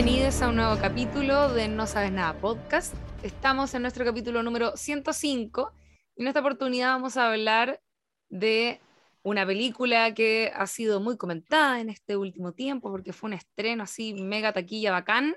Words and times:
Bienvenidos 0.00 0.40
a 0.42 0.50
un 0.50 0.54
nuevo 0.54 0.80
capítulo 0.80 1.52
de 1.52 1.66
No 1.66 1.84
Sabes 1.88 2.12
Nada 2.12 2.32
Podcast. 2.40 2.94
Estamos 3.24 3.74
en 3.74 3.82
nuestro 3.82 4.04
capítulo 4.04 4.44
número 4.44 4.76
105 4.76 5.72
y 6.14 6.22
en 6.22 6.28
esta 6.28 6.38
oportunidad 6.38 6.92
vamos 6.92 7.16
a 7.16 7.28
hablar 7.28 7.82
de 8.28 8.80
una 9.24 9.44
película 9.44 10.14
que 10.14 10.52
ha 10.54 10.68
sido 10.68 11.00
muy 11.00 11.16
comentada 11.16 11.80
en 11.80 11.90
este 11.90 12.16
último 12.16 12.52
tiempo 12.52 12.92
porque 12.92 13.12
fue 13.12 13.26
un 13.26 13.34
estreno 13.34 13.82
así 13.82 14.14
mega 14.14 14.52
taquilla 14.52 14.92
bacán. 14.92 15.34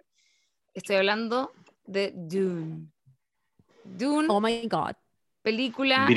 Estoy 0.75 0.97
hablando 0.97 1.53
de 1.85 2.13
Dune. 2.15 2.91
Dune. 3.83 4.27
Oh 4.29 4.39
my 4.39 4.67
God. 4.67 4.93
Película 5.41 6.07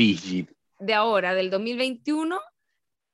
de 0.81 0.93
ahora, 0.93 1.33
del 1.33 1.49
2021, 1.49 2.39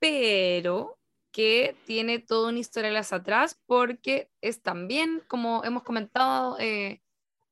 pero 0.00 0.98
que 1.32 1.76
tiene 1.86 2.18
todo 2.18 2.48
un 2.48 2.58
historial 2.58 2.96
hacia 2.96 3.18
atrás 3.18 3.60
porque 3.66 4.30
es 4.40 4.62
también, 4.62 5.22
como 5.28 5.64
hemos 5.64 5.82
comentado 5.82 6.58
eh, 6.58 7.02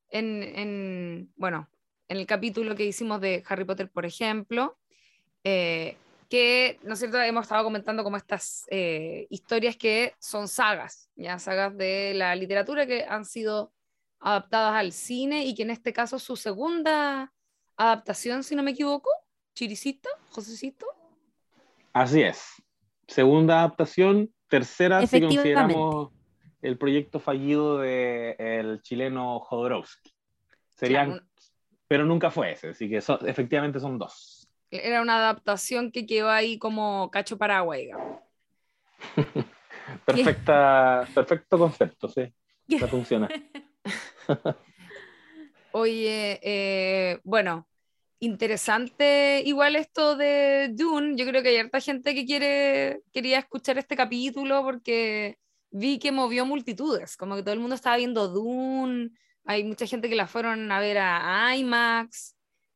en, 0.09 0.43
en, 0.43 1.33
bueno, 1.35 1.69
en 2.07 2.17
el 2.17 2.25
capítulo 2.25 2.75
que 2.75 2.85
hicimos 2.85 3.21
de 3.21 3.43
Harry 3.47 3.65
Potter, 3.65 3.89
por 3.89 4.05
ejemplo, 4.05 4.77
eh, 5.43 5.95
que, 6.29 6.79
¿no 6.83 6.93
es 6.93 6.99
cierto?, 6.99 7.19
hemos 7.21 7.43
estado 7.43 7.63
comentando 7.63 8.03
como 8.03 8.17
estas 8.17 8.65
eh, 8.69 9.27
historias 9.29 9.77
que 9.77 10.13
son 10.19 10.47
sagas, 10.47 11.09
ya 11.15 11.39
sagas 11.39 11.75
de 11.75 12.13
la 12.15 12.35
literatura 12.35 12.85
que 12.85 13.05
han 13.05 13.25
sido 13.25 13.73
adaptadas 14.19 14.75
al 14.75 14.91
cine 14.91 15.45
y 15.45 15.55
que 15.55 15.63
en 15.63 15.71
este 15.71 15.93
caso 15.93 16.19
su 16.19 16.35
segunda 16.35 17.33
adaptación, 17.77 18.43
si 18.43 18.55
no 18.55 18.63
me 18.63 18.71
equivoco, 18.71 19.09
Chiricito, 19.55 20.09
Josecito. 20.31 20.85
Así 21.93 22.21
es. 22.21 22.61
Segunda 23.09 23.59
adaptación, 23.59 24.31
tercera 24.47 25.05
si 25.07 25.19
consideramos 25.19 26.11
el 26.61 26.77
proyecto 26.77 27.19
fallido 27.19 27.79
del 27.79 28.35
el 28.37 28.81
chileno 28.83 29.39
Jodorowsky. 29.39 30.11
Serían, 30.75 31.27
pero 31.87 32.05
nunca 32.05 32.29
fue 32.29 32.51
ese, 32.51 32.69
así 32.69 32.87
que 32.87 32.97
efectivamente 32.97 33.79
son 33.79 33.97
dos. 33.97 34.47
Era 34.69 35.01
una 35.01 35.17
adaptación 35.17 35.91
que 35.91 36.05
quedó 36.05 36.29
ahí 36.29 36.59
como 36.59 37.09
cacho 37.09 37.37
paraguay, 37.37 37.85
digamos. 37.85 38.19
Perfecta, 40.05 41.07
perfecto 41.15 41.57
concepto, 41.57 42.07
sí. 42.07 42.31
No 42.67 42.87
funciona. 42.87 43.27
Oye, 45.71 46.39
eh, 46.43 47.19
bueno, 47.23 47.67
interesante 48.19 49.41
igual 49.45 49.75
esto 49.75 50.15
de 50.15 50.69
Dune. 50.73 51.15
Yo 51.15 51.25
creo 51.25 51.41
que 51.41 51.49
hay 51.49 51.57
harta 51.57 51.79
gente 51.79 52.13
que 52.13 52.25
quiere, 52.25 53.01
quería 53.13 53.39
escuchar 53.39 53.77
este 53.77 53.95
capítulo 53.95 54.63
porque 54.63 55.37
vi 55.71 55.99
que 55.99 56.11
movió 56.11 56.45
multitudes, 56.45 57.15
como 57.17 57.35
que 57.35 57.43
todo 57.43 57.53
el 57.53 57.59
mundo 57.59 57.75
estaba 57.75 57.97
viendo 57.97 58.27
Dune, 58.27 59.11
hay 59.45 59.63
mucha 59.63 59.85
gente 59.85 60.09
que 60.09 60.15
la 60.15 60.27
fueron 60.27 60.71
a 60.71 60.79
ver 60.79 60.97
a 60.99 61.55
IMAX. 61.55 62.35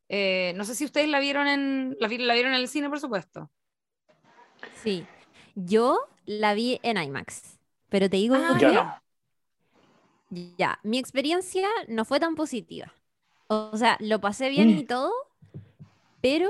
Eh, 0.10 0.54
no 0.56 0.66
sé 0.66 0.76
si 0.76 0.86
ustedes 0.86 1.08
la 1.10 1.20
vieron 1.20 1.48
en 1.48 1.96
la, 2.00 2.08
la, 2.08 2.34
vieron 2.34 2.54
en 2.54 2.60
el 2.60 2.68
cine, 2.68 2.90
por 2.90 3.00
supuesto. 3.00 3.50
Sí, 4.82 5.06
yo 5.56 6.00
la 6.26 6.54
vi 6.54 6.80
en 6.84 6.98
IMAX, 6.98 7.60
pero 7.90 8.10
te 8.10 8.18
digo 8.18 8.36
ah, 8.36 8.58
ya. 8.60 9.04
ya, 10.58 10.80
mi 10.84 11.00
experiencia 11.00 11.68
no 11.88 12.06
fue 12.06 12.20
tan 12.20 12.36
positiva. 12.36 12.94
O 13.48 13.78
sea, 13.78 13.98
lo 14.00 14.22
pasé 14.22 14.50
bien 14.50 14.70
y 14.70 14.84
todo, 14.84 15.12
pero 16.24 16.50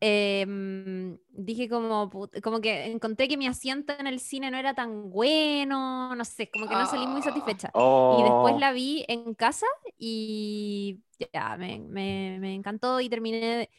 em, 0.00 1.18
dije 1.30 1.68
como, 1.70 2.10
como 2.44 2.60
que 2.62 2.86
encontré 2.86 3.28
que 3.28 3.38
mi 3.38 3.48
asiento 3.48 3.94
en 3.98 4.06
el 4.08 4.20
cine 4.20 4.52
no 4.52 4.58
era 4.58 4.74
tan 4.74 5.10
bueno, 5.10 6.14
no 6.16 6.24
sé, 6.26 6.50
como 6.50 6.68
que 6.68 6.76
no 6.76 6.86
salí 6.86 7.08
muy 7.08 7.22
satisfecha. 7.22 7.74
Y 8.08 8.22
después 8.24 8.56
Oh, 8.56 8.58
la 8.58 8.72
vi 8.72 9.04
en 9.08 9.34
casa 9.34 9.66
y 9.98 11.02
ya, 11.34 11.56
me, 11.58 11.80
me- 11.80 12.38
me 12.40 12.54
encantó 12.54 13.00
y 13.00 13.10
terminé, 13.10 13.70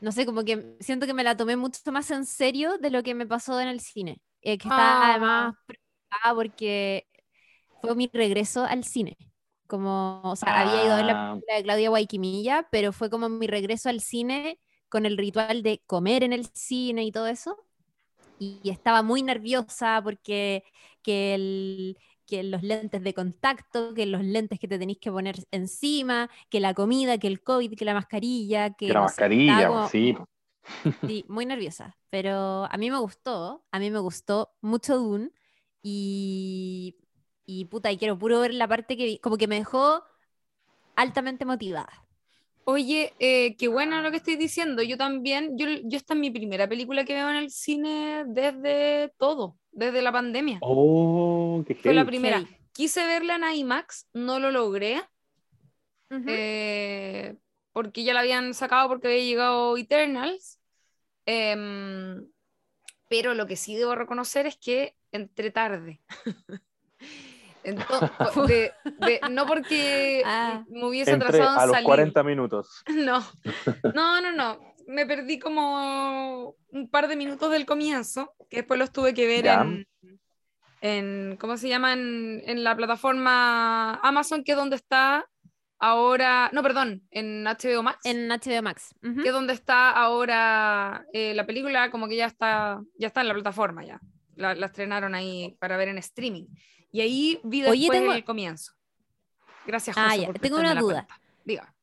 no 0.00 0.12
sé, 0.12 0.26
como 0.26 0.44
que 0.44 0.76
siento 0.80 1.06
que 1.06 1.14
me 1.14 1.24
la 1.24 1.36
tomé 1.36 1.56
mucho 1.56 1.80
más 1.92 2.10
en 2.10 2.26
serio 2.26 2.78
de 2.78 2.90
lo 2.90 3.02
que 3.02 3.14
me 3.14 3.26
pasó 3.26 3.60
en 3.60 3.68
el 3.68 3.80
cine. 3.80 4.20
eh, 4.42 4.58
que 4.58 4.68
estaba 4.68 5.08
además 5.10 5.54
preocupada 5.66 6.34
porque 6.34 7.08
fue 7.80 7.94
mi 7.96 8.10
regreso 8.12 8.64
al 8.64 8.84
cine. 8.84 9.16
Como, 9.66 10.20
o 10.24 10.36
sea, 10.36 10.60
había 10.60 10.82
ido 10.82 10.92
a 10.94 10.96
ver 10.96 11.06
la 11.06 11.14
Ah. 11.14 11.40
película 11.46 11.56
de 11.56 11.62
Claudia 11.64 11.88
Guayquimilla, 11.90 12.68
pero 12.70 12.92
fue 12.92 13.10
como 13.10 13.28
mi 13.28 13.46
regreso 13.46 13.88
al 13.88 14.00
cine 14.00 14.60
con 14.88 15.06
el 15.06 15.16
ritual 15.18 15.62
de 15.62 15.82
comer 15.86 16.22
en 16.24 16.32
el 16.32 16.46
cine 16.54 17.04
y 17.04 17.12
todo 17.12 17.26
eso. 17.28 17.56
Y, 18.38 18.60
y 18.64 18.70
estaba 18.70 19.02
muy 19.02 19.22
nerviosa 19.22 20.00
porque 20.02 20.64
que, 21.02 21.34
el- 21.34 21.98
que 22.26 22.42
los 22.44 22.62
lentes 22.62 23.02
de 23.02 23.14
contacto, 23.14 23.94
que 23.94 24.06
los 24.06 24.22
lentes 24.24 24.58
que 24.60 24.68
te 24.68 24.78
tenéis 24.78 24.98
que 25.00 25.12
poner 25.12 25.36
encima, 25.50 26.30
que 26.50 26.60
la 26.60 26.74
comida, 26.74 27.18
que 27.18 27.26
el 27.28 27.42
COVID, 27.42 27.74
que 27.76 27.84
la 27.84 27.94
mascarilla, 27.94 28.70
que 28.86 28.86
que 28.86 28.94
la 28.94 29.00
no 29.00 29.08
sé, 29.08 29.24
mascarilla, 29.24 29.68
como- 29.68 29.90
sí. 29.90 30.16
Sí, 31.06 31.24
muy 31.28 31.44
nerviosa, 31.44 31.96
pero 32.08 32.64
a 32.64 32.76
mí 32.78 32.90
me 32.90 32.98
gustó, 32.98 33.64
a 33.70 33.78
mí 33.78 33.90
me 33.90 33.98
gustó 33.98 34.54
mucho 34.62 34.96
Dune 34.96 35.30
y, 35.82 36.96
y 37.46 37.66
puta, 37.66 37.90
y 37.92 37.98
quiero 37.98 38.18
puro 38.18 38.40
ver 38.40 38.54
la 38.54 38.68
parte 38.68 38.96
que 38.96 39.04
vi, 39.04 39.18
como 39.18 39.36
que 39.36 39.48
me 39.48 39.56
dejó 39.56 40.04
altamente 40.96 41.44
motivada. 41.44 42.04
Oye, 42.64 43.12
eh, 43.18 43.56
qué 43.56 43.68
bueno 43.68 44.00
lo 44.00 44.10
que 44.10 44.16
estoy 44.16 44.36
diciendo. 44.36 44.82
Yo 44.82 44.96
también, 44.96 45.56
yo, 45.58 45.66
yo 45.84 45.96
esta 45.98 46.14
es 46.14 46.20
mi 46.20 46.30
primera 46.30 46.66
película 46.66 47.04
que 47.04 47.14
veo 47.14 47.28
en 47.28 47.36
el 47.36 47.50
cine 47.50 48.24
desde 48.26 49.12
todo, 49.18 49.58
desde 49.70 50.00
la 50.00 50.12
pandemia. 50.12 50.58
Oh, 50.62 51.62
qué 51.66 51.74
Fue 51.74 51.92
la 51.92 52.06
primera. 52.06 52.42
Quise 52.72 53.04
verla 53.06 53.36
en 53.36 53.54
IMAX, 53.54 54.08
no 54.14 54.40
lo 54.40 54.50
logré, 54.50 55.02
Ujú. 56.10 56.24
eh, 56.26 57.36
porque 57.72 58.02
ya 58.02 58.14
la 58.14 58.20
habían 58.20 58.54
sacado 58.54 58.88
porque 58.88 59.08
había 59.08 59.24
llegado 59.24 59.76
Eternals. 59.76 60.58
Em, 61.26 62.26
pero 63.08 63.34
lo 63.34 63.46
que 63.46 63.56
sí 63.56 63.76
debo 63.76 63.94
reconocer 63.94 64.46
es 64.46 64.56
que 64.56 64.96
entré 65.12 65.50
tarde. 65.50 66.00
Entonces, 67.64 68.10
de- 68.48 68.72
de- 68.84 69.20
no 69.30 69.46
porque 69.46 70.22
Ah. 70.24 70.64
me 70.68 70.84
hubiese 70.86 71.12
atrasado 71.12 71.42
en 71.54 71.58
a 71.58 71.66
los 71.66 71.72
salir. 71.72 71.86
40 71.86 72.22
minutos. 72.22 72.82
No, 72.94 73.24
no, 73.94 74.20
no, 74.20 74.32
no. 74.32 74.58
Me 74.86 75.06
perdí 75.06 75.38
como 75.38 76.54
un 76.70 76.90
par 76.90 77.08
de 77.08 77.16
minutos 77.16 77.50
del 77.50 77.64
comienzo, 77.64 78.34
que 78.50 78.58
después 78.58 78.78
los 78.78 78.92
tuve 78.92 79.14
que 79.14 79.26
ver 79.26 79.46
en, 79.46 79.88
en, 80.82 81.36
¿cómo 81.40 81.56
se 81.56 81.68
llama? 81.70 81.94
En, 81.94 82.42
en 82.44 82.62
la 82.64 82.76
plataforma 82.76 83.94
Amazon, 84.02 84.44
que 84.44 84.52
es 84.52 84.58
donde 84.58 84.76
está 84.76 85.26
ahora, 85.78 86.50
no, 86.52 86.62
perdón, 86.62 87.02
en 87.10 87.44
HBO 87.44 87.82
Max, 87.82 88.00
En 88.04 88.28
HBO 88.28 88.62
Max. 88.62 88.94
Ujú. 89.02 89.22
que 89.22 89.28
es 89.28 89.32
donde 89.34 89.54
está 89.54 89.90
ahora 89.90 91.04
eh, 91.14 91.32
la 91.34 91.46
película, 91.46 91.90
como 91.90 92.06
que 92.08 92.16
ya 92.16 92.26
está, 92.26 92.80
ya 92.98 93.06
está 93.06 93.22
en 93.22 93.28
la 93.28 93.34
plataforma 93.34 93.84
ya. 93.84 93.98
La, 94.36 94.54
la 94.54 94.66
estrenaron 94.66 95.14
ahí 95.14 95.56
para 95.60 95.76
ver 95.78 95.88
en 95.88 95.96
streaming. 95.98 96.46
Y 96.94 97.00
ahí 97.00 97.40
vi 97.42 97.60
después 97.60 97.80
Oye, 97.80 97.90
tengo- 97.90 98.12
el 98.12 98.24
comienzo. 98.24 98.72
Gracias, 99.66 99.96
Ah, 99.98 100.10
José, 100.10 100.26
por 100.26 100.38
tengo 100.38 100.58
una 100.60 100.76
duda. 100.76 101.06
cuenta. 101.08 101.20
Diga. 101.44 101.74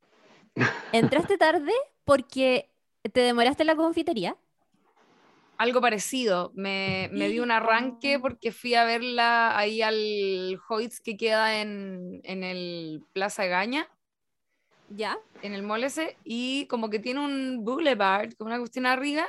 Entraste 0.93 1.37
tarde 1.37 1.73
porque 2.05 2.71
te 3.11 3.19
demoraste 3.19 3.63
en 3.63 3.67
la 3.67 3.75
confitería. 3.75 4.37
Algo 5.57 5.81
parecido, 5.81 6.53
me, 6.55 7.09
me 7.11 7.27
di 7.27 7.39
un 7.41 7.51
arranque 7.51 8.19
porque 8.19 8.53
fui 8.53 8.73
a 8.73 8.85
verla 8.85 9.57
ahí 9.57 9.81
al 9.81 10.57
Hoyts 10.69 11.01
que 11.01 11.17
queda 11.17 11.59
en, 11.59 12.21
en 12.23 12.45
el 12.45 13.03
Plaza 13.11 13.45
Gaña, 13.47 13.89
¿Ya? 14.87 15.19
en 15.41 15.53
el 15.53 15.61
mall 15.63 15.83
ese, 15.83 16.17
y 16.23 16.67
como 16.67 16.89
que 16.89 16.99
tiene 16.99 17.19
un 17.19 17.65
boulevard, 17.65 18.31
como 18.37 18.47
una 18.47 18.59
cuestión 18.59 18.85
arriba, 18.85 19.27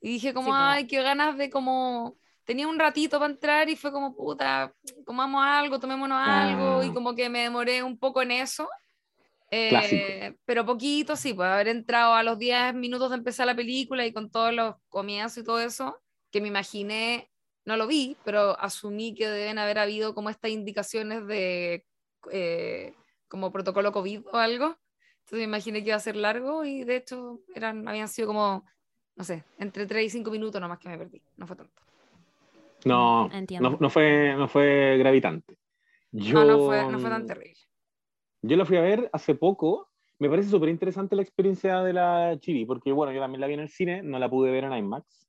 y 0.00 0.08
dije 0.08 0.32
como, 0.32 0.48
Sí, 0.48 0.56
ay, 0.58 0.86
qué 0.86 1.02
ganas 1.02 1.36
de 1.36 1.50
como, 1.50 2.16
tenía 2.50 2.66
un 2.66 2.80
ratito 2.80 3.20
para 3.20 3.30
entrar 3.30 3.68
y 3.68 3.76
fue 3.76 3.92
como, 3.92 4.12
puta, 4.12 4.74
comamos 5.04 5.40
algo, 5.46 5.78
tomémonos 5.78 6.18
algo, 6.20 6.82
y 6.82 6.88
Ah. 6.88 6.92
como 6.92 7.14
que 7.14 7.28
me 7.28 7.42
demoré 7.42 7.80
un 7.80 7.96
poco 7.96 8.22
en 8.22 8.32
eso. 8.32 8.68
Eh, 9.52 10.34
pero 10.44 10.66
poquito, 10.66 11.14
sí, 11.14 11.32
pues 11.32 11.48
haber 11.48 11.68
entrado 11.68 12.12
a 12.12 12.24
los 12.24 12.36
10 12.40 12.74
minutos 12.74 13.10
de 13.10 13.18
empezar 13.18 13.46
la 13.46 13.54
película 13.54 14.04
y 14.04 14.12
con 14.12 14.32
todos 14.32 14.52
los 14.52 14.74
comienzos 14.88 15.38
y 15.38 15.44
todo 15.44 15.60
eso, 15.60 15.96
que 16.32 16.40
me 16.40 16.48
imaginé, 16.48 17.30
no 17.64 17.76
lo 17.76 17.86
vi, 17.86 18.16
pero 18.24 18.58
asumí 18.58 19.14
que 19.14 19.28
deben 19.28 19.58
haber 19.60 19.78
habido 19.78 20.12
como 20.12 20.28
estas 20.28 20.50
indicaciones 20.50 21.24
de 21.28 21.86
eh, 22.32 22.94
como 23.28 23.52
protocolo 23.52 23.92
COVID 23.92 24.22
o 24.32 24.36
algo. 24.38 24.76
Entonces 25.20 25.38
me 25.38 25.44
imaginé 25.44 25.82
que 25.84 25.90
iba 25.90 25.96
a 25.96 26.00
ser 26.00 26.16
largo 26.16 26.64
y 26.64 26.82
de 26.82 26.96
hecho 26.96 27.38
eran, 27.54 27.86
habían 27.86 28.08
sido 28.08 28.26
como, 28.26 28.64
no 29.14 29.22
sé, 29.22 29.44
entre 29.58 29.86
3 29.86 30.06
y 30.06 30.10
5 30.10 30.32
minutos 30.32 30.60
nomás 30.60 30.80
que 30.80 30.88
me 30.88 30.98
perdí, 30.98 31.22
no 31.36 31.46
fue 31.46 31.54
tanto. 31.54 31.80
No, 32.84 33.30
Entiendo. 33.32 33.70
no, 33.70 33.76
no 33.80 33.90
fue, 33.90 34.34
no 34.36 34.48
fue 34.48 34.96
gravitante. 34.98 35.56
Yo, 36.12 36.44
No, 36.44 36.44
no 36.44 36.66
fue, 36.66 36.90
no 36.90 36.98
fue 36.98 37.10
tan 37.10 37.26
terrible. 37.26 37.60
Yo 38.42 38.56
la 38.56 38.64
fui 38.64 38.76
a 38.76 38.82
ver 38.82 39.10
hace 39.12 39.34
poco. 39.34 39.88
Me 40.18 40.28
parece 40.28 40.50
súper 40.50 40.68
interesante 40.68 41.16
la 41.16 41.22
experiencia 41.22 41.82
de 41.82 41.92
la 41.92 42.36
Chiri, 42.38 42.64
porque 42.64 42.92
bueno, 42.92 43.12
yo 43.12 43.20
también 43.20 43.40
la 43.40 43.46
vi 43.46 43.54
en 43.54 43.60
el 43.60 43.68
cine, 43.68 44.02
no 44.02 44.18
la 44.18 44.28
pude 44.28 44.50
ver 44.50 44.64
en 44.64 44.72
IMAX. 44.72 45.28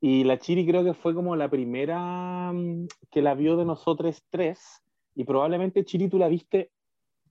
Y 0.00 0.24
la 0.24 0.38
Chiri 0.38 0.66
creo 0.66 0.82
que 0.82 0.94
fue 0.94 1.14
como 1.14 1.36
la 1.36 1.48
primera 1.48 2.52
mm, 2.52 2.86
que 3.10 3.22
la 3.22 3.34
vio 3.34 3.56
de 3.56 3.64
nosotros 3.64 4.24
tres 4.30 4.82
y 5.14 5.24
probablemente 5.24 5.84
Chiri 5.84 6.08
tú 6.08 6.18
la 6.18 6.28
viste 6.28 6.72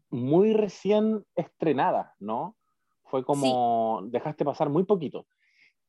muy 0.09 0.53
recién 0.53 1.25
estrenada, 1.35 2.15
¿no? 2.19 2.55
Fue 3.03 3.25
como 3.25 4.01
dejaste 4.05 4.45
pasar 4.45 4.69
muy 4.69 4.83
poquito. 4.83 5.25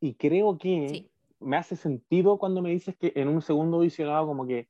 Y 0.01 0.15
creo 0.15 0.59
que 0.59 1.12
me 1.43 1.57
hace 1.57 1.77
sentido 1.77 2.39
cuando 2.39 2.63
me 2.63 2.71
dices 2.71 2.97
que 2.97 3.13
en 3.17 3.29
un 3.29 3.43
segundo 3.43 3.81
visionado 3.81 4.27
como 4.27 4.47
que 4.47 4.69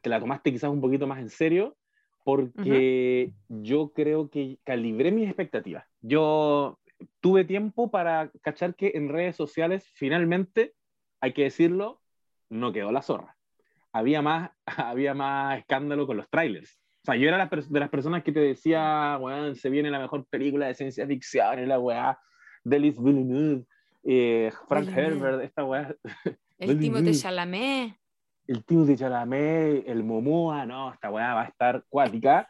te 0.00 0.10
la 0.10 0.20
tomaste 0.20 0.52
quizás 0.52 0.70
un 0.70 0.80
poquito 0.80 1.06
más 1.06 1.20
en 1.20 1.30
serio, 1.30 1.76
porque 2.24 3.32
yo 3.48 3.92
creo 3.94 4.30
que 4.30 4.58
calibré 4.64 5.12
mis 5.12 5.26
expectativas. 5.26 5.84
Yo 6.00 6.78
tuve 7.20 7.44
tiempo 7.44 7.90
para 7.90 8.30
cachar 8.42 8.74
que 8.74 8.92
en 8.94 9.08
redes 9.08 9.36
sociales 9.36 9.88
finalmente, 9.94 10.74
hay 11.20 11.32
que 11.32 11.44
decirlo, 11.44 12.00
no 12.48 12.72
quedó 12.72 12.90
la 12.90 13.02
zorra. 13.02 13.36
Había 13.92 14.22
más, 14.22 14.50
había 14.66 15.14
más 15.14 15.58
escándalo 15.58 16.06
con 16.06 16.16
los 16.16 16.28
trailers. 16.28 16.80
O 17.02 17.06
sea, 17.06 17.16
yo 17.16 17.28
era 17.28 17.48
de 17.48 17.80
las 17.80 17.90
personas 17.90 18.24
que 18.24 18.32
te 18.32 18.40
decía, 18.40 19.16
bueno, 19.20 19.54
se 19.54 19.70
viene 19.70 19.92
la 19.92 20.00
mejor 20.00 20.26
película 20.26 20.66
de 20.66 20.74
ciencia 20.74 21.06
ficción, 21.06 21.60
y 21.60 21.66
la 21.66 21.78
weá, 21.78 22.18
Delis 22.64 23.00
Villeneuve, 23.00 23.64
eh, 24.08 24.52
Frank 24.68 24.88
Herbert, 24.88 25.42
esta 25.42 25.64
weá. 25.64 25.94
El 26.58 26.78
de 26.78 27.12
Chalamet. 27.12 27.96
El 28.46 28.64
de 28.64 28.96
Chalamet, 28.96 29.88
el 29.88 30.04
Momoa, 30.04 30.64
no, 30.64 30.92
esta 30.92 31.10
weá 31.10 31.34
va 31.34 31.42
a 31.42 31.46
estar 31.46 31.84
cuática. 31.88 32.48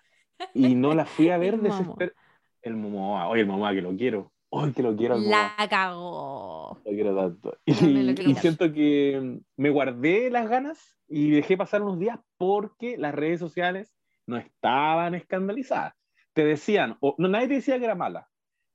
Y 0.53 0.75
no 0.75 0.95
la 0.95 1.07
fui 1.07 1.31
a 1.31 1.39
ver 1.39 1.59
desesperada. 1.59 2.13
El 2.61 2.77
Momoa, 2.77 3.29
oye, 3.29 3.41
el 3.41 3.47
Momoa 3.47 3.73
que 3.73 3.81
lo 3.81 3.97
quiero. 3.97 4.33
Hoy 4.51 4.73
que 4.73 4.83
lo 4.83 4.95
quiero. 4.95 5.17
La 5.17 5.55
cagó. 5.69 6.79
Lo 6.85 6.91
quiero 6.93 7.17
tanto. 7.17 7.57
Y, 7.65 8.35
siento 8.35 8.73
que 8.73 9.41
me 9.57 9.71
guardé 9.71 10.31
las 10.31 10.49
ganas 10.49 10.97
y 11.09 11.31
dejé 11.31 11.57
pasar 11.57 11.83
unos 11.83 11.99
días 11.99 12.19
porque 12.37 12.97
las 12.99 13.15
redes 13.15 13.41
sociales 13.41 13.93
no 14.27 14.37
estaban 14.37 15.15
escandalizadas. 15.15 15.95
Te 16.35 16.45
decían, 16.45 16.97
o, 17.01 17.15
no, 17.19 17.29
nadie 17.29 17.49
te 17.49 17.55
decía 17.55 17.79
que 17.79 17.87
era 17.87 17.95
mala, 17.95 18.29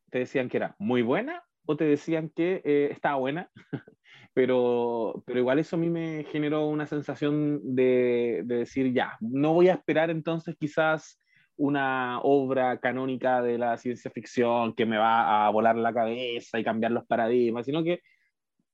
te 0.09 0.19
decían 0.19 0.49
que 0.49 0.57
era 0.57 0.75
muy 0.79 1.03
buena 1.03 1.43
o 1.65 1.75
te 1.77 1.85
decían 1.85 2.29
que 2.29 2.61
eh, 2.65 2.89
estaba 2.91 3.17
buena, 3.17 3.49
pero, 4.33 5.23
pero 5.25 5.39
igual 5.39 5.59
eso 5.59 5.75
a 5.75 5.79
mí 5.79 5.89
me 5.89 6.25
generó 6.31 6.67
una 6.67 6.85
sensación 6.85 7.59
de, 7.75 8.41
de 8.45 8.55
decir, 8.57 8.93
ya, 8.93 9.17
no 9.19 9.53
voy 9.53 9.69
a 9.69 9.73
esperar 9.73 10.09
entonces 10.09 10.55
quizás 10.59 11.19
una 11.57 12.19
obra 12.21 12.79
canónica 12.79 13.41
de 13.41 13.57
la 13.57 13.77
ciencia 13.77 14.09
ficción 14.09 14.73
que 14.73 14.85
me 14.85 14.97
va 14.97 15.45
a 15.45 15.49
volar 15.51 15.75
la 15.75 15.93
cabeza 15.93 16.59
y 16.59 16.63
cambiar 16.63 16.91
los 16.91 17.05
paradigmas, 17.05 17.65
sino 17.65 17.83
que 17.83 18.01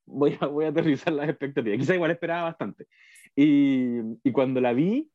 voy 0.06 0.38
a, 0.39 0.45
voy 0.48 0.66
a 0.66 0.69
aterrizar 0.69 1.13
las 1.13 1.30
expectativas. 1.30 1.80
Quizá 1.80 1.95
igual 1.95 2.12
esperaba 2.12 2.44
bastante. 2.44 2.88
Y, 3.36 4.00
y, 4.24 4.31
cuando 4.31 4.62
la 4.62 4.74
vi, 4.74 5.12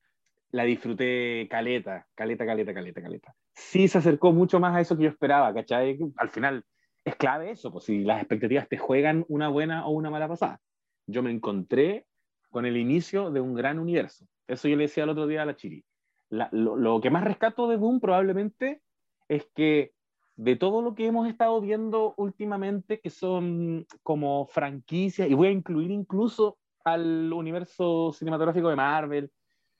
la 0.50 0.64
disfruté 0.64 1.48
caleta, 1.50 2.06
caleta, 2.14 2.44
caleta, 2.44 2.74
caleta, 2.74 3.02
caleta. 3.02 3.34
Sí 3.54 3.88
se 3.88 3.98
acercó 3.98 4.32
mucho 4.32 4.60
más 4.60 4.76
a 4.76 4.80
eso 4.80 4.96
que 4.96 5.04
yo 5.04 5.08
esperaba, 5.08 5.52
¿cachai? 5.54 5.98
Al 6.16 6.28
final 6.28 6.64
es 7.04 7.16
clave 7.16 7.50
eso, 7.50 7.72
pues 7.72 7.84
si 7.84 8.04
las 8.04 8.20
expectativas 8.20 8.68
te 8.68 8.78
juegan 8.78 9.24
una 9.28 9.48
buena 9.48 9.86
o 9.86 9.90
una 9.90 10.10
mala 10.10 10.28
pasada. 10.28 10.60
Yo 11.06 11.22
me 11.22 11.30
encontré 11.30 12.06
con 12.50 12.66
el 12.66 12.76
inicio 12.76 13.30
de 13.30 13.40
un 13.40 13.54
gran 13.54 13.78
universo. 13.78 14.26
Eso 14.46 14.68
yo 14.68 14.76
le 14.76 14.84
decía 14.84 15.04
el 15.04 15.10
otro 15.10 15.26
día 15.26 15.42
a 15.42 15.46
la 15.46 15.56
Chiri 15.56 15.84
lo, 16.32 17.00
que 17.00 17.10
más 17.10 17.24
rescato 17.24 17.68
de 17.68 17.76
Doom 17.76 18.00
probablemente 18.00 18.80
es 19.28 19.46
que 19.54 19.92
de 20.36 20.56
todo 20.56 20.80
lo 20.80 20.94
que 20.94 21.06
hemos 21.06 21.28
estado 21.28 21.60
viendo 21.60 22.14
últimamente, 22.16 23.00
que 23.00 23.10
son 23.10 23.86
como 24.02 24.46
franquicias, 24.46 25.28
y 25.28 25.34
voy 25.34 25.48
a 25.48 25.52
incluir 25.52 25.90
incluso 25.90 26.58
al 26.84 27.32
universo 27.32 28.12
cinematográfico 28.12 28.70
de 28.70 28.76
Marvel, 28.76 29.30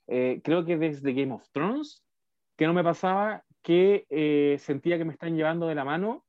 eh, 0.07 0.41
creo 0.43 0.63
que 0.63 0.77
desde 0.77 1.13
Game 1.13 1.33
of 1.33 1.49
Thrones, 1.51 2.03
que 2.55 2.67
no 2.67 2.73
me 2.73 2.83
pasaba 2.83 3.43
que 3.63 4.05
eh, 4.09 4.57
sentía 4.59 4.97
que 4.97 5.05
me 5.05 5.13
están 5.13 5.35
llevando 5.35 5.67
de 5.67 5.75
la 5.75 5.85
mano 5.85 6.23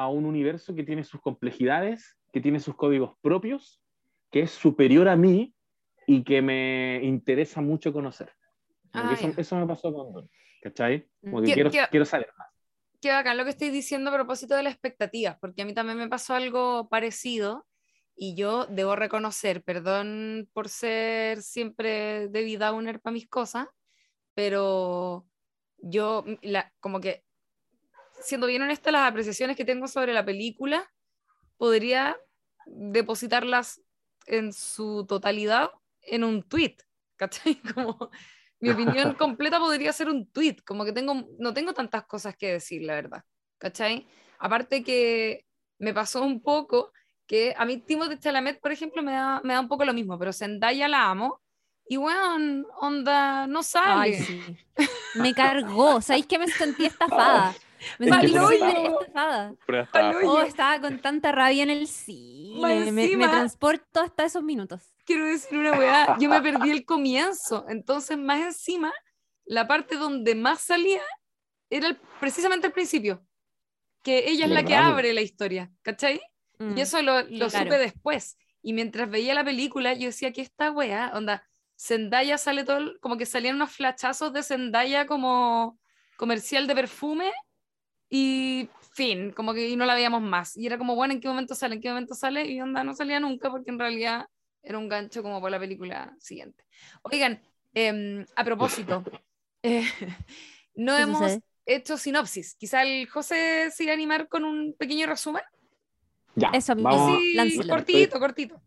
a 0.00 0.08
un 0.08 0.24
universo 0.24 0.74
que 0.74 0.82
tiene 0.82 1.04
sus 1.04 1.20
complejidades, 1.20 2.16
que 2.32 2.40
tiene 2.40 2.58
sus 2.58 2.74
códigos 2.74 3.18
propios, 3.20 3.82
que 4.30 4.40
es 4.40 4.50
superior 4.50 5.10
a 5.10 5.16
mí 5.16 5.54
y 6.06 6.24
que 6.24 6.40
me 6.40 7.00
interesa 7.02 7.60
mucho 7.60 7.92
conocer. 7.92 8.32
Ah, 8.94 9.14
eso, 9.36 9.56
me 9.56 9.66
pasó 9.66 9.92
con 9.92 10.26
¿cachai? 10.62 11.06
Como 11.20 11.42
que 11.42 11.52
quiero, 11.52 11.70
quiero 11.90 12.06
saber 12.06 12.30
más. 12.38 12.48
Qué 13.02 13.10
bacán 13.10 13.36
lo 13.36 13.44
que 13.44 13.50
estoy 13.50 13.68
diciendo 13.68 14.08
a 14.08 14.14
propósito 14.14 14.56
de 14.56 14.62
las 14.62 14.72
expectativas, 14.72 15.36
porque 15.38 15.60
a 15.60 15.64
mí 15.66 15.74
también 15.74 15.98
me 15.98 16.08
pasó 16.08 16.34
algo 16.34 16.88
parecido 16.88 17.66
y 18.16 18.34
yo 18.34 18.64
debo 18.68 18.96
reconocer, 18.96 19.62
perdón 19.62 20.48
por 20.54 20.70
ser 20.70 21.42
siempre 21.42 22.28
David 22.30 22.60
Downer 22.60 23.00
para 23.00 23.12
mis 23.12 23.28
cosas, 23.28 23.66
pero 24.32 25.26
yo, 25.76 26.24
la, 26.40 26.72
como 26.80 27.00
que, 27.00 27.22
siendo 28.20 28.46
bien 28.46 28.62
honesta, 28.62 28.90
las 28.90 29.08
apreciaciones 29.08 29.56
que 29.56 29.64
tengo 29.64 29.88
sobre 29.88 30.12
la 30.12 30.24
película, 30.24 30.90
podría 31.56 32.16
depositarlas 32.66 33.82
en 34.26 34.52
su 34.52 35.06
totalidad 35.06 35.70
en 36.02 36.24
un 36.24 36.42
tweet, 36.42 36.76
¿cachai? 37.16 37.60
Como 37.74 38.10
mi 38.60 38.70
opinión 38.70 39.14
completa 39.18 39.58
podría 39.58 39.92
ser 39.92 40.08
un 40.08 40.30
tweet, 40.30 40.56
como 40.64 40.84
que 40.84 40.92
tengo, 40.92 41.28
no 41.38 41.54
tengo 41.54 41.72
tantas 41.72 42.04
cosas 42.06 42.36
que 42.36 42.52
decir, 42.52 42.82
la 42.82 42.94
verdad, 42.94 43.24
¿cachai? 43.58 44.06
Aparte 44.38 44.82
que 44.82 45.46
me 45.78 45.94
pasó 45.94 46.22
un 46.22 46.42
poco 46.42 46.92
que 47.26 47.54
a 47.56 47.64
mí 47.64 47.78
Timothée 47.78 48.18
Chalamet, 48.18 48.60
por 48.60 48.72
ejemplo, 48.72 49.02
me 49.02 49.12
da, 49.12 49.40
me 49.44 49.54
da 49.54 49.60
un 49.60 49.68
poco 49.68 49.84
lo 49.84 49.94
mismo, 49.94 50.18
pero 50.18 50.32
Zendaya 50.32 50.88
la 50.88 51.10
amo, 51.10 51.40
y 51.86 51.96
bueno, 51.96 52.66
onda, 52.80 53.46
no 53.48 53.62
sale. 53.64 54.22
sí. 54.22 54.40
Me 55.14 55.34
cargó, 55.34 56.00
¿sabéis 56.00 56.26
que 56.26 56.38
me 56.38 56.46
sentí 56.46 56.86
estafada? 56.86 57.54
Me 57.98 58.08
sentí 58.08 58.34
estafada. 58.34 59.54
Oh, 60.24 60.40
estaba 60.40 60.80
con 60.80 60.98
tanta 61.00 61.32
rabia 61.32 61.62
en 61.62 61.70
el 61.70 61.86
cine, 61.86 62.92
me, 62.92 63.16
me 63.16 63.28
transporto 63.28 64.00
hasta 64.00 64.24
esos 64.24 64.42
minutos. 64.42 64.92
Quiero 65.04 65.26
decir 65.26 65.58
una 65.58 65.72
weá, 65.72 66.16
yo 66.18 66.28
me 66.28 66.40
perdí 66.40 66.70
el 66.70 66.84
comienzo, 66.84 67.66
entonces 67.68 68.18
más 68.18 68.40
encima, 68.40 68.92
la 69.44 69.66
parte 69.66 69.96
donde 69.96 70.34
más 70.34 70.60
salía 70.60 71.02
era 71.68 71.96
precisamente 72.20 72.66
el 72.66 72.72
principio, 72.72 73.24
que 74.02 74.30
ella 74.30 74.44
es 74.44 74.50
la 74.50 74.64
que 74.64 74.76
abre 74.76 75.12
la 75.12 75.22
historia, 75.22 75.70
¿cachai? 75.82 76.20
y 76.58 76.64
mm, 76.64 76.78
eso 76.78 77.00
lo, 77.02 77.22
lo 77.22 77.48
supe 77.48 77.78
después, 77.78 78.36
y 78.62 78.72
mientras 78.72 79.08
veía 79.08 79.34
la 79.34 79.44
película 79.44 79.94
yo 79.94 80.06
decía 80.06 80.32
que 80.32 80.42
esta 80.42 80.70
weá, 80.70 81.12
onda, 81.14 81.46
Zendaya 81.78 82.36
sale 82.36 82.64
todo, 82.64 82.98
como 83.00 83.16
que 83.16 83.24
salían 83.24 83.56
unos 83.56 83.70
flachazos 83.70 84.32
de 84.34 84.42
Zendaya 84.42 85.06
como 85.06 85.78
comercial 86.18 86.66
de 86.66 86.74
perfume, 86.74 87.32
y 88.10 88.68
fin, 88.92 89.30
como 89.30 89.54
que 89.54 89.68
y 89.68 89.76
no 89.76 89.86
la 89.86 89.94
veíamos 89.94 90.20
más. 90.20 90.56
Y 90.56 90.66
era 90.66 90.76
como, 90.76 90.96
bueno, 90.96 91.14
¿en 91.14 91.20
qué 91.20 91.28
momento 91.28 91.54
sale? 91.54 91.76
¿En 91.76 91.80
qué 91.80 91.88
momento 91.88 92.14
sale? 92.14 92.46
Y 92.50 92.60
onda, 92.60 92.82
no 92.84 92.92
salía 92.92 93.20
nunca 93.20 93.50
porque 93.50 93.70
en 93.70 93.78
realidad 93.78 94.26
era 94.62 94.78
un 94.78 94.88
gancho 94.88 95.22
como 95.22 95.40
para 95.40 95.52
la 95.52 95.60
película 95.60 96.14
siguiente. 96.18 96.64
Oigan, 97.02 97.40
em, 97.72 98.26
a 98.34 98.44
propósito, 98.44 99.04
eh, 99.62 99.84
no 100.74 100.96
hemos 100.98 101.38
hecho 101.64 101.96
sinopsis. 101.96 102.56
Quizá 102.56 102.82
el 102.82 103.08
José 103.08 103.70
se 103.70 103.84
irá 103.84 103.92
a 103.92 103.94
animar 103.94 104.28
con 104.28 104.44
un 104.44 104.74
pequeño 104.76 105.06
resumen. 105.06 105.42
Ya, 106.34 106.50
Eso, 106.52 106.74
vamos. 106.76 107.20
Sí, 107.22 107.60
cortito, 107.68 108.18
cortito. 108.18 108.60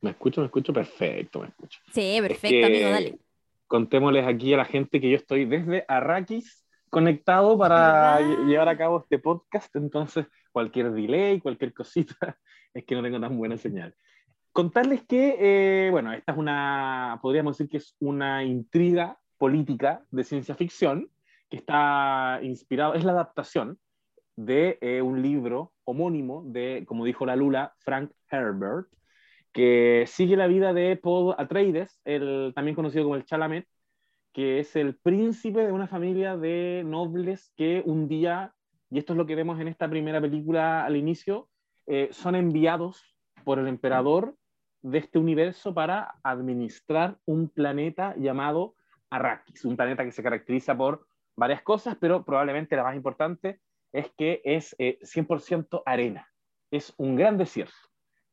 Me 0.00 0.10
escucho, 0.10 0.40
me 0.40 0.46
escucho 0.46 0.72
perfecto, 0.72 1.40
me 1.40 1.48
escucho. 1.48 1.80
Sí, 1.92 2.18
perfecto, 2.20 2.66
amigo, 2.66 2.90
dale. 2.90 3.18
Contémosles 3.66 4.26
aquí 4.26 4.52
a 4.52 4.58
la 4.58 4.64
gente 4.64 5.00
que 5.00 5.10
yo 5.10 5.16
estoy 5.16 5.46
desde 5.46 5.84
Arrakis 5.88 6.63
conectado 6.94 7.58
para 7.58 8.20
llevar 8.46 8.68
a 8.68 8.78
cabo 8.78 9.00
este 9.00 9.18
podcast, 9.18 9.74
entonces 9.74 10.26
cualquier 10.52 10.92
delay, 10.92 11.40
cualquier 11.40 11.74
cosita, 11.74 12.14
es 12.72 12.84
que 12.84 12.94
no 12.94 13.02
tengo 13.02 13.20
tan 13.20 13.36
buena 13.36 13.56
señal. 13.56 13.92
Contarles 14.52 15.02
que, 15.02 15.36
eh, 15.40 15.90
bueno, 15.90 16.12
esta 16.12 16.30
es 16.30 16.38
una, 16.38 17.18
podríamos 17.20 17.58
decir 17.58 17.68
que 17.68 17.78
es 17.78 17.96
una 17.98 18.44
intriga 18.44 19.18
política 19.38 20.04
de 20.12 20.22
ciencia 20.22 20.54
ficción 20.54 21.10
que 21.50 21.56
está 21.56 22.38
inspirado, 22.42 22.94
es 22.94 23.02
la 23.02 23.10
adaptación 23.10 23.80
de 24.36 24.78
eh, 24.80 25.02
un 25.02 25.20
libro 25.20 25.72
homónimo 25.82 26.44
de, 26.46 26.84
como 26.86 27.04
dijo 27.04 27.26
la 27.26 27.34
Lula, 27.34 27.74
Frank 27.80 28.12
Herbert, 28.30 28.86
que 29.52 30.04
sigue 30.06 30.36
la 30.36 30.46
vida 30.46 30.72
de 30.72 30.96
Paul 30.96 31.34
Atreides, 31.38 32.00
el, 32.04 32.52
también 32.54 32.76
conocido 32.76 33.02
como 33.02 33.16
el 33.16 33.24
Chalamet, 33.24 33.66
que 34.34 34.58
es 34.58 34.74
el 34.74 34.96
príncipe 34.96 35.64
de 35.64 35.72
una 35.72 35.86
familia 35.86 36.36
de 36.36 36.82
nobles 36.84 37.52
que 37.56 37.82
un 37.86 38.08
día, 38.08 38.52
y 38.90 38.98
esto 38.98 39.12
es 39.12 39.16
lo 39.16 39.26
que 39.26 39.36
vemos 39.36 39.60
en 39.60 39.68
esta 39.68 39.88
primera 39.88 40.20
película 40.20 40.84
al 40.84 40.96
inicio, 40.96 41.48
eh, 41.86 42.08
son 42.10 42.34
enviados 42.34 43.16
por 43.44 43.60
el 43.60 43.68
emperador 43.68 44.36
de 44.82 44.98
este 44.98 45.20
universo 45.20 45.72
para 45.72 46.16
administrar 46.24 47.16
un 47.26 47.48
planeta 47.48 48.16
llamado 48.18 48.74
Arrakis, 49.08 49.64
un 49.64 49.76
planeta 49.76 50.04
que 50.04 50.10
se 50.10 50.22
caracteriza 50.22 50.76
por 50.76 51.06
varias 51.36 51.62
cosas, 51.62 51.96
pero 52.00 52.24
probablemente 52.24 52.74
la 52.74 52.82
más 52.82 52.96
importante 52.96 53.60
es 53.92 54.10
que 54.18 54.42
es 54.44 54.76
100% 54.78 55.78
eh, 55.78 55.82
arena, 55.86 56.28
es 56.72 56.92
un 56.96 57.14
gran 57.14 57.38
desierto. 57.38 57.76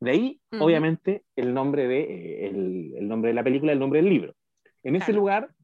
De 0.00 0.10
ahí, 0.10 0.40
obviamente, 0.58 1.24
el 1.36 1.54
nombre, 1.54 1.86
de, 1.86 2.00
eh, 2.00 2.46
el, 2.48 3.06
nombre 3.06 3.28
de 3.28 3.34
la 3.34 3.44
película, 3.44 3.70
el 3.70 3.78
nombre 3.78 4.02
del 4.02 4.10
libro. 4.10 4.34
En 4.82 4.96
ese 4.96 5.12
lugar 5.12 5.54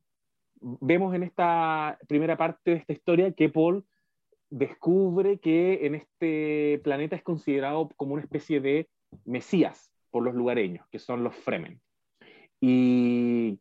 vemos 0.60 1.14
en 1.14 1.22
esta 1.22 1.98
primera 2.08 2.36
parte 2.36 2.72
de 2.72 2.76
esta 2.78 2.92
historia 2.92 3.32
que 3.32 3.48
Paul 3.48 3.84
descubre 4.50 5.38
que 5.38 5.86
en 5.86 5.94
este 5.94 6.80
planeta 6.82 7.16
es 7.16 7.22
considerado 7.22 7.90
como 7.96 8.14
una 8.14 8.22
especie 8.22 8.60
de 8.60 8.88
mesías 9.24 9.92
por 10.10 10.22
los 10.22 10.34
lugareños, 10.34 10.86
que 10.90 10.98
son 10.98 11.22
los 11.22 11.34
Fremen. 11.36 11.80
Y 12.60 13.60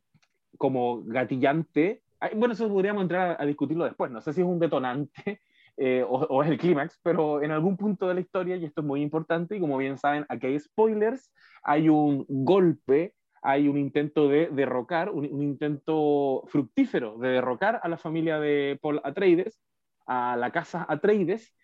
como 0.58 1.04
gatillante, 1.04 2.02
bueno, 2.36 2.54
eso 2.54 2.68
podríamos 2.70 3.04
entrar 3.04 3.38
a, 3.40 3.46
discutirlo 3.46 3.86
después, 3.86 4.12
no 4.12 4.22
sé 4.22 4.34
si 4.34 4.42
es 4.42 4.48
un 4.48 4.60
detonante 4.60 5.42
eh, 5.78 6.04
o, 6.08 6.42
es 6.44 6.50
el 6.50 6.58
clímax, 6.58 7.00
pero 7.04 7.44
en 7.44 7.52
algún 7.52 7.78
punto 7.78 8.08
de 8.08 8.16
la 8.16 8.22
historia, 8.22 8.56
y 8.56 8.66
esto 8.66 8.82
es 8.82 8.88
muy 8.88 9.02
importante, 9.02 9.56
y 9.56 9.60
como 9.60 9.78
bien 9.78 9.98
saben, 9.98 10.26
aquí 10.30 10.48
hay 10.48 10.60
spoilers, 10.60 11.32
hay 11.64 11.90
un 11.90 12.26
golpe, 12.28 13.14
hay 13.42 13.68
un 13.68 13.78
intento 13.78 14.28
de 14.28 14.48
derrocar, 14.48 15.10
un, 15.10 15.26
intento 15.42 16.44
fructífero 16.48 17.18
de 17.18 17.30
derrocar 17.30 17.80
a 17.84 17.88
la 17.88 17.98
familia 17.98 18.40
de 18.40 18.80
Paul 18.82 19.02
Atreides, 19.04 19.62
a 20.06 20.36
la 20.38 20.52
casa 20.52 20.86
Atreides, 20.88 21.56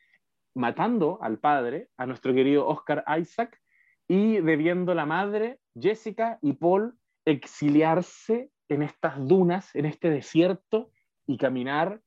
matando 0.55 1.19
al 1.21 1.39
padre, 1.39 1.89
a 1.97 2.05
nuestro 2.05 2.33
querido 2.33 2.67
Oscar 2.67 3.03
Isaac, 3.19 3.59
y 4.07 4.39
debiendo 4.41 4.93
la 4.93 5.05
madre, 5.05 5.59
Jessica 5.79 6.37
y 6.41 6.53
Paul, 6.53 6.95
exiliarse 7.25 8.51
en 8.69 8.83
estas 8.83 9.25
dunas, 9.27 9.73
en 9.75 9.85
este 9.85 10.09
desierto, 10.09 10.91
y 11.25 11.37
caminar 11.37 12.01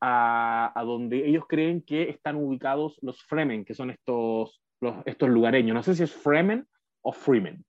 a, 0.00 0.82
donde 0.84 1.28
ellos 1.28 1.44
creen 1.46 1.82
que 1.82 2.10
están 2.10 2.36
ubicados 2.36 2.98
los 3.02 3.22
Fremen, 3.22 3.64
que 3.64 3.74
son 3.74 3.90
estos, 3.90 4.60
estos 5.04 5.28
lugareños. 5.28 5.74
No 5.74 5.82
sé 5.82 5.94
si 5.94 6.02
es 6.02 6.12
Fremen 6.12 6.66
o 7.02 7.12
Freemen. 7.12 7.64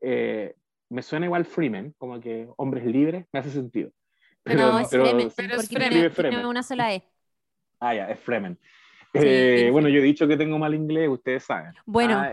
Eh, 0.00 0.54
me 0.88 1.02
suena 1.02 1.26
igual 1.26 1.44
Freemen, 1.44 1.94
como 1.98 2.20
que 2.20 2.48
hombres 2.56 2.84
libres, 2.84 3.26
me 3.32 3.40
hace 3.40 3.50
sentido. 3.50 3.90
Pero, 4.44 4.72
no, 4.72 4.78
es 4.78 4.90
Fremen, 4.90 5.30
pero 5.34 5.56
es 5.56 5.68
Fremen, 5.68 6.12
tiene 6.12 6.46
una 6.46 6.62
sola 6.62 6.94
E. 6.94 7.02
Ah, 7.80 7.94
ya, 7.94 8.10
es 8.10 8.20
Fremen. 8.20 8.58
Eh, 9.14 9.70
bueno, 9.72 9.88
yo 9.88 10.00
he 10.00 10.02
dicho 10.02 10.28
que 10.28 10.36
tengo 10.36 10.58
mal 10.58 10.74
inglés, 10.74 11.08
ustedes 11.08 11.44
saben. 11.44 11.72
Bueno, 11.86 12.18
ah, 12.18 12.30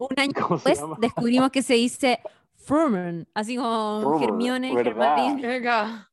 un 0.00 0.08
año 0.18 0.32
después 0.50 0.82
descubrimos 0.98 1.52
que 1.52 1.62
se 1.62 1.74
dice 1.74 2.18
Fremen, 2.56 3.28
así 3.32 3.56
como 3.56 4.20
Hermione, 4.20 4.74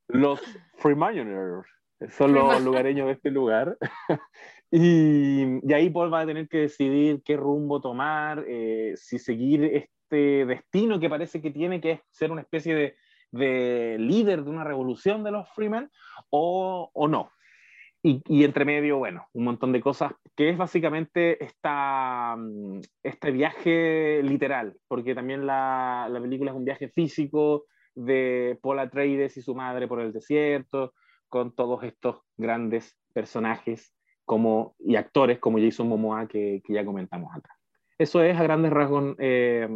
Los 0.08 0.40
Freemanioners 0.76 1.68
son 2.12 2.34
los 2.34 2.62
lugareños 2.64 3.08
de 3.08 3.14
este 3.14 3.32
lugar. 3.32 3.78
y, 4.72 5.60
y, 5.68 5.74
ahí 5.74 5.90
Paul 5.90 6.14
va 6.14 6.22
a 6.22 6.26
tener 6.26 6.48
que 6.48 6.60
decidir 6.60 7.22
qué 7.24 7.36
rumbo 7.36 7.82
tomar, 7.82 8.46
eh, 8.48 8.94
si 8.96 9.20
seguir 9.20 9.90
este 10.10 10.46
destino 10.46 11.00
que 11.00 11.10
parece 11.10 11.42
que 11.42 11.52
tiene, 11.52 11.80
que 11.80 12.02
ser 12.10 12.32
una 12.32 12.42
especie 12.42 12.74
de, 12.74 12.96
de 13.32 13.98
líder 14.00 14.44
de 14.44 14.50
una 14.50 14.64
revolución 14.64 15.24
de 15.24 15.32
los 15.32 15.48
Freemen, 15.50 15.90
o, 16.32 16.90
o 16.94 17.08
no. 17.08 17.32
Y, 18.02 18.46
entre 18.46 18.64
medio, 18.64 18.98
bueno, 18.98 19.28
un 19.34 19.44
montón 19.44 19.74
de 19.74 19.82
cosas, 19.82 20.14
que 20.36 20.50
es 20.50 20.58
básicamente 20.58 21.44
esta, 21.44 22.36
mm, 22.38 22.80
este 23.04 23.32
viaje 23.32 24.22
literal, 24.24 24.78
porque 24.88 25.14
también 25.14 25.46
la, 25.46 26.08
la 26.10 26.22
película 26.22 26.52
es 26.52 26.58
un 26.58 26.64
viaje 26.64 26.88
físico 26.88 27.66
de 27.94 28.58
Paul 28.62 28.80
Atreides 28.80 29.36
y 29.36 29.42
su 29.42 29.54
madre 29.54 29.88
por 29.88 30.00
el 30.00 30.14
desierto, 30.14 30.94
con 31.28 31.54
todos 31.54 31.84
estos 31.84 32.22
grandes 32.38 32.98
personajes 33.14 33.94
como, 34.24 34.76
y 34.80 34.96
actores 34.96 35.40
como 35.40 35.60
Jason 35.60 35.90
Momoa 35.90 36.26
que, 36.28 36.62
que 36.66 36.74
ya 36.74 36.86
comentamos 36.86 37.36
acá. 37.36 37.59
Eso 38.00 38.24
es 38.24 38.40
a 38.40 38.44
grandes 38.44 38.72
rasgos 38.72 39.16
eh, 39.20 39.68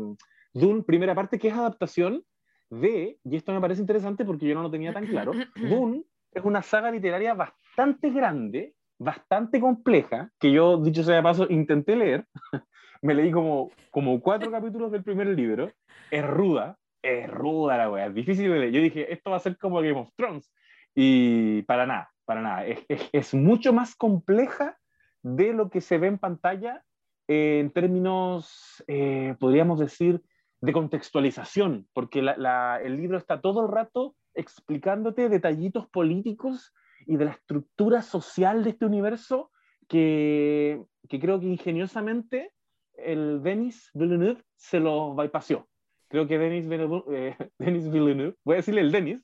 Dune, 0.53 0.84
primera 0.84 1.13
parte, 1.13 1.38
que 1.38 1.50
es 1.50 1.53
adaptación 1.53 2.24
de, 2.70 3.20
y 3.24 3.36
esto 3.36 3.53
me 3.53 3.62
parece 3.62 3.82
interesante 3.82 4.24
porque 4.24 4.48
yo 4.48 4.56
no 4.56 4.63
lo 4.63 4.72
tenía 4.72 4.94
tan 4.94 5.06
claro, 5.06 5.34
Dune 5.56 6.03
es 6.32 6.44
una 6.44 6.62
saga 6.62 6.89
literaria 6.89 7.34
bastante 7.34 8.10
grande, 8.10 8.75
bastante 8.98 9.60
compleja, 9.60 10.32
que 10.39 10.51
yo, 10.51 10.77
dicho 10.77 11.03
sea 11.03 11.18
de 11.18 11.24
paso, 11.24 11.48
intenté 11.50 11.96
leer. 11.96 12.25
Me 13.01 13.13
leí 13.13 13.32
como, 13.32 13.70
como 13.92 14.22
cuatro 14.22 14.50
capítulos 14.51 14.92
del 14.92 15.03
primer 15.03 15.27
libro. 15.27 15.70
Es 16.10 16.25
ruda, 16.25 16.77
es 17.01 17.30
ruda 17.30 17.77
la 17.77 17.92
wea, 17.92 18.06
es 18.08 18.13
difícil 18.13 18.50
de 18.50 18.60
leer. 18.60 18.72
Yo 18.72 18.82
dije, 18.82 19.12
esto 19.12 19.32
va 19.32 19.38
a 19.38 19.42
ser 19.42 19.58
como 19.58 19.82
Game 19.82 20.00
of 20.00 20.10
Thrones. 20.15 20.50
Y 20.96 21.63
para 21.63 21.86
nada, 21.86 22.10
para 22.24 22.42
nada. 22.42 22.65
Es, 22.65 22.86
es, 22.88 23.10
es 23.12 23.34
mucho 23.34 23.74
más 23.74 23.96
compleja 23.96 24.77
de 25.22 25.51
lo 25.51 25.70
que 25.70 25.82
se 25.82 25.98
ve 25.98 26.08
en 26.08 26.18
pantalla 26.18 26.84
eh, 27.27 27.60
en 27.60 27.72
términos, 27.72 28.84
eh, 28.88 29.36
podríamos 29.39 29.80
decir, 29.80 30.22
de 30.62 30.74
contextualización, 30.74 31.88
porque 31.94 32.20
el 32.20 32.98
libro 32.98 33.18
está 33.18 33.42
todo 33.42 33.65
el 33.65 33.72
rato 33.72 34.15
explicándote 34.34 35.30
detallitos 35.30 35.88
políticos 35.89 36.74
y 37.06 37.18
de 37.18 37.25
la 37.25 37.32
estructura 37.32 38.01
social 38.01 38.63
de 38.63 38.72
este 38.72 38.86
universo 38.86 39.51
que, 39.88 40.82
que 41.10 41.20
creo 41.20 41.39
que 41.39 41.48
ingeniosamente 41.48 42.53
el 42.96 43.42
Denis 43.44 43.92
Villeneuve 43.94 44.44
se 44.56 44.80
lo 44.80 45.15
bypassó. 45.15 45.68
Creo 46.08 46.27
que 46.27 46.38
Denis 46.38 46.68
Villeneuve, 46.68 47.03
eh, 47.10 47.36
Denis 47.58 47.92
Villeneuve 47.92 48.36
voy 48.44 48.53
a 48.53 48.58
decirle 48.58 48.82
el 48.82 48.92
Denis, 48.92 49.22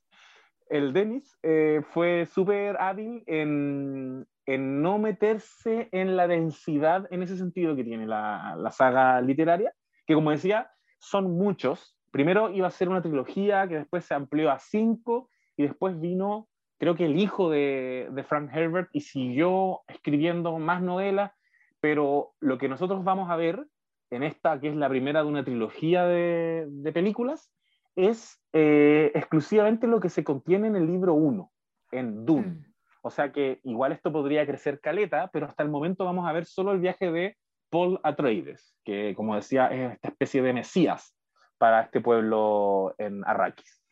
el 0.69 0.93
Denis 0.93 1.37
eh, 1.43 1.81
fue 1.91 2.25
súper 2.25 2.77
hábil 2.79 3.23
en, 3.27 4.27
en, 4.45 4.81
no 4.81 4.97
meterse 4.97 5.89
en 5.91 6.15
la 6.15 6.27
densidad 6.27 7.07
en 7.11 7.23
ese 7.23 7.37
sentido 7.37 7.75
que 7.75 7.83
tiene 7.83 8.07
la, 8.07 8.55
la 8.57 8.71
saga 8.71 9.19
literaria, 9.21 9.73
que 10.05 10.13
como 10.13 10.31
decía, 10.31 10.71
son 10.99 11.31
muchos, 11.37 11.97
primero 12.11 12.49
iba 12.49 12.67
a 12.67 12.71
ser 12.71 12.89
una 12.89 13.01
trilogía 13.01 13.67
que 13.67 13.77
después 13.77 14.05
se 14.05 14.13
amplió 14.13 14.51
a 14.51 14.59
cinco 14.59 15.29
y 15.57 15.63
después 15.63 15.99
vino, 15.99 16.47
creo 16.77 16.95
que 16.95 17.05
el 17.05 17.19
hijo 17.19 17.49
de, 17.49 18.09
Frank 18.27 18.49
Herbert 18.53 18.89
y 18.93 19.01
siguió 19.01 19.81
escribiendo 19.87 20.57
más 20.57 20.81
novelas, 20.81 21.31
pero 21.79 22.31
lo 22.39 22.57
que 22.57 22.69
nosotros 22.69 23.03
vamos 23.03 23.29
a 23.29 23.35
ver 23.35 23.65
en 24.09 24.23
esta, 24.23 24.59
que 24.59 24.69
es 24.69 24.75
la 24.75 24.89
primera 24.89 25.21
de 25.21 25.27
una 25.27 25.43
trilogía 25.43 26.05
de, 26.05 26.91
películas, 26.93 27.51
es 27.95 28.39
eh, 28.53 29.11
exclusivamente 29.13 29.87
lo 29.87 29.99
que 29.99 30.09
se 30.09 30.23
contiene 30.23 30.67
en 30.67 30.75
el 30.75 30.87
libro 30.87 31.13
1, 31.13 31.51
en 31.91 32.25
Dune. 32.25 32.47
Mm. 32.47 32.65
O 33.01 33.09
sea 33.09 33.31
que 33.31 33.59
igual 33.63 33.91
esto 33.91 34.11
podría 34.11 34.45
crecer 34.45 34.79
caleta, 34.81 35.29
pero 35.31 35.45
hasta 35.45 35.63
el 35.63 35.69
momento 35.69 36.05
vamos 36.05 36.27
a 36.27 36.33
ver 36.33 36.45
solo 36.45 36.71
el 36.71 36.79
viaje 36.79 37.11
de 37.11 37.37
Paul 37.69 37.99
Atreides, 38.03 38.75
que 38.83 39.13
como 39.15 39.35
decía 39.35 39.67
es 39.67 39.93
esta 39.93 40.09
especie 40.09 40.41
de 40.41 40.53
mesías 40.53 41.15
para 41.57 41.81
este 41.81 42.01
pueblo 42.01 42.95
en 42.97 43.23
Arrakis. 43.25 43.83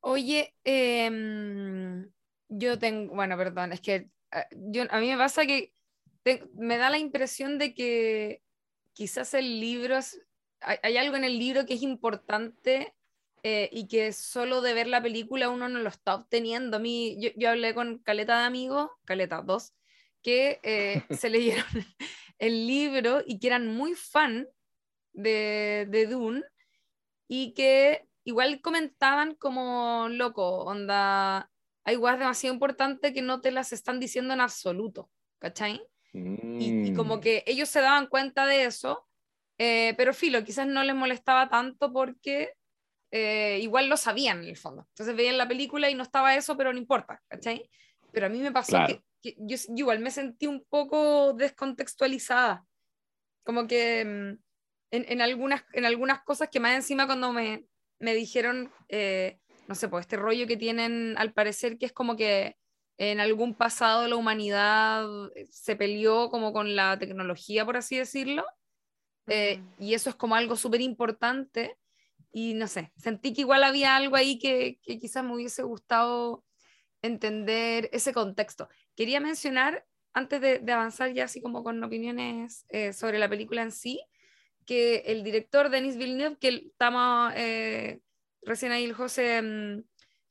Oye, 0.00 0.54
em, 0.64 2.10
yo 2.48 2.78
tengo, 2.78 3.14
bueno, 3.14 3.36
perdón, 3.36 3.72
es 3.72 3.80
que 3.80 3.94
eh, 4.32 4.44
yo, 4.52 4.84
a 4.90 5.00
mí 5.00 5.10
me 5.10 5.16
pasa 5.16 5.46
que 5.46 5.72
me 6.54 6.76
da 6.78 6.90
la 6.90 6.98
impresión 6.98 7.58
de 7.58 7.74
que 7.74 8.42
quizás 8.92 9.34
el 9.34 9.60
libro, 9.60 9.98
hay, 10.60 10.96
algo 10.96 11.16
en 11.16 11.24
el 11.24 11.38
libro 11.38 11.66
que 11.66 11.74
es 11.74 11.82
importante 11.82 12.94
eh, 13.46 13.68
y 13.70 13.88
que 13.88 14.14
solo 14.14 14.62
de 14.62 14.72
ver 14.72 14.86
la 14.86 15.02
película 15.02 15.50
uno 15.50 15.68
no 15.68 15.78
lo 15.78 15.90
está 15.90 16.14
obteniendo. 16.14 16.78
A 16.78 16.80
mí, 16.80 17.18
yo, 17.36 17.50
hablé 17.50 17.74
con 17.74 17.98
Caleta 17.98 18.38
de 18.38 18.46
amigos, 18.46 18.90
Caleta 19.04 19.42
dos, 19.42 19.74
que 20.22 20.60
eh, 20.62 21.04
se 21.10 21.28
leyeron 21.28 21.64
el 22.38 22.66
libro 22.66 23.22
y 23.26 23.38
que 23.38 23.48
eran 23.48 23.66
muy 23.66 23.94
fan 23.94 24.48
de, 25.12 25.86
de 25.90 26.06
Dune 26.06 26.42
y 27.28 27.52
que 27.52 28.08
igual 28.24 28.62
comentaban 28.62 29.34
como 29.34 30.08
loco, 30.08 30.64
onda, 30.64 31.50
hay 31.84 31.96
guas 31.96 32.18
demasiado 32.18 32.54
importantes 32.54 33.12
que 33.12 33.20
no 33.20 33.42
te 33.42 33.50
las 33.50 33.74
están 33.74 34.00
diciendo 34.00 34.32
en 34.32 34.40
absoluto, 34.40 35.10
¿cachai? 35.38 35.82
Y, 36.14 36.94
como 36.94 37.16
mm. 37.16 37.20
que 37.20 37.44
ellos 37.46 37.68
se 37.68 37.82
daban 37.82 38.06
cuenta 38.06 38.46
de 38.46 38.64
eso, 38.64 39.06
eh, 39.58 39.92
pero 39.98 40.14
filo, 40.14 40.44
quizás 40.44 40.66
no 40.66 40.82
les 40.82 40.94
molestaba 40.94 41.50
tanto 41.50 41.92
porque 41.92 42.54
eh, 43.16 43.60
igual 43.62 43.88
lo 43.88 43.96
sabían 43.96 44.42
en 44.42 44.48
el 44.48 44.56
fondo. 44.56 44.88
Entonces 44.88 45.14
veían 45.14 45.38
la 45.38 45.46
película 45.46 45.88
y 45.88 45.94
no 45.94 46.02
estaba 46.02 46.34
eso, 46.34 46.56
pero 46.56 46.72
no 46.72 46.78
importa, 46.80 47.22
¿cachai? 47.28 47.70
Pero 48.10 48.26
a 48.26 48.28
mí 48.28 48.40
me 48.40 48.50
pasó 48.50 48.76
que, 49.22 49.36
yo, 49.38 49.56
igual 49.76 50.00
me 50.00 50.10
sentí 50.10 50.48
un 50.48 50.64
poco 50.68 51.32
descontextualizada, 51.32 52.64
como 53.44 53.66
que... 53.66 54.04
Mm, 54.04 54.44
en, 54.96 55.20
algunas, 55.20 55.64
en 55.72 55.86
algunas 55.86 56.22
cosas 56.22 56.48
que 56.52 56.60
más 56.60 56.76
encima 56.76 57.06
cuando 57.06 57.32
me, 57.32 57.64
me 57.98 58.14
dijeron, 58.14 58.70
eh, 58.88 59.40
no 59.66 59.74
sé, 59.74 59.88
pues 59.88 60.02
este 60.02 60.16
rollo 60.16 60.46
que 60.46 60.56
tienen 60.56 61.16
al 61.18 61.32
parecer 61.32 61.78
que 61.78 61.86
es 61.86 61.92
como 61.92 62.14
que 62.14 62.56
en 62.96 63.18
algún 63.18 63.54
pasado 63.54 64.06
la 64.06 64.14
humanidad 64.14 65.04
se 65.50 65.74
peleó 65.74 66.30
como 66.30 66.52
con 66.52 66.76
la 66.76 66.96
tecnología, 66.96 67.64
por 67.64 67.76
así 67.76 67.98
decirlo, 67.98 68.44
eh, 69.26 69.60
y 69.80 69.94
eso 69.94 70.10
es 70.10 70.14
como 70.14 70.36
algo 70.36 70.54
súper 70.54 70.80
importante, 70.80 71.76
y 72.34 72.54
no 72.54 72.66
sé, 72.66 72.92
sentí 72.96 73.32
que 73.32 73.42
igual 73.42 73.62
había 73.62 73.94
algo 73.94 74.16
ahí 74.16 74.40
que, 74.40 74.80
que 74.82 74.98
quizás 74.98 75.22
me 75.22 75.32
hubiese 75.34 75.62
gustado 75.62 76.44
entender 77.00 77.88
ese 77.92 78.12
contexto. 78.12 78.68
Quería 78.96 79.20
mencionar, 79.20 79.86
antes 80.12 80.40
de, 80.40 80.58
de 80.58 80.72
avanzar 80.72 81.12
ya 81.12 81.24
así 81.24 81.40
como 81.40 81.62
con 81.62 81.82
opiniones 81.84 82.66
eh, 82.70 82.92
sobre 82.92 83.20
la 83.20 83.28
película 83.28 83.62
en 83.62 83.70
sí, 83.70 84.02
que 84.66 85.04
el 85.06 85.22
director 85.22 85.70
Denis 85.70 85.96
Villeneuve, 85.96 86.36
que 86.40 86.48
estamos, 86.72 87.32
eh, 87.36 88.00
recién 88.42 88.72
ahí 88.72 88.82
el 88.82 88.94
José 88.94 89.40
mm, 89.40 89.84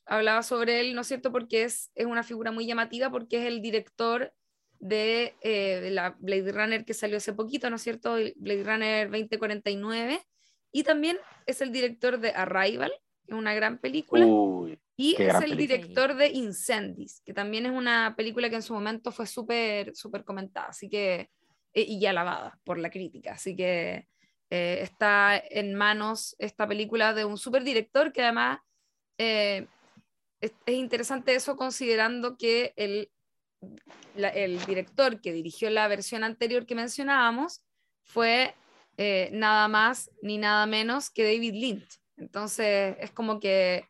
hablaba 0.05 0.43
sobre 0.43 0.81
él, 0.81 0.95
¿no 0.95 1.01
es 1.01 1.07
cierto? 1.07 1.31
Porque 1.31 1.63
es, 1.63 1.89
es 1.95 2.05
una 2.05 2.23
figura 2.23 2.51
muy 2.51 2.65
llamativa, 2.65 3.09
porque 3.11 3.37
es 3.37 3.45
el 3.45 3.61
director 3.61 4.33
de, 4.79 5.35
eh, 5.41 5.89
la 5.91 6.17
Blade 6.19 6.51
Runner 6.51 6.83
que 6.83 6.93
salió 6.93 7.15
hace 7.15 7.31
poquito, 7.31 7.69
¿no 7.69 7.77
es 7.77 7.81
cierto? 7.81 8.15
Blade 8.35 8.63
Runner 8.65 9.09
2049. 9.09 10.19
Y 10.75 10.83
también 10.83 11.17
es 11.45 11.61
el 11.61 11.71
director 11.71 12.19
de 12.19 12.31
Arrival, 12.31 12.91
que 13.25 13.33
es 13.33 13.37
una 13.37 13.53
gran 13.53 13.77
película. 13.77 14.25
y 14.97 15.15
es 15.21 15.35
el 15.35 15.55
director 15.55 16.15
de 16.15 16.29
Incendies, 16.29 17.21
que 17.23 17.33
también 17.33 17.67
es 17.67 17.71
una 17.71 18.15
película 18.17 18.49
que 18.49 18.55
en 18.55 18.63
su 18.63 18.73
momento 18.73 19.11
fue 19.11 19.27
súper, 19.27 19.95
súper 19.95 20.25
comentada, 20.25 20.67
así 20.67 20.89
que, 20.89 21.29
e, 21.73 21.81
y 21.83 22.05
alabada 22.07 22.59
por 22.63 22.79
la 22.79 22.89
crítica. 22.89 23.33
Así 23.33 23.55
que 23.55 24.07
eh, 24.49 24.79
está 24.81 25.37
en 25.37 25.75
manos 25.75 26.35
esta 26.39 26.67
película 26.67 27.13
de 27.13 27.23
un 27.23 27.37
súper 27.37 27.63
director 27.63 28.11
que 28.11 28.23
además 28.23 28.59
eh, 29.19 29.67
es, 30.41 30.53
interesante 30.65 31.35
eso 31.35 31.55
considerando 31.55 32.35
que 32.35 32.73
el, 32.75 33.11
el 34.15 34.65
director 34.65 35.21
que 35.21 35.33
dirigió 35.33 35.69
la 35.69 35.87
versión 35.87 36.23
anterior 36.23 36.65
que 36.65 36.75
mencionábamos 36.75 37.63
fue 38.03 38.55
eh, 38.97 39.29
nada 39.31 39.67
más 39.67 40.11
ni 40.21 40.37
nada 40.37 40.65
menos 40.65 41.09
que 41.09 41.23
David 41.23 41.53
Lynch. 41.53 41.99
Entonces 42.17 42.95
es 42.99 43.11
como 43.11 43.39
que 43.39 43.87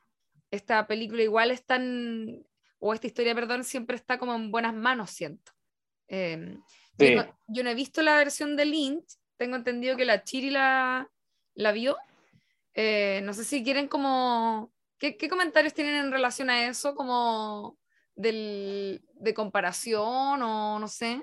esta 0.51 0.88
película 0.88 1.24
igual 1.24 1.51
está 1.51 1.75
en, 1.75 2.45
o 2.79 2.93
esta 2.93 3.07
historia, 3.07 3.36
perdón, 3.36 3.63
siempre 3.63 3.95
está 3.95 4.17
como 4.17 4.36
en 4.36 4.51
buenas 4.51 4.74
manos, 4.74 5.12
siento. 5.12 5.51
Em, 6.07 6.62
yo, 6.98 7.63
no, 7.63 7.69
he 7.69 7.75
visto 7.75 8.01
la 8.01 8.17
versión 8.17 8.55
de 8.55 8.65
Lynch, 8.65 9.17
tengo 9.38 9.55
entendido 9.55 9.98
que 9.98 10.05
la 10.05 10.24
Chiri 10.24 10.51
la, 10.51 11.10
la 11.55 11.72
vio. 11.72 11.98
Eh, 12.75 13.22
no 13.24 13.33
sé 13.33 13.43
si 13.43 13.63
quieren 13.63 13.88
como 13.88 14.74
¿Qué, 15.12 15.27
comentarios 15.27 15.74
tienen 15.74 15.95
en 15.95 16.12
relación 16.13 16.50
a 16.50 16.65
eso, 16.65 16.95
como 16.95 17.77
de 18.15 19.01
comparación 19.36 20.41
o 20.41 20.79
no 20.79 20.88
sé? 20.88 21.22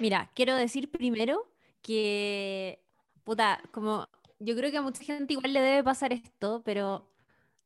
Mira, 0.00 0.32
quiero 0.34 0.56
decir 0.56 0.90
primero 0.90 1.53
que, 1.84 2.82
puta, 3.24 3.62
como 3.70 4.08
yo 4.40 4.56
creo 4.56 4.70
que 4.70 4.78
a 4.78 4.82
mucha 4.82 5.04
gente 5.04 5.34
igual 5.34 5.52
le 5.52 5.60
debe 5.60 5.84
pasar 5.84 6.12
esto, 6.14 6.62
pero 6.64 7.06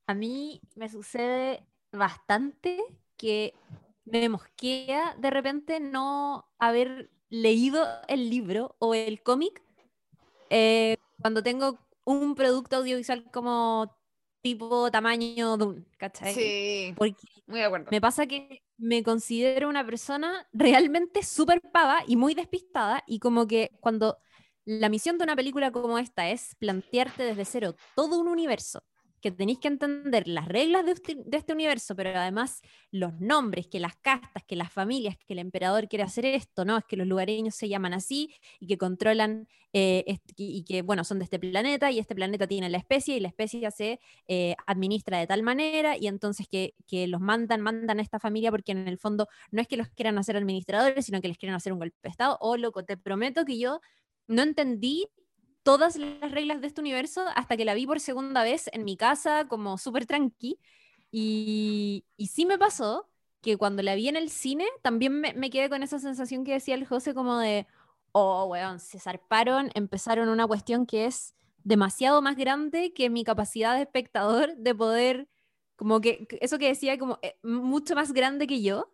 a 0.06 0.14
mí 0.14 0.60
me 0.74 0.88
sucede 0.88 1.64
bastante 1.92 2.82
que 3.16 3.54
me 4.04 4.28
mosquea 4.28 5.14
de 5.18 5.30
repente 5.30 5.78
no 5.80 6.46
haber 6.58 7.10
leído 7.30 7.86
el 8.08 8.28
libro 8.28 8.74
o 8.80 8.94
el 8.94 9.22
cómic 9.22 9.62
eh, 10.50 10.96
cuando 11.20 11.42
tengo 11.42 11.78
un 12.04 12.34
producto 12.34 12.76
audiovisual 12.76 13.30
como 13.30 13.94
tipo 14.42 14.90
tamaño 14.90 15.56
Dune, 15.56 15.84
¿cachai? 15.96 16.34
Sí, 16.34 16.94
Porque 16.96 17.28
muy 17.46 17.60
de 17.60 17.66
acuerdo. 17.66 17.88
Me 17.90 18.00
pasa 18.00 18.26
que 18.26 18.62
me 18.78 19.02
considero 19.02 19.68
una 19.68 19.84
persona 19.84 20.48
realmente 20.52 21.22
súper 21.22 21.60
pava 21.72 22.02
y 22.06 22.16
muy 22.16 22.34
despistada 22.34 23.02
y 23.06 23.18
como 23.18 23.46
que 23.46 23.70
cuando 23.80 24.18
la 24.64 24.88
misión 24.88 25.18
de 25.18 25.24
una 25.24 25.36
película 25.36 25.72
como 25.72 25.98
esta 25.98 26.28
es 26.30 26.54
plantearte 26.56 27.24
desde 27.24 27.44
cero 27.44 27.76
todo 27.94 28.18
un 28.20 28.28
universo 28.28 28.84
que 29.20 29.30
tenéis 29.30 29.58
que 29.58 29.68
entender 29.68 30.26
las 30.28 30.48
reglas 30.48 30.84
de 30.86 30.92
este, 30.92 31.16
de 31.24 31.36
este, 31.36 31.52
universo, 31.52 31.94
pero 31.96 32.10
además 32.18 32.60
los 32.90 33.20
nombres, 33.20 33.66
que 33.66 33.80
las 33.80 33.96
castas, 33.96 34.42
que 34.46 34.56
las 34.56 34.72
familias, 34.72 35.16
que 35.16 35.32
el 35.34 35.38
emperador 35.38 35.88
quiere 35.88 36.04
hacer 36.04 36.26
esto, 36.26 36.64
¿no? 36.64 36.78
Es 36.78 36.84
que 36.84 36.96
los 36.96 37.06
lugareños 37.06 37.54
se 37.54 37.68
llaman 37.68 37.94
así 37.94 38.34
y 38.60 38.66
que 38.66 38.78
controlan 38.78 39.48
eh, 39.72 40.18
y 40.36 40.64
que, 40.64 40.82
bueno, 40.82 41.04
son 41.04 41.18
de 41.18 41.24
este 41.24 41.38
planeta 41.38 41.90
y 41.90 41.98
este 41.98 42.14
planeta 42.14 42.46
tiene 42.46 42.68
la 42.68 42.78
especie 42.78 43.16
y 43.16 43.20
la 43.20 43.28
especie 43.28 43.70
se 43.70 44.00
eh, 44.26 44.56
administra 44.66 45.18
de 45.18 45.26
tal 45.26 45.42
manera 45.42 45.96
y 45.96 46.06
entonces 46.06 46.48
que, 46.48 46.74
que, 46.86 47.06
los 47.06 47.20
mandan, 47.20 47.60
mandan 47.60 47.98
a 47.98 48.02
esta 48.02 48.18
familia 48.18 48.50
porque 48.50 48.72
en 48.72 48.88
el 48.88 48.98
fondo 48.98 49.28
no 49.50 49.60
es 49.60 49.68
que 49.68 49.76
los 49.76 49.88
quieran 49.88 50.18
hacer 50.18 50.36
administradores, 50.36 51.04
sino 51.04 51.20
que 51.20 51.28
les 51.28 51.38
quieren 51.38 51.54
hacer 51.54 51.72
un 51.72 51.78
golpe 51.80 51.96
de 52.02 52.08
Estado. 52.08 52.38
O 52.40 52.56
loco, 52.56 52.84
te 52.84 52.96
prometo 52.96 53.44
que 53.44 53.58
yo 53.58 53.80
no 54.26 54.42
entendí 54.42 55.08
todas 55.62 55.96
las 55.96 56.30
reglas 56.30 56.60
de 56.60 56.66
este 56.66 56.80
universo 56.80 57.24
hasta 57.34 57.56
que 57.56 57.64
la 57.64 57.74
vi 57.74 57.86
por 57.86 58.00
segunda 58.00 58.42
vez 58.42 58.70
en 58.72 58.84
mi 58.84 58.96
casa, 58.96 59.46
como 59.48 59.78
súper 59.78 60.06
tranqui. 60.06 60.58
Y, 61.10 62.04
y, 62.16 62.26
sí 62.26 62.44
me 62.44 62.58
pasó 62.58 63.08
que 63.40 63.56
cuando 63.56 63.82
la 63.82 63.94
vi 63.94 64.08
en 64.08 64.16
el 64.16 64.30
cine, 64.30 64.66
también 64.82 65.20
me, 65.20 65.32
me, 65.32 65.48
quedé 65.50 65.68
con 65.70 65.82
esa 65.82 65.98
sensación 65.98 66.44
que 66.44 66.52
decía 66.52 66.74
el 66.74 66.86
José, 66.86 67.14
como 67.14 67.38
de, 67.38 67.66
oh, 68.12 68.44
weón, 68.46 68.78
se 68.80 68.98
zarparon, 68.98 69.70
empezaron 69.74 70.28
una 70.28 70.46
cuestión 70.46 70.86
que 70.86 71.06
es 71.06 71.34
demasiado 71.64 72.22
más 72.22 72.36
grande 72.36 72.92
que 72.92 73.10
mi 73.10 73.24
capacidad 73.24 73.74
de 73.74 73.82
espectador 73.82 74.56
de 74.56 74.74
poder, 74.74 75.28
como 75.76 76.00
que, 76.00 76.26
eso 76.40 76.58
que 76.58 76.68
decía, 76.68 76.98
como 76.98 77.18
eh, 77.22 77.36
mucho 77.42 77.94
más 77.94 78.12
grande 78.12 78.46
que 78.46 78.62
yo. 78.62 78.92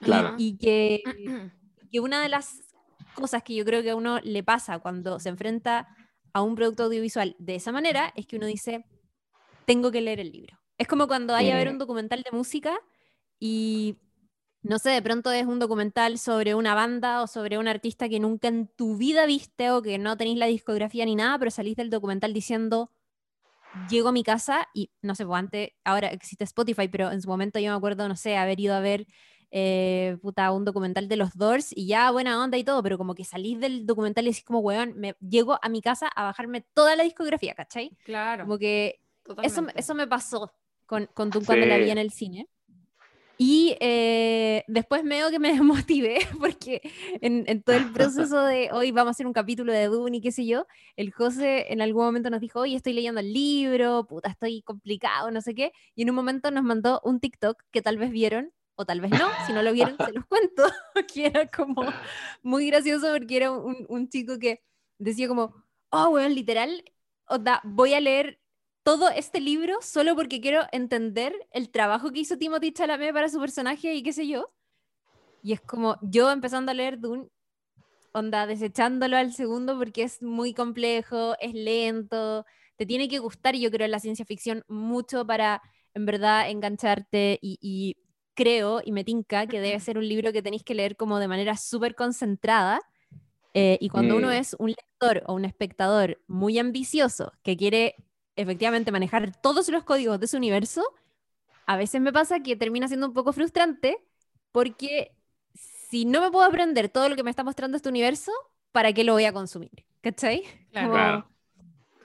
Claro. 0.00 0.34
Y, 0.36 0.58
que, 0.58 1.02
que 1.92 2.00
una 2.00 2.20
de 2.22 2.28
las 2.28 2.71
cosas 3.12 3.42
que 3.42 3.54
yo 3.54 3.64
creo 3.64 3.82
que 3.82 3.90
a 3.90 3.96
uno 3.96 4.18
le 4.22 4.42
pasa 4.42 4.78
cuando 4.78 5.18
se 5.18 5.28
enfrenta 5.28 5.88
a 6.32 6.42
un 6.42 6.54
producto 6.54 6.84
audiovisual 6.84 7.36
de 7.38 7.54
esa 7.56 7.72
manera 7.72 8.12
es 8.16 8.26
que 8.26 8.36
uno 8.36 8.46
dice, 8.46 8.84
tengo 9.66 9.90
que 9.90 10.00
leer 10.00 10.20
el 10.20 10.32
libro. 10.32 10.58
Es 10.78 10.88
como 10.88 11.06
cuando 11.06 11.34
hay 11.34 11.50
a 11.50 11.56
ver 11.56 11.68
un 11.68 11.78
documental 11.78 12.22
de 12.22 12.36
música 12.36 12.78
y, 13.38 13.98
no 14.62 14.78
sé, 14.78 14.90
de 14.90 15.02
pronto 15.02 15.30
es 15.30 15.46
un 15.46 15.58
documental 15.58 16.18
sobre 16.18 16.54
una 16.54 16.74
banda 16.74 17.22
o 17.22 17.26
sobre 17.26 17.58
un 17.58 17.68
artista 17.68 18.08
que 18.08 18.18
nunca 18.18 18.48
en 18.48 18.68
tu 18.68 18.96
vida 18.96 19.26
viste 19.26 19.70
o 19.70 19.82
que 19.82 19.98
no 19.98 20.16
tenéis 20.16 20.38
la 20.38 20.46
discografía 20.46 21.04
ni 21.04 21.14
nada, 21.14 21.38
pero 21.38 21.50
salís 21.50 21.76
del 21.76 21.90
documental 21.90 22.32
diciendo, 22.32 22.90
llego 23.88 24.08
a 24.08 24.12
mi 24.12 24.22
casa 24.22 24.68
y, 24.74 24.90
no 25.02 25.14
sé, 25.14 25.26
pues 25.26 25.38
antes, 25.38 25.70
ahora 25.84 26.08
existe 26.08 26.44
Spotify, 26.44 26.88
pero 26.88 27.10
en 27.12 27.22
su 27.22 27.28
momento 27.28 27.58
yo 27.58 27.70
me 27.70 27.76
acuerdo, 27.76 28.08
no 28.08 28.16
sé, 28.16 28.36
haber 28.36 28.58
ido 28.58 28.74
a 28.74 28.80
ver 28.80 29.06
eh, 29.54 30.16
puta, 30.22 30.50
un 30.50 30.64
documental 30.64 31.08
de 31.08 31.16
los 31.16 31.36
Doors 31.36 31.72
y 31.76 31.86
ya 31.86 32.10
buena 32.10 32.42
onda 32.42 32.56
y 32.56 32.64
todo, 32.64 32.82
pero 32.82 32.96
como 32.96 33.14
que 33.14 33.22
salís 33.22 33.60
del 33.60 33.84
documental 33.84 34.24
y 34.24 34.30
decís 34.30 34.44
como, 34.44 34.60
weón, 34.60 34.94
me 34.96 35.14
llego 35.20 35.58
a 35.60 35.68
mi 35.68 35.82
casa 35.82 36.08
a 36.08 36.24
bajarme 36.24 36.62
toda 36.72 36.96
la 36.96 37.04
discografía, 37.04 37.54
¿cachai? 37.54 37.90
Claro. 38.04 38.44
Como 38.44 38.56
que 38.56 39.00
eso, 39.42 39.66
eso 39.74 39.94
me 39.94 40.06
pasó 40.06 40.54
con, 40.86 41.06
con 41.12 41.30
cuando 41.30 41.66
la 41.66 41.76
vi 41.76 41.90
en 41.90 41.98
el 41.98 42.12
cine. 42.12 42.48
Y 43.36 43.76
eh, 43.80 44.64
después 44.68 45.04
me 45.04 45.16
veo 45.16 45.30
que 45.30 45.38
me 45.38 45.48
desmotivé 45.52 46.20
porque 46.38 46.80
en, 47.20 47.44
en, 47.46 47.62
todo 47.62 47.76
el 47.76 47.92
proceso 47.92 48.42
de 48.44 48.70
hoy 48.72 48.90
vamos 48.90 49.08
a 49.08 49.10
hacer 49.10 49.26
un 49.26 49.34
capítulo 49.34 49.72
de 49.72 49.86
Dune 49.86 50.16
y 50.16 50.20
qué 50.22 50.32
sé 50.32 50.46
yo, 50.46 50.66
el 50.96 51.12
José 51.12 51.72
en 51.72 51.82
algún 51.82 52.04
momento 52.04 52.30
nos 52.30 52.40
dijo, 52.40 52.60
oye, 52.60 52.76
estoy 52.76 52.94
leyendo 52.94 53.20
el 53.20 53.34
libro, 53.34 54.06
puta, 54.06 54.30
estoy 54.30 54.62
complicado, 54.62 55.30
no 55.30 55.42
sé 55.42 55.54
qué, 55.54 55.72
y 55.94 56.02
en 56.02 56.10
un 56.10 56.16
momento 56.16 56.50
nos 56.50 56.64
mandó 56.64 57.02
un 57.04 57.20
TikTok 57.20 57.62
que 57.70 57.82
tal 57.82 57.98
vez 57.98 58.10
vieron 58.10 58.50
tal 58.84 59.00
vez 59.00 59.10
no, 59.10 59.28
si 59.46 59.52
no 59.52 59.62
lo 59.62 59.72
vieron, 59.72 59.96
se 59.96 60.12
los 60.12 60.24
cuento, 60.26 60.64
que 61.14 61.26
era 61.26 61.46
como 61.48 61.84
muy 62.42 62.66
gracioso 62.68 63.12
porque 63.12 63.36
era 63.36 63.50
un, 63.50 63.86
un 63.88 64.08
chico 64.08 64.38
que 64.38 64.62
decía 64.98 65.28
como, 65.28 65.54
oh, 65.90 66.08
weón, 66.08 66.34
literal, 66.34 66.84
voy 67.64 67.94
a 67.94 68.00
leer 68.00 68.40
todo 68.82 69.10
este 69.10 69.40
libro 69.40 69.76
solo 69.80 70.16
porque 70.16 70.40
quiero 70.40 70.62
entender 70.72 71.34
el 71.52 71.70
trabajo 71.70 72.10
que 72.10 72.20
hizo 72.20 72.36
Timothy 72.36 72.72
Chalamet 72.72 73.12
para 73.12 73.28
su 73.28 73.38
personaje 73.38 73.94
y 73.94 74.02
qué 74.02 74.12
sé 74.12 74.26
yo. 74.26 74.52
Y 75.42 75.52
es 75.52 75.60
como 75.60 75.98
yo 76.02 76.30
empezando 76.30 76.70
a 76.70 76.74
leer 76.74 76.98
Dune, 77.00 77.28
onda, 78.12 78.46
desechándolo 78.46 79.16
al 79.16 79.32
segundo 79.32 79.78
porque 79.78 80.04
es 80.04 80.22
muy 80.22 80.54
complejo, 80.54 81.34
es 81.40 81.54
lento, 81.54 82.44
te 82.76 82.86
tiene 82.86 83.08
que 83.08 83.18
gustar, 83.18 83.54
y 83.54 83.60
yo 83.60 83.70
creo, 83.70 83.88
la 83.88 84.00
ciencia 84.00 84.24
ficción 84.24 84.64
mucho 84.68 85.26
para 85.26 85.62
en 85.94 86.06
verdad 86.06 86.48
engancharte 86.50 87.38
y 87.42 87.96
creo 88.34 88.80
y 88.84 88.92
me 88.92 89.04
tinca 89.04 89.46
que 89.46 89.60
debe 89.60 89.78
ser 89.80 89.98
un 89.98 90.08
libro 90.08 90.32
que 90.32 90.42
tenéis 90.42 90.62
que 90.62 90.74
leer 90.74 90.96
como 90.96 91.18
de 91.18 91.28
manera 91.28 91.56
súper 91.56 91.94
concentrada. 91.94 92.80
Eh, 93.54 93.78
y 93.80 93.88
cuando 93.90 94.16
uno 94.16 94.28
mm. 94.28 94.32
es 94.32 94.56
un 94.58 94.70
lector 94.70 95.22
o 95.26 95.34
un 95.34 95.44
espectador 95.44 96.20
muy 96.26 96.58
ambicioso 96.58 97.32
que 97.42 97.56
quiere 97.56 97.96
efectivamente 98.36 98.92
manejar 98.92 99.40
todos 99.40 99.68
los 99.68 99.84
códigos 99.84 100.18
de 100.18 100.26
su 100.26 100.38
universo, 100.38 100.82
a 101.66 101.76
veces 101.76 102.00
me 102.00 102.12
pasa 102.12 102.40
que 102.40 102.56
termina 102.56 102.88
siendo 102.88 103.06
un 103.06 103.12
poco 103.12 103.32
frustrante 103.32 103.98
porque 104.52 105.14
si 105.54 106.04
no 106.04 106.20
me 106.20 106.30
puedo 106.30 106.46
aprender 106.46 106.88
todo 106.88 107.08
lo 107.08 107.16
que 107.16 107.22
me 107.22 107.30
está 107.30 107.44
mostrando 107.44 107.76
este 107.76 107.88
universo, 107.88 108.32
¿para 108.72 108.92
qué 108.92 109.04
lo 109.04 109.12
voy 109.12 109.26
a 109.26 109.32
consumir? 109.32 109.84
¿Cachai? 110.00 110.42
Claro. 110.70 111.28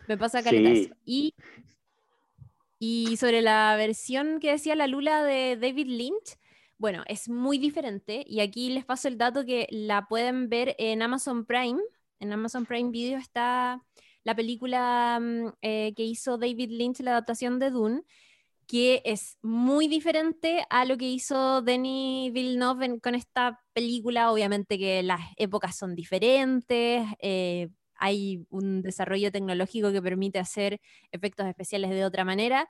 Me 0.07 0.17
pasa 0.17 0.43
caletazo. 0.43 0.93
Y 1.05 1.33
y 2.79 3.17
sobre 3.17 3.41
la 3.41 3.75
versión 3.75 4.39
que 4.39 4.51
decía 4.51 4.75
la 4.75 4.87
Lula 4.87 5.23
de 5.23 5.57
David 5.57 5.87
Lynch, 5.87 6.37
bueno, 6.77 7.03
es 7.07 7.27
muy 7.27 7.57
diferente 7.57 8.23
y 8.27 8.39
aquí 8.39 8.69
les 8.69 8.85
paso 8.85 9.07
el 9.07 9.17
dato 9.17 9.45
que 9.45 9.67
la 9.71 10.07
pueden 10.07 10.47
ver 10.47 10.75
en 10.77 11.01
Amazon 11.01 11.45
Prime. 11.45 11.81
En 12.19 12.31
Amazon 12.31 12.65
Prime 12.65 12.91
Video 12.91 13.17
está 13.17 13.81
la 14.23 14.35
película 14.35 15.19
mm, 15.19 15.53
eh, 15.61 15.93
que 15.95 16.03
hizo 16.03 16.37
David 16.37 16.69
Lynch, 16.71 16.99
la 16.99 17.11
adaptación 17.11 17.59
de 17.59 17.71
Dune, 17.71 18.03
que 18.67 19.01
es 19.05 19.37
muy 19.41 19.87
diferente 19.87 20.65
a 20.69 20.85
lo 20.85 20.97
que 20.97 21.09
hizo 21.09 21.61
Denis 21.61 22.31
Villeneuve 22.33 22.99
con 22.99 23.15
esta 23.15 23.59
película. 23.73 24.31
Obviamente 24.31 24.77
que 24.77 25.01
las 25.01 25.21
épocas 25.37 25.77
son 25.77 25.95
diferentes, 25.95 27.07
eh, 27.19 27.69
hay 27.99 28.45
un 28.49 28.81
desarrollo 28.81 29.31
tecnológico 29.31 29.91
que 29.91 30.01
permite 30.01 30.39
hacer 30.39 30.79
efectos 31.11 31.47
especiales 31.47 31.89
de 31.91 32.05
otra 32.05 32.23
manera 32.23 32.69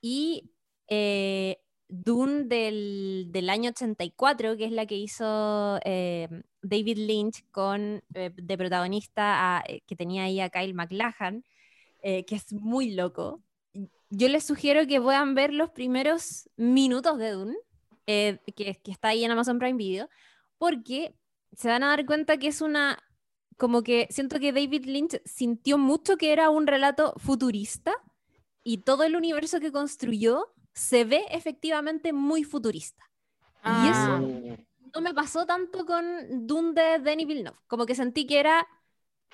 y 0.00 0.50
eh, 0.88 1.58
Dune 1.88 2.44
del, 2.44 3.50
año 3.50 3.70
84, 3.70 4.56
que 4.56 4.64
es 4.64 4.72
la 4.72 4.86
que 4.86 4.96
hizo 4.96 5.80
eh, 5.84 6.28
David 6.62 6.98
Lynch 6.98 7.44
con 7.50 8.02
eh, 8.14 8.30
de 8.34 8.58
protagonista 8.58 9.64
que 9.86 9.96
tenía 9.96 10.24
ahí 10.24 10.40
a 10.40 10.50
Kyle 10.50 10.74
MacLachlan, 10.74 11.44
que 12.02 12.24
es 12.30 12.52
muy 12.52 12.92
loco. 12.92 13.42
Yo 14.10 14.28
les 14.28 14.44
sugiero 14.44 14.86
que 14.86 15.00
puedan 15.00 15.34
ver 15.34 15.52
los 15.52 15.70
primeros 15.70 16.48
minutos 16.56 17.18
de 17.18 17.30
Dune, 17.30 17.56
que, 18.06 18.40
que 18.54 18.90
está 18.90 19.08
ahí 19.08 19.24
en 19.24 19.32
Amazon 19.32 19.58
Prime 19.58 19.76
Video, 19.76 20.08
porque 20.58 21.14
se 21.52 21.68
van 21.68 21.82
a 21.82 21.88
dar 21.88 22.06
cuenta 22.06 22.38
que 22.38 22.48
es 22.48 22.60
una 22.60 23.02
como 23.60 23.82
que 23.82 24.08
siento 24.10 24.40
que 24.40 24.54
David 24.54 24.86
Lynch 24.86 25.20
sintió 25.26 25.76
mucho 25.76 26.16
que 26.16 26.32
era 26.32 26.48
un 26.48 26.66
relato 26.66 27.12
futurista 27.18 27.92
y 28.64 28.78
todo 28.78 29.04
el 29.04 29.16
universo 29.16 29.60
que 29.60 29.70
construyó 29.70 30.46
se 30.72 31.04
ve 31.04 31.26
efectivamente 31.30 32.14
muy 32.14 32.42
futurista. 32.42 33.04
Y 33.62 33.88
eso 33.88 34.12
ah. 34.12 34.22
no 34.94 35.00
me 35.02 35.12
pasó 35.12 35.44
tanto 35.44 35.84
con 35.84 36.46
Dune 36.46 36.72
de 36.72 37.00
Denis 37.00 37.26
Villeneuve, 37.26 37.58
como 37.66 37.84
que 37.84 37.94
sentí 37.94 38.26
que 38.26 38.40
era 38.40 38.66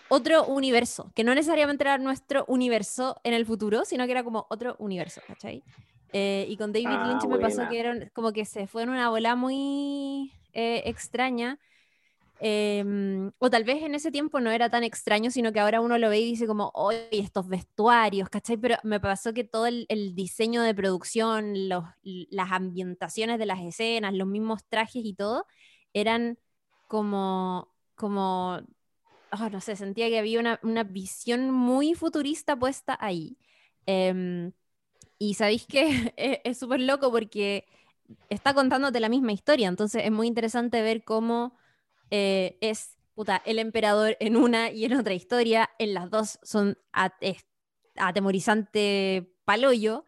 otro 0.08 0.44
universo, 0.46 1.12
que 1.14 1.22
no 1.22 1.32
necesariamente 1.32 1.84
era 1.84 1.96
nuestro 1.98 2.44
universo 2.48 3.20
en 3.22 3.32
el 3.32 3.46
futuro, 3.46 3.84
sino 3.84 4.06
que 4.06 4.10
era 4.10 4.24
como 4.24 4.48
otro 4.50 4.74
universo, 4.80 5.20
¿cachai? 5.24 5.62
Eh, 6.12 6.46
y 6.48 6.56
con 6.56 6.72
David 6.72 6.88
ah, 6.88 7.08
Lynch 7.10 7.26
me 7.26 7.38
pasó 7.38 7.68
que 7.68 7.78
era 7.78 8.10
como 8.10 8.32
que 8.32 8.44
se 8.44 8.66
fue 8.66 8.82
en 8.82 8.88
una 8.88 9.08
bola 9.08 9.36
muy 9.36 10.32
eh, 10.52 10.82
extraña 10.86 11.60
Em, 12.38 13.30
o 13.38 13.48
tal 13.48 13.64
vez 13.64 13.82
en 13.82 13.94
ese 13.94 14.10
tiempo 14.10 14.40
no 14.40 14.50
era 14.50 14.68
tan 14.68 14.84
extraño, 14.84 15.30
sino 15.30 15.52
que 15.52 15.60
ahora 15.60 15.80
uno 15.80 15.96
lo 15.96 16.10
ve 16.10 16.20
y 16.20 16.24
dice 16.26 16.46
como, 16.46 16.70
oye, 16.74 17.08
estos 17.12 17.48
vestuarios, 17.48 18.28
¿cachai? 18.28 18.58
Pero 18.58 18.76
me 18.82 19.00
pasó 19.00 19.32
que 19.32 19.44
todo 19.44 19.66
el, 19.66 19.86
diseño 20.14 20.62
de 20.62 20.74
producción, 20.74 21.54
las 21.68 22.52
ambientaciones 22.52 23.38
de 23.38 23.46
las 23.46 23.60
escenas, 23.60 24.14
los 24.14 24.28
mismos 24.28 24.64
trajes 24.68 25.04
y 25.04 25.14
todo, 25.14 25.46
eran 25.94 26.38
como, 26.88 27.72
como, 27.94 28.60
oh, 29.32 29.50
no 29.50 29.60
sé, 29.60 29.76
sentía 29.76 30.08
que 30.08 30.18
había 30.18 30.40
una, 30.40 30.60
una 30.62 30.84
visión 30.84 31.50
muy 31.50 31.94
futurista 31.94 32.58
puesta 32.58 32.98
ahí. 33.00 33.38
Em, 33.86 34.52
y 35.18 35.34
sabéis 35.34 35.66
que 35.66 36.12
es 36.44 36.58
súper 36.58 36.80
loco 36.80 37.10
porque 37.10 37.66
está 38.28 38.54
contándote 38.54 39.00
la 39.00 39.08
misma 39.08 39.32
historia, 39.32 39.68
entonces 39.68 40.04
es 40.04 40.12
muy 40.12 40.26
interesante 40.28 40.82
ver 40.82 41.04
cómo 41.04 41.56
eh, 42.10 42.58
es 42.60 42.96
puta, 43.14 43.42
el 43.46 43.58
emperador 43.58 44.16
en 44.20 44.36
una 44.36 44.70
y 44.70 44.84
en 44.84 44.94
otra 44.94 45.14
historia. 45.14 45.70
En 45.78 45.94
las 45.94 46.10
dos 46.10 46.38
son 46.42 46.78
atemorizante 47.96 49.32
paloyo. 49.44 50.04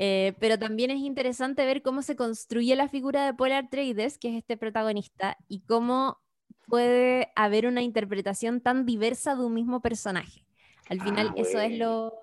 Eh, 0.00 0.34
pero 0.38 0.58
también 0.58 0.92
es 0.92 1.00
interesante 1.00 1.66
ver 1.66 1.82
cómo 1.82 2.02
se 2.02 2.14
construye 2.14 2.76
la 2.76 2.88
figura 2.88 3.26
de 3.26 3.34
Polar 3.34 3.68
Trades, 3.68 4.16
que 4.16 4.30
es 4.30 4.36
este 4.36 4.56
protagonista, 4.56 5.36
y 5.48 5.60
cómo 5.62 6.20
puede 6.66 7.32
haber 7.34 7.66
una 7.66 7.82
interpretación 7.82 8.60
tan 8.60 8.86
diversa 8.86 9.34
de 9.34 9.44
un 9.44 9.54
mismo 9.54 9.80
personaje. 9.80 10.46
Al 10.88 11.00
final, 11.00 11.30
ah, 11.30 11.34
eso 11.36 11.58
es 11.58 11.76
lo, 11.76 12.14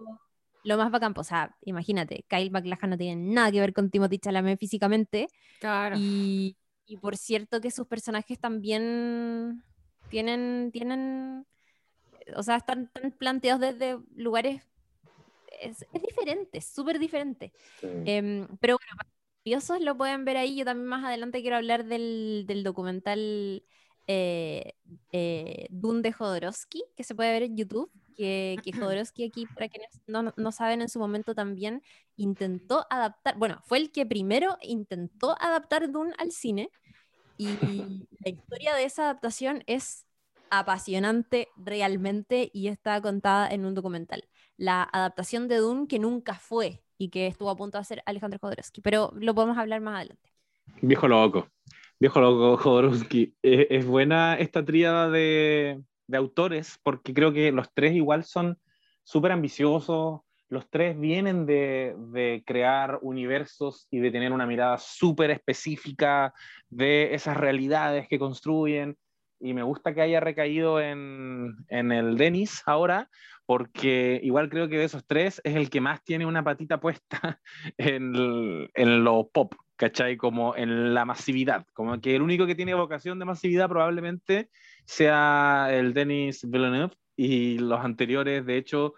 lo, 0.63 0.77
más 0.77 0.89
bacán. 0.89 1.13
O 1.17 1.23
sea, 1.23 1.55
imagínate, 1.61 2.23
Kyle 2.29 2.49
MacLachlan 2.49 2.91
no 2.91 2.97
tiene 2.97 3.33
nada 3.33 3.51
que 3.51 3.59
ver 3.59 3.73
con 3.73 3.91
Timothy 3.91 4.19
Chalamet 4.19 4.57
físicamente. 4.57 5.27
Claro. 5.59 5.97
Y, 5.99 6.55
y 6.85 6.97
por 6.97 7.17
cierto 7.17 7.61
que 7.61 7.71
sus 7.71 7.87
personajes 7.87 8.39
también 8.39 9.63
tienen, 10.09 10.69
tienen, 10.71 11.45
o 12.35 12.43
sea, 12.43 12.57
están, 12.57 12.91
planteados 13.17 13.61
desde 13.61 13.99
lugares, 14.15 14.61
es, 15.61 15.85
diferente, 16.01 16.61
súper 16.61 16.99
diferente. 16.99 17.51
Em, 17.81 18.47
pero 18.59 18.77
bueno, 18.77 19.11
curiosos 19.43 19.81
lo 19.81 19.97
pueden 19.97 20.25
ver 20.25 20.37
ahí. 20.37 20.55
Yo 20.55 20.65
también 20.65 20.87
más 20.87 21.03
adelante 21.03 21.41
quiero 21.41 21.57
hablar 21.57 21.85
del, 21.85 22.45
documental 22.63 23.63
eh, 24.07 24.73
eh, 25.11 25.67
Dune 25.69 26.01
de 26.01 26.11
Jodorowsky, 26.11 26.83
que 26.95 27.03
se 27.03 27.15
puede 27.15 27.31
ver 27.31 27.43
en 27.43 27.57
YouTube. 27.57 27.91
Que, 28.15 28.57
que 28.63 28.71
Jodorowsky 29.03 29.25
aquí, 29.25 29.45
para 29.47 29.69
quienes 29.69 29.89
no, 30.07 30.33
no, 30.35 30.51
saben, 30.51 30.81
en 30.81 30.89
su 30.89 30.99
momento 30.99 31.35
también 31.35 31.81
intentó 32.15 32.85
adaptar, 32.89 33.37
bueno, 33.37 33.61
fue 33.65 33.77
el 33.77 33.91
que 33.91 34.05
primero 34.05 34.57
intentó 34.61 35.35
adaptar 35.41 35.91
Dune 35.91 36.13
al 36.17 36.31
cine, 36.31 36.69
y 37.37 37.47
la 38.23 38.29
historia 38.29 38.75
de 38.75 38.85
esa 38.85 39.03
adaptación 39.03 39.63
es 39.67 40.05
apasionante 40.49 41.49
realmente 41.57 42.49
y 42.53 42.67
está 42.67 43.01
contada 43.01 43.49
en 43.49 43.65
un 43.65 43.73
documental. 43.73 44.23
La 44.57 44.83
adaptación 44.83 45.47
de 45.47 45.57
Dune 45.57 45.87
que 45.87 45.99
nunca 45.99 46.35
fue 46.35 46.83
y 46.97 47.09
que 47.09 47.27
estuvo 47.27 47.49
a 47.49 47.57
punto 47.57 47.77
de 47.77 47.81
hacer 47.81 48.03
Alejandro 48.05 48.39
Jodorowsky, 48.39 48.81
pero 48.81 49.11
lo 49.15 49.35
podemos 49.35 49.57
hablar 49.57 49.81
más 49.81 49.97
adelante. 49.97 50.31
Viejo 50.81 51.07
loco, 51.07 51.49
viejo 51.99 52.21
loco 52.21 52.57
Jodorowsky. 52.63 53.35
Es, 53.41 53.85
buena 53.85 54.35
esta 54.35 54.63
tríada 54.63 55.09
de, 55.09 55.83
de 56.07 56.17
autores 56.17 56.79
porque 56.83 57.13
creo 57.13 57.33
que 57.33 57.51
los 57.51 57.73
tres 57.73 57.93
igual 57.93 58.23
son 58.23 58.57
súper 59.03 59.31
ambiciosos, 59.31 60.21
los 60.49 60.69
tres 60.69 60.99
vienen 60.99 61.45
de, 61.45 62.43
crear 62.45 62.99
universos 63.01 63.87
y 63.89 63.99
de 63.99 64.11
tener 64.11 64.31
una 64.31 64.45
mirada 64.45 64.77
súper 64.77 65.31
específica 65.31 66.33
de 66.69 67.13
esas 67.13 67.37
realidades 67.37 68.07
que 68.07 68.19
construyen. 68.19 68.97
Y 69.39 69.53
me 69.53 69.63
gusta 69.63 69.93
que 69.93 70.01
haya 70.01 70.19
recaído 70.19 70.79
en, 70.79 71.55
el 71.69 72.17
Denis 72.17 72.63
ahora, 72.65 73.09
porque 73.45 74.19
igual 74.23 74.49
creo 74.49 74.69
que 74.69 74.77
de 74.77 74.85
esos 74.85 75.05
tres 75.05 75.41
es 75.43 75.55
el 75.55 75.69
que 75.69 75.81
más 75.81 76.03
tiene 76.03 76.25
una 76.25 76.43
patita 76.43 76.79
puesta 76.79 77.41
en, 77.77 78.69
en 78.73 79.03
lo 79.03 79.27
pop, 79.27 79.53
¿cachai? 79.75 80.17
Como 80.17 80.55
en 80.55 80.93
la 80.93 81.05
masividad. 81.05 81.65
Como 81.73 81.99
que 82.01 82.15
el 82.15 82.21
único 82.21 82.45
que 82.45 82.55
tiene 82.55 82.73
vocación 82.73 83.19
de 83.19 83.25
masividad 83.25 83.69
probablemente 83.69 84.49
sea 84.85 85.67
el 85.71 85.93
Denis 85.93 86.49
Villeneuve 86.49 86.95
y 87.15 87.57
los 87.59 87.83
anteriores, 87.83 88.45
de 88.45 88.57
hecho, 88.57 88.93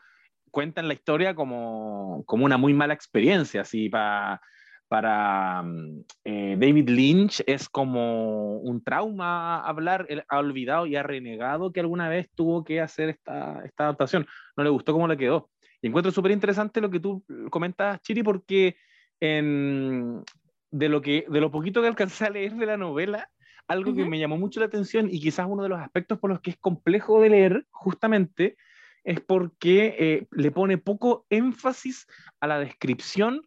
cuentan 0.51 0.87
la 0.87 0.93
historia 0.93 1.35
como, 1.35 2.23
como 2.25 2.45
una 2.45 2.57
muy 2.57 2.73
mala 2.73 2.93
experiencia, 2.93 3.61
así 3.61 3.89
para 3.89 4.41
para 4.87 5.63
mm, 5.63 6.03
eh, 6.25 6.55
David 6.59 6.89
Lynch 6.89 7.43
es 7.45 7.69
como 7.69 8.57
un 8.57 8.83
trauma 8.83 9.59
hablar, 9.59 10.05
él 10.09 10.23
ha 10.27 10.39
olvidado 10.39 10.85
y 10.85 10.95
ha 10.95 11.03
renegado 11.03 11.71
que 11.71 11.79
alguna 11.79 12.09
vez 12.09 12.29
tuvo 12.33 12.63
que 12.63 12.81
hacer 12.81 13.09
esta, 13.09 13.63
esta 13.65 13.85
adaptación, 13.85 14.25
no 14.55 14.63
le 14.63 14.69
gustó 14.69 14.93
cómo 14.93 15.07
le 15.07 15.17
quedó. 15.17 15.49
Y 15.81 15.87
encuentro 15.87 16.11
súper 16.11 16.31
interesante 16.31 16.81
lo 16.81 16.89
que 16.89 16.99
tú 16.99 17.23
comentas, 17.51 18.01
Chiri, 18.01 18.23
porque 18.23 18.77
en, 19.19 20.23
de, 20.71 20.89
lo 20.89 21.01
que, 21.01 21.25
de 21.29 21.41
lo 21.41 21.51
poquito 21.51 21.81
que 21.81 21.87
alcancé 21.87 22.25
a 22.25 22.29
leer 22.29 22.55
de 22.55 22.65
la 22.65 22.77
novela, 22.77 23.29
algo 23.67 23.93
que 23.93 24.05
me 24.05 24.19
llamó 24.19 24.37
mucho 24.37 24.59
la 24.59 24.67
atención 24.67 25.09
y 25.11 25.19
quizás 25.19 25.45
uno 25.49 25.63
de 25.63 25.69
los 25.69 25.79
aspectos 25.79 26.19
por 26.19 26.29
los 26.29 26.39
que 26.39 26.51
es 26.51 26.57
complejo 26.57 27.21
de 27.21 27.29
leer, 27.29 27.65
justamente, 27.69 28.55
es 29.03 29.19
porque 29.19 29.95
eh, 29.99 30.27
le 30.31 30.51
pone 30.51 30.77
poco 30.77 31.25
énfasis 31.29 32.07
a 32.39 32.47
la 32.47 32.59
descripción 32.59 33.41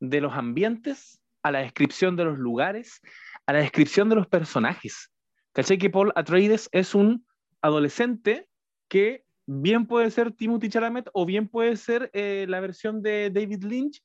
de 0.00 0.20
los 0.20 0.34
ambientes, 0.34 1.20
a 1.42 1.50
la 1.50 1.60
descripción 1.60 2.16
de 2.16 2.24
los 2.24 2.38
lugares, 2.38 3.00
a 3.46 3.52
la 3.52 3.60
descripción 3.60 4.08
de 4.08 4.16
los 4.16 4.26
personajes. 4.26 5.10
¿Cachai? 5.52 5.78
Que 5.78 5.90
Paul 5.90 6.12
Atreides 6.14 6.68
es 6.72 6.94
un 6.94 7.26
adolescente 7.60 8.46
que 8.88 9.24
bien 9.46 9.86
puede 9.86 10.10
ser 10.10 10.32
Timothy 10.32 10.68
Chalamet 10.68 11.08
o 11.12 11.26
bien 11.26 11.48
puede 11.48 11.76
ser 11.76 12.10
eh, 12.12 12.46
la 12.48 12.60
versión 12.60 13.02
de 13.02 13.30
David 13.30 13.64
Lynch, 13.64 14.02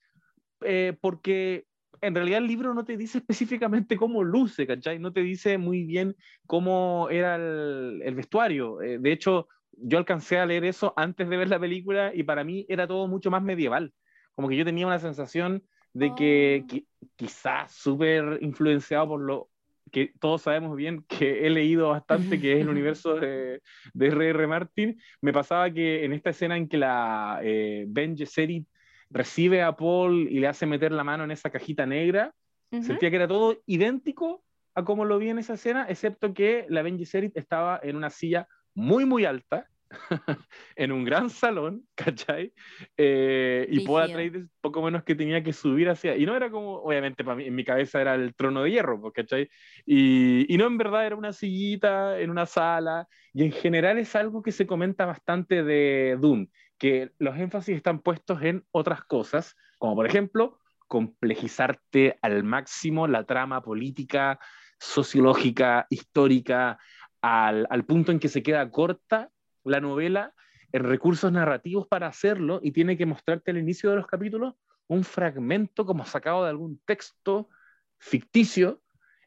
eh, 0.61 0.97
porque 0.99 1.66
en 2.01 2.15
realidad 2.15 2.39
el 2.39 2.47
libro 2.47 2.73
no 2.73 2.85
te 2.85 2.97
dice 2.97 3.17
específicamente 3.19 3.97
cómo 3.97 4.23
luce, 4.23 4.67
¿cachai? 4.67 4.99
No 4.99 5.13
te 5.13 5.21
dice 5.21 5.57
muy 5.57 5.83
bien 5.83 6.15
cómo 6.45 7.07
era 7.09 7.35
el, 7.35 8.01
el 8.03 8.15
vestuario. 8.15 8.77
de 8.77 9.11
hecho, 9.11 9.47
yo 9.71 9.97
alcancé 9.97 10.39
a 10.39 10.45
leer 10.45 10.65
eso 10.65 10.93
antes 10.95 11.29
de 11.29 11.37
ver 11.37 11.49
la 11.49 11.59
película 11.59 12.11
y 12.13 12.23
para 12.23 12.43
mí 12.43 12.65
era 12.67 12.87
todo 12.87 13.07
mucho 13.07 13.29
más 13.31 13.43
medieval. 13.43 13.93
Como 14.33 14.49
que 14.49 14.55
yo 14.55 14.65
tenía 14.65 14.87
una 14.87 14.99
sensación 14.99 15.63
de 15.93 16.13
que, 16.15 16.65
oh. 16.71 17.07
quizás 17.15 17.71
súper 17.71 18.39
influenciado 18.41 19.07
por 19.07 19.21
lo 19.21 19.49
que 19.91 20.13
todos 20.19 20.41
sabemos 20.41 20.75
bien 20.75 21.03
que 21.07 21.45
he 21.45 21.49
leído 21.49 21.89
bastante, 21.89 22.39
que 22.39 22.53
es 22.53 22.61
el 22.61 22.69
universo 22.69 23.15
de, 23.15 23.61
de 23.93 24.07
R.R. 24.07 24.47
Martin, 24.47 24.99
me 25.21 25.33
pasaba 25.33 25.71
que 25.71 26.05
en 26.05 26.13
esta 26.13 26.31
escena 26.31 26.57
en 26.57 26.67
que 26.67 26.77
la 26.77 27.39
eh, 27.43 27.85
Ben 27.87 28.17
Gesserit 28.17 28.67
recibe 29.09 29.61
a 29.61 29.75
Paul 29.75 30.27
y 30.29 30.39
le 30.39 30.47
hace 30.47 30.65
meter 30.65 30.91
la 30.91 31.03
mano 31.03 31.23
en 31.23 31.31
esa 31.31 31.49
cajita 31.49 31.85
negra, 31.85 32.33
sentía 32.71 33.09
que 33.09 33.15
era 33.15 33.27
todo 33.27 33.61
idéntico 33.65 34.43
a 34.75 34.83
como 34.83 35.05
lo 35.05 35.17
vi 35.17 35.29
en 35.29 35.39
esa 35.39 35.55
escena, 35.55 35.87
excepto 35.89 36.33
que 36.33 36.65
la 36.69 36.81
Ben 36.81 36.99
Gesserit 36.99 37.35
estaba 37.35 37.79
en 37.81 37.95
una 37.95 38.09
silla 38.09 38.47
muy, 38.75 39.05
muy 39.05 39.25
alta, 39.25 39.67
en 40.75 40.91
un 40.91 41.03
gran 41.03 41.29
salón, 41.29 41.83
¿cachai? 41.95 42.53
Eh, 42.97 43.67
y 43.69 43.81
Poda 43.81 44.05
Atreides 44.05 44.47
poco 44.61 44.81
menos 44.81 45.03
que 45.03 45.15
tenía 45.15 45.43
que 45.43 45.53
subir 45.53 45.89
hacia, 45.89 46.15
y 46.15 46.25
no 46.25 46.35
era 46.35 46.49
como, 46.49 46.75
obviamente 46.75 47.23
para 47.23 47.37
mí, 47.37 47.45
en 47.45 47.55
mi 47.55 47.63
cabeza 47.63 48.01
era 48.01 48.15
el 48.15 48.35
trono 48.35 48.63
de 48.63 48.71
hierro, 48.71 48.99
pues, 48.99 49.13
¿cachai? 49.13 49.49
Y, 49.85 50.53
y 50.53 50.57
no 50.57 50.67
en 50.67 50.77
verdad 50.77 51.05
era 51.05 51.15
una 51.15 51.33
sillita 51.33 52.19
en 52.19 52.29
una 52.29 52.45
sala, 52.45 53.07
y 53.33 53.43
en 53.43 53.51
general 53.51 53.97
es 53.97 54.15
algo 54.15 54.41
que 54.41 54.51
se 54.51 54.67
comenta 54.67 55.05
bastante 55.05 55.63
de 55.63 56.17
Dune, 56.19 56.49
que 56.77 57.11
los 57.17 57.37
énfasis 57.37 57.77
están 57.77 58.01
puestos 58.01 58.41
en 58.41 58.65
otras 58.71 59.03
cosas, 59.03 59.55
como 59.77 59.95
por 59.95 60.05
ejemplo 60.05 60.59
complejizarte 60.87 62.17
al 62.21 62.43
máximo 62.43 63.07
la 63.07 63.25
trama 63.25 63.61
política, 63.61 64.39
sociológica, 64.79 65.85
histórica, 65.89 66.79
al, 67.21 67.67
al 67.69 67.85
punto 67.85 68.11
en 68.11 68.19
que 68.19 68.29
se 68.29 68.43
queda 68.43 68.69
corta 68.71 69.31
la 69.67 69.81
novela 69.81 70.33
en 70.71 70.83
recursos 70.83 71.31
narrativos 71.31 71.87
para 71.87 72.07
hacerlo 72.07 72.59
y 72.61 72.71
tiene 72.71 72.97
que 72.97 73.05
mostrarte 73.05 73.51
al 73.51 73.57
inicio 73.57 73.89
de 73.89 73.97
los 73.97 74.07
capítulos 74.07 74.55
un 74.87 75.03
fragmento 75.03 75.85
como 75.85 76.05
sacado 76.05 76.43
de 76.43 76.49
algún 76.49 76.79
texto 76.85 77.49
ficticio. 77.97 78.81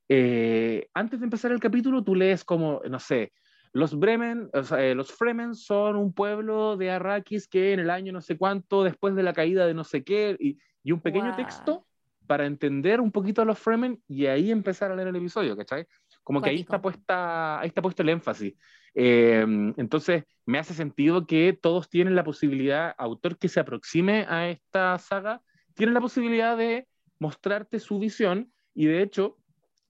Eh, 0.09 0.89
antes 0.95 1.21
de 1.21 1.25
empezar 1.25 1.53
el 1.53 1.61
capítulo, 1.61 2.03
tú 2.03 2.15
lees 2.15 2.45
como, 2.45 2.81
no 2.89 2.99
sé, 2.99 3.33
los 3.73 3.97
Bremen, 3.99 4.51
eh, 4.79 4.95
los 4.95 5.13
Fremen 5.13 5.55
son 5.55 5.97
un 5.97 6.13
pueblo 6.13 6.77
de 6.77 6.91
Arrakis 6.91 7.47
que 7.47 7.73
en 7.73 7.81
el 7.81 7.91
año 7.91 8.13
no 8.13 8.21
sé 8.21 8.37
cuánto, 8.37 8.83
después 8.83 9.15
de 9.15 9.23
la 9.23 9.33
caída 9.33 9.67
de 9.67 9.75
no 9.75 9.85
sé 9.85 10.03
qué, 10.03 10.37
y, 10.41 10.59
y 10.83 10.93
un 10.93 11.01
pequeño 11.01 11.37
texto 11.37 11.87
para 12.27 12.47
entender 12.47 13.01
un 13.01 13.13
poquito 13.13 13.43
a 13.43 13.45
los 13.45 13.59
Fremen 13.59 14.03
y 14.09 14.27
ahí 14.27 14.51
empezar 14.51 14.91
a 14.91 14.97
leer 14.97 15.09
el 15.09 15.17
episodio, 15.17 15.57
¿cachai? 15.57 15.87
Como 16.23 16.43
que 16.43 16.51
ahí 16.51 16.61
está, 16.61 16.81
puesta, 16.81 17.61
ahí 17.61 17.69
está 17.69 17.83
puesto 17.83 18.03
el 18.03 18.11
énfasis. 18.11 18.55
Eh, 18.95 19.45
entonces, 19.77 20.25
me 20.47 20.59
hace 20.59 20.75
sentido 20.75 21.27
que 21.27 21.53
todos 21.53 21.89
tienen 21.89 22.17
la 22.17 22.25
posibilidad, 22.25 22.95
autor 22.99 23.39
que 23.39 23.49
se 23.49 23.61
aproxime 23.61 24.27
a 24.29 24.49
esta 24.51 24.99
saga, 24.99 25.43
tiene 25.75 25.93
la 25.93 26.01
posibilidad 26.01 26.57
de 26.57 26.87
mostrarte 27.19 27.79
su 27.79 27.99
visión 27.99 28.53
y 28.75 28.87
de 28.87 29.03
hecho, 29.03 29.37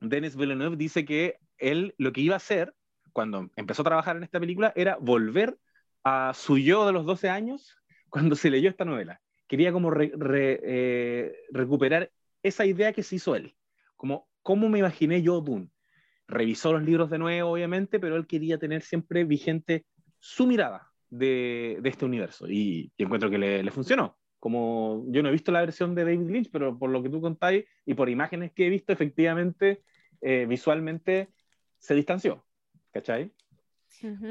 Denis 0.01 0.37
Villeneuve 0.37 0.77
dice 0.77 1.05
que 1.05 1.37
él 1.59 1.95
lo 1.99 2.13
que 2.13 2.23
iba 2.23 2.35
a 2.35 2.39
hacer 2.39 2.75
cuando 3.13 3.51
empezó 3.57 3.83
a 3.83 3.85
trabajar 3.85 4.17
en 4.17 4.23
esta 4.23 4.41
película 4.41 4.73
era 4.77 4.97
volver 5.01 5.59
a 6.05 6.33
su 6.35 6.59
yo 6.59 6.87
de 6.87 6.93
los 6.93 7.05
12 7.05 7.29
años 7.29 7.77
cuando 8.09 8.37
se 8.37 8.51
leyó 8.51 8.71
esta 8.71 8.85
novela. 8.85 9.21
Quería 9.47 9.73
como 9.73 9.93
eh, 9.99 11.33
recuperar 11.51 12.11
esa 12.43 12.65
idea 12.65 12.93
que 12.93 13.03
se 13.03 13.17
hizo 13.17 13.35
él, 13.35 13.55
como 13.97 14.29
cómo 14.43 14.69
me 14.69 14.79
imaginé 14.79 15.23
yo 15.23 15.41
Dune. 15.41 15.69
Revisó 16.31 16.73
los 16.73 16.83
libros 16.83 17.11
de 17.11 17.19
nuevo, 17.19 17.51
obviamente, 17.51 18.01
pero 18.01 18.17
él 18.17 18.27
quería 18.27 18.59
tener 18.59 18.83
siempre 18.83 19.25
vigente 19.25 19.85
su 20.19 20.47
mirada 20.47 20.91
de, 21.09 21.79
de 21.81 21.89
este 21.89 22.05
universo 22.05 22.49
y, 22.49 22.93
encuentro 22.99 23.31
que 23.31 23.39
le, 23.39 23.63
le 23.63 23.71
funcionó 23.71 24.17
como 24.41 25.05
yo 25.09 25.23
no 25.23 25.29
he 25.29 25.33
visto 25.33 25.53
la 25.53 25.61
versión 25.61 25.95
de 25.95 26.05
David 26.05 26.31
Lynch, 26.31 26.51
pero 26.51 26.77
por 26.77 26.91
lo 26.91 27.03
que 27.03 27.11
tú 27.11 27.21
contáis 27.21 27.67
y 27.85 27.95
por 27.95 28.09
imágenes 28.09 28.53
que 28.53 28.67
he 28.67 28.71
visto, 28.71 28.93
efectivamente, 28.93 29.85
eh, 30.23 30.47
visualmente 30.49 31.29
se 31.79 31.95
distanció. 31.95 32.45
¿Cachai? 32.91 33.33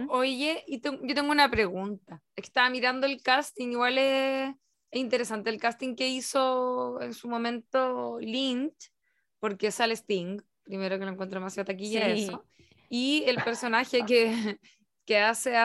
Oye, 0.09 0.63
y 0.67 0.81
yo 0.81 1.15
tengo 1.15 1.31
una 1.31 1.49
pregunta. 1.49 2.21
Estaba 2.35 2.69
mirando 2.69 3.05
el 3.05 3.21
casting, 3.21 3.69
igual 3.69 3.97
es, 3.99 4.55
interesante 4.91 5.51
el 5.51 5.59
casting 5.59 5.95
que 5.95 6.09
hizo 6.09 6.99
en 7.01 7.13
su 7.13 7.29
momento 7.29 8.17
Lynch, 8.19 8.91
porque 9.39 9.71
sale 9.71 9.95
Sting, 9.95 10.41
primero 10.69 10.99
que 10.99 11.05
lo 11.05 11.12
encuentro 11.12 11.39
demasiado 11.39 11.65
taquilla 11.65 12.08
eso, 12.10 12.45
y 12.89 13.23
el 13.25 13.38
personaje 13.38 14.05
que, 14.05 14.60
que 15.05 15.17
hace, 15.17 15.55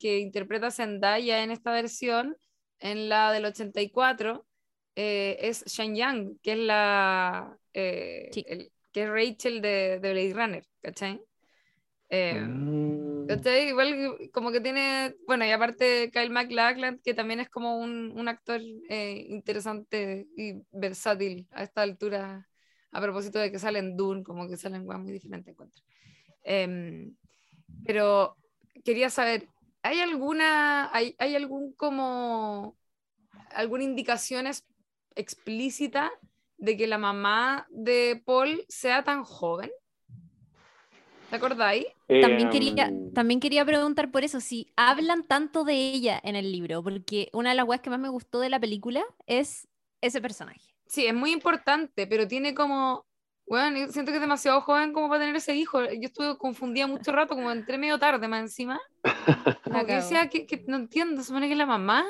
que 0.00 0.18
interpreta 0.18 0.72
Zendaya 0.72 1.44
en 1.44 1.52
esta 1.52 1.70
versión 1.70 2.36
en 2.80 3.08
la 3.08 3.30
del 3.30 3.44
84 3.44 4.44
eh, 4.96 5.38
es 5.40 5.64
Shen 5.66 5.94
Yang, 5.94 6.38
que 6.42 6.52
es 6.52 6.58
la 6.58 7.56
eh, 7.72 8.30
que 8.92 9.02
es 9.04 9.08
Rachel 9.08 9.60
de, 9.60 10.00
de 10.00 10.12
Blade 10.12 10.34
Runner, 10.34 10.64
¿cachai? 10.82 11.20
Eh, 12.08 12.40
mm. 12.40 13.28
Igual 13.68 14.30
como 14.32 14.50
que 14.50 14.60
tiene, 14.60 15.14
bueno, 15.28 15.46
y 15.46 15.52
aparte 15.52 16.10
Kyle 16.12 16.30
MacLachlan, 16.30 16.98
que 17.04 17.14
también 17.14 17.38
es 17.38 17.48
como 17.48 17.78
un, 17.78 18.12
un 18.16 18.26
actor 18.26 18.60
interesante 18.60 20.26
y 20.36 20.54
versátil 20.72 21.46
a 21.52 21.62
esta 21.62 21.82
altura, 21.82 22.49
a 22.92 23.00
propósito 23.00 23.38
de 23.38 23.50
que 23.50 23.58
salen 23.58 23.96
Dune, 23.96 24.22
como 24.22 24.48
que 24.48 24.56
salen 24.56 24.86
muy 24.86 25.12
diferentes 25.12 25.52
encuentro. 25.52 25.82
Em, 26.42 27.14
pero 27.84 28.36
quería 28.84 29.10
saber, 29.10 29.48
¿Hay 29.82 30.00
alguna, 30.00 30.94
hay, 30.94 31.14
hay 31.18 31.36
algún 31.36 31.72
como, 31.72 32.76
alguna 33.50 33.84
indicación 33.84 34.46
explícita 35.14 36.10
de 36.58 36.76
que 36.76 36.86
la 36.86 36.98
mamá 36.98 37.66
de 37.70 38.22
Paul 38.24 38.64
sea 38.68 39.04
tan 39.04 39.24
joven? 39.24 39.70
¿Te 41.30 41.36
acordáis? 41.36 41.86
también, 42.08 42.50
quería, 42.50 42.88
em. 42.88 43.12
también 43.12 43.40
quería 43.40 43.64
preguntar 43.64 44.10
por 44.10 44.24
eso, 44.24 44.40
si 44.40 44.66
hablan 44.76 45.22
tanto 45.22 45.64
de 45.64 45.74
ella 45.74 46.20
en 46.22 46.36
el 46.36 46.52
libro, 46.52 46.82
porque 46.82 47.30
una 47.32 47.50
de 47.50 47.54
las 47.54 47.64
cosas 47.64 47.80
que 47.80 47.90
más 47.90 48.00
me 48.00 48.08
gustó 48.08 48.40
de 48.40 48.50
la 48.50 48.60
película 48.60 49.02
es 49.26 49.68
ese 50.02 50.20
personaje. 50.20 50.69
Sí, 50.90 51.06
es 51.06 51.14
muy 51.14 51.30
importante, 51.30 52.08
pero 52.08 52.26
tiene 52.26 52.52
como 52.52 53.06
bueno, 53.46 53.88
siento 53.88 54.10
que 54.10 54.16
es 54.16 54.20
demasiado 54.20 54.60
joven 54.60 54.92
como 54.92 55.08
para 55.08 55.20
tener 55.20 55.36
ese 55.36 55.54
hijo. 55.54 55.84
Yo 55.84 56.02
estuve 56.02 56.36
confundida 56.36 56.88
mucho 56.88 57.12
rato, 57.12 57.36
como 57.36 57.50
entré 57.52 57.78
medio 57.78 57.98
tarde 57.98 58.26
más 58.26 58.42
encima. 58.42 58.80
Como 59.64 59.86
que 59.86 59.94
decía 59.94 60.28
que, 60.28 60.46
que, 60.46 60.64
no 60.68 60.76
entiendo, 60.76 61.20
se 61.20 61.28
supone 61.28 61.46
que 61.46 61.52
es 61.52 61.58
la 61.58 61.66
mamá. 61.66 62.04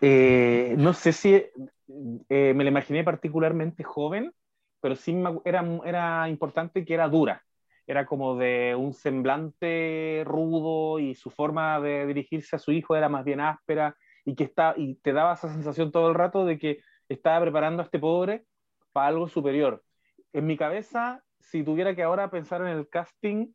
Eh, 0.00 0.74
no 0.78 0.94
sé 0.94 1.12
si 1.12 1.34
eh, 1.34 2.52
me 2.54 2.64
la 2.64 2.70
imaginé 2.70 3.04
particularmente 3.04 3.84
joven, 3.84 4.32
pero 4.80 4.96
sí 4.96 5.14
era, 5.44 5.64
era 5.84 6.28
importante 6.30 6.84
que 6.84 6.94
era 6.94 7.08
dura. 7.08 7.42
Era 7.86 8.06
como 8.06 8.36
de 8.36 8.74
un 8.74 8.94
semblante 8.94 10.22
rudo 10.26 10.98
y 10.98 11.14
su 11.14 11.30
forma 11.30 11.78
de 11.80 12.06
dirigirse 12.06 12.56
a 12.56 12.58
su 12.58 12.72
hijo 12.72 12.96
era 12.96 13.10
más 13.10 13.24
bien 13.24 13.40
áspera 13.40 13.96
y 14.24 14.34
que 14.34 14.44
está, 14.44 14.74
y 14.78 14.94
te 14.96 15.12
daba 15.12 15.34
esa 15.34 15.52
sensación 15.52 15.92
todo 15.92 16.08
el 16.08 16.14
rato 16.14 16.46
de 16.46 16.58
que 16.58 16.80
estaba 17.08 17.40
preparando 17.42 17.82
a 17.82 17.84
este 17.84 17.98
pobre 17.98 18.44
para 18.92 19.08
algo 19.08 19.28
superior. 19.28 19.82
En 20.32 20.46
mi 20.46 20.56
cabeza, 20.56 21.22
si 21.40 21.62
tuviera 21.62 21.94
que 21.94 22.02
ahora 22.02 22.30
pensar 22.30 22.60
en 22.62 22.68
el 22.68 22.88
casting 22.88 23.48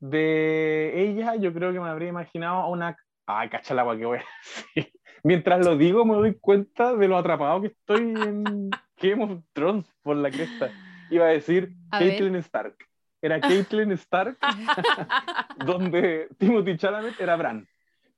de 0.00 1.02
ella, 1.02 1.36
yo 1.36 1.52
creo 1.52 1.72
que 1.72 1.80
me 1.80 1.88
habría 1.88 2.08
imaginado 2.08 2.56
a 2.56 2.68
una... 2.68 2.96
Ay, 3.26 3.48
cacha 3.48 3.74
el 3.74 3.80
agua 3.80 3.96
que 3.96 4.04
voy 4.04 4.18
a 4.18 4.24
decir. 4.42 4.92
Mientras 5.22 5.64
lo 5.64 5.76
digo, 5.76 6.04
me 6.04 6.14
doy 6.14 6.38
cuenta 6.38 6.94
de 6.94 7.08
lo 7.08 7.16
atrapado 7.16 7.60
que 7.60 7.68
estoy 7.68 8.00
en 8.00 8.70
Game 8.96 9.24
of 9.24 9.42
Thrones 9.52 9.92
por 10.02 10.16
la 10.16 10.30
cresta. 10.30 10.70
Iba 11.10 11.26
a 11.26 11.30
decir 11.30 11.72
Caitlyn 11.90 12.36
Stark. 12.36 12.76
Era 13.20 13.40
Caitlyn 13.40 13.92
Stark, 13.92 14.38
donde 15.66 16.28
Timothy 16.38 16.76
Chalamet 16.76 17.18
era 17.20 17.36
Bran. 17.36 17.66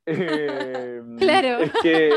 Eh, 0.04 1.00
claro. 1.18 1.58
Es 1.58 1.72
que 1.82 2.12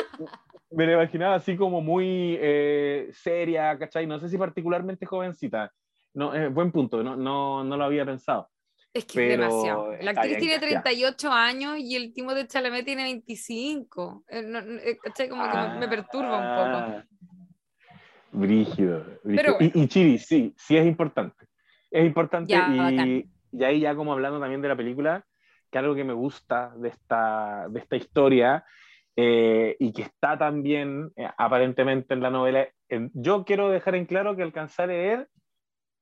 me 0.72 0.86
la 0.86 0.94
imaginaba 0.94 1.36
así 1.36 1.56
como 1.56 1.82
muy 1.82 2.38
eh, 2.40 3.10
seria, 3.14 3.78
¿cachai? 3.78 4.08
No 4.08 4.20
sé 4.20 4.30
si 4.30 4.38
particularmente 4.38 5.06
jovencita. 5.06 5.72
No, 6.14 6.34
eh, 6.34 6.48
buen 6.48 6.72
punto, 6.72 7.04
no, 7.04 7.16
no, 7.16 7.64
no, 7.64 7.78
lo 7.78 7.84
había 7.84 8.06
pensado. 8.06 8.50
Es 8.94 9.06
que 9.06 9.34
es 9.34 9.40
demasiado. 9.40 9.96
La 10.02 10.12
actriz 10.12 10.38
tiene 10.40 10.60
38 10.60 11.32
años 11.32 11.78
y 11.78 11.96
el 11.96 12.14
Timo 12.14 12.34
de 12.34 12.48
Chalamet 12.48 12.86
tiene 12.86 13.04
25. 13.04 14.26
Eh, 14.30 14.98
¿Cachai? 15.02 15.30
Como 15.30 15.44
que 15.50 15.80
me, 15.80 15.88
perturba 15.88 16.38
un 16.38 16.56
poco. 16.58 16.78
Ah, 16.78 17.06
brígido. 18.34 19.06
y, 19.24 19.82
y, 19.82 19.88
Chiri, 19.88 20.18
sí, 20.18 20.54
sí 20.58 20.76
es 20.76 20.86
importante. 20.86 21.46
Es 21.90 22.06
importante 22.06 22.54
y, 22.54 23.30
y, 23.52 23.64
ahí 23.64 23.82
ya 23.82 23.96
como 23.96 24.12
hablando 24.14 24.40
también 24.40 24.62
de 24.62 24.70
la 24.70 24.76
película, 24.76 25.26
que 25.70 25.78
algo 25.78 25.96
que 25.96 26.04
me 26.04 26.14
gusta 26.14 26.74
de 26.78 26.90
esta, 26.90 27.68
de 27.70 27.80
esta 27.80 27.96
historia 27.96 28.66
eh, 29.16 29.76
y 29.80 29.92
que 29.92 30.04
está 30.04 30.38
también 30.38 31.12
eh, 31.16 31.28
aparentemente 31.38 32.14
en 32.14 32.22
la 32.22 32.30
novela. 32.30 32.68
yo 33.14 33.44
quiero 33.46 33.70
dejar 33.70 33.96
en 33.96 34.06
claro 34.06 34.36
que 34.36 34.44
alcanzar 34.44 34.90
a 34.90 34.94
leer 34.94 35.30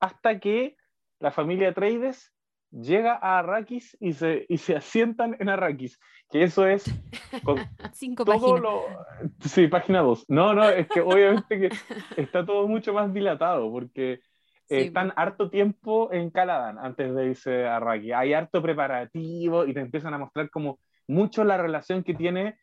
hasta 0.00 0.38
que 0.38 0.76
la 1.18 1.30
familia 1.30 1.74
Trades 1.74 2.32
llega 2.70 3.14
a 3.14 3.38
Arrakis 3.40 3.96
y 4.00 4.12
se, 4.12 4.46
y 4.48 4.58
se 4.58 4.76
asientan 4.76 5.36
en 5.40 5.48
Arrakis, 5.48 5.98
que 6.30 6.44
eso 6.44 6.66
es 6.66 6.84
con 7.42 7.58
Cinco 7.92 8.24
páginas. 8.24 8.62
Sí, 9.40 9.66
página 9.66 10.00
2. 10.00 10.26
No, 10.28 10.54
no, 10.54 10.68
es 10.68 10.88
que 10.88 11.00
obviamente 11.00 11.60
que 11.60 11.70
está 12.16 12.46
todo 12.46 12.68
mucho 12.68 12.92
más 12.92 13.12
dilatado 13.12 13.70
porque 13.70 14.20
están 14.68 15.12
harto 15.16 15.50
tiempo 15.50 16.12
en 16.12 16.30
Caladan 16.30 16.78
antes 16.78 17.12
de 17.12 17.26
irse 17.26 17.66
a 17.66 17.76
Arrakis. 17.76 18.12
Hay 18.12 18.32
harto 18.32 18.62
preparativo 18.62 19.66
y 19.66 19.74
te 19.74 19.80
empiezan 19.80 20.14
a 20.14 20.18
mostrar 20.18 20.48
como 20.48 20.78
mucho 21.10 21.44
la 21.44 21.56
relación 21.56 22.04
que 22.04 22.14
tiene 22.14 22.56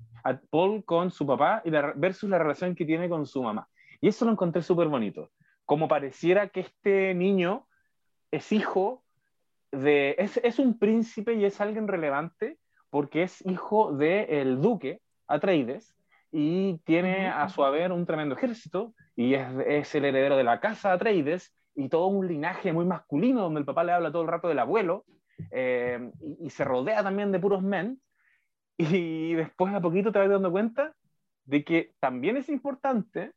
Paul 0.49 0.83
con 0.85 1.11
su 1.11 1.25
papá 1.25 1.61
y 1.65 1.69
versus 1.69 2.29
la 2.29 2.39
relación 2.39 2.75
que 2.75 2.85
tiene 2.85 3.09
con 3.09 3.25
su 3.25 3.43
mamá. 3.43 3.67
Y 4.01 4.07
eso 4.07 4.25
lo 4.25 4.31
encontré 4.31 4.61
súper 4.61 4.87
bonito. 4.87 5.29
Como 5.65 5.87
pareciera 5.87 6.47
que 6.47 6.61
este 6.61 7.13
niño 7.13 7.67
es 8.31 8.51
hijo 8.51 9.03
de... 9.71 10.15
Es, 10.17 10.37
es, 10.37 10.59
un 10.59 10.79
príncipe 10.79 11.33
y 11.33 11.45
es 11.45 11.59
alguien 11.59 11.87
relevante 11.87 12.57
porque 12.89 13.23
es 13.23 13.45
hijo 13.45 13.91
del 13.91 14.29
el 14.29 14.61
duque 14.61 15.01
Atreides 15.27 15.95
y 16.31 16.77
tiene 16.85 17.27
a 17.27 17.49
su 17.49 17.63
haber 17.63 17.91
un 17.91 18.05
tremendo 18.05 18.35
ejército 18.35 18.93
y 19.15 19.33
es, 19.33 19.47
es 19.65 19.95
el 19.95 20.05
heredero 20.05 20.37
de 20.37 20.45
la 20.45 20.61
casa 20.61 20.93
Atreides 20.93 21.53
y 21.75 21.89
todo 21.89 22.07
un 22.07 22.27
linaje 22.27 22.71
muy 22.71 22.85
masculino 22.85 23.41
donde 23.41 23.59
el 23.59 23.65
papá 23.65 23.83
le 23.83 23.91
habla 23.91 24.11
todo 24.11 24.21
el 24.21 24.29
rato 24.29 24.47
del 24.47 24.59
abuelo 24.59 25.05
eh, 25.51 26.11
y, 26.21 26.47
y, 26.47 26.49
se 26.49 26.63
rodea 26.63 27.03
también 27.03 27.31
de 27.31 27.39
puros 27.39 27.61
men 27.61 27.99
y 28.77 29.33
después 29.33 29.73
a 29.73 29.81
poquito 29.81 30.11
te 30.11 30.19
vas 30.19 30.29
dando 30.29 30.51
cuenta 30.51 30.95
de 31.45 31.63
que 31.63 31.93
también 31.99 32.37
es 32.37 32.49
importante 32.49 33.33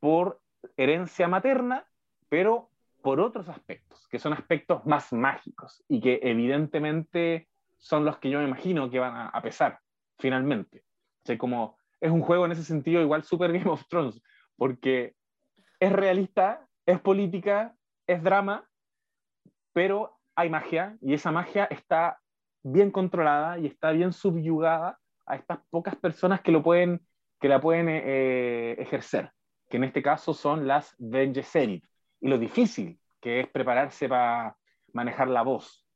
por 0.00 0.40
herencia 0.76 1.28
materna, 1.28 1.86
pero 2.28 2.70
por 3.02 3.20
otros 3.20 3.48
aspectos, 3.48 4.08
que 4.08 4.18
son 4.18 4.32
aspectos 4.32 4.86
más 4.86 5.12
mágicos 5.12 5.84
y 5.88 6.00
que 6.00 6.20
evidentemente 6.22 7.48
son 7.78 8.04
los 8.04 8.18
que 8.18 8.30
yo 8.30 8.38
me 8.38 8.46
imagino 8.46 8.90
que 8.90 9.00
van 9.00 9.30
a, 9.32 9.42
pesar 9.42 9.80
finalmente. 10.18 10.84
O 11.28 11.38
como 11.38 11.76
es 12.00 12.10
un 12.10 12.22
juego 12.22 12.46
en 12.46 12.52
ese 12.52 12.64
sentido 12.64 13.02
igual 13.02 13.24
Super 13.24 13.52
Game 13.52 13.68
of 13.70 13.86
Thrones, 13.88 14.22
porque 14.56 15.14
es 15.80 15.92
realista, 15.92 16.66
es 16.86 17.00
política, 17.00 17.74
es 18.06 18.22
drama, 18.22 18.68
pero 19.72 20.18
hay 20.36 20.48
magia 20.48 20.96
y 21.00 21.14
esa 21.14 21.32
magia 21.32 21.64
está 21.64 22.21
bien 22.62 22.90
controlada 22.90 23.58
y 23.58 23.66
está 23.66 23.90
bien 23.90 24.12
subyugada 24.12 24.98
a 25.26 25.36
estas 25.36 25.58
pocas 25.70 25.96
personas 25.96 26.40
que, 26.40 26.52
lo 26.52 26.62
pueden, 26.62 27.00
que 27.40 27.48
la 27.48 27.60
pueden 27.60 27.88
eh, 27.88 28.02
eh, 28.04 28.76
ejercer, 28.78 29.30
que 29.68 29.76
en 29.76 29.84
este 29.84 30.02
caso 30.02 30.34
son 30.34 30.66
las 30.66 30.94
Vengeserit. 30.98 31.84
Y 32.20 32.28
lo 32.28 32.38
difícil 32.38 32.98
que 33.20 33.40
es 33.40 33.48
prepararse 33.48 34.08
para 34.08 34.56
manejar 34.92 35.28
la 35.28 35.42
voz 35.42 35.86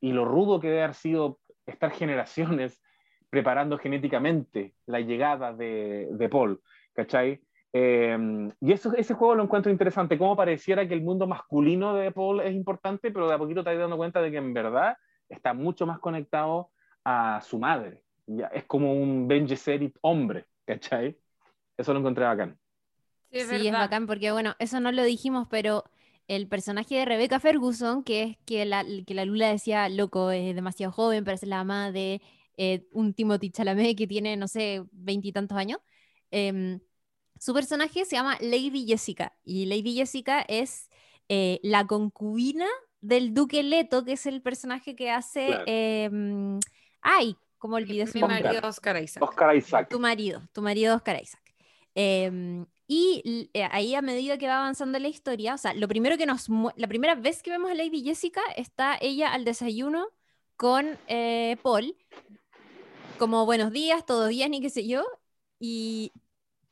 y 0.00 0.12
lo 0.12 0.24
rudo 0.24 0.60
que 0.60 0.68
debe 0.68 0.82
haber 0.82 0.94
sido 0.94 1.40
estar 1.66 1.90
generaciones 1.90 2.82
preparando 3.30 3.78
genéticamente 3.78 4.74
la 4.86 5.00
llegada 5.00 5.52
de, 5.52 6.08
de 6.12 6.28
Paul, 6.28 6.60
¿cachai? 6.94 7.40
Em, 7.72 8.50
y 8.60 8.72
eso, 8.72 8.94
ese 8.94 9.14
juego 9.14 9.34
lo 9.34 9.42
encuentro 9.42 9.70
interesante, 9.70 10.16
como 10.16 10.36
pareciera 10.36 10.88
que 10.88 10.94
el 10.94 11.02
mundo 11.02 11.26
masculino 11.26 11.94
de 11.94 12.10
Paul 12.10 12.40
es 12.40 12.54
importante, 12.54 13.10
pero 13.10 13.28
de 13.28 13.34
a 13.34 13.38
poquito 13.38 13.62
te 13.62 13.76
dando 13.76 13.98
cuenta 13.98 14.22
de 14.22 14.30
que 14.30 14.38
en 14.38 14.54
verdad 14.54 14.96
está 15.28 15.54
mucho 15.54 15.86
más 15.86 15.98
conectado 15.98 16.70
a 17.04 17.40
su 17.42 17.58
madre. 17.58 18.02
Ya, 18.26 18.46
es 18.48 18.64
como 18.64 18.92
un 18.92 19.28
Ben 19.28 19.46
Gesserit 19.48 19.96
hombre, 20.00 20.46
¿cachai? 20.64 21.16
Eso 21.76 21.92
lo 21.92 22.00
encontré 22.00 22.24
bacán. 22.24 22.58
Sí, 23.30 23.38
es, 23.38 23.48
sí, 23.48 23.66
es 23.66 23.72
bacán 23.72 24.06
porque, 24.06 24.32
bueno, 24.32 24.54
eso 24.58 24.80
no 24.80 24.92
lo 24.92 25.04
dijimos, 25.04 25.46
pero 25.50 25.84
el 26.28 26.48
personaje 26.48 26.96
de 26.96 27.04
Rebecca 27.04 27.38
Ferguson, 27.38 28.02
que 28.02 28.22
es 28.22 28.36
que 28.46 28.64
la, 28.64 28.84
que 29.06 29.14
la 29.14 29.24
Lula 29.24 29.48
decía, 29.48 29.88
loco, 29.88 30.30
es 30.30 30.54
demasiado 30.54 30.92
joven 30.92 31.24
para 31.24 31.36
ser 31.36 31.48
la 31.48 31.58
mamá 31.58 31.92
de 31.92 32.20
eh, 32.56 32.86
un 32.92 33.14
Timothy 33.14 33.50
Chalamet 33.50 33.96
que 33.96 34.06
tiene, 34.06 34.36
no 34.36 34.48
sé, 34.48 34.84
veintitantos 34.90 35.56
años. 35.56 35.78
Em, 36.30 36.80
su 37.38 37.54
personaje 37.54 38.04
se 38.04 38.16
llama 38.16 38.38
Lady 38.40 38.86
Jessica 38.86 39.36
y 39.44 39.66
Lady 39.66 39.94
Jessica 39.94 40.40
es 40.48 40.90
eh, 41.28 41.60
la 41.62 41.86
concubina 41.86 42.66
del 43.06 43.34
Duque 43.34 43.62
Leto, 43.62 44.04
que 44.04 44.12
es 44.12 44.26
el 44.26 44.42
personaje 44.42 44.96
que 44.96 45.10
hace... 45.10 45.48
Em, 45.66 46.58
ay, 47.00 47.36
¿cómo 47.58 47.76
olvidé 47.76 48.06
su 48.06 48.18
nombre? 48.18 48.38
Mi 48.38 48.44
marido 48.44 48.68
Oscar 48.68 49.02
Isaac. 49.02 49.22
Oscar 49.22 49.56
Isaac. 49.56 49.88
Tu 49.88 50.00
marido, 50.00 50.42
tu 50.52 50.62
marido 50.62 50.96
Oscar 50.96 51.20
Isaac. 51.22 51.42
Em, 51.94 52.66
y 52.88 53.50
eh, 53.54 53.68
ahí 53.70 53.94
a 53.94 54.02
medida 54.02 54.38
que 54.38 54.48
va 54.48 54.58
avanzando 54.58 54.98
la 54.98 55.08
historia, 55.08 55.54
o 55.54 55.58
sea, 55.58 55.72
lo 55.74 55.88
primero 55.88 56.16
que 56.18 56.26
nos... 56.26 56.48
La 56.76 56.88
primera 56.88 57.14
vez 57.14 57.42
que 57.42 57.50
vemos 57.50 57.70
a 57.70 57.74
Lady 57.74 58.02
Jessica 58.02 58.42
está 58.56 58.98
ella 59.00 59.32
al 59.32 59.44
desayuno 59.44 60.08
con 60.56 60.98
eh, 61.06 61.56
Paul, 61.62 61.96
como 63.18 63.46
buenos 63.46 63.72
días, 63.72 64.04
todos 64.04 64.28
días, 64.28 64.50
ni 64.50 64.60
qué 64.60 64.70
sé 64.70 64.86
yo, 64.86 65.04
y 65.60 66.12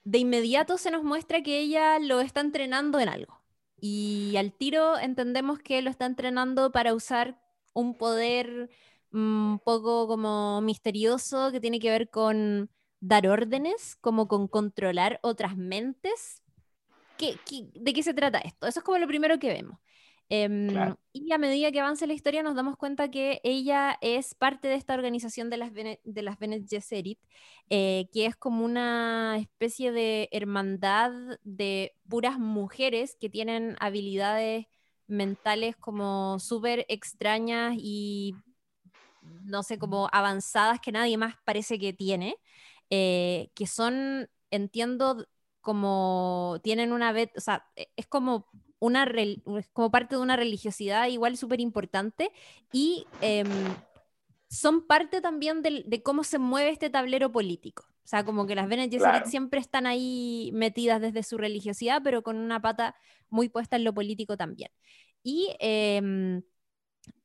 de 0.04 0.18
inmediato 0.18 0.78
se 0.78 0.90
nos 0.90 1.04
muestra 1.04 1.42
que 1.42 1.60
ella 1.60 1.98
lo 1.98 2.20
está 2.20 2.40
entrenando 2.40 2.98
en 2.98 3.08
algo. 3.08 3.43
Y 3.86 4.34
al 4.38 4.54
tiro 4.54 4.98
entendemos 4.98 5.58
que 5.58 5.82
lo 5.82 5.90
está 5.90 6.06
entrenando 6.06 6.72
para 6.72 6.94
usar 6.94 7.38
un 7.74 7.98
poder 7.98 8.70
un 9.12 9.60
poco 9.62 10.08
como 10.08 10.62
misterioso 10.62 11.52
que 11.52 11.60
tiene 11.60 11.80
que 11.80 11.90
ver 11.90 12.08
con 12.08 12.70
dar 13.00 13.28
órdenes, 13.28 13.96
como 13.96 14.26
con 14.26 14.48
controlar 14.48 15.20
otras 15.22 15.58
mentes. 15.58 16.42
¿Qué, 17.18 17.36
de 17.74 17.92
qué 17.92 18.02
se 18.02 18.14
trata 18.14 18.38
esto? 18.38 18.66
Eso 18.66 18.80
es 18.80 18.84
como 18.84 18.96
lo 18.96 19.06
primero 19.06 19.38
que 19.38 19.48
vemos. 19.48 19.78
Em, 20.30 20.94
y 21.12 21.32
a 21.32 21.38
medida 21.38 21.70
que 21.70 21.80
avanza 21.80 22.06
la 22.06 22.14
historia 22.14 22.42
nos 22.42 22.54
damos 22.54 22.76
cuenta 22.76 23.10
que 23.10 23.40
ella 23.44 23.98
es 24.00 24.34
parte 24.34 24.68
de 24.68 24.74
esta 24.74 24.94
organización 24.94 25.50
de 25.50 25.58
las, 25.58 25.72
de 25.74 26.22
las 26.22 26.38
Bene 26.38 26.64
eh, 27.70 28.08
que 28.12 28.26
es 28.26 28.34
como 28.36 28.64
una 28.64 29.36
especie 29.38 29.92
de 29.92 30.28
hermandad 30.32 31.12
de 31.42 31.94
puras 32.08 32.38
mujeres 32.38 33.16
que 33.20 33.28
tienen 33.28 33.76
habilidades 33.80 34.66
mentales 35.06 35.76
como 35.76 36.38
súper 36.38 36.86
extrañas 36.88 37.74
y 37.76 38.34
no 39.44 39.62
sé, 39.62 39.78
como 39.78 40.08
avanzadas 40.12 40.80
que 40.80 40.92
nadie 40.92 41.16
más 41.16 41.34
parece 41.44 41.78
que 41.78 41.92
tiene, 41.92 42.36
eh, 42.90 43.50
que 43.54 43.66
son, 43.66 44.28
entiendo, 44.50 45.26
como 45.60 46.60
tienen 46.62 46.92
una 46.92 47.12
vez, 47.12 47.30
o 47.36 47.40
sea, 47.40 47.66
e, 47.76 47.88
es 47.96 48.06
como 48.06 48.48
una 48.78 49.06
como 49.72 49.90
parte 49.90 50.16
de 50.16 50.22
una 50.22 50.36
religiosidad 50.36 51.06
igual 51.08 51.36
súper 51.36 51.60
importante 51.60 52.30
y 52.72 53.06
em, 53.20 53.48
son 54.48 54.86
parte 54.86 55.20
también 55.20 55.62
de, 55.62 56.02
cómo 56.02 56.24
se 56.24 56.38
mueve 56.38 56.70
este 56.70 56.90
tablero 56.90 57.32
político. 57.32 57.84
O 58.04 58.06
sea, 58.06 58.24
como 58.24 58.46
que 58.46 58.54
las 58.54 58.68
Bene 58.68 58.90
siempre 59.24 59.60
están 59.60 59.86
ahí 59.86 60.50
metidas 60.52 61.00
desde 61.00 61.22
su 61.22 61.38
religiosidad, 61.38 62.02
pero 62.04 62.22
con 62.22 62.36
una 62.36 62.60
pata 62.60 62.94
muy 63.30 63.48
puesta 63.48 63.76
en 63.76 63.84
lo 63.84 63.94
político 63.94 64.36
también. 64.36 64.70
Y 65.22 65.56
em, 65.58 66.42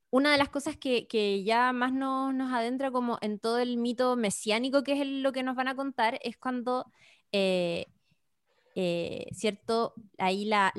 una 0.10 0.32
de 0.32 0.38
las 0.38 0.50
cosas 0.50 0.78
que, 0.78 1.44
ya 1.44 1.74
más 1.74 1.94
nos 1.94 2.54
adentra 2.54 2.92
como 2.92 3.18
en 3.22 3.40
todo 3.40 3.60
el 3.60 3.78
mito 3.78 4.16
mesiánico, 4.16 4.84
que 4.84 4.94
es 5.02 5.08
lo 5.08 5.32
que 5.32 5.44
nos 5.44 5.56
van 5.56 5.68
a 5.68 5.76
contar, 5.76 6.20
es 6.24 6.38
cuando 6.38 6.92
eh, 7.32 7.88
eh, 8.76 9.28
¿cierto? 9.32 9.94
Ahí 10.18 10.46
la, 10.46 10.72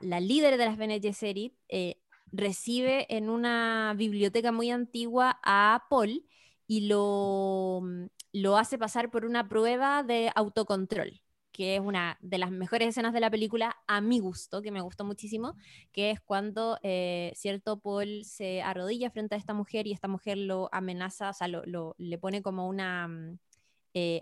líder 0.00 0.56
de 0.56 0.64
las 0.64 0.76
Bene 0.76 1.00
Gesserit 1.00 1.54
eh, 1.68 2.00
recibe 2.32 3.06
en 3.14 3.30
una 3.30 3.94
biblioteca 3.96 4.52
muy 4.52 4.70
antigua 4.70 5.38
a 5.42 5.84
Paul 5.90 6.26
y 6.66 6.88
lo, 6.88 7.80
mm, 7.82 8.06
lo 8.32 8.56
hace 8.56 8.78
pasar 8.78 9.10
por 9.10 9.24
una 9.24 9.48
prueba 9.48 10.02
de 10.02 10.30
autocontrol 10.34 11.20
que 11.52 11.76
es 11.76 11.80
una 11.80 12.18
de 12.20 12.38
las 12.38 12.50
mejores 12.50 12.88
escenas 12.88 13.12
de 13.12 13.20
la 13.20 13.30
película 13.30 13.76
a 13.86 14.00
mi 14.00 14.18
gusto, 14.18 14.60
que 14.60 14.72
me 14.72 14.80
gustó 14.80 15.04
muchísimo, 15.04 15.54
que 15.92 16.10
es 16.10 16.20
cuando, 16.20 16.80
eh, 16.82 17.30
cierto, 17.36 17.78
Paul 17.78 18.24
se 18.24 18.60
arrodilla 18.60 19.08
frente 19.12 19.36
a 19.36 19.38
esta 19.38 19.54
mujer 19.54 19.86
y 19.86 19.92
esta 19.92 20.08
mujer 20.08 20.36
lo 20.36 20.68
amenaza, 20.72 21.30
o 21.30 21.32
sea, 21.32 21.46
lo, 21.46 21.94
le 21.96 22.18
pone 22.18 22.42
como 22.42 22.66
una 22.68 23.06
mm, 23.06 23.38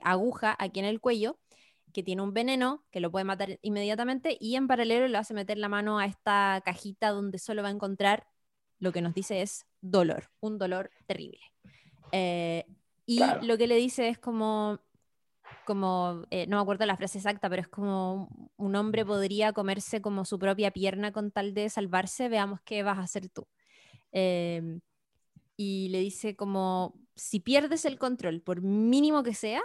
aguja 0.03 0.55
aquí 0.59 0.81
en 0.81 0.85
el 0.85 1.01
cuello 1.01 1.39
que 1.93 2.03
tiene 2.03 2.23
un 2.23 2.33
veneno 2.33 2.85
que 2.91 3.01
lo 3.01 3.11
puede 3.11 3.25
matar 3.25 3.59
inmediatamente 3.63 4.37
y 4.41 4.57
en 4.57 4.67
paralelo 4.67 5.09
le 5.09 5.19
hace 5.19 5.35
meter 5.35 5.59
la 5.59 5.69
mano 5.69 5.99
a 5.99 6.07
esta 6.07 6.63
cajita 6.65 7.11
donde 7.11 7.39
solo 7.39 7.63
va 7.63 7.69
a 7.69 7.73
encontrar 7.73 8.27
lo 8.79 8.93
que 8.93 9.01
nos 9.01 9.15
dice 9.15 9.43
es 9.43 9.67
dolor, 9.81 10.31
un 10.41 10.59
dolor 10.59 10.91
terrible. 11.07 11.41
Eh, 12.11 12.67
y 13.07 13.21
lo 13.43 13.57
que 13.57 13.67
le 13.67 13.77
dice 13.77 14.09
es 14.09 14.19
como, 14.19 14.81
como 15.65 16.25
eh, 16.31 16.47
no 16.49 16.57
me 16.57 16.63
acuerdo 16.63 16.85
la 16.87 16.97
frase 16.97 17.19
exacta, 17.19 17.49
pero 17.49 17.63
es 17.63 17.69
como 17.69 18.51
un 18.57 18.75
hombre 18.75 19.05
podría 19.05 19.53
comerse 19.53 20.03
como 20.03 20.25
su 20.25 20.39
propia 20.39 20.73
pierna 20.73 21.13
con 21.13 21.31
tal 21.31 21.55
de 21.55 21.69
salvarse, 21.69 22.29
veamos 22.29 22.61
qué 22.65 22.83
vas 22.83 22.99
a 22.99 23.03
hacer 23.03 23.29
tú. 23.29 23.47
Em, 24.11 24.81
y 25.57 25.89
le 25.91 26.01
dice 26.01 26.35
como, 26.35 26.95
si 27.15 27.41
pierdes 27.41 27.85
el 27.85 27.99
control, 27.99 28.41
por 28.43 28.63
mínimo 28.63 29.23
que 29.23 29.35
sea, 29.35 29.63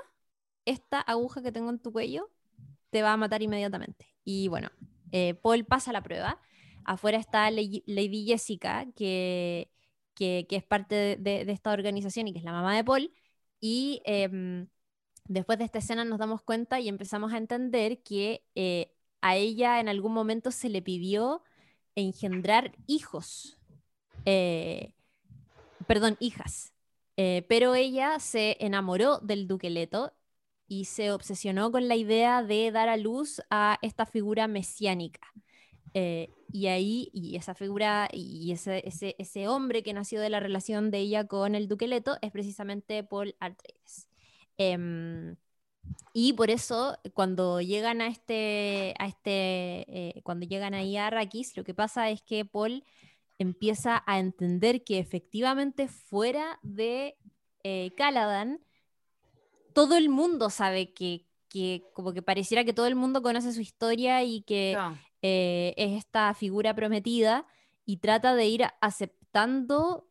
esta 0.68 1.00
aguja 1.00 1.42
que 1.42 1.52
tengo 1.52 1.70
en 1.70 1.80
tu 1.80 1.92
cuello 1.92 2.30
te 2.90 3.02
va 3.02 3.14
a 3.14 3.18
matar 3.18 3.42
inmediatamente. 3.42 4.14
Y 4.24 4.50
bueno, 4.50 4.70
eh, 5.12 5.34
Paul 5.36 5.66
pasa 5.66 5.94
la 5.94 6.04
prueba. 6.04 6.40
Afuera 6.84 7.18
está 7.18 7.50
Lady 7.52 8.26
Jessica, 8.26 8.86
que, 8.96 9.72
que, 10.14 10.46
es 10.50 10.64
parte 10.64 11.18
de, 11.18 11.42
esta 11.52 11.72
organización 11.72 12.28
y 12.28 12.34
que 12.34 12.40
es 12.40 12.46
la 12.46 12.52
mamá 12.52 12.76
de 12.76 12.84
Paul. 12.84 13.14
Y 13.60 14.02
em, 14.06 14.68
después 15.26 15.58
de 15.58 15.66
esta 15.66 15.80
escena 15.80 16.06
nos 16.06 16.20
damos 16.20 16.42
cuenta 16.42 16.80
y 16.80 16.90
empezamos 16.90 17.34
a 17.34 17.38
entender 17.38 18.04
que 18.04 18.46
eh, 18.56 18.94
a 19.22 19.36
ella 19.36 19.80
en 19.80 19.90
algún 19.90 20.14
momento 20.14 20.52
se 20.52 20.70
le 20.70 20.82
pidió 20.82 21.44
engendrar 21.96 22.76
hijos. 22.88 23.58
Eh, 24.26 24.94
perdón, 25.88 26.18
hijas. 26.20 26.74
pero 27.16 27.76
ella 27.76 28.20
se 28.20 28.58
enamoró 28.60 29.20
del 29.20 29.48
duque 29.48 29.70
Leto 29.70 30.14
y 30.68 30.86
se 30.86 31.12
obsesionó 31.12 31.72
con 31.72 31.88
la 31.88 31.96
idea 31.96 32.44
de 32.44 32.72
dar 32.72 32.90
a 32.90 32.98
luz 32.98 33.42
a 33.50 33.80
esta 33.82 34.06
figura 34.06 34.48
mesiánica. 34.48 35.22
Eh, 35.94 36.30
y 36.52 36.68
ahí, 36.68 37.10
y 37.14 37.36
esa 37.38 37.56
figura, 37.56 38.08
y 38.12 38.52
ese, 38.52 38.84
ese, 38.86 39.48
hombre 39.48 39.84
que 39.84 39.94
nació 39.94 40.22
de 40.22 40.30
la 40.30 40.40
relación 40.40 40.92
de 40.92 41.00
ella 41.00 41.26
con 41.28 41.56
el 41.56 41.68
duque 41.68 41.88
Leto 41.88 42.18
es 42.22 42.32
precisamente 42.32 43.04
Paul 43.04 43.36
Atreides. 43.40 44.08
Em, 44.58 45.36
y 46.14 46.34
por 46.34 46.50
eso, 46.50 46.98
cuando 47.14 47.62
llegan 47.62 48.02
a 48.02 48.08
este, 48.08 48.94
a 49.00 49.08
este 49.08 50.10
eh, 50.18 50.22
cuando 50.24 50.46
llegan 50.46 50.74
ahí 50.74 50.98
a 50.98 51.08
Arrakis, 51.08 51.56
lo 51.58 51.64
que 51.64 51.74
pasa 51.74 52.10
es 52.10 52.22
que 52.22 52.46
Paul 52.46 52.84
empieza 53.40 54.04
a 54.08 54.20
entender 54.20 54.84
que 54.84 55.00
efectivamente 55.00 55.88
fuera 55.88 56.60
de 56.64 57.18
eh, 57.64 57.92
Caladan, 57.96 58.60
todo 59.78 59.96
el 59.96 60.10
mundo 60.10 60.50
sabe 60.50 60.92
que, 60.92 61.28
como 61.94 62.12
que 62.12 62.24
pareciera 62.24 62.64
que 62.64 62.74
todo 62.74 62.88
el 62.88 62.96
mundo 62.96 63.22
conoce 63.22 63.54
su 63.54 63.62
historia 63.62 64.24
y 64.24 64.42
que 64.42 64.76
eh, 65.22 65.76
es 65.78 66.00
esta 66.00 66.34
figura 66.34 66.74
prometida 66.74 67.46
y 67.86 67.98
trata 67.98 68.34
de 68.34 68.48
ir 68.48 68.66
aceptando 68.82 70.10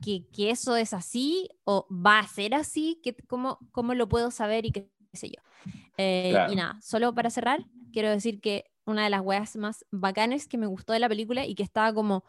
que, 0.00 0.28
que, 0.32 0.50
eso 0.50 0.76
es 0.76 0.92
así 0.92 1.48
o 1.64 1.88
va 1.90 2.20
a 2.20 2.28
ser 2.28 2.54
así, 2.54 3.00
que, 3.02 3.16
cómo, 3.26 3.58
cómo 3.72 3.94
lo 3.94 4.08
puedo 4.08 4.30
saber 4.30 4.64
y 4.64 4.70
qué 4.70 4.88
sé 5.12 5.28
yo. 5.28 5.42
Eh, 5.96 6.36
y 6.52 6.54
nada, 6.54 6.78
solo 6.80 7.12
para 7.16 7.30
cerrar, 7.30 7.66
quiero 7.92 8.10
decir 8.10 8.40
que 8.40 8.70
una 8.84 9.02
de 9.02 9.10
las 9.10 9.22
weas 9.22 9.56
más 9.56 9.84
bacanes 9.90 10.46
que 10.46 10.56
me 10.56 10.68
gustó 10.68 10.92
de 10.92 11.00
la 11.00 11.08
película 11.08 11.44
y 11.44 11.56
que 11.56 11.64
estaba 11.64 11.92
como, 11.92 12.22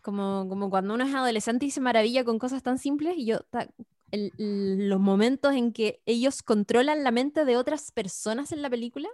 como, 0.00 0.46
como 0.48 0.70
cuando 0.70 0.94
uno 0.94 1.04
es 1.04 1.14
adolescente 1.14 1.66
y 1.66 1.70
se 1.70 1.82
maravilla 1.82 2.24
con 2.24 2.38
cosas 2.38 2.62
tan 2.62 2.78
simples 2.78 3.18
y 3.18 3.26
yo, 3.26 3.40
los 4.12 5.00
momentos 5.00 5.54
en 5.54 5.72
que 5.72 6.02
ellos 6.06 6.42
controlan 6.42 7.02
la 7.02 7.10
mente 7.10 7.44
de 7.44 7.56
otras 7.56 7.90
personas 7.92 8.52
en 8.52 8.62
la 8.62 8.70
película 8.70 9.08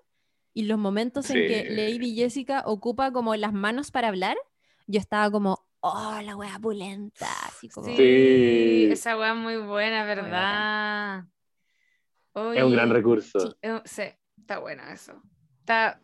y 0.55 0.65
los 0.65 0.79
momentos 0.79 1.31
en 1.31 1.47
que 1.47 1.71
Lady 1.71 2.17
Jessica 2.17 2.63
ocupa 2.67 3.13
como 3.13 3.37
las 3.37 3.53
manos 3.53 3.91
para 3.91 4.09
hablar, 4.09 4.37
yo 4.87 4.99
estaba 4.99 5.31
como, 5.31 5.65
oh, 5.81 6.19
la 6.25 6.37
wea 6.37 6.59
pulenta. 6.59 7.29
Así 7.47 7.69
como... 7.69 7.87
Sí, 7.95 8.89
esa 8.91 9.17
wea 9.17 9.35
muy 9.35 9.57
buena, 9.59 10.05
¿verdad? 10.05 11.25
es 12.55 12.63
un 12.63 12.73
gran 12.73 12.91
recurso. 12.91 13.57
Sí, 13.85 14.03
está 14.39 14.59
buena 14.59 14.93
eso. 14.93 15.23
Está, 15.61 16.01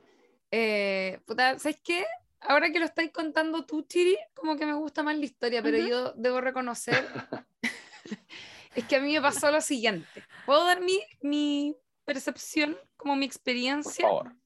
eh, 0.50 1.20
puta, 1.26 1.58
¿sabes 1.58 1.80
qué? 1.82 2.04
Ahora 2.40 2.70
que 2.70 2.78
lo 2.78 2.84
estáis 2.84 3.10
contando 3.10 3.64
tú, 3.64 3.82
Chiri, 3.82 4.16
como 4.34 4.56
que 4.56 4.66
me 4.66 4.74
gusta 4.74 5.02
más 5.02 5.16
la 5.16 5.24
historia, 5.24 5.62
pero 5.62 5.78
yo 5.78 6.12
debo 6.12 6.40
reconocer, 6.40 6.94
es 8.74 8.84
que 8.84 8.96
a 8.96 9.00
mí 9.00 9.12
me 9.12 9.20
pasó 9.20 9.50
lo 9.50 9.60
siguiente. 9.60 10.24
¿Puedo 10.46 10.64
dar 10.64 10.80
mi, 10.80 11.00
mi 11.22 11.76
percepción, 12.04 12.76
como 12.96 13.16
mi 13.16 13.24
experiencia? 13.24 14.08
Por 14.08 14.24
favor. 14.24 14.36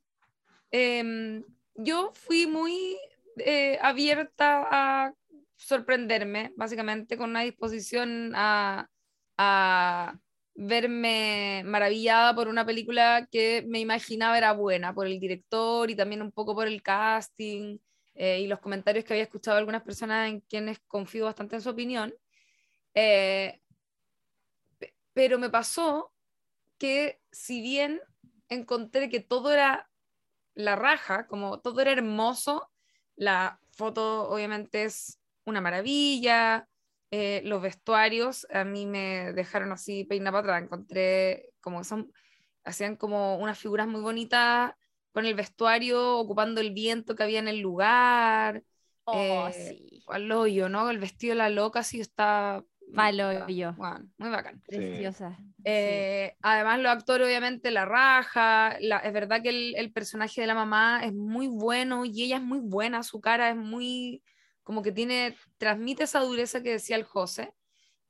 Em, 0.71 1.45
yo 1.75 2.13
fui 2.15 2.47
muy 2.47 2.99
eh, 3.39 3.79
abierta 3.81 4.69
a 4.71 5.15
sorprenderme, 5.57 6.53
básicamente, 6.57 7.17
con 7.17 7.31
una 7.31 7.43
disposición 7.43 8.33
a, 8.35 8.89
a 9.37 10.19
verme 10.55 11.63
maravillada 11.65 12.35
por 12.35 12.49
una 12.49 12.67
película 12.67 13.29
que 13.31 13.65
me 13.67 13.79
imaginaba 13.79 14.37
era 14.37 14.53
buena, 14.53 14.93
por 14.93 15.07
el 15.07 15.21
director 15.21 15.91
y 15.91 15.95
también 15.95 16.21
un 16.21 16.33
poco 16.33 16.55
por 16.55 16.67
el 16.67 16.83
casting 16.83 17.79
eh, 18.15 18.41
y 18.41 18.49
los 18.49 18.59
comentarios 18.59 19.05
que 19.05 19.13
había 19.13 19.23
escuchado 19.23 19.55
de 19.55 19.61
algunas 19.61 19.83
personas 19.83 20.29
en 20.29 20.41
quienes 20.41 20.81
confío 20.89 21.27
bastante 21.27 21.55
en 21.55 21.63
su 21.63 21.71
opinión. 21.71 22.13
Eh, 22.93 23.61
pero 25.19 25.41
me 25.41 25.51
pasó 25.51 26.13
que 26.79 27.21
si 27.33 27.61
bien 27.61 28.01
encontré 28.49 29.09
que 29.09 29.19
todo 29.19 29.51
era 29.51 29.91
la 30.55 30.77
raja, 30.77 31.27
como 31.27 31.59
todo 31.59 31.81
era 31.81 31.91
hermoso, 31.91 32.71
la 33.17 33.59
foto 33.73 34.31
obviamente 34.31 34.85
es 34.85 35.19
una 35.45 35.61
maravilla, 35.61 36.69
eh, 37.11 37.43
los 37.45 37.61
vestuarios 37.61 38.47
a 38.53 38.63
mí 38.63 38.87
me 38.87 39.33
dejaron 39.33 39.73
así 39.73 40.05
peina 40.05 40.31
para 40.31 40.43
atrás, 40.43 40.63
encontré 40.63 41.51
como 41.61 41.83
son, 41.83 42.13
hacían 42.63 42.95
como 42.95 43.39
unas 43.39 43.59
figuras 43.59 43.89
muy 43.89 44.01
bonitas 44.01 44.73
con 45.11 45.27
el 45.27 45.35
vestuario 45.35 46.17
ocupando 46.19 46.61
el 46.61 46.71
viento 46.71 47.17
que 47.17 47.25
había 47.25 47.41
en 47.41 47.49
el 47.49 47.59
lugar. 47.59 48.63
Oh, 49.03 49.49
eh, 49.49 49.79
sí. 49.81 50.05
Al 50.07 50.31
hoyo, 50.31 50.69
¿no? 50.69 50.89
El 50.91 50.99
vestido 50.99 51.33
de 51.33 51.39
la 51.39 51.51
loca 51.51 51.83
sí 51.83 52.01
está 52.01 52.65
Malo 52.93 53.49
yo. 53.49 53.75
muy 54.19 54.31
bacán. 54.31 54.61
Preciosa. 54.67 55.39
Eh, 55.65 56.37
además, 56.43 56.81
los 56.81 56.93
actores, 56.93 57.27
obviamente, 57.27 57.71
la 57.71 57.85
raja. 57.85 58.79
es 58.79 59.13
verdad 59.13 59.43
que 59.43 59.75
el, 59.77 59.93
personaje 59.93 60.41
de 60.41 60.47
la 60.47 60.55
mamá 60.55 61.03
es 61.05 61.13
muy 61.13 61.49
bueno 61.49 62.05
y 62.05 62.23
ella 62.23 62.37
es 62.37 62.43
muy 62.43 62.61
buena. 62.61 63.03
Su 63.03 63.21
cara 63.21 63.51
es 63.51 63.57
muy. 63.57 64.23
Como 64.63 64.83
que 64.83 64.93
tiene. 64.93 65.37
Transmite 65.59 66.05
esa 66.05 66.21
dureza 66.21 66.63
que 66.63 66.73
decía 66.73 66.97
el 66.97 67.05
José. 67.05 67.53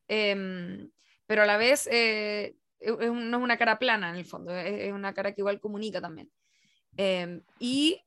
Em, 0.07 0.91
pero 1.26 1.43
a 1.43 1.47
la 1.47 1.57
vez 1.57 1.89
eh, 1.93 2.57
no 2.81 3.37
es 3.37 3.43
una 3.43 3.59
cara 3.59 3.79
plana 3.79 4.11
en 4.11 4.16
el 4.16 4.24
fondo. 4.24 4.57
Es, 4.57 4.93
una 4.93 5.12
cara 5.14 5.33
que 5.33 5.41
igual 5.41 5.61
comunica 5.61 6.01
también. 6.01 6.31
Em, 6.97 7.43
y 7.59 8.01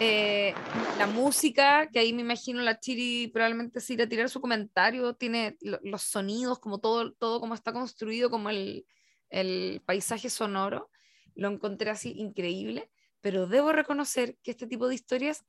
eh, 0.00 0.54
la 0.96 1.06
música, 1.06 1.88
que 1.90 1.98
ahí 1.98 2.12
me 2.12 2.22
imagino 2.22 2.60
la 2.62 2.78
Chiri 2.78 3.28
probablemente 3.28 3.80
se 3.80 3.94
irá 3.94 4.04
a 4.04 4.08
tirar 4.08 4.28
su 4.28 4.40
comentario, 4.40 5.14
tiene 5.14 5.56
los 5.60 6.02
sonidos, 6.02 6.60
como 6.60 6.78
todo, 6.78 7.12
todo 7.14 7.40
como 7.40 7.54
está 7.54 7.72
construido, 7.72 8.30
como 8.30 8.50
el, 8.50 8.86
el 9.30 9.82
paisaje 9.84 10.30
sonoro, 10.30 10.90
lo 11.34 11.48
encontré 11.48 11.90
así 11.90 12.12
increíble, 12.16 12.90
pero 13.20 13.46
debo 13.46 13.72
reconocer 13.72 14.36
que 14.42 14.52
este 14.52 14.66
tipo 14.66 14.88
de 14.88 14.94
historias, 14.94 15.44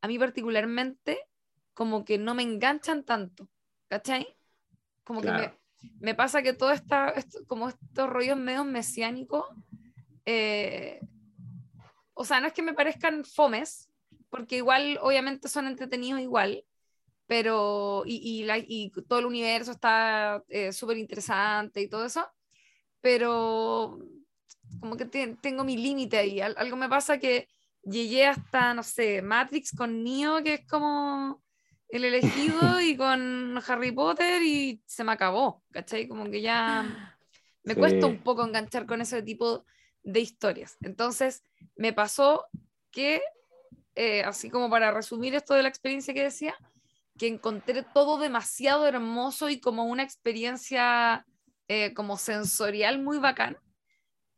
a 0.00 0.08
mí 0.08 0.18
particularmente, 0.18 1.18
como 1.72 2.04
que 2.04 2.18
no 2.18 2.34
me 2.34 2.42
enganchan 2.42 3.04
tanto, 3.04 3.48
¿cachai? 3.88 4.26
Como 5.02 5.22
que 5.22 5.30
me, 5.30 5.52
me, 6.00 6.14
pasa 6.14 6.42
que 6.42 6.52
todo 6.52 6.72
está, 6.72 7.14
como 7.46 7.70
estos 7.70 8.08
rollos 8.08 8.36
medio 8.36 8.64
mesiánicos, 8.64 9.44
eh, 10.26 11.00
o 12.14 12.24
sea, 12.24 12.40
no 12.40 12.46
es 12.46 12.52
que 12.52 12.62
me 12.62 12.74
parezcan 12.74 13.24
fomes, 13.24 13.90
porque 14.34 14.56
igual, 14.56 14.98
obviamente 15.00 15.48
son 15.48 15.68
entretenidos 15.68 16.20
igual, 16.20 16.64
pero, 17.28 18.02
y, 18.04 18.44
y, 18.66 18.90
todo 19.06 19.20
el 19.20 19.26
universo 19.26 19.70
está 19.70 20.42
eh, 20.48 20.72
súper 20.72 20.98
interesante 20.98 21.80
y 21.80 21.88
todo 21.88 22.04
eso, 22.04 22.26
pero 23.00 23.96
como 24.80 24.96
que 24.96 25.04
tengo 25.04 25.62
mi 25.62 25.76
límite 25.76 26.16
ahí. 26.18 26.40
algo 26.40 26.76
me 26.76 26.88
pasa 26.88 27.18
que 27.18 27.46
llegué 27.84 28.26
hasta, 28.26 28.74
no 28.74 28.82
sé, 28.82 29.22
Matrix 29.22 29.70
con 29.70 30.02
Neo, 30.02 30.42
que 30.42 30.54
es 30.54 30.66
como 30.66 31.40
el 31.88 32.04
elegido, 32.04 32.58
y 32.80 32.96
con 32.96 33.62
Harry 33.68 33.92
Potter, 33.92 34.42
y 34.42 34.82
se 34.84 35.04
me 35.04 35.12
acabó, 35.12 35.62
¿cachai? 35.70 36.08
Como 36.08 36.28
que 36.28 36.40
ya 36.40 37.16
me 37.62 37.76
cuesta 37.76 38.06
un 38.06 38.18
poco 38.18 38.44
enganchar 38.44 38.84
con 38.84 39.00
ese 39.00 39.22
tipo 39.22 39.64
de 40.02 40.18
historias. 40.18 40.76
Entonces, 40.80 41.44
me 41.76 41.92
pasó 41.92 42.46
que 42.90 43.22
eh, 43.96 44.22
así 44.22 44.50
como 44.50 44.68
para 44.68 44.90
resumir 44.90 45.34
esto 45.34 45.54
de 45.54 45.62
la 45.62 45.68
experiencia 45.68 46.14
que 46.14 46.24
decía, 46.24 46.54
que 47.16 47.28
encontré 47.28 47.84
todo 47.94 48.18
demasiado 48.18 48.86
hermoso 48.86 49.48
y 49.48 49.60
como 49.60 49.84
una 49.84 50.02
experiencia 50.02 51.24
eh, 51.68 51.94
como 51.94 52.16
sensorial 52.16 53.00
muy 53.00 53.18
bacán, 53.18 53.56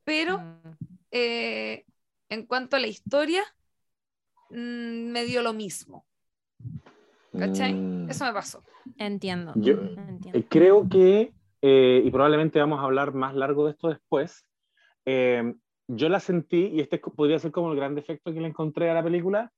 pero 0.05 0.39
mm. 0.39 0.77
eh, 1.11 1.85
en 2.29 2.47
cuanto 2.47 2.77
a 2.77 2.81
la 2.81 2.87
historia, 2.87 3.43
mm, 4.51 5.11
me 5.11 5.25
dio 5.25 5.43
lo 5.43 5.55
mismo. 5.55 6.05
¿Cachai? 7.39 7.75
Mm. 7.75 8.11
Eso 8.11 8.25
me 8.27 8.33
pasó. 8.33 8.63
Entiendo. 8.99 9.53
Yo 9.57 9.79
creo 10.49 10.89
que, 10.89 11.33
y 11.61 12.11
probablemente 12.11 12.61
vamos 12.61 12.81
a 12.81 12.85
hablar 12.85 13.15
más 13.15 13.35
largo 13.35 13.65
de 13.65 13.73
esto 13.73 13.89
después, 13.89 14.45
yo 15.89 16.09
la 16.09 16.21
sentí, 16.21 16.67
y 16.67 16.81
este 16.81 16.99
podría 16.99 17.39
ser 17.39 17.53
como 17.53 17.71
el 17.73 17.77
gran 17.77 17.95
defecto 17.95 18.33
que 18.33 18.41
le 18.41 18.49
encontré 18.49 18.91
a 18.91 18.95
la 18.95 19.03
película, 19.03 19.53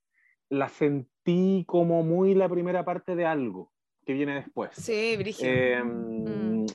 la 0.50 0.68
sentí 0.68 1.64
como 1.66 2.02
muy 2.02 2.34
la 2.34 2.48
primera 2.48 2.84
parte 2.84 3.14
de 3.14 3.26
algo 3.26 3.72
que 4.04 4.14
viene 4.14 4.34
después. 4.34 4.70
Sí, 4.74 5.18
em, 5.40 6.64
mm. 6.64 6.66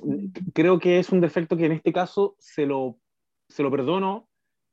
Creo 0.53 0.79
que 0.79 0.99
es 0.99 1.09
un 1.09 1.21
defecto 1.21 1.57
que 1.57 1.65
en 1.65 1.71
este 1.71 1.91
caso 1.91 2.35
se 2.37 2.65
lo, 2.65 2.99
se 3.49 3.63
lo 3.63 3.71
perdono 3.71 4.29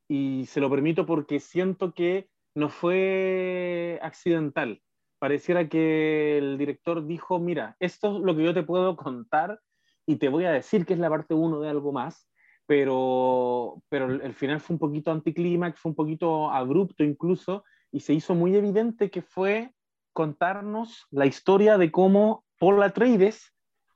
y 0.08 0.44
se 0.46 0.60
lo 0.60 0.68
permito 0.68 1.06
porque 1.06 1.40
siento 1.40 1.94
que 1.94 2.28
no 2.54 2.68
fue 2.68 3.98
accidental. 4.02 4.82
Pareciera 5.18 5.68
que 5.68 6.38
el 6.38 6.58
director 6.58 7.06
dijo, 7.06 7.38
mira, 7.38 7.76
esto 7.80 8.16
es 8.16 8.22
lo 8.22 8.36
que 8.36 8.44
yo 8.44 8.54
te 8.54 8.62
puedo 8.62 8.96
contar 8.96 9.60
y 10.06 10.16
te 10.16 10.28
voy 10.28 10.44
a 10.44 10.52
decir 10.52 10.84
que 10.84 10.94
es 10.94 10.98
la 10.98 11.10
parte 11.10 11.34
uno 11.34 11.60
de 11.60 11.68
algo 11.68 11.92
más, 11.92 12.26
pero, 12.70 13.82
pero 13.88 14.08
el 14.08 14.32
final 14.32 14.60
fue 14.60 14.74
un 14.74 14.78
poquito 14.78 15.10
anticlímax, 15.10 15.80
fue 15.80 15.90
un 15.90 15.96
poquito 15.96 16.52
abrupto 16.52 17.02
incluso, 17.02 17.64
y 17.90 17.98
se 17.98 18.14
hizo 18.14 18.36
muy 18.36 18.54
evidente 18.54 19.10
que 19.10 19.22
fue 19.22 19.74
contarnos 20.12 21.08
la 21.10 21.26
historia 21.26 21.78
de 21.78 21.90
cómo 21.90 22.44
Paul 22.60 22.80
Atreides 22.84 23.52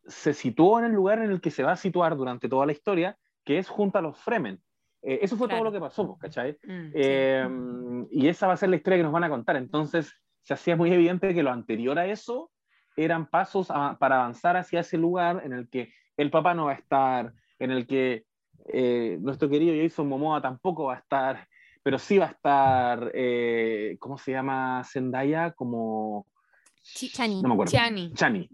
se 0.08 0.34
situó 0.34 0.80
en 0.80 0.86
el 0.86 0.92
lugar 0.92 1.20
en 1.20 1.30
el 1.30 1.40
que 1.40 1.52
se 1.52 1.62
va 1.62 1.70
a 1.70 1.76
situar 1.76 2.16
durante 2.16 2.48
toda 2.48 2.66
la 2.66 2.72
historia, 2.72 3.16
que 3.44 3.58
es 3.58 3.68
junto 3.68 3.98
a 3.98 4.02
los 4.02 4.18
Fremen. 4.18 4.60
Eh, 5.02 5.20
eso 5.22 5.36
fue 5.36 5.46
todo 5.46 5.62
lo 5.62 5.70
que 5.70 5.78
pasó, 5.78 6.18
¿cachai? 6.18 6.58
Mm, 6.64 6.90
em, 6.94 8.08
y 8.10 8.26
esa 8.26 8.48
va 8.48 8.54
a 8.54 8.56
ser 8.56 8.70
la 8.70 8.76
historia 8.76 8.96
que 8.96 9.04
nos 9.04 9.12
van 9.12 9.22
a 9.22 9.30
contar. 9.30 9.54
Entonces, 9.54 10.12
se 10.42 10.52
hacía 10.52 10.74
muy 10.74 10.92
evidente 10.92 11.32
que 11.32 11.44
lo 11.44 11.52
anterior 11.52 11.96
a 11.96 12.06
eso 12.06 12.50
eran 12.96 13.30
pasos 13.30 13.68
para 13.68 14.16
avanzar 14.16 14.56
hacia 14.56 14.80
ese 14.80 14.98
lugar 14.98 15.42
en 15.44 15.52
el 15.52 15.68
que 15.68 15.92
el 16.16 16.32
papá 16.32 16.54
no 16.54 16.64
va 16.64 16.72
a 16.72 16.74
estar, 16.74 17.32
en 17.60 17.70
el 17.70 17.86
que 17.86 18.24
eh, 18.66 19.18
nuestro 19.20 19.48
querido 19.48 19.74
Jason 19.80 20.08
Momoa 20.08 20.40
tampoco 20.40 20.84
va 20.84 20.94
a 20.94 20.98
estar, 20.98 21.48
pero 21.82 21.98
sí 21.98 22.18
va 22.18 22.26
a 22.26 22.30
estar, 22.30 23.10
eh, 23.14 23.96
¿cómo 23.98 24.18
se 24.18 24.32
llama 24.32 24.82
Zendaya? 24.84 25.52
Como... 25.52 26.26
Chani. 26.82 27.42
No 27.42 27.48
me 27.48 27.54
acuerdo. 27.54 27.72
Chani. 27.72 28.48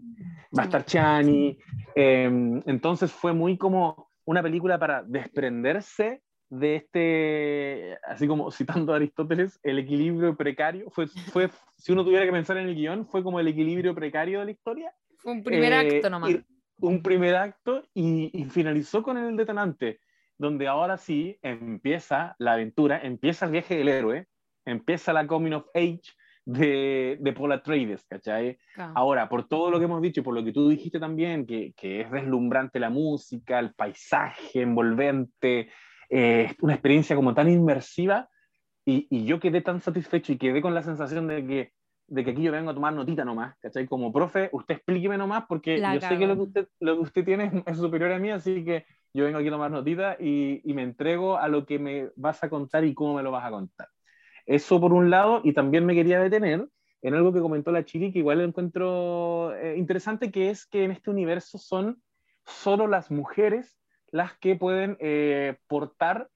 Va 0.57 0.63
a 0.63 0.65
estar 0.65 0.85
Chani. 0.85 1.57
Em, 1.95 2.61
entonces 2.65 3.11
fue 3.11 3.33
muy 3.33 3.57
como 3.57 4.09
una 4.25 4.41
película 4.41 4.79
para 4.79 5.03
desprenderse 5.03 6.21
de 6.51 6.75
este, 6.75 7.97
así 8.05 8.27
como 8.27 8.51
citando 8.51 8.93
a 8.93 8.97
Aristóteles, 8.97 9.59
el 9.63 9.79
equilibrio 9.79 10.35
precario, 10.35 10.89
fue, 10.91 11.07
fue, 11.07 11.49
si 11.77 11.93
uno 11.93 12.03
tuviera 12.03 12.25
que 12.25 12.31
pensar 12.31 12.57
en 12.57 12.67
el 12.67 12.75
guion, 12.75 13.07
fue 13.07 13.23
como 13.23 13.39
el 13.39 13.47
equilibrio 13.47 13.95
precario 13.95 14.39
de 14.39 14.45
la 14.45 14.51
historia. 14.51 14.93
Fue 15.17 15.31
un 15.31 15.43
primer 15.43 15.71
eh, 15.71 15.95
acto 15.95 16.09
nomás. 16.09 16.31
Un 16.81 17.01
primer 17.01 17.35
acto 17.35 17.83
y, 17.93 18.29
y, 18.33 18.45
finalizó 18.45 19.03
con 19.03 19.17
el 19.17 19.37
detonante, 19.37 19.99
donde 20.37 20.67
ahora 20.67 20.97
sí 20.97 21.37
empieza 21.41 22.35
la 22.39 22.53
aventura, 22.53 22.99
empieza 23.01 23.45
el 23.45 23.51
viaje 23.51 23.77
del 23.77 23.87
héroe, 23.87 24.27
empieza 24.65 25.13
la 25.13 25.27
coming 25.27 25.53
of 25.53 25.67
age 25.73 26.01
de, 26.45 27.17
de 27.19 27.33
Paul 27.33 27.51
Atreides, 27.51 28.05
¿cachai? 28.05 28.57
Ahora, 28.95 29.29
por 29.29 29.47
todo 29.47 29.69
lo 29.69 29.79
que 29.79 29.85
hemos 29.85 30.01
dicho 30.01 30.21
y 30.21 30.23
por 30.23 30.33
lo 30.33 30.43
que 30.43 30.51
tú 30.51 30.69
dijiste 30.69 30.99
también, 30.99 31.45
que, 31.45 31.73
que 31.75 32.01
es 32.01 32.11
deslumbrante 32.11 32.79
la 32.79 32.89
música, 32.89 33.59
el 33.59 33.73
paisaje 33.73 34.61
envolvente, 34.61 35.69
eh, 36.09 36.55
una 36.61 36.73
experiencia 36.73 37.15
como 37.15 37.33
tan 37.33 37.49
inmersiva, 37.49 38.29
y, 38.83 39.07
y, 39.11 39.25
yo 39.25 39.39
quedé 39.39 39.61
tan 39.61 39.79
satisfecho 39.79 40.33
y 40.33 40.37
quedé 40.37 40.59
con 40.59 40.73
la 40.73 40.81
sensación 40.81 41.27
de 41.27 41.45
que, 41.45 41.73
de 42.11 42.25
que 42.25 42.31
aquí 42.31 42.41
yo 42.43 42.51
vengo 42.51 42.71
a 42.71 42.73
tomar 42.73 42.93
notita 42.93 43.23
nomás, 43.23 43.57
¿cachai? 43.59 43.87
Como 43.87 44.11
profe, 44.11 44.49
usted 44.51 44.75
explíqueme 44.75 45.17
nomás, 45.17 45.45
porque 45.47 45.79
yo 45.79 46.01
sé 46.01 46.17
que 46.17 46.27
lo 46.27 46.35
que, 46.35 46.41
usted, 46.41 46.67
lo 46.81 46.95
que 46.95 47.01
usted 47.01 47.23
tiene 47.23 47.63
es 47.65 47.77
superior 47.77 48.11
a 48.11 48.19
mí, 48.19 48.29
así 48.31 48.65
que 48.65 48.85
yo 49.13 49.23
vengo 49.23 49.39
aquí 49.39 49.47
a 49.47 49.51
tomar 49.51 49.71
notita 49.71 50.17
y, 50.19 50.61
y 50.69 50.73
me 50.73 50.83
entrego 50.83 51.37
a 51.37 51.47
lo 51.47 51.65
que 51.65 51.79
me 51.79 52.09
vas 52.17 52.43
a 52.43 52.49
contar 52.49 52.83
y 52.83 52.93
cómo 52.93 53.13
me 53.13 53.23
lo 53.23 53.31
vas 53.31 53.45
a 53.45 53.51
contar. 53.51 53.87
Eso 54.45 54.81
por 54.81 54.91
un 54.91 55.09
lado, 55.09 55.39
y 55.45 55.53
también 55.53 55.85
me 55.85 55.95
quería 55.95 56.19
detener 56.19 56.67
en 57.01 57.13
algo 57.15 57.31
que 57.31 57.39
comentó 57.39 57.71
la 57.71 57.85
Chiri, 57.85 58.11
que 58.11 58.19
igual 58.19 58.39
lo 58.39 58.43
encuentro 58.43 59.55
eh, 59.55 59.77
interesante, 59.77 60.31
que 60.31 60.49
es 60.49 60.65
que 60.65 60.83
en 60.83 60.91
este 60.91 61.09
universo 61.09 61.57
son 61.57 62.01
solo 62.45 62.87
las 62.87 63.09
mujeres 63.09 63.77
las 64.11 64.37
que 64.37 64.57
pueden 64.57 64.97
eh, 64.99 65.55
portar 65.67 66.27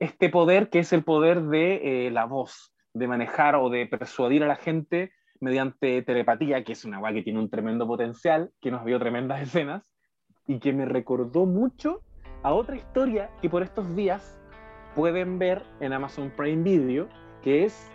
este 0.00 0.28
poder, 0.28 0.70
que 0.70 0.80
es 0.80 0.92
el 0.92 1.04
poder 1.04 1.42
de 1.42 2.06
eh, 2.06 2.10
la 2.10 2.24
voz, 2.24 2.74
de 2.94 3.06
manejar 3.06 3.54
o 3.54 3.70
de 3.70 3.86
persuadir 3.86 4.42
a 4.42 4.48
la 4.48 4.56
gente 4.56 5.12
mediante 5.40 6.02
telepatía, 6.02 6.62
que 6.64 6.72
es 6.72 6.84
una 6.84 6.98
guay 6.98 7.14
que 7.14 7.22
tiene 7.22 7.38
un 7.38 7.50
tremendo 7.50 7.86
potencial, 7.86 8.52
que 8.60 8.70
nos 8.70 8.84
vio 8.84 8.98
tremendas 8.98 9.42
escenas, 9.42 9.90
y 10.46 10.58
que 10.58 10.72
me 10.72 10.84
recordó 10.84 11.46
mucho 11.46 12.02
a 12.42 12.52
otra 12.52 12.76
historia 12.76 13.30
que 13.40 13.50
por 13.50 13.62
estos 13.62 13.94
días 13.94 14.38
pueden 14.94 15.38
ver 15.38 15.62
en 15.80 15.92
Amazon 15.92 16.32
Prime 16.36 16.62
Video, 16.62 17.08
que 17.42 17.64
es 17.64 17.90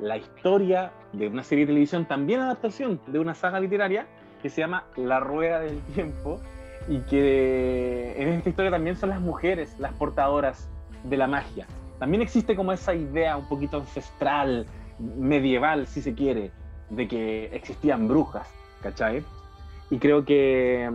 la 0.00 0.16
historia 0.16 0.92
de 1.12 1.28
una 1.28 1.42
serie 1.42 1.64
de 1.64 1.68
televisión, 1.68 2.06
también 2.06 2.40
adaptación 2.40 3.00
de 3.06 3.18
una 3.18 3.34
saga 3.34 3.60
literaria 3.60 4.06
que 4.42 4.50
se 4.50 4.60
llama 4.60 4.84
La 4.96 5.20
Rueda 5.20 5.60
del 5.60 5.78
Tiempo 5.94 6.40
y 6.88 6.98
que 7.00 8.14
en 8.20 8.28
esta 8.28 8.48
historia 8.50 8.70
también 8.70 8.96
son 8.96 9.10
las 9.10 9.20
mujeres 9.20 9.78
las 9.78 9.92
portadoras 9.94 10.68
de 11.04 11.16
la 11.16 11.26
magia. 11.26 11.66
También 11.98 12.22
existe 12.22 12.56
como 12.56 12.72
esa 12.72 12.94
idea 12.94 13.36
un 13.36 13.48
poquito 13.48 13.78
ancestral, 13.78 14.66
medieval, 14.98 15.86
si 15.86 16.02
se 16.02 16.14
quiere, 16.14 16.50
de 16.90 17.08
que 17.08 17.46
existían 17.46 18.08
brujas, 18.08 18.48
¿cachai? 18.82 19.24
Y 19.90 19.98
creo 19.98 20.24
que, 20.24 20.90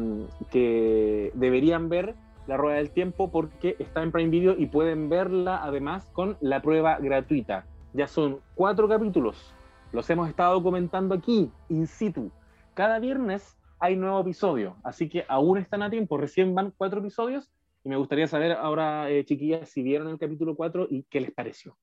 que 0.52 1.32
deberían 1.36 1.90
ver 1.90 2.16
La 2.48 2.58
Rueda 2.58 2.78
del 2.78 2.92
Tiempo 2.92 3.32
porque 3.32 3.76
está 3.80 4.02
en 4.02 4.12
Prime 4.12 4.30
Video 4.30 4.56
y 4.58 4.66
pueden 4.66 5.10
verla 5.10 5.64
además 5.64 6.10
con 6.14 6.38
la 6.42 6.62
prueba 6.62 6.98
gratuita. 7.00 7.66
Ya 7.94 8.08
son 8.08 8.40
cuatro 8.56 8.88
capítulos. 8.88 9.54
Los 9.92 10.10
hemos 10.10 10.30
estado 10.30 10.54
documentando 10.54 11.16
aquí, 11.16 11.52
in 11.70 11.88
situ. 11.88 12.32
Cada 12.74 13.00
viernes 13.00 13.58
hay 13.80 13.96
nuevo 13.96 14.20
episodio, 14.22 14.76
así 14.84 15.10
que 15.10 15.26
aún 15.28 15.58
están 15.58 15.82
a 15.84 15.90
tiempo. 15.90 16.18
Recién 16.18 16.54
van 16.54 16.74
cuatro 16.78 17.00
episodios 17.00 17.50
y 17.84 17.90
me 17.90 17.98
gustaría 17.98 18.28
saber 18.28 18.52
ahora, 18.52 19.10
eh, 19.10 19.24
chiquillas, 19.26 19.70
si 19.70 19.82
vieron 19.82 20.10
el 20.10 20.20
capítulo 20.20 20.56
4 20.56 20.88
y 20.90 21.04
qué 21.04 21.22
les 21.22 21.32
pareció. 21.32 21.78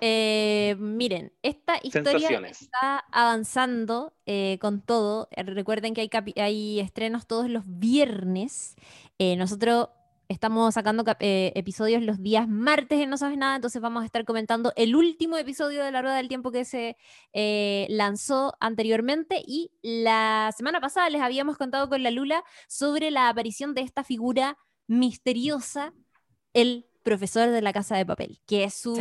Eh, 0.00 0.76
miren, 0.78 1.32
esta 1.42 1.78
historia 1.82 2.40
está 2.48 3.04
avanzando 3.12 4.14
eh, 4.26 4.58
con 4.60 4.80
todo. 4.80 5.28
recuerden 5.36 5.94
que 5.94 6.00
hay, 6.00 6.10
hay, 6.36 6.80
estrenos 6.80 7.26
todos 7.26 7.48
los 7.48 7.64
viernes. 7.66 8.76
nosotros 9.18 9.88
Estamos 10.30 10.74
sacando 10.74 11.02
eh, 11.18 11.50
episodios 11.56 12.04
los 12.04 12.22
días 12.22 12.46
martes 12.46 13.00
en 13.00 13.10
No 13.10 13.16
Sabes 13.16 13.36
Nada, 13.36 13.56
entonces 13.56 13.82
vamos 13.82 14.04
a 14.04 14.06
estar 14.06 14.24
comentando 14.24 14.72
el 14.76 14.94
último 14.94 15.36
episodio 15.36 15.82
de 15.82 15.90
La 15.90 16.02
Rueda 16.02 16.18
del 16.18 16.28
Tiempo 16.28 16.52
que 16.52 16.64
se 16.64 16.96
eh, 17.32 17.88
lanzó 17.90 18.54
anteriormente 18.60 19.42
y 19.44 19.72
la 19.82 20.54
semana 20.56 20.80
pasada 20.80 21.10
les 21.10 21.20
habíamos 21.20 21.58
contado 21.58 21.88
con 21.88 22.04
la 22.04 22.12
Lula 22.12 22.44
sobre 22.68 23.10
la 23.10 23.28
aparición 23.28 23.74
de 23.74 23.80
esta 23.80 24.04
figura 24.04 24.56
misteriosa, 24.86 25.92
el 26.54 26.86
profesor 27.02 27.50
de 27.50 27.62
la 27.62 27.72
casa 27.72 27.96
de 27.96 28.06
papel, 28.06 28.40
que 28.46 28.64
es 28.64 28.74
su, 28.74 28.96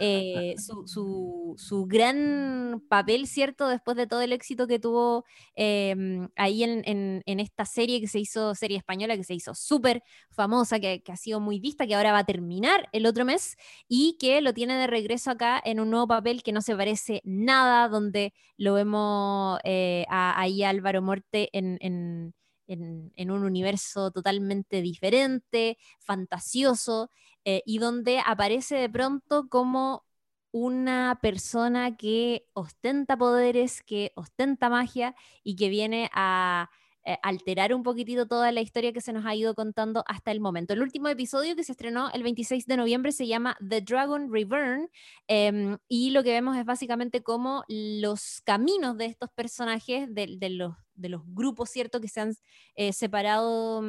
eh, 0.00 0.54
su, 0.58 1.54
su, 1.56 1.86
gran 1.86 2.82
papel, 2.88 3.26
¿cierto? 3.26 3.68
Después 3.68 3.96
de 3.96 4.06
todo 4.06 4.20
el 4.20 4.32
éxito 4.32 4.66
que 4.66 4.78
tuvo 4.78 5.24
em, 5.54 6.28
ahí 6.36 6.64
en, 6.64 6.82
en, 6.84 7.40
esta 7.40 7.64
serie 7.64 8.00
que 8.00 8.08
se 8.08 8.18
hizo, 8.18 8.54
serie 8.54 8.78
española, 8.78 9.16
que 9.16 9.24
se 9.24 9.34
hizo 9.34 9.54
súper 9.54 10.02
famosa, 10.30 10.80
que, 10.80 11.02
que, 11.02 11.12
ha 11.12 11.16
sido 11.16 11.40
muy 11.40 11.60
vista, 11.60 11.86
que 11.86 11.94
ahora 11.94 12.12
va 12.12 12.18
a 12.18 12.26
terminar 12.26 12.88
el 12.92 13.06
otro 13.06 13.24
mes 13.24 13.56
y 13.88 14.16
que 14.18 14.40
lo 14.40 14.54
tiene 14.54 14.74
de 14.74 14.86
regreso 14.86 15.30
acá 15.30 15.60
en 15.64 15.80
un 15.80 15.90
nuevo 15.90 16.08
papel 16.08 16.42
que 16.42 16.52
no 16.52 16.62
se 16.62 16.76
parece 16.76 17.20
nada, 17.24 17.88
donde 17.88 18.32
lo 18.56 18.74
vemos 18.74 19.58
eh, 19.64 20.04
ahí 20.08 20.62
a 20.62 20.70
Álvaro 20.70 21.02
Morte 21.02 21.48
en 21.52 21.68
en, 21.80 22.34
un 22.68 23.44
universo 23.44 24.10
totalmente 24.10 24.82
diferente, 24.82 25.78
fantasioso, 26.00 27.10
eh, 27.44 27.62
y 27.64 27.78
donde 27.78 28.20
aparece 28.24 28.76
de 28.76 28.90
pronto 28.90 29.48
como 29.48 30.04
una 30.50 31.18
persona 31.22 31.96
que 31.96 32.46
ostenta 32.54 33.16
poderes, 33.16 33.82
que 33.82 34.12
ostenta 34.16 34.68
magia 34.68 35.14
y 35.42 35.56
que 35.56 35.68
viene 35.68 36.10
a 36.14 36.70
eh, 37.08 37.18
alterar 37.22 37.72
un 37.72 37.82
poquitito 37.82 38.26
toda 38.26 38.52
la 38.52 38.60
historia 38.60 38.92
que 38.92 39.00
se 39.00 39.14
nos 39.14 39.24
ha 39.24 39.34
ido 39.34 39.54
contando 39.54 40.04
hasta 40.06 40.30
el 40.30 40.40
momento. 40.40 40.74
El 40.74 40.82
último 40.82 41.08
episodio 41.08 41.56
que 41.56 41.64
se 41.64 41.72
estrenó 41.72 42.10
el 42.12 42.22
26 42.22 42.66
de 42.66 42.76
noviembre 42.76 43.12
se 43.12 43.26
llama 43.26 43.56
The 43.66 43.80
Dragon 43.80 44.30
Reborn 44.30 44.90
em, 45.26 45.78
y 45.88 46.10
lo 46.10 46.22
que 46.22 46.32
vemos 46.32 46.58
es 46.58 46.66
básicamente 46.66 47.22
cómo 47.22 47.64
los 47.66 48.42
caminos 48.44 48.98
de 48.98 49.06
estos 49.06 49.30
personajes, 49.30 50.14
de, 50.14 50.36
los, 50.50 50.74
de 50.96 51.08
los 51.08 51.22
grupos, 51.24 51.70
¿cierto?, 51.70 51.98
que 51.98 52.08
se 52.08 52.20
han 52.20 52.34
eh, 52.74 52.92
separado. 52.92 53.82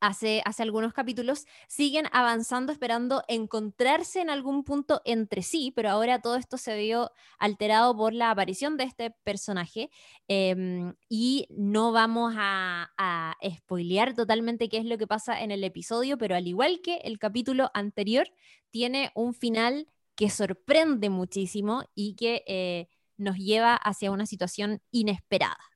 Hace, 0.00 0.42
hace 0.44 0.64
algunos 0.64 0.92
capítulos, 0.92 1.46
siguen 1.68 2.06
avanzando 2.12 2.72
esperando 2.72 3.22
encontrarse 3.28 4.20
en 4.20 4.30
algún 4.30 4.64
punto 4.64 5.00
entre 5.04 5.42
sí, 5.42 5.72
pero 5.76 5.90
ahora 5.90 6.20
todo 6.20 6.34
esto 6.36 6.58
se 6.58 6.76
vio 6.76 7.12
alterado 7.38 7.96
por 7.96 8.12
la 8.12 8.30
aparición 8.30 8.76
de 8.76 8.84
este 8.84 9.10
personaje 9.22 9.90
em, 10.26 10.94
y 11.08 11.46
no 11.50 11.92
vamos 11.92 12.34
a, 12.36 12.90
a 12.98 13.36
spoilear 13.48 14.14
totalmente 14.14 14.68
qué 14.68 14.78
es 14.78 14.84
lo 14.84 14.98
que 14.98 15.06
pasa 15.06 15.40
en 15.40 15.52
el 15.52 15.62
episodio, 15.62 16.18
pero 16.18 16.34
al 16.34 16.48
igual 16.48 16.80
que 16.82 16.96
el 17.04 17.18
capítulo 17.20 17.70
anterior, 17.72 18.28
tiene 18.72 19.12
un 19.14 19.34
final 19.34 19.86
que 20.16 20.30
sorprende 20.30 21.10
muchísimo 21.10 21.84
y 21.94 22.14
que 22.14 22.42
eh, 22.46 22.88
nos 23.16 23.36
lleva 23.36 23.76
hacia 23.76 24.10
una 24.10 24.26
situación 24.26 24.82
inesperada. 24.90 25.71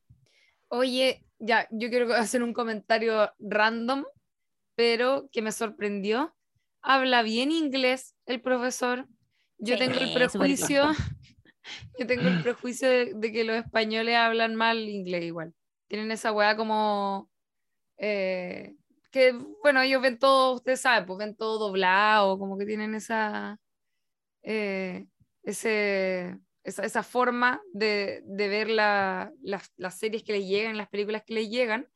Oye, 0.68 1.24
ya, 1.38 1.68
yo 1.70 1.88
quiero 1.90 2.12
hacer 2.14 2.42
un 2.42 2.52
comentario 2.52 3.30
random, 3.38 4.04
pero 4.74 5.28
que 5.32 5.42
me 5.42 5.52
sorprendió. 5.52 6.34
Habla 6.82 7.22
bien 7.22 7.50
inglés 7.50 8.14
el 8.26 8.40
profesor. 8.40 9.06
Yo 9.58 9.78
tengo 9.78 9.98
el 9.98 10.12
prejuicio, 10.12 10.84
yo 11.98 12.06
tengo 12.06 12.28
el 12.28 12.42
prejuicio 12.42 12.88
de, 12.88 13.32
que 13.32 13.44
los 13.44 13.56
españoles 13.56 14.16
hablan 14.16 14.54
mal 14.54 14.78
inglés 14.78 15.24
igual. 15.24 15.54
Tienen 15.88 16.10
esa 16.10 16.32
weá 16.32 16.56
como 16.56 17.30
eh, 17.96 18.76
que, 19.10 19.32
bueno, 19.62 19.80
ellos 19.80 20.02
ven 20.02 20.18
todo, 20.18 20.56
ustedes 20.56 20.80
saben, 20.80 21.06
pues 21.06 21.18
ven 21.18 21.36
todo 21.36 21.58
doblado, 21.58 22.38
como 22.38 22.58
que 22.58 22.66
tienen 22.66 22.94
esa, 22.94 23.58
eh, 24.42 25.06
ese, 25.42 26.38
esa, 26.66 27.02
forma 27.02 27.62
de, 27.72 28.22
ver 28.26 28.68
las, 28.68 29.30
las 29.76 29.98
series 29.98 30.22
que 30.22 30.32
les 30.32 30.46
llegan, 30.46 30.76
las 30.76 30.88
películas 30.88 31.22
que 31.24 31.34
les 31.34 31.48
llegan. 31.48 31.88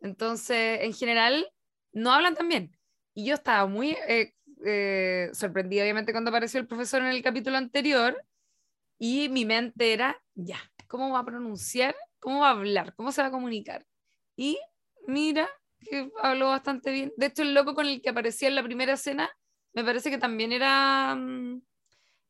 Entonces, 0.00 0.80
en 0.82 0.92
general, 0.92 1.50
no 1.92 2.12
hablan 2.12 2.34
tan 2.34 2.48
bien. 2.48 2.76
Y 3.14 3.26
yo 3.26 3.34
estaba 3.34 3.66
muy 3.66 3.96
eh, 4.08 4.34
eh, 4.64 5.30
sorprendida, 5.32 5.82
obviamente, 5.82 6.12
cuando 6.12 6.30
apareció 6.30 6.60
el 6.60 6.66
profesor 6.66 7.02
en 7.02 7.08
el 7.08 7.22
capítulo 7.22 7.56
anterior, 7.56 8.22
y 8.98 9.30
mi 9.30 9.46
mente 9.46 9.92
era, 9.94 10.22
ya, 10.34 10.58
¿cómo 10.86 11.10
va 11.10 11.20
a 11.20 11.24
pronunciar? 11.24 11.96
¿Cómo 12.18 12.40
va 12.40 12.48
a 12.48 12.52
hablar? 12.52 12.94
¿Cómo 12.94 13.12
se 13.12 13.22
va 13.22 13.28
a 13.28 13.30
comunicar? 13.30 13.86
Y 14.36 14.58
mira, 15.06 15.48
que 15.80 16.10
habló 16.22 16.48
bastante 16.48 16.90
bien. 16.90 17.12
De 17.16 17.26
hecho, 17.26 17.42
el 17.42 17.54
loco 17.54 17.74
con 17.74 17.86
el 17.86 18.02
que 18.02 18.10
aparecía 18.10 18.48
en 18.48 18.54
la 18.54 18.62
primera 18.62 18.92
escena, 18.92 19.30
me 19.72 19.84
parece 19.84 20.10
que 20.10 20.18
también 20.18 20.52
era, 20.52 21.14
mm, 21.14 21.62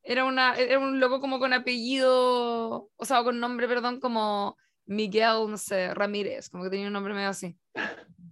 era, 0.03 0.25
una, 0.25 0.55
era 0.55 0.79
un 0.79 0.99
loco 0.99 1.19
como 1.19 1.39
con 1.39 1.53
apellido, 1.53 2.89
o 2.95 3.05
sea, 3.05 3.23
con 3.23 3.39
nombre, 3.39 3.67
perdón, 3.67 3.99
como 3.99 4.57
Miguel, 4.85 5.49
no 5.49 5.57
sé, 5.57 5.93
Ramírez, 5.93 6.49
como 6.49 6.63
que 6.63 6.69
tenía 6.69 6.87
un 6.87 6.93
nombre 6.93 7.13
medio 7.13 7.29
así. 7.29 7.57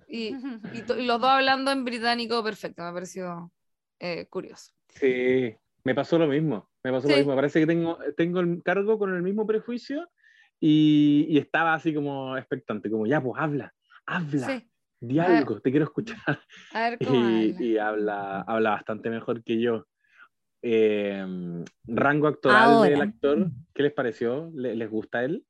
y, 0.08 0.32
los 0.32 1.22
dos 1.22 1.30
hablando 1.30 1.72
en 1.72 1.86
británico 1.86 2.44
perfecto, 2.44 2.82
me 2.82 2.90
ha 2.90 2.94
parecido 2.94 3.52
eh, 4.00 4.28
curioso. 4.30 4.72
Sí, 4.90 5.56
me 5.84 5.96
pasó 5.96 6.18
lo 6.18 6.28
mismo, 6.28 6.70
me 6.84 6.92
pasó 6.92 7.08
lo 7.08 7.18
mismo. 7.18 7.36
Parece 7.36 7.60
que 7.60 7.68
tengo, 7.68 7.98
tengo 8.18 8.40
el 8.40 8.62
cargo 8.64 8.98
con 8.98 9.16
el 9.16 9.22
mismo 9.22 9.46
prejuicio 9.46 10.10
y, 10.60 11.38
estaba 11.38 11.74
así 11.74 11.94
como 11.94 12.38
expectante, 12.38 12.90
como 12.90 13.06
ya, 13.06 13.22
pues 13.22 13.42
habla, 13.42 13.74
habla. 14.06 14.64
Di 15.02 15.18
algo, 15.18 15.62
te 15.62 15.72
quiero 15.72 15.86
escuchar. 15.86 16.42
A 16.74 16.90
ver, 16.90 16.98
y, 17.00 17.56
y 17.64 17.78
habla, 17.78 18.42
habla 18.42 18.72
bastante 18.72 19.10
mejor 19.10 19.44
que 19.44 19.62
yo. 19.62 19.86
Eh, 20.62 21.26
rango 21.86 22.28
actoral 22.28 22.90
del 22.90 23.02
actor, 23.02 23.50
¿qué 23.74 23.84
les 23.84 23.94
pareció? 23.94 24.52
¿Les, 24.54 24.90
gusta 24.90 25.24
él? 25.24 25.46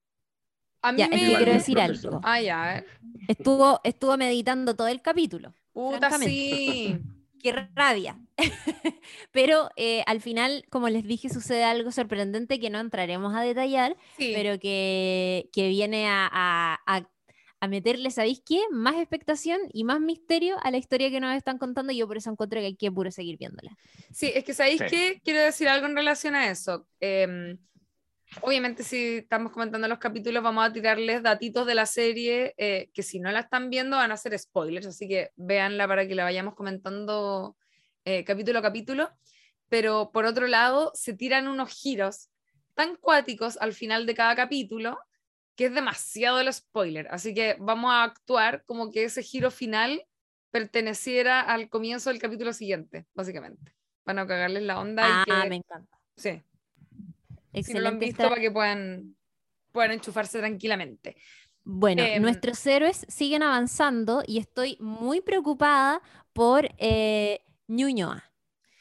A 0.82 0.91
mí 0.91 1.03
me... 1.10 1.18
quiero 1.18 1.51
decir 1.51 1.80
algo. 1.80 2.22
Ah, 2.24 2.41
ya, 2.41 2.84
Estuvo, 3.28 3.82
estuvo 3.84 4.16
meditando 4.18 4.76
todo 4.76 4.88
el 4.88 5.01
capítulo. 5.01 5.53
Puta, 5.74 6.12
sí. 6.12 6.97
Qué 7.41 7.53
rabia. 7.74 8.20
pero 9.32 9.70
eh, 9.78 10.03
al 10.05 10.20
final, 10.20 10.66
como 10.70 10.89
les 10.89 11.05
dije, 11.05 11.30
sucede 11.30 11.64
algo 11.64 11.91
sorprendente 11.91 12.60
que 12.60 12.70
no 12.70 12.80
entraremos 12.80 13.34
a 13.34 13.41
detallar, 13.41 13.95
pero 14.18 14.60
que, 14.60 15.49
que 15.53 15.70
viene 15.70 16.10
a 16.10 16.30
a 16.86 17.10
meterle, 17.68 18.12
¿sabéis 18.12 18.41
qué? 18.45 18.62
Más 18.72 18.95
expectación 18.95 19.60
y 19.74 19.84
más 19.84 19.99
misterio 19.99 20.57
a 20.64 20.72
la 20.72 20.78
historia 20.78 21.10
que 21.10 21.20
nos 21.20 21.36
están 21.36 21.57
contando 21.57 21.91
y 21.91 21.97
yo 21.97 22.07
por 22.07 22.18
eso 22.18 22.32
encuentro 22.32 22.60
que 22.60 22.68
hay 22.68 22.76
que 22.76 22.91
puro 22.91 23.12
seguir 23.12 23.38
viéndola. 23.38 23.76
Sí, 24.12 24.32
es 24.34 24.43
que 24.43 24.53
¿sabéis 24.53 24.82
qué? 24.89 25.22
Quiero 25.24 25.41
decir 25.41 25.68
algo 25.68 25.88
en 25.88 25.95
relación 25.95 26.36
a 26.36 26.49
eso. 26.49 26.88
Em, 26.99 27.57
obviamente 28.41 28.84
si 28.84 29.18
estamos 29.18 29.51
comentando 29.51 29.88
los 29.88 29.99
capítulos 29.99 30.41
vamos 30.43 30.66
a 30.66 30.72
tirarles 30.72 31.22
datitos 31.22 31.66
de 31.68 31.76
la 31.76 31.86
serie 31.86 32.53
eh, 32.57 32.89
que 32.93 33.03
si 33.03 33.20
no 33.20 33.32
la 33.32 33.41
están 33.41 33.70
viendo 33.70 33.97
van 33.97 34.12
a 34.12 34.18
ser 34.18 34.38
spoilers, 34.38 34.88
así 34.88 35.07
que 35.07 35.32
véanla 35.36 35.88
para 35.88 36.07
que 36.07 36.16
la 36.16 36.24
vayamos 36.24 36.55
comentando 36.55 37.57
eh, 38.05 38.24
capítulo 38.24 38.60
a 38.60 38.62
capítulo. 38.62 39.10
Pero 39.68 40.12
por 40.12 40.26
otro 40.26 40.47
lado, 40.47 40.91
se 40.95 41.14
tiran 41.14 41.47
unos 41.47 41.70
giros 41.70 42.30
tan 42.74 42.95
cuáticos 42.95 43.57
al 43.57 43.74
final 43.74 44.05
de 44.05 44.16
cada 44.16 44.36
capítulo 44.36 44.97
que 45.60 45.66
es 45.66 45.74
demasiado 45.74 46.39
el 46.39 46.53
spoiler, 46.53 47.10
así 47.12 47.34
que 47.34 47.57
vamos 47.60 47.91
a 47.91 48.03
actuar 48.03 48.64
como 48.64 48.91
que 48.91 49.03
ese 49.03 49.22
giro 49.22 49.51
final 49.51 50.05
perteneciera 50.51 51.41
al 51.41 51.68
comienzo 51.68 52.10
del 52.10 52.18
capítulo 52.18 52.53
siguiente, 52.53 53.07
básicamente, 53.14 53.76
para 54.05 54.22
no 54.22 54.26
cagarles 54.26 54.64
la 54.64 54.80
onda. 54.80 55.03
Ah, 55.03 55.26
y 55.28 55.43
que... 55.43 55.49
me 55.49 55.55
encanta. 55.57 55.99
Sí. 56.16 56.30
Excelente. 57.51 57.64
Si 57.64 57.74
no 57.74 57.82
lo 57.82 57.89
han 57.89 57.99
visto, 57.99 58.24
para 58.24 58.39
que 58.39 58.51
puedan, 58.51 59.18
puedan 59.74 59.91
enchufarse 59.91 60.39
tranquilamente. 60.39 61.18
Bueno, 61.66 62.03
em, 62.03 62.22
nuestros 62.22 62.66
héroes 62.66 63.05
siguen 63.10 63.43
avanzando 63.43 64.24
y 64.26 64.38
estoy 64.38 64.78
muy 64.80 65.20
preocupada 65.20 66.01
por 66.32 66.70
eh, 66.78 67.41
Ñuñoa. 67.68 68.28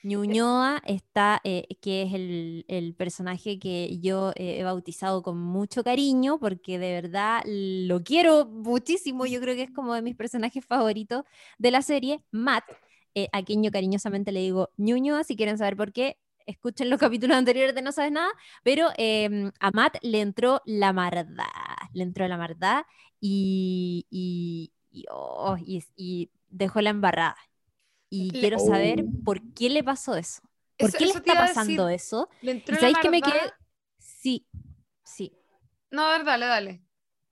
Ñuñoa 0.03 0.80
está, 0.86 1.40
eh, 1.44 1.66
que 1.80 2.03
es 2.03 2.14
el, 2.14 2.94
personaje 2.96 3.59
que 3.59 3.99
yo 4.01 4.32
he 4.36 4.62
bautizado 4.62 5.22
con 5.22 5.38
mucho 5.38 5.82
cariño, 5.84 6.38
porque 6.38 6.78
de 6.78 6.92
verdad 6.92 7.42
lo 7.46 8.03
quiero 8.03 8.46
muchísimo, 8.46 9.26
yo 9.26 9.40
creo 9.40 9.55
que 9.57 9.64
es 9.64 9.70
como 9.70 9.94
de 9.94 10.03
mis 10.03 10.16
personajes 10.16 10.64
favoritos 10.64 11.24
de 11.59 11.70
la 11.70 11.82
serie, 11.82 12.22
Matt, 12.30 12.64
eh, 13.14 13.28
a 13.32 13.42
quien 13.42 13.62
yo 13.62 13.70
cariñosamente 13.70 14.32
le 14.32 14.40
digo 14.40 14.70
Ñuñoa, 14.76 15.24
si 15.24 15.36
quieren 15.36 15.59
saber 15.59 15.76
por 15.76 15.92
qué, 15.92 16.18
escuchen 16.46 16.90
los 16.90 17.01
capítulos 17.01 17.36
anteriores 17.36 17.74
de 17.74 17.82
No 17.82 17.92
Sabes 17.92 18.12
Nada, 18.12 18.30
pero 18.62 18.88
em, 18.96 19.51
a 19.61 19.70
Matt 19.72 19.99
le 20.03 20.20
entró 20.20 20.62
la 20.64 20.92
maldad, 20.92 21.44
le 21.92 22.03
entró 22.05 22.26
la 22.28 22.38
maldad 22.38 22.84
y, 23.20 24.07
y, 24.11 24.72
y 24.90 25.05
oh, 25.11 25.57
dejó 26.51 26.80
la 26.80 26.90
embarrada 26.90 27.36
y 28.11 28.31
quiero 28.31 28.59
saber 28.59 29.03
oh. 29.03 29.25
por 29.25 29.41
qué 29.55 29.71
le 29.71 29.83
pasó 29.85 30.17
eso. 30.17 30.43
¿Por 30.79 30.93
qué 30.93 31.07
le 31.07 31.13
está 31.13 31.35
pasando 31.35 31.89
eso? 31.89 32.29
¿Le 32.41 32.63
¿Sabéis 32.65 32.99
que 32.99 33.11
me 33.11 33.21
quedé? 33.21 33.41
Sí, 33.99 34.47
sí. 35.03 35.33
No, 35.91 36.05
a 36.05 36.13
ver, 36.13 36.25
dale, 36.25 36.47
dale. 36.47 36.83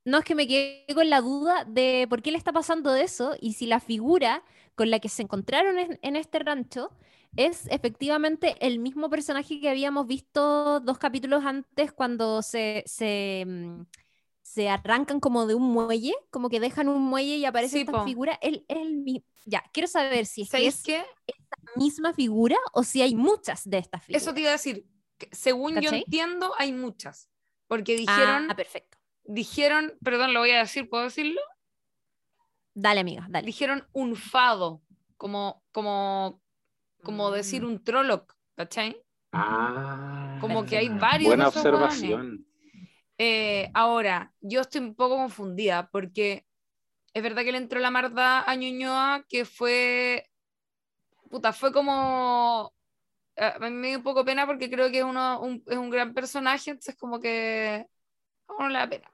No, 0.04 0.18
es 0.18 0.24
que 0.24 0.34
me 0.34 0.46
quedé 0.46 0.86
con 0.94 1.10
la 1.10 1.20
duda 1.20 1.64
de 1.64 2.06
por 2.08 2.22
qué 2.22 2.30
le 2.30 2.38
está 2.38 2.52
pasando 2.52 2.94
eso 2.94 3.36
y 3.40 3.54
si 3.54 3.66
la 3.66 3.80
figura 3.80 4.44
con 4.74 4.90
la 4.90 5.00
que 5.00 5.08
se 5.08 5.22
encontraron 5.22 5.78
en, 5.78 6.16
este 6.16 6.38
rancho 6.38 6.90
es 7.34 7.66
efectivamente 7.70 8.56
el 8.60 8.78
mismo 8.78 9.10
personaje 9.10 9.60
que 9.60 9.68
habíamos 9.68 10.06
visto 10.06 10.80
dos 10.80 10.98
capítulos 10.98 11.44
antes 11.44 11.92
cuando 11.92 12.42
se, 12.42 12.84
se, 12.86 13.44
mm, 13.46 13.82
se 14.56 14.70
arrancan 14.70 15.20
como 15.20 15.46
de 15.46 15.54
un 15.54 15.70
muelle, 15.70 16.14
como 16.30 16.48
que 16.48 16.60
dejan 16.60 16.88
un 16.88 17.02
muelle 17.02 17.36
y 17.36 17.44
aparece 17.44 17.82
esta 17.82 18.04
figura. 18.04 18.38
Él 18.40 18.64
es 18.68 18.78
el 18.78 18.94
mismo 18.94 19.26
ya, 19.44 19.62
quiero 19.70 19.86
saber 19.86 20.24
si 20.24 20.42
es, 20.42 20.50
que 20.50 20.96
es 20.96 21.04
esta 21.26 21.56
misma 21.76 22.14
figura 22.14 22.56
o 22.72 22.82
si 22.82 23.02
hay 23.02 23.14
muchas 23.14 23.68
de 23.68 23.76
estas 23.76 24.02
figuras. 24.02 24.22
Eso 24.22 24.32
te 24.32 24.40
iba 24.40 24.48
a 24.48 24.52
decir, 24.52 24.86
según 25.30 25.78
yo 25.78 25.90
entiendo, 25.90 26.54
hay 26.58 26.72
muchas. 26.72 27.28
Porque 27.68 27.96
dijeron. 27.96 28.50
Ah, 28.50 28.56
perfecto. 28.56 28.96
Dijeron, 29.24 29.92
perdón, 30.02 30.32
lo 30.32 30.40
voy 30.40 30.52
a 30.52 30.60
decir, 30.60 30.88
¿puedo 30.88 31.04
decirlo? 31.04 31.40
Dale, 32.72 33.00
amiga, 33.00 33.26
dale. 33.28 33.44
Dijeron 33.44 33.86
un 33.92 34.16
fado, 34.16 34.82
como, 35.18 35.62
como, 35.70 36.42
como 37.02 37.30
decir 37.30 37.62
mm. 37.62 37.66
un 37.66 37.84
trolloc, 37.84 38.34
¿cachai? 38.54 38.96
Ah. 39.32 40.38
Como 40.40 40.64
que 40.64 40.78
hay 40.78 40.88
varios. 40.88 41.28
Buena 41.28 41.48
observación. 41.48 42.46
Eh, 43.18 43.70
ahora, 43.74 44.32
yo 44.40 44.60
estoy 44.62 44.82
un 44.82 44.94
poco 44.94 45.16
confundida 45.16 45.88
porque 45.90 46.46
es 47.14 47.22
verdad 47.22 47.44
que 47.44 47.52
le 47.52 47.58
entró 47.58 47.80
la 47.80 47.90
marda 47.90 48.44
a 48.50 48.54
Ñuñoa, 48.56 49.24
que 49.28 49.44
fue. 49.44 50.28
Puta, 51.30 51.52
fue 51.52 51.72
como. 51.72 52.72
A 53.36 53.58
mí 53.60 53.70
me 53.70 53.88
dio 53.88 53.98
un 53.98 54.04
poco 54.04 54.24
pena 54.24 54.46
porque 54.46 54.70
creo 54.70 54.90
que 54.90 54.98
es, 54.98 55.04
uno, 55.04 55.40
un, 55.40 55.62
es 55.66 55.76
un 55.76 55.90
gran 55.90 56.14
personaje, 56.14 56.70
entonces, 56.70 56.96
como 56.96 57.20
que. 57.20 57.86
No 58.58 58.68
le 58.68 58.78
da 58.78 58.88
pena. 58.88 59.10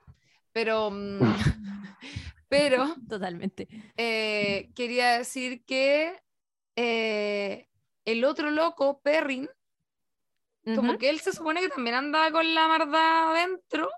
Pero. 0.53 0.91
Mm, 0.91 1.21
pero. 2.49 2.97
Totalmente. 3.09 3.69
Eh, 3.97 4.71
quería 4.75 5.19
decir 5.19 5.65
que. 5.65 6.21
Eh, 6.77 7.69
el 8.05 8.25
otro 8.25 8.51
loco, 8.51 9.01
Perrin, 9.03 9.49
como 10.65 10.99
que 10.99 11.11
él 11.11 11.21
se 11.21 11.33
supone 11.33 11.61
que 11.61 11.69
también 11.69 11.97
andaba 11.97 12.31
con 12.31 12.55
la 12.55 12.69
marda 12.69 13.31
adentro 13.31 13.89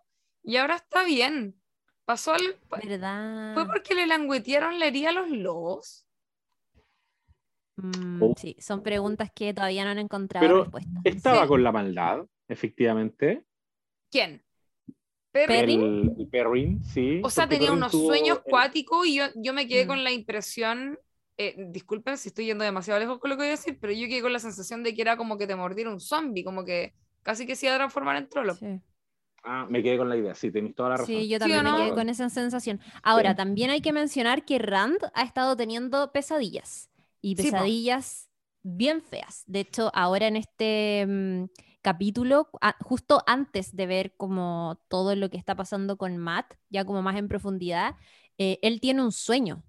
y 0.43 0.57
ahora 0.57 0.77
está 0.77 1.05
bien. 1.05 1.61
Pasó 2.05 2.35
algo. 2.35 2.55
¿Verdad? 2.83 3.55
¿Fue 3.55 3.67
porque 3.67 3.95
le 3.95 4.07
languetearon 4.07 4.79
la 4.79 4.87
herida 4.87 5.09
a 5.09 5.13
los 5.13 5.31
lobos? 5.31 6.07
Mm, 7.77 8.23
oh. 8.23 8.35
Sí, 8.37 8.57
son 8.61 8.83
preguntas 8.83 9.31
que 9.35 9.55
todavía 9.55 9.85
no 9.85 9.91
han 9.91 9.99
encontrado 9.99 10.63
respuesta. 10.63 11.01
¿Estaba 11.03 11.47
con 11.47 11.63
la 11.63 11.73
maldad, 11.73 12.25
efectivamente? 12.47 13.45
¿Quién? 14.11 14.45
¿Perrin? 15.33 16.15
El, 16.17 16.29
Perrin, 16.29 16.85
sí. 16.85 17.21
O 17.25 17.31
sea, 17.31 17.49
tenía 17.49 17.73
unos 17.73 17.91
sueños 17.91 18.41
cuáticos 18.45 19.07
y 19.07 19.17
yo, 19.17 19.25
yo 19.35 19.53
me 19.53 19.67
quedé 19.67 19.85
mm. 19.85 19.89
con 19.89 20.05
la 20.05 20.13
impresión, 20.13 20.99
eh, 21.37 21.57
disculpen 21.69 22.17
si 22.17 22.29
estoy 22.29 22.47
yendo 22.47 22.65
demasiado 22.65 23.01
lejos 23.01 23.19
con 23.19 23.31
lo 23.31 23.37
que 23.37 23.43
voy 23.43 23.49
a 23.49 23.53
decir, 23.53 23.79
pero 23.81 23.93
yo 23.93 24.07
quedé 24.07 24.23
con 24.23 24.33
la 24.33 24.39
sensación 24.39 24.83
de 24.83 24.95
que 24.95 25.03
era 25.03 25.17
como 25.17 25.37
que 25.37 25.47
te 25.47 25.57
mordiera 25.57 25.91
un 25.91 26.01
zombie, 26.01 26.45
como 26.45 26.65
que 26.65 26.95
casi 27.23 27.47
que 27.47 27.57
se 27.57 27.67
iba 27.67 27.75
a 27.75 27.79
transformar 27.79 28.17
en 28.17 28.29
trolo. 28.29 28.55
Sí. 28.55 28.81
Ah, 29.43 29.67
me 29.69 29.83
quedé 29.83 29.99
con 29.99 30.09
la 30.09 30.17
idea, 30.17 30.35
sí, 30.35 30.51
tenéis 30.51 30.75
toda 30.75 30.91
la 30.91 30.97
razón. 30.97 31.15
Sí, 31.15 31.29
yo 31.29 31.39
también 31.39 31.65
me 31.65 31.77
quedé 31.77 31.95
con 31.95 32.09
esa 32.09 32.31
sensación. 32.31 32.81
Ahora, 33.03 33.35
también 33.35 33.71
hay 33.71 33.83
que 33.83 33.93
mencionar 33.93 34.45
que 34.45 34.59
Rand 34.59 34.99
ha 35.13 35.23
estado 35.23 35.55
teniendo 35.55 36.13
pesadillas 36.13 36.91
y 37.21 37.37
pesadillas 37.37 38.31
bien 38.63 39.03
feas. 39.03 39.45
De 39.47 39.61
hecho, 39.61 39.91
ahora 39.93 40.29
en 40.29 40.37
este 40.37 41.05
mm, 41.07 41.45
capítulo, 41.83 42.49
justo 42.81 43.23
antes 43.27 43.77
de 43.77 43.87
ver 43.87 44.17
como 44.17 44.81
todo 44.89 45.15
lo 45.15 45.29
que 45.29 45.37
está 45.37 45.55
pasando 45.55 45.99
con 45.99 46.17
Matt, 46.17 46.55
ya 46.71 46.87
como 46.87 47.03
más 47.03 47.17
en 47.17 47.29
profundidad, 47.29 47.97
eh, 48.39 48.59
él 48.63 48.81
tiene 48.81 49.03
un 49.03 49.13
sueño 49.13 49.63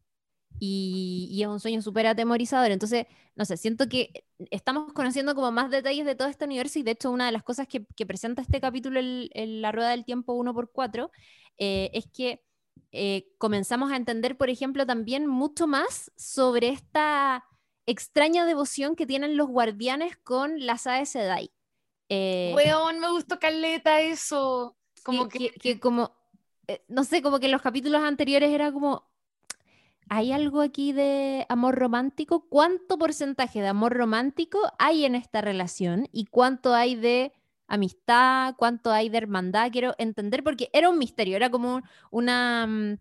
y, 0.59 1.39
es 1.41 1.47
un 1.47 1.59
sueño 1.59 1.81
súper 1.81 2.07
atemorizador. 2.07 2.71
Entonces, 2.71 3.05
no 3.35 3.45
sé, 3.45 3.57
siento 3.57 3.87
que 3.89 4.25
estamos 4.51 4.93
conociendo 4.93 5.35
como 5.35 5.51
más 5.51 5.69
detalles 5.69 6.05
de 6.05 6.15
todo 6.15 6.27
este 6.27 6.45
universo 6.45 6.79
y 6.79 6.83
de 6.83 6.91
hecho 6.91 7.11
una 7.11 7.25
de 7.25 7.31
las 7.31 7.43
cosas 7.43 7.67
que, 7.67 7.81
presenta 8.05 8.41
este 8.41 8.61
capítulo 8.61 8.99
en, 8.99 9.61
la 9.61 9.71
Rueda 9.71 9.89
del 9.89 10.05
Tiempo 10.05 10.33
1x4 10.35 11.09
eh, 11.57 11.89
es 11.93 12.05
que 12.07 12.43
eh, 12.91 13.27
comenzamos 13.37 13.91
a 13.91 13.95
entender, 13.95 14.37
por 14.37 14.49
ejemplo, 14.49 14.85
también 14.85 15.27
mucho 15.27 15.67
más 15.67 16.11
sobre 16.15 16.69
esta 16.69 17.45
extraña 17.85 18.45
devoción 18.45 18.95
que 18.95 19.05
tienen 19.05 19.37
los 19.37 19.47
guardianes 19.47 20.17
con 20.17 20.65
las 20.65 20.87
Aes 20.87 21.09
Sedai. 21.09 21.51
Eh, 22.09 22.53
Weón, 22.55 22.99
me 22.99 23.09
gustó 23.11 23.39
Caleta 23.39 24.01
eso. 24.01 24.77
Como 25.03 25.27
que, 25.27 25.51
que 25.51 25.79
como, 25.79 26.15
eh, 26.67 26.83
no 26.87 27.03
sé, 27.03 27.21
como 27.21 27.39
que 27.39 27.45
en 27.45 27.51
los 27.51 27.61
capítulos 27.61 28.01
anteriores 28.01 28.51
era 28.51 28.71
como, 28.71 29.07
¿hay 30.09 30.31
algo 30.31 30.61
aquí 30.61 30.93
de 30.93 31.45
amor 31.49 31.75
romántico? 31.75 32.47
¿Cuánto 32.49 32.97
porcentaje 32.97 33.61
de 33.61 33.67
amor 33.67 33.93
romántico 33.93 34.59
hay 34.79 35.05
en 35.05 35.15
esta 35.15 35.41
relación? 35.41 36.07
¿Y 36.11 36.25
cuánto 36.25 36.73
hay 36.73 36.95
de 36.95 37.33
amistad? 37.67 38.55
¿Cuánto 38.57 38.91
hay 38.91 39.09
de 39.09 39.17
hermandad? 39.17 39.71
Quiero 39.71 39.95
entender 39.97 40.43
porque 40.43 40.69
era 40.73 40.89
un 40.89 40.97
misterio, 40.97 41.35
era 41.35 41.49
como 41.49 41.81
una, 42.11 42.67
mm, 42.67 42.97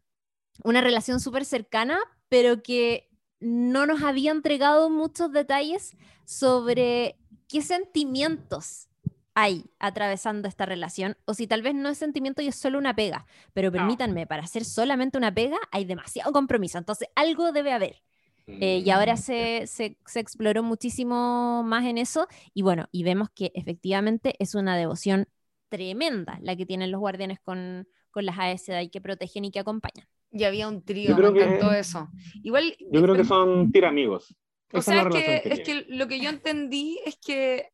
una 0.65 0.81
relación 0.81 1.21
súper 1.21 1.45
cercana, 1.45 1.99
pero 2.29 2.63
que 2.63 3.09
no 3.41 3.87
nos 3.87 4.03
había 4.03 4.31
entregado 4.31 4.91
muchos 4.91 5.33
detalles 5.33 5.97
sobre 6.25 7.19
qué 7.49 7.61
sentimientos 7.63 8.89
hay 9.35 9.65
atravesando 9.79 10.49
esta 10.49 10.65
relación, 10.67 11.17
o 11.25 11.35
si 11.35 11.47
tal 11.47 11.63
vez 11.63 11.75
no 11.75 11.89
es 11.89 11.99
sentimiento 11.99 12.41
y 12.41 12.49
es 12.49 12.57
solo 12.57 12.79
una 12.79 12.95
pega, 12.95 13.27
pero 13.53 13.73
permítanme, 13.73 14.27
para 14.27 14.47
ser 14.47 14.65
solamente 14.65 15.19
una 15.19 15.35
pega 15.35 15.59
hay 15.73 15.85
demasiado 15.85 16.33
compromiso, 16.33 16.79
entonces 16.79 17.09
algo 17.15 17.53
debe 17.53 17.73
haber. 17.73 18.03
Eh, 18.47 18.83
y 18.85 18.91
ahora 18.91 19.15
mm, 19.15 19.19
se, 19.19 19.67
se, 19.67 19.97
se, 20.05 20.21
exploró 20.21 20.63
muchísimo 20.63 21.63
más 21.65 21.87
en 21.87 21.97
eso 21.97 22.29
y 22.53 22.61
bueno, 22.61 22.89
y 22.93 23.03
vemos 23.03 23.31
que 23.31 23.51
efectivamente 23.55 24.35
es 24.39 24.55
una 24.55 24.77
devoción 24.77 25.27
tremenda 25.71 26.39
la 26.43 26.55
que 26.55 26.67
tienen 26.67 26.91
los 26.91 27.01
guardianes 27.01 27.41
con, 27.41 27.89
con 28.11 28.27
las 28.27 28.39
Aes 28.39 28.63
Sedai 28.65 28.91
que 28.91 29.01
protegen 29.01 29.47
y 29.47 29.51
que 29.51 29.61
acompañan. 29.61 30.07
Y 30.31 30.45
había 30.45 30.69
un 30.69 30.85
trío, 30.85 31.17
me 31.17 31.27
encantó 31.27 31.73
eso. 31.73 32.11
Igual, 32.43 32.77
yo 32.93 33.03
creo 33.03 33.15
que 33.15 33.25
son 33.25 33.73
tiramigos. 33.73 34.35
O 34.73 34.83
sea, 34.83 35.03
es 35.03 35.09
que, 35.09 35.43
es 35.45 35.61
que 35.61 35.87
lo 35.89 36.07
que 36.09 36.21
yo 36.21 36.29
entendí 36.29 36.99
es 37.07 37.17
que 37.17 37.71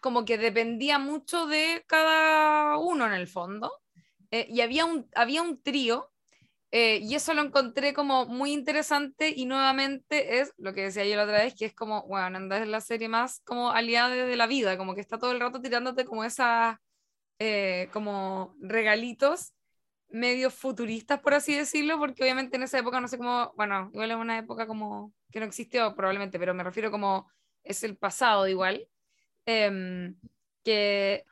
como 0.00 0.24
que 0.24 0.38
dependía 0.38 0.98
mucho 0.98 1.46
de 1.46 1.84
cada 1.86 2.76
uno 2.78 3.06
en 3.06 3.14
el 3.14 3.26
fondo. 3.26 3.72
Eh, 4.30 4.46
y 4.50 4.60
había 4.60 4.84
un, 4.84 5.08
había 5.14 5.42
un 5.42 5.62
trío, 5.62 6.10
eh, 6.70 6.98
y 7.02 7.14
eso 7.14 7.34
lo 7.34 7.42
encontré 7.42 7.94
como 7.94 8.26
muy 8.26 8.52
interesante, 8.52 9.32
y 9.34 9.46
nuevamente 9.46 10.40
es 10.40 10.52
lo 10.58 10.74
que 10.74 10.82
decía 10.82 11.04
yo 11.04 11.16
la 11.16 11.24
otra 11.24 11.38
vez, 11.44 11.54
que 11.54 11.66
es 11.66 11.74
como, 11.74 12.02
bueno, 12.06 12.36
anda 12.36 12.58
es 12.58 12.68
la 12.68 12.80
serie 12.80 13.08
más 13.08 13.40
como 13.44 13.70
aliada 13.70 14.10
de 14.10 14.36
la 14.36 14.46
vida, 14.46 14.76
como 14.76 14.94
que 14.94 15.00
está 15.00 15.18
todo 15.18 15.32
el 15.32 15.40
rato 15.40 15.60
tirándote 15.60 16.04
como 16.04 16.24
esas, 16.24 16.76
eh, 17.38 17.88
como 17.92 18.56
regalitos 18.60 19.54
medio 20.08 20.50
futuristas, 20.50 21.20
por 21.20 21.34
así 21.34 21.54
decirlo, 21.54 21.98
porque 21.98 22.22
obviamente 22.22 22.56
en 22.56 22.64
esa 22.64 22.78
época 22.78 23.00
no 23.00 23.08
sé 23.08 23.18
cómo, 23.18 23.52
bueno, 23.56 23.90
igual 23.92 24.10
es 24.10 24.16
una 24.16 24.38
época 24.38 24.66
como 24.66 25.12
que 25.30 25.40
no 25.40 25.46
existió 25.46 25.94
probablemente, 25.94 26.38
pero 26.38 26.54
me 26.54 26.64
refiero 26.64 26.90
como 26.90 27.30
es 27.64 27.82
el 27.84 27.96
pasado 27.96 28.46
igual. 28.48 28.86
Em, 29.46 30.16
que 30.64 31.24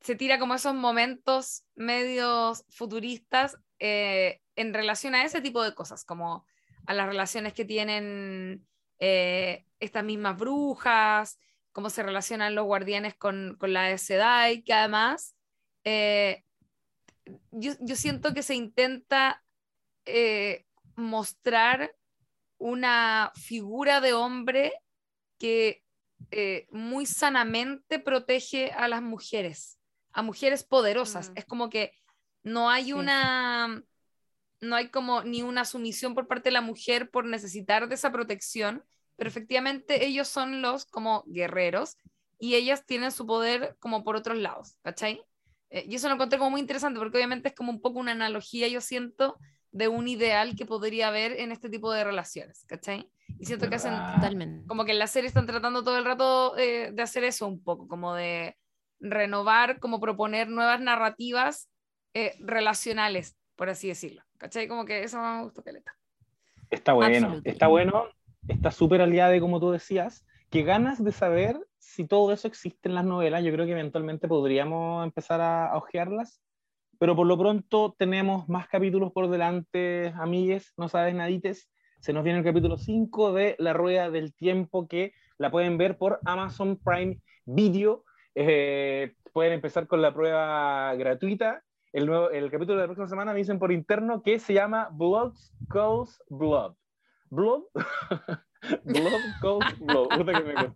se 0.00 0.16
tira 0.16 0.38
como 0.38 0.54
esos 0.54 0.74
momentos 0.74 1.64
medios 1.76 2.64
futuristas 2.68 3.56
eh, 3.78 4.40
en 4.56 4.74
relación 4.74 5.14
a 5.14 5.24
ese 5.24 5.40
tipo 5.40 5.62
de 5.62 5.74
cosas, 5.74 6.04
como 6.04 6.44
a 6.86 6.94
las 6.94 7.06
relaciones 7.06 7.52
que 7.52 7.64
tienen 7.64 8.66
eh, 8.98 9.66
estas 9.78 10.04
mismas 10.04 10.36
brujas, 10.36 11.38
cómo 11.72 11.90
se 11.90 12.02
relacionan 12.02 12.54
los 12.54 12.64
guardianes 12.64 13.14
con, 13.14 13.56
con 13.58 13.72
la 13.72 13.96
Sedai, 13.98 14.62
que 14.62 14.72
además 14.72 15.36
eh, 15.84 16.44
yo, 17.52 17.72
yo, 17.80 17.94
siento 17.94 18.34
que 18.34 18.42
se 18.42 18.54
intenta 18.54 19.44
mostrar 20.96 21.94
una 22.58 23.30
figura 23.36 24.00
de 24.00 24.12
hombre 24.12 24.72
que 25.38 25.84
eh, 26.30 26.66
muy 26.70 27.06
sanamente 27.06 27.98
protege 27.98 28.72
a 28.72 28.88
las 28.88 29.02
mujeres, 29.02 29.78
a 30.12 30.22
mujeres 30.22 30.64
poderosas. 30.64 31.30
Mm. 31.30 31.32
Es 31.36 31.44
como 31.44 31.70
que 31.70 31.92
no 32.42 32.70
hay 32.70 32.92
una, 32.92 33.82
no 34.60 34.76
hay 34.76 34.88
como 34.88 35.22
ni 35.22 35.42
una 35.42 35.64
sumisión 35.64 36.14
por 36.14 36.28
parte 36.28 36.48
de 36.48 36.54
la 36.54 36.60
mujer 36.60 37.10
por 37.10 37.24
necesitar 37.24 37.88
de 37.88 37.94
esa 37.94 38.12
protección, 38.12 38.84
pero 39.16 39.28
efectivamente 39.28 40.06
ellos 40.06 40.28
son 40.28 40.62
los 40.62 40.86
como 40.86 41.24
guerreros 41.26 41.96
y 42.38 42.54
ellas 42.54 42.86
tienen 42.86 43.12
su 43.12 43.26
poder 43.26 43.76
como 43.80 44.02
por 44.02 44.16
otros 44.16 44.38
lados, 44.38 44.76
¿cachai? 44.82 45.22
Eh, 45.70 45.84
y 45.88 45.94
eso 45.94 46.08
lo 46.08 46.14
encontré 46.14 46.38
como 46.38 46.50
muy 46.50 46.60
interesante 46.60 46.98
porque 46.98 47.18
obviamente 47.18 47.48
es 47.48 47.54
como 47.54 47.70
un 47.70 47.80
poco 47.80 47.98
una 47.98 48.12
analogía, 48.12 48.66
yo 48.68 48.80
siento, 48.80 49.38
de 49.72 49.88
un 49.88 50.08
ideal 50.08 50.56
que 50.56 50.66
podría 50.66 51.08
haber 51.08 51.32
en 51.32 51.52
este 51.52 51.68
tipo 51.68 51.92
de 51.92 52.04
relaciones, 52.04 52.64
¿cachai? 52.66 53.08
Y 53.38 53.46
siento 53.46 53.68
que 53.68 53.76
hacen 53.76 53.94
totalmente. 54.14 54.66
Como 54.66 54.84
que 54.84 54.92
en 54.92 54.98
la 54.98 55.06
serie 55.06 55.28
están 55.28 55.46
tratando 55.46 55.84
todo 55.84 55.98
el 55.98 56.04
rato 56.04 56.56
eh, 56.58 56.90
de 56.92 57.02
hacer 57.02 57.24
eso 57.24 57.46
un 57.46 57.62
poco, 57.62 57.86
como 57.86 58.14
de 58.14 58.56
renovar, 58.98 59.78
como 59.78 60.00
proponer 60.00 60.48
nuevas 60.48 60.80
narrativas 60.80 61.70
eh, 62.14 62.34
relacionales, 62.40 63.36
por 63.56 63.70
así 63.70 63.88
decirlo. 63.88 64.22
¿Cachai? 64.38 64.66
Como 64.66 64.84
que 64.84 65.04
eso 65.04 65.20
me 65.20 65.44
gustó, 65.44 65.62
Caleta. 65.62 65.94
Está 66.70 66.92
bueno, 66.92 67.40
está 67.44 67.66
bueno, 67.66 68.06
está 68.48 68.70
súper 68.70 69.02
aliada, 69.02 69.38
como 69.40 69.60
tú 69.60 69.70
decías. 69.70 70.24
que 70.50 70.62
ganas 70.62 71.02
de 71.02 71.12
saber 71.12 71.56
si 71.78 72.06
todo 72.06 72.32
eso 72.32 72.48
existe 72.48 72.88
en 72.88 72.96
las 72.96 73.04
novelas. 73.04 73.44
Yo 73.44 73.52
creo 73.52 73.66
que 73.66 73.72
eventualmente 73.72 74.26
podríamos 74.26 75.04
empezar 75.04 75.40
a, 75.40 75.66
a 75.66 75.76
ojearlas 75.76 76.40
pero 77.00 77.16
por 77.16 77.26
lo 77.26 77.38
pronto 77.38 77.94
tenemos 77.98 78.46
más 78.50 78.68
capítulos 78.68 79.10
por 79.10 79.30
delante, 79.30 80.12
amigues, 80.18 80.74
no 80.76 80.90
sabes 80.90 81.14
nadites. 81.14 81.70
Se 82.00 82.12
nos 82.12 82.22
viene 82.24 82.40
el 82.40 82.44
capítulo 82.44 82.76
5 82.76 83.32
de 83.32 83.56
La 83.58 83.72
Rueda 83.72 84.10
del 84.10 84.34
Tiempo, 84.34 84.86
que 84.86 85.14
la 85.38 85.50
pueden 85.50 85.78
ver 85.78 85.96
por 85.96 86.20
Amazon 86.26 86.76
Prime 86.76 87.18
Video. 87.46 88.04
Eh, 88.34 89.14
pueden 89.32 89.54
empezar 89.54 89.86
con 89.86 90.02
la 90.02 90.12
prueba 90.12 90.94
gratuita. 90.94 91.62
El, 91.94 92.04
nuevo, 92.04 92.28
el 92.28 92.50
capítulo 92.50 92.74
de 92.74 92.82
la 92.82 92.88
próxima 92.88 93.08
semana 93.08 93.32
me 93.32 93.38
dicen 93.38 93.58
por 93.58 93.72
interno 93.72 94.22
que 94.22 94.38
se 94.38 94.52
llama 94.52 94.90
Blood 94.92 95.32
Calls 95.70 96.22
Blood. 96.28 96.74
Blood. 97.30 97.62
blood 98.84 99.22
Calls 99.40 99.78
Blood. 99.78 100.08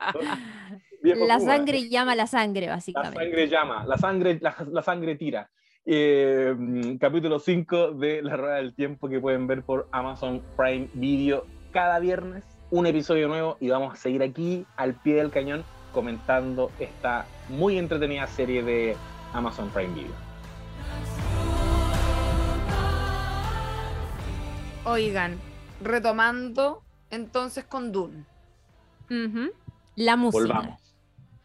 la 1.02 1.38
sangre 1.38 1.90
llama 1.90 2.14
la 2.14 2.26
sangre, 2.26 2.68
básicamente. 2.68 3.18
La 3.18 3.24
sangre 3.24 3.46
llama, 3.46 3.84
la 3.84 3.98
sangre, 3.98 4.40
la 4.40 4.82
sangre 4.82 5.16
tira. 5.16 5.50
Eh, 5.87 6.97
capítulo 6.99 7.39
5 7.39 7.93
de 7.93 8.22
La 8.22 8.39
Rueda 8.39 8.55
del 8.55 8.74
Tiempo 8.74 9.07
que 9.07 9.20
pueden 9.20 9.47
ver 9.47 9.62
por 9.62 9.87
Amazon 9.93 10.43
Prime 10.57 10.89
Video 10.95 11.45
cada 11.72 11.99
viernes, 11.99 12.43
un 12.70 12.87
episodio 12.87 13.28
nuevo 13.28 13.59
y 13.61 13.68
vamos 13.68 13.93
a 13.93 13.97
seguir 13.97 14.22
aquí 14.22 14.64
al 14.76 14.95
pie 14.95 15.16
del 15.16 15.30
cañón 15.30 15.62
comentando 15.93 16.70
esta 16.78 17.26
muy 17.51 17.76
entretenida 17.76 18.26
serie 18.26 18.62
de 18.62 18.97
Amazon 19.35 19.68
Prime 19.68 19.93
Video. 19.93 20.14
Oigan, 24.87 25.39
retomando 25.82 26.82
entonces 27.11 27.64
con 27.64 27.93
Dune. 27.93 28.24
La 29.97 30.16
música. 30.16 30.78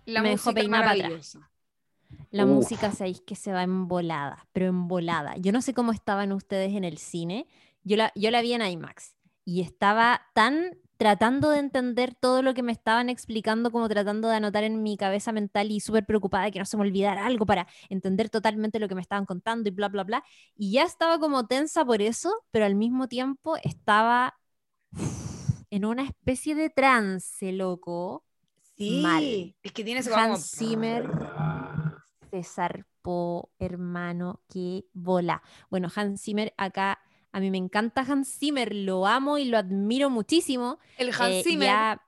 La 0.06 0.24
música 0.24 0.64
maravillosa. 0.70 1.49
La 2.32 2.46
música, 2.46 2.92
sabéis 2.92 3.22
que 3.22 3.36
se 3.36 3.52
va 3.52 3.64
embolada, 3.64 4.48
pero 4.54 4.68
embolada. 4.68 5.36
Yo 5.38 5.52
no 5.52 5.62
sé 5.62 5.74
cómo 5.74 5.92
estaban 5.92 6.32
ustedes 6.32 6.74
en 6.74 6.84
el 6.84 6.98
cine. 6.98 7.48
Yo 7.84 7.98
la, 7.98 8.12
yo 8.16 8.30
la 8.32 8.42
vi 8.42 8.54
en 8.54 8.62
IMAX 8.62 9.16
y 9.46 9.62
estaba 9.62 10.22
tan 10.34 10.78
tratando 10.98 11.50
de 11.50 11.60
entender 11.60 12.14
todo 12.14 12.42
lo 12.42 12.54
que 12.54 12.62
me 12.62 12.74
estaban 12.74 13.10
explicando, 13.10 13.72
como 13.72 13.88
tratando 13.88 14.28
de 14.28 14.36
anotar 14.36 14.66
en 14.66 14.84
mi 14.84 14.98
cabeza 14.98 15.32
mental 15.32 15.72
y 15.72 15.80
súper 15.80 16.06
preocupada 16.06 16.44
de 16.46 16.52
que 16.52 16.60
no 16.60 16.66
se 16.66 16.76
me 16.76 16.84
olvidara 16.84 17.26
algo 17.26 17.46
para 17.46 17.68
entender 17.88 18.30
totalmente 18.30 18.80
lo 18.80 18.90
que 18.90 18.96
me 18.96 19.02
estaban 19.02 19.26
contando 19.26 19.70
y 19.70 19.72
bla, 19.72 19.88
bla, 19.88 20.04
bla. 20.04 20.24
Y 20.58 20.74
ya 20.74 20.84
estaba 20.84 21.18
como 21.18 21.48
tensa 21.48 21.86
por 21.86 22.02
eso, 22.02 22.44
pero 22.52 22.66
al 22.66 22.76
mismo 22.76 23.08
tiempo 23.08 23.56
estaba 23.64 24.36
en 25.70 25.86
una 25.86 26.04
especie 26.04 26.54
de 26.54 26.70
trance, 26.70 27.52
loco. 27.54 28.26
Sí, 28.76 29.56
es 29.64 29.72
que 29.72 29.84
tiene 29.84 30.02
Hans 30.14 30.52
Zimmer 30.52 31.10
se 32.30 32.44
zarpó, 32.44 33.52
hermano, 33.60 34.42
qué 34.50 34.86
bola. 34.94 35.42
Bueno, 35.70 35.90
Hans 35.94 36.22
Zimmer 36.22 36.54
acá, 36.58 37.00
a 37.32 37.40
mí 37.40 37.52
me 37.52 37.58
encanta 37.58 38.02
Hans 38.02 38.38
Zimmer, 38.38 38.74
lo 38.74 39.08
amo 39.08 39.38
y 39.38 39.46
lo 39.46 39.58
admiro 39.58 40.10
muchísimo. 40.10 40.80
El 40.98 41.10
Hans 41.10 41.36
eh, 41.36 41.44
Zimmer. 41.44 42.00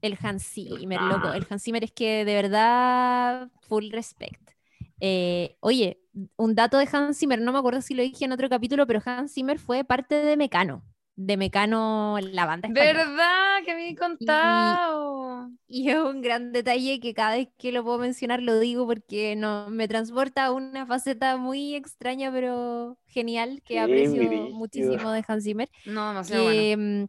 el 0.00 0.18
Hans 0.20 0.44
Zimmer, 0.44 1.00
loco. 1.02 1.32
El 1.32 1.46
Hans 1.48 1.62
Zimmer 1.62 1.84
es 1.84 1.92
que 1.92 2.24
de 2.24 2.34
verdad, 2.34 3.50
full 3.68 3.90
respect. 3.90 4.50
Eh, 5.00 5.56
oye, 5.60 6.00
un 6.36 6.54
dato 6.54 6.78
de 6.78 6.88
Hans 6.92 7.18
Zimmer, 7.18 7.40
no 7.40 7.52
me 7.52 7.58
acuerdo 7.58 7.80
si 7.80 7.94
lo 7.94 8.02
dije 8.02 8.24
en 8.24 8.32
otro 8.32 8.48
capítulo, 8.48 8.86
pero 8.86 9.02
Hans 9.04 9.32
Zimmer 9.34 9.58
fue 9.58 9.84
parte 9.84 10.14
de 10.16 10.36
Mecano 10.36 10.84
de 11.16 11.36
Mecano, 11.36 12.18
la 12.20 12.46
banda 12.46 12.68
¿Verdad? 12.70 13.62
Que 13.64 13.74
me 13.74 13.90
he 13.90 13.96
contado. 13.96 15.50
Y, 15.66 15.90
es 15.90 15.96
un 15.96 16.22
gran 16.22 16.52
detalle 16.52 17.00
que 17.00 17.14
cada 17.14 17.36
vez 17.36 17.48
que 17.58 17.72
lo 17.72 17.84
puedo 17.84 17.98
mencionar 17.98 18.42
lo 18.42 18.58
digo 18.58 18.86
porque 18.86 19.36
no, 19.36 19.68
me 19.70 19.88
transporta 19.88 20.46
a 20.46 20.52
una 20.52 20.86
faceta 20.86 21.36
muy 21.36 21.74
extraña 21.74 22.30
pero 22.32 22.98
genial 23.06 23.62
que 23.64 23.80
aprecio 23.80 24.22
muchísimo 24.50 25.10
de 25.10 25.24
Hans 25.26 25.44
Zimmer. 25.44 25.70
No, 25.84 26.22
que, 26.26 26.40
bueno. 26.40 27.02
Mm, 27.02 27.06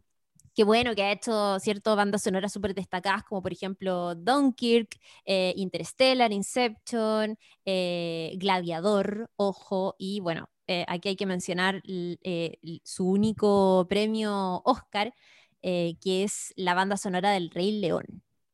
que 0.54 0.64
bueno, 0.64 0.94
que 0.94 1.02
ha 1.02 1.12
hecho 1.12 1.58
ciertas 1.58 1.96
bandas 1.96 2.22
sonoras 2.22 2.52
súper 2.52 2.74
destacadas, 2.74 3.24
como 3.24 3.42
por 3.42 3.52
ejemplo 3.52 4.14
Dunkirk, 4.14 4.96
eh, 5.24 5.52
Interstellar, 5.56 6.32
Inception, 6.32 7.36
eh, 7.64 8.32
Gladiador, 8.36 9.30
Ojo, 9.36 9.96
y 9.98 10.20
bueno, 10.20 10.48
eh, 10.66 10.84
aquí 10.88 11.10
hay 11.10 11.16
que 11.16 11.26
mencionar 11.26 11.82
eh, 11.86 12.58
su 12.82 13.08
único 13.08 13.86
premio 13.88 14.62
Oscar, 14.64 15.14
eh, 15.62 15.96
que 16.00 16.24
es 16.24 16.52
la 16.56 16.74
banda 16.74 16.96
sonora 16.96 17.30
del 17.30 17.50
Rey 17.50 17.80
León 17.80 18.04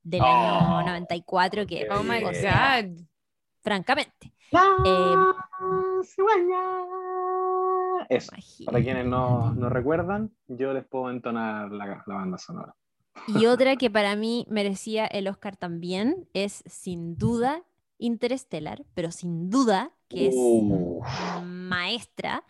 del 0.02 0.22
año 0.22 0.82
94, 0.86 1.66
que 1.66 1.86
oh 1.90 2.02
my 2.02 2.20
God. 2.20 2.32
francamente. 3.62 4.32
eso. 8.08 8.32
Para 8.64 8.82
quienes 8.82 9.06
no, 9.06 9.52
no, 9.54 9.68
recuerdan, 9.68 10.32
yo 10.48 10.72
les 10.72 10.84
puedo 10.84 11.10
entonar 11.10 11.70
la, 11.70 12.02
la 12.06 12.14
banda 12.14 12.38
sonora. 12.38 12.74
Y 13.28 13.46
otra 13.46 13.76
que 13.76 13.90
para 13.90 14.16
mí 14.16 14.46
merecía 14.48 15.06
el 15.06 15.28
Oscar 15.28 15.56
también 15.56 16.28
es 16.32 16.64
sin 16.66 17.16
duda 17.16 17.62
Interstellar, 17.98 18.84
pero 18.94 19.10
sin 19.12 19.50
duda 19.50 19.92
que 20.08 20.28
es 20.28 20.34
maestra, 21.70 22.44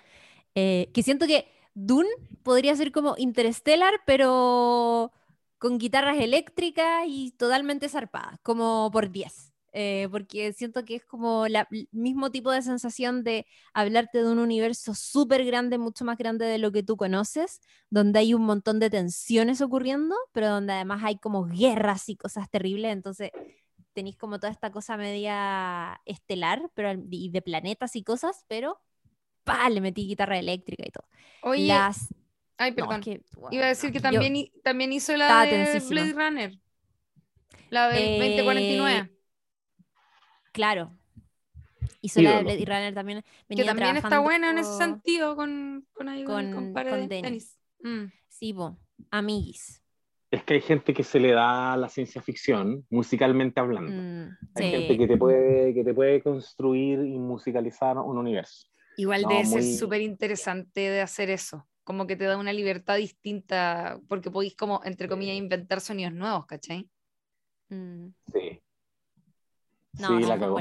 eh, 0.55 0.91
que 0.95 1.03
siento 1.03 1.27
que 1.27 1.49
Dune 1.75 2.09
podría 2.43 2.75
ser 2.77 2.93
como 2.93 3.15
Interstellar, 3.19 3.95
pero 4.07 5.13
con 5.59 5.79
guitarras 5.79 6.19
eléctricas 6.19 7.05
y 7.07 7.33
totalmente 7.33 7.89
zarpadas, 7.89 8.39
como 8.43 8.91
por 8.93 9.11
10. 9.11 9.53
Eh, 9.73 10.09
porque 10.11 10.53
siento 10.53 10.85
que 10.85 10.97
es 10.97 11.05
como 11.05 11.47
el 11.47 11.57
mismo 11.93 12.31
tipo 12.31 12.51
de 12.51 12.63
sensación 12.63 13.23
de 13.23 13.47
hablarte 13.73 14.19
de 14.19 14.27
un 14.33 14.41
universo 14.41 14.95
súper 14.95 15.45
grande, 15.45 15.79
mucho 15.79 16.05
más 16.05 16.19
grande 16.19 16.47
de 16.47 16.59
lo 16.59 16.73
que 16.73 16.83
tú 16.83 16.97
conoces, 16.97 17.61
donde 17.89 18.19
hay 18.19 18.35
un 18.35 18.43
montón 18.43 18.81
de 18.81 18.91
tensiones 18.91 19.61
ocurriendo, 19.61 20.17
pero 20.33 20.49
donde 20.49 20.73
además 20.73 21.03
hay 21.05 21.19
como 21.19 21.45
guerras 21.47 22.09
y 22.09 22.17
cosas 22.17 22.51
terribles, 22.51 22.93
entonces 22.93 23.31
tenéis 23.93 24.17
como 24.17 24.41
toda 24.41 24.53
esta 24.53 24.73
cosa 24.73 24.97
media 24.97 26.01
estelar 26.05 26.71
pero, 26.75 27.01
y 27.11 27.31
de 27.31 27.43
planetas 27.43 27.97
y 27.97 28.03
cosas, 28.03 28.45
pero 28.49 28.81
¡pah! 29.57 29.69
le 29.71 29.81
metí 29.81 30.07
guitarra 30.07 30.39
eléctrica 30.39 30.85
y 30.87 30.91
todo. 30.91 31.07
Oye, 31.43 31.67
Las... 31.67 32.09
ay, 32.59 32.73
perdón. 32.73 33.03
Iba 33.51 33.65
a 33.65 33.69
decir 33.69 33.93
que 33.93 34.01
también, 34.01 34.51
también 34.63 34.93
hizo 34.93 35.17
la 35.17 35.45
de 35.45 35.81
Blade 35.89 36.13
Runner, 36.13 36.59
la 37.71 37.89
del 37.89 38.19
2049. 38.19 39.11
Claro. 40.53 40.97
Hizo 42.03 42.23
la 42.23 42.37
de 42.37 42.43
Blade 42.43 42.65
Runner 42.65 42.95
también. 42.95 43.25
que 43.49 43.65
también 43.65 43.97
está 43.97 44.21
buena 44.21 44.51
en 44.51 44.59
ese 44.59 44.77
sentido 44.77 45.37
con, 45.37 45.87
con, 45.93 46.07
con, 46.25 46.73
con, 46.73 47.09
Dennis. 47.09 47.59
Mm. 47.83 48.07
Sí, 48.29 48.53
bo, 48.53 48.79
amiguis. 49.11 49.83
Es 50.31 50.45
que 50.45 50.55
hay 50.55 50.61
gente 50.61 50.95
que 50.95 51.03
se 51.03 51.19
le 51.19 51.33
da 51.33 51.77
la 51.77 51.89
ciencia 51.89 52.23
ficción, 52.23 52.87
musicalmente 52.89 53.59
hablando. 53.59 53.91
Mm, 53.91 54.37
hay 54.55 54.71
gente 54.71 54.97
que 54.97 55.07
te, 55.09 55.17
puede, 55.17 55.75
que 55.75 55.83
te 55.83 55.93
puede 55.93 56.23
construir 56.23 57.01
y 57.01 57.19
musicalizar 57.19 57.99
un 57.99 58.17
universo. 58.17 58.70
Igual 59.01 59.23
de 59.23 59.45
ser 59.47 59.63
súper 59.63 60.03
interesante 60.03 60.81
de 60.81 61.01
hacer 61.01 61.31
eso. 61.31 61.67
Como 61.85 62.07
que 62.07 62.17
te 62.17 62.25
da 62.25 62.37
una 62.37 62.53
libertad 62.53 62.99
distinta, 62.99 63.99
porque 64.09 64.31
podéis 64.31 64.55
como, 64.55 64.83
entre 64.85 65.09
comillas, 65.09 65.37
inventar 65.37 65.81
sonidos 65.81 66.13
nuevos, 66.13 66.45
¿cachai? 66.45 66.87
Mm. 67.71 68.09
Sí. 68.31 68.63
No, 69.99 70.19
sí, 70.19 70.27
la 70.27 70.39
cagó. 70.39 70.59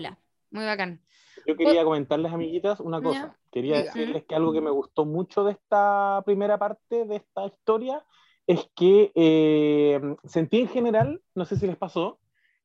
Muy 0.51 0.63
bacán. 0.63 1.01
Yo 1.45 1.57
quería 1.57 1.83
comentarles, 1.83 2.31
amiguitas, 2.31 2.79
una 2.79 3.01
cosa. 3.01 3.37
Quería 3.51 3.83
decirles 3.83 4.23
que 4.23 4.35
algo 4.35 4.53
que 4.53 4.61
me 4.61 4.71
gustó 4.71 5.03
mucho 5.03 5.43
de 5.43 5.51
esta 5.51 6.23
primera 6.25 6.57
parte 6.57 7.03
de 7.05 7.17
esta 7.17 7.45
historia 7.45 8.05
es 8.47 8.71
que 8.73 9.11
eh, 9.15 9.99
sentí 10.23 10.61
en 10.61 10.69
general, 10.69 11.21
no 11.35 11.43
sé 11.43 11.57
si 11.57 11.67
les 11.67 11.75
pasó, 11.75 12.21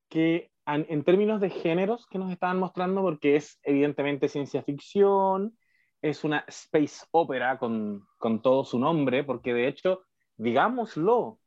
que 0.09 0.53
en, 0.67 1.05
términos 1.05 1.41
de 1.41 1.51
géneros 1.51 2.07
que 2.07 2.19
nos 2.19 2.31
estaban 2.31 2.59
mostrando, 2.59 3.03
porque 3.03 3.37
es 3.37 3.59
evidentemente 3.65 4.29
ciencia 4.29 4.63
ficción, 4.63 5.59
es 6.05 6.23
una 6.23 6.45
space 6.49 7.07
opera 7.13 7.59
con, 7.59 8.07
con 8.19 8.43
todo 8.43 8.63
su 8.67 8.79
nombre, 8.79 9.25
porque 9.25 9.55
de 9.55 9.69
hecho, 9.69 10.03
digámoslo, 10.37 11.39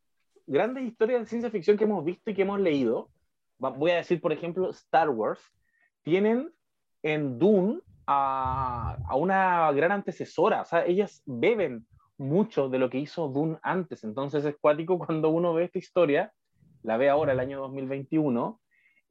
grandes 0.48 0.84
historias 0.84 1.20
de 1.20 1.26
ciencia 1.28 1.52
ficción 1.52 1.78
que 1.78 1.84
hemos 1.84 2.04
visto 2.04 2.32
y 2.32 2.34
que 2.34 2.42
hemos 2.42 2.60
leído, 2.60 3.12
voy 3.60 3.92
a 3.92 3.98
decir, 3.98 4.20
por 4.20 4.34
ejemplo, 4.34 4.72
Star 4.72 5.10
Wars, 5.10 5.40
tienen 6.02 6.52
en 7.04 7.38
Dune 7.38 7.82
a, 8.08 8.98
a, 9.08 9.16
una 9.16 9.72
gran 9.74 9.92
antecesora, 9.92 10.64
o 10.64 10.66
sea, 10.66 10.88
ellas 10.88 11.22
beben 11.28 11.86
mucho 12.18 12.68
de 12.68 12.80
lo 12.80 12.90
que 12.90 12.98
hizo 12.98 13.28
Dune 13.28 13.60
antes, 13.62 14.04
entonces 14.04 14.44
es 14.44 14.56
cuático 14.60 14.98
cuando 14.98 15.30
uno 15.30 15.54
ve 15.54 15.66
esta 15.66 15.78
historia, 15.78 16.34
la 16.82 16.98
ve 16.98 17.10
ahora 17.10 17.34
el 17.34 17.40
año 17.40 17.60
2021, 17.60 18.60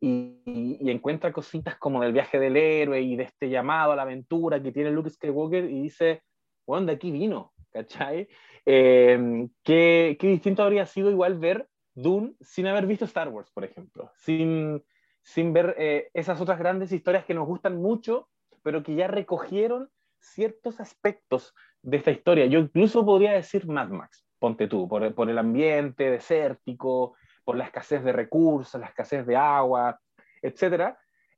y, 0.01 0.91
encuentra 0.91 1.33
cositas 1.33 1.77
como 1.77 2.03
del 2.03 2.13
viaje 2.13 2.39
del 2.39 2.57
héroe 2.57 3.01
y 3.01 3.17
de 3.17 3.25
este 3.25 3.49
llamado 3.49 3.93
a 3.93 3.97
la 3.97 4.03
aventura 4.03 4.63
que 4.63 4.73
tiene 4.73 4.91
Luke 4.91 5.11
Skywalker 5.11 5.65
y 5.65 5.83
dice, 5.83 6.23
bueno, 6.67 6.87
de 6.87 6.93
aquí 6.93 7.11
vino, 7.11 7.53
¿cachai? 7.71 8.29
Eh, 8.65 9.49
¿qué, 9.63 10.17
¿qué, 10.19 10.29
distinto 10.29 10.63
habría 10.63 10.87
sido 10.87 11.11
igual 11.11 11.39
ver 11.39 11.69
Dune 11.95 12.35
sin 12.41 12.67
haber 12.67 12.87
visto 12.87 13.05
Star 13.05 13.29
Wars, 13.29 13.51
por 13.51 13.65
ejemplo, 13.65 14.11
sin, 14.17 14.85
sin 15.23 15.53
ver 15.53 15.75
eh, 15.79 16.11
esas 16.15 16.41
otras 16.41 16.59
grandes 16.59 16.93
historias 16.93 17.25
que 17.25 17.35
nos 17.35 17.47
gustan 17.47 17.77
mucho, 17.77 18.29
pero 18.63 18.83
que 18.83 18.95
ya 18.95 19.09
recogieron 19.09 19.89
ciertos 20.19 20.81
aspectos 20.81 21.55
de 21.83 21.97
esta 21.97 22.11
historia. 22.11 22.47
Yo 22.47 22.59
incluso 22.59 23.05
podría 23.05 23.33
decir 23.33 23.67
Mad 23.67 23.89
Max, 23.89 24.27
ponte 24.39 24.67
tú, 24.67 24.89
por, 24.89 25.15
por 25.15 25.31
el 25.31 25.39
ambiente 25.39 26.11
desértico, 26.11 27.15
por 27.47 27.57
la 27.57 27.65
escasez 27.65 28.03
de 28.03 28.13
recursos, 28.13 28.81
la 28.81 28.89
escasez 28.89 29.25
de 29.25 29.37
agua, 29.37 30.01
etc. 30.43 30.97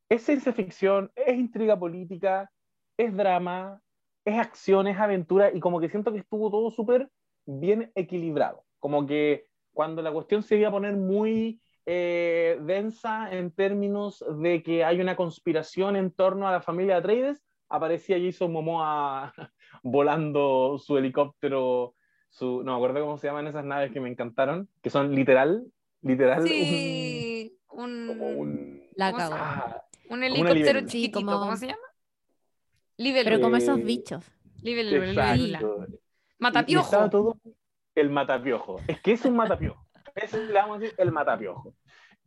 Es 0.08 0.22
ciencia 0.22 0.54
ficción, 0.54 1.12
es 1.14 1.36
intriga 1.36 1.78
política, 1.78 2.50
es 2.96 3.14
drama, 3.14 3.82
es 4.24 4.38
acción, 4.38 4.86
es 4.86 4.98
aventura, 4.98 5.52
y 5.52 5.60
como 5.60 5.78
que 5.78 5.90
siento 5.90 6.10
que 6.10 6.20
estuvo 6.20 6.50
todo 6.50 6.70
súper 6.70 7.10
bien 7.44 7.92
equilibrado. 7.94 8.64
Como 8.78 9.06
que 9.06 9.48
cuando 9.74 10.00
la 10.00 10.10
cuestión 10.10 10.42
se 10.42 10.56
iba 10.56 10.68
a 10.68 10.72
poner 10.72 10.96
muy 10.96 11.60
eh, 11.84 12.58
densa 12.62 13.30
en 13.30 13.50
términos 13.50 14.24
de 14.40 14.62
que 14.62 14.84
hay 14.84 15.02
una 15.02 15.14
conspiración 15.14 15.94
en 15.96 16.10
torno 16.10 16.48
a 16.48 16.52
la 16.52 16.62
familia 16.62 16.96
Atreides, 16.96 17.44
aparecía 17.68 18.18
Jason 18.18 18.50
Momoa 18.50 19.34
volando 19.82 20.78
su 20.78 20.96
helicóptero, 20.96 21.94
su, 22.30 22.62
no 22.64 22.72
me 22.72 22.76
acuerdo 22.76 23.04
cómo 23.04 23.18
se 23.18 23.26
llaman 23.26 23.46
esas 23.46 23.66
naves 23.66 23.92
que 23.92 24.00
me 24.00 24.08
encantaron, 24.08 24.70
que 24.80 24.88
son 24.88 25.14
literal, 25.14 25.66
literal 26.02 26.46
sí, 26.46 27.58
un, 27.70 28.08
un, 28.20 28.82
la 28.94 29.84
un 30.08 30.22
helicóptero 30.22 30.80
chiquitito, 30.86 31.20
¿cómo 31.24 31.56
se 31.56 31.66
llama? 31.66 31.78
Pero 32.96 33.40
como 33.40 33.56
esos 33.56 33.82
bichos. 33.82 34.24
Matapiojo. 36.38 37.10
todo 37.10 37.36
el 37.94 38.10
matapiojo. 38.10 38.80
Es 38.86 39.00
que 39.00 39.12
es 39.12 39.24
un 39.24 39.36
matapiojo. 39.36 39.86
Ese 40.14 40.44
le 40.44 40.52
vamos 40.52 40.76
a 40.76 40.80
decir 40.80 40.94
el 40.98 41.12
matapiojo. 41.12 41.74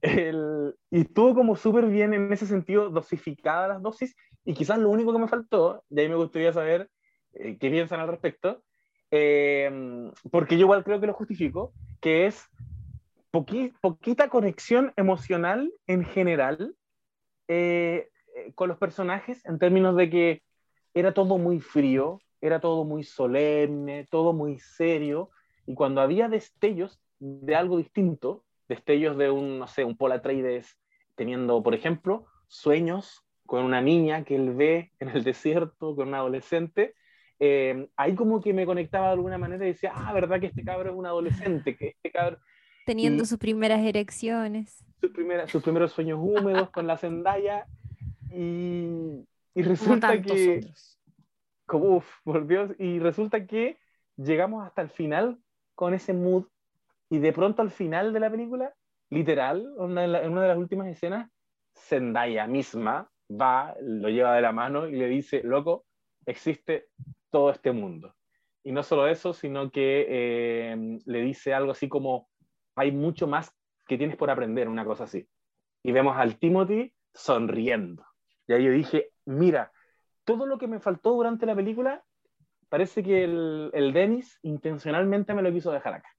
El, 0.01 0.75
y 0.89 1.01
estuvo 1.01 1.35
como 1.35 1.55
súper 1.55 1.85
bien 1.85 2.13
en 2.13 2.31
ese 2.31 2.45
sentido, 2.45 2.89
dosificada 2.89 3.67
las 3.67 3.81
dosis. 3.81 4.15
Y 4.45 4.53
quizás 4.53 4.79
lo 4.79 4.89
único 4.89 5.13
que 5.13 5.19
me 5.19 5.27
faltó, 5.27 5.83
de 5.89 6.01
ahí 6.01 6.09
me 6.09 6.15
gustaría 6.15 6.53
saber 6.53 6.89
eh, 7.33 7.57
qué 7.59 7.69
piensan 7.69 7.99
al 7.99 8.07
respecto, 8.07 8.63
eh, 9.11 10.09
porque 10.31 10.55
yo 10.55 10.61
igual 10.61 10.83
creo 10.83 10.99
que 10.99 11.07
lo 11.07 11.13
justifico, 11.13 11.73
que 11.99 12.25
es 12.25 12.49
poquita 13.31 14.29
conexión 14.29 14.93
emocional 14.97 15.73
en 15.87 16.03
general 16.03 16.75
eh, 17.47 18.09
con 18.55 18.69
los 18.69 18.77
personajes, 18.77 19.45
en 19.45 19.59
términos 19.59 19.95
de 19.95 20.09
que 20.09 20.43
era 20.93 21.13
todo 21.13 21.37
muy 21.37 21.59
frío, 21.59 22.19
era 22.41 22.59
todo 22.59 22.83
muy 22.83 23.03
solemne, 23.03 24.07
todo 24.09 24.33
muy 24.33 24.59
serio, 24.59 25.31
y 25.65 25.73
cuando 25.73 26.01
había 26.01 26.27
destellos 26.27 26.99
de 27.19 27.55
algo 27.55 27.77
distinto, 27.77 28.43
destellos 28.67 29.17
de 29.17 29.29
un, 29.29 29.59
no 29.59 29.67
sé, 29.67 29.83
un 29.83 29.95
Paul 29.95 30.13
teniendo, 31.15 31.61
por 31.61 31.75
ejemplo, 31.75 32.25
sueños 32.47 33.23
con 33.45 33.63
una 33.63 33.81
niña 33.81 34.23
que 34.23 34.35
él 34.35 34.53
ve 34.53 34.91
en 34.99 35.09
el 35.09 35.23
desierto, 35.23 35.95
con 35.95 36.09
un 36.09 36.15
adolescente, 36.15 36.95
eh, 37.39 37.89
ahí 37.95 38.15
como 38.15 38.39
que 38.39 38.53
me 38.53 38.65
conectaba 38.65 39.07
de 39.07 39.13
alguna 39.13 39.37
manera 39.37 39.65
y 39.65 39.69
decía, 39.69 39.91
ah, 39.95 40.13
verdad 40.13 40.39
que 40.39 40.47
este 40.47 40.63
cabro 40.63 40.91
es 40.91 40.95
un 40.95 41.05
adolescente, 41.05 41.75
que 41.75 41.95
este. 42.03 42.39
Teniendo 42.91 43.25
sus 43.25 43.37
primeras 43.37 43.79
erecciones. 43.81 44.83
Sus, 44.99 45.11
sus 45.51 45.63
primeros 45.63 45.91
sueños 45.91 46.19
húmedos 46.21 46.69
con 46.71 46.87
la 46.87 46.97
Zendaya 46.97 47.65
y, 48.31 49.25
y 49.55 49.61
resulta 49.61 50.21
que... 50.21 50.67
Como, 51.65 51.97
uf, 51.97 52.05
por 52.25 52.45
Dios, 52.47 52.71
y 52.79 52.99
resulta 52.99 53.47
que 53.47 53.77
llegamos 54.17 54.65
hasta 54.65 54.81
el 54.81 54.89
final 54.89 55.39
con 55.73 55.93
ese 55.93 56.11
mood 56.11 56.47
y 57.09 57.19
de 57.19 57.31
pronto 57.31 57.61
al 57.61 57.71
final 57.71 58.11
de 58.11 58.19
la 58.19 58.29
película, 58.29 58.73
literal, 59.09 59.73
en 59.77 59.83
una 59.83 60.41
de 60.41 60.47
las 60.47 60.57
últimas 60.57 60.87
escenas, 60.87 61.29
Zendaya 61.73 62.45
misma 62.47 63.09
va, 63.29 63.75
lo 63.81 64.09
lleva 64.09 64.35
de 64.35 64.41
la 64.41 64.51
mano 64.51 64.87
y 64.87 64.97
le 64.97 65.07
dice, 65.07 65.41
loco, 65.43 65.85
existe 66.25 66.87
todo 67.29 67.51
este 67.51 67.71
mundo. 67.71 68.13
Y 68.63 68.71
no 68.73 68.83
solo 68.83 69.07
eso, 69.07 69.33
sino 69.33 69.71
que 69.71 70.05
eh, 70.09 70.99
le 71.05 71.21
dice 71.21 71.53
algo 71.53 71.71
así 71.71 71.87
como, 71.87 72.29
hay 72.75 72.91
mucho 72.91 73.27
más 73.27 73.53
que 73.87 73.97
tienes 73.97 74.15
por 74.15 74.29
aprender, 74.29 74.69
una 74.69 74.85
cosa 74.85 75.05
así. 75.05 75.27
Y 75.83 75.91
vemos 75.91 76.17
al 76.17 76.37
Timothy 76.37 76.93
sonriendo. 77.13 78.05
Y 78.47 78.53
ahí 78.53 78.63
yo 78.63 78.71
dije, 78.71 79.09
mira, 79.25 79.71
todo 80.23 80.45
lo 80.45 80.57
que 80.57 80.67
me 80.67 80.79
faltó 80.79 81.11
durante 81.11 81.45
la 81.45 81.55
película 81.55 82.03
parece 82.69 83.03
que 83.03 83.23
el, 83.23 83.69
el 83.73 83.91
Dennis 83.91 84.39
intencionalmente 84.43 85.33
me 85.33 85.41
lo 85.41 85.51
quiso 85.51 85.71
dejar 85.71 85.95
acá. 85.95 86.09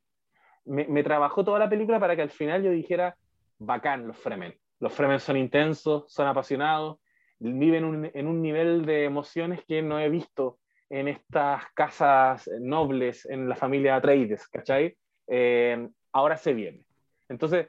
Me, 0.64 1.02
trabajó 1.02 1.44
toda 1.44 1.58
la 1.58 1.68
película 1.68 1.98
para 1.98 2.14
que 2.14 2.22
al 2.22 2.30
final 2.30 2.62
yo 2.62 2.70
dijera, 2.70 3.16
bacán 3.58 4.06
los 4.06 4.16
Fremen. 4.16 4.54
Los 4.78 4.92
Fremen 4.92 5.18
son 5.18 5.36
intensos, 5.36 6.04
son 6.12 6.28
apasionados, 6.28 6.98
viven 7.38 8.10
en 8.14 8.26
un 8.26 8.42
nivel 8.42 8.84
de 8.84 9.04
emociones 9.04 9.64
que 9.64 9.82
no 9.82 9.98
he 9.98 10.08
visto 10.08 10.58
en 10.88 11.08
estas 11.08 11.64
casas 11.74 12.48
nobles, 12.60 13.24
en 13.26 13.48
la 13.48 13.56
familia 13.56 13.96
Atreides, 13.96 14.46
¿cachai? 14.48 14.96
Eh, 15.26 15.88
ahora 16.12 16.36
se 16.36 16.52
viene. 16.54 16.84
Entonces, 17.28 17.68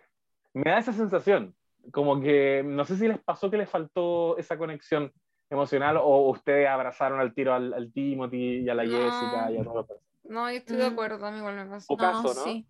me 0.54 0.70
da 0.70 0.80
esa 0.80 0.94
sensación, 0.94 1.56
como 1.91 2.22
que 2.22 2.64
no 2.66 2.86
sé 2.86 2.98
si 2.98 3.08
les 3.08 3.20
pasó 3.20 3.50
que 3.50 3.58
les 3.58 3.70
faltó 3.70 4.38
esa 4.38 4.58
conexión 4.58 5.12
emocional 5.50 5.98
o 5.98 6.30
ustedes 6.30 6.68
abrazaron 6.68 7.20
al 7.20 7.34
tiro 7.34 7.54
al, 7.54 7.91
Timothy 7.94 8.62
y 8.62 8.70
a 8.70 8.76
la 8.76 8.84
Jessica 8.84 9.52
y 9.52 9.58
a 9.58 9.64
todos 9.64 9.88
No, 10.24 10.50
yo 10.50 10.58
estoy 10.58 10.78
de 10.78 10.89
mm. 10.89 10.94
acuerdo, 10.94 11.26
a 11.26 11.32
mí 11.32 11.38
igual 11.38 11.56
me 11.56 11.66
pasó. 11.66 11.96
caso, 11.96 12.34
¿no? 12.34 12.44
Sí. 12.44 12.66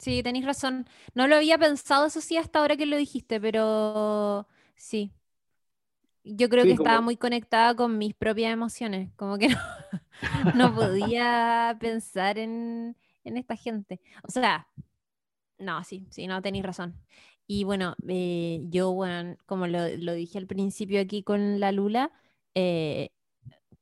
Sí, 0.00 0.22
tenéis 0.22 0.46
razón. 0.46 0.86
No 1.14 1.26
lo 1.26 1.36
había 1.36 1.58
pensado, 1.58 2.06
eso 2.06 2.22
sí, 2.22 2.38
hasta 2.38 2.58
ahora 2.58 2.76
que 2.76 2.86
lo 2.86 2.96
dijiste, 2.96 3.38
pero 3.38 4.48
sí. 4.74 5.12
Yo 6.24 6.48
creo 6.48 6.64
que 6.64 6.72
estaba 6.72 7.02
muy 7.02 7.16
conectada 7.16 7.74
con 7.74 7.98
mis 7.98 8.14
propias 8.14 8.52
emociones, 8.52 9.10
como 9.16 9.36
que 9.36 9.48
no, 10.54 10.74
podía 10.74 11.76
pensar 11.78 12.38
en, 12.38 12.96
esta 13.24 13.56
gente. 13.56 14.00
O 14.26 14.30
sea, 14.30 14.68
no, 15.60 15.84
sí, 15.84 16.06
sí, 16.10 16.26
no 16.26 16.42
tenéis 16.42 16.64
razón. 16.64 16.94
Y 17.46 17.64
bueno, 17.64 17.96
eh, 18.08 18.60
yo, 18.64 18.92
bueno, 18.92 19.36
como 19.46 19.66
lo, 19.66 19.84
dije 19.84 20.38
al 20.38 20.46
principio 20.46 21.00
aquí 21.00 21.22
con 21.22 21.58
la 21.58 21.72
Lula, 21.72 22.12
eh, 22.54 23.10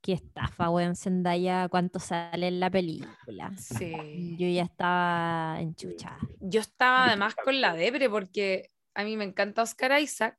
qué 0.01 0.15
estafa, 0.15 0.71
weón, 0.71 0.97
Zendaya, 0.97 1.69
cuánto 1.69 1.99
sale 1.99 2.49
en 2.49 2.61
la 2.61 2.71
película. 2.71 3.53
Sí. 3.57 4.37
Yo 4.39 4.49
ya 4.49 4.63
estaba 4.63 5.61
enchuchada. 5.61 6.19
Yo 6.41 6.61
estaba 6.61 7.09
además 7.09 7.35
con 7.35 7.61
la 7.61 7.75
debre 7.75 8.09
porque 8.09 8.71
a 8.95 9.05
mí 9.05 9.17
me 9.17 9.25
encanta 9.25 9.63
Oscar 9.63 10.01
Isaac 10.01 10.39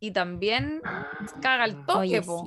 y 0.00 0.12
también 0.12 0.80
caga 1.42 1.66
el 1.66 1.84
toque, 1.84 2.22
po. 2.22 2.46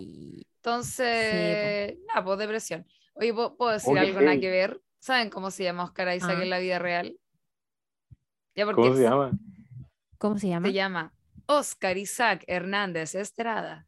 Entonces, 0.55 1.97
nada, 2.07 2.23
pues 2.23 2.39
depresión. 2.39 2.85
Oye, 3.13 3.33
¿puedo, 3.33 3.71
decir 3.71 3.97
algo 3.97 4.21
nada 4.21 4.39
que 4.39 4.49
ver? 4.49 4.81
¿Saben 4.99 5.29
cómo 5.29 5.51
se 5.51 5.63
llama 5.63 5.83
Oscar 5.83 6.15
Isaac 6.15 6.37
ah. 6.39 6.43
en 6.43 6.49
la 6.49 6.59
vida 6.59 6.79
real? 6.79 7.17
¿Cómo 8.55 8.95
se 8.95 9.03
llama? 9.03 9.31
¿Cómo 10.17 10.37
se 10.37 10.47
llama? 10.49 10.67
Se 10.67 10.73
llama 10.73 11.13
Oscar 11.45 11.97
Isaac 11.97 12.43
Hernández 12.47 13.15
Estrada. 13.15 13.87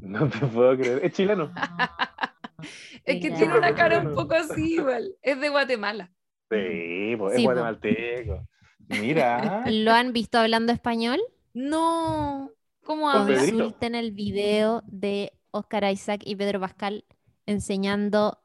No 0.00 0.28
te 0.28 0.38
puedo 0.46 0.76
creer. 0.76 1.04
Es 1.04 1.12
chileno. 1.12 1.52
es 3.04 3.20
que 3.20 3.30
tiene 3.30 3.56
una 3.56 3.74
cara 3.74 4.00
un 4.00 4.14
poco 4.14 4.34
así 4.34 4.74
igual. 4.74 5.14
Es 5.22 5.40
de 5.40 5.48
Guatemala. 5.48 6.10
Sí, 6.50 7.14
pues 7.16 7.36
es 7.36 7.44
guatemalteco. 7.44 8.46
Mira. 8.88 9.64
¿Lo 9.70 9.92
han 9.92 10.12
visto 10.12 10.38
hablando 10.38 10.72
español? 10.72 11.20
No, 11.54 12.50
¿cómo 12.84 13.12
en 13.28 13.94
el 13.94 14.12
video 14.12 14.82
de 14.86 15.32
Oscar 15.52 15.84
Isaac 15.90 16.22
y 16.24 16.34
Pedro 16.34 16.60
Pascal 16.60 17.04
enseñando 17.46 18.42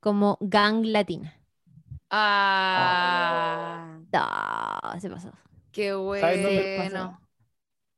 como 0.00 0.36
gang 0.40 0.84
latina. 0.84 1.40
Ah. 2.10 3.88
ah 3.88 3.93
se 5.00 5.10
pasó. 5.10 5.32
Qué 5.72 5.94
bueno. 5.94 7.20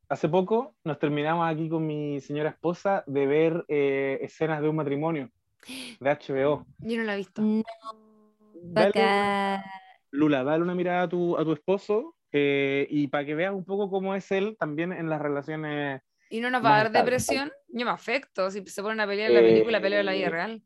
Hace 0.09 0.29
poco 0.29 0.75
nos 0.83 0.99
terminamos 0.99 1.47
aquí 1.49 1.67
con 1.67 1.85
mi 1.85 2.21
señora 2.21 2.51
esposa 2.51 3.03
de 3.07 3.27
ver 3.27 3.65
eh, 3.67 4.19
escenas 4.21 4.61
de 4.61 4.69
un 4.69 4.77
matrimonio 4.77 5.29
de 5.99 6.09
HBO. 6.09 6.65
Yo 6.79 6.97
no 6.97 7.03
la 7.03 7.13
he 7.13 7.17
visto. 7.17 7.41
Lula, 10.11 10.43
dale 10.43 10.63
una 10.63 10.75
mirada 10.75 11.03
a 11.03 11.09
tu, 11.09 11.37
a 11.37 11.43
tu 11.43 11.51
esposo 11.51 12.15
eh, 12.31 12.87
y 12.89 13.07
para 13.07 13.25
que 13.25 13.35
veas 13.35 13.53
un 13.53 13.65
poco 13.65 13.89
cómo 13.89 14.15
es 14.15 14.31
él 14.31 14.55
también 14.57 14.93
en 14.93 15.09
las 15.09 15.21
relaciones. 15.21 16.01
¿Y 16.29 16.39
no 16.39 16.49
nos 16.49 16.63
va 16.63 16.75
a 16.75 16.83
dar 16.83 16.91
depresión? 16.91 17.51
Yo 17.67 17.85
me 17.85 17.91
afecto. 17.91 18.49
Si 18.49 18.65
se 18.65 18.81
pone 18.81 19.01
a 19.03 19.07
pelear 19.07 19.29
en 19.29 19.35
la 19.35 19.41
película, 19.41 19.81
pelea 19.81 19.99
en 19.99 20.05
la 20.05 20.13
vida 20.13 20.27
eh, 20.27 20.31
real. 20.31 20.63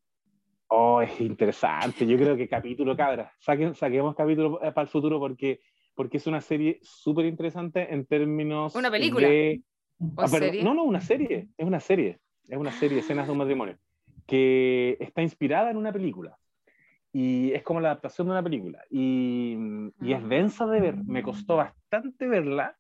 Oh, 0.74 1.02
es 1.02 1.20
interesante. 1.20 2.08
Yo 2.08 2.16
creo 2.16 2.38
que 2.38 2.48
capítulo, 2.48 2.96
cabra. 2.96 3.34
saquemos 3.40 4.16
capítulo 4.16 4.64
eh, 4.64 4.72
para 4.72 4.84
el 4.84 4.88
futuro 4.88 5.20
porque, 5.20 5.60
porque 5.94 6.16
es 6.16 6.28
una 6.28 6.40
serie 6.40 6.80
súper 6.82 7.26
interesante 7.26 7.94
en 7.94 8.06
términos. 8.06 8.74
¿Una 8.74 8.90
película? 8.90 9.28
De... 9.28 9.62
Ah, 10.16 10.28
no, 10.64 10.74
no, 10.74 10.86
una 10.86 11.02
serie. 11.02 11.50
Es 11.58 11.68
una 11.68 11.82
serie. 11.82 12.22
Es 12.48 12.58
una 12.58 12.72
serie, 12.72 13.00
escenas 13.00 13.26
de 13.26 13.34
un 13.34 13.40
matrimonio. 13.40 13.78
Que 14.26 14.96
está 15.02 15.22
inspirada 15.22 15.72
en 15.72 15.76
una 15.76 15.92
película 15.92 16.38
y 17.12 17.52
es 17.52 17.64
como 17.64 17.82
la 17.82 17.90
adaptación 17.90 18.28
de 18.28 18.32
una 18.32 18.44
película 18.44 18.82
y, 18.90 19.58
y, 20.02 20.14
es 20.14 20.30
densa 20.30 20.66
de 20.68 20.80
ver, 20.80 20.96
me 21.04 21.22
costó 21.22 21.58
bastante 21.58 22.30
verla. 22.30 22.78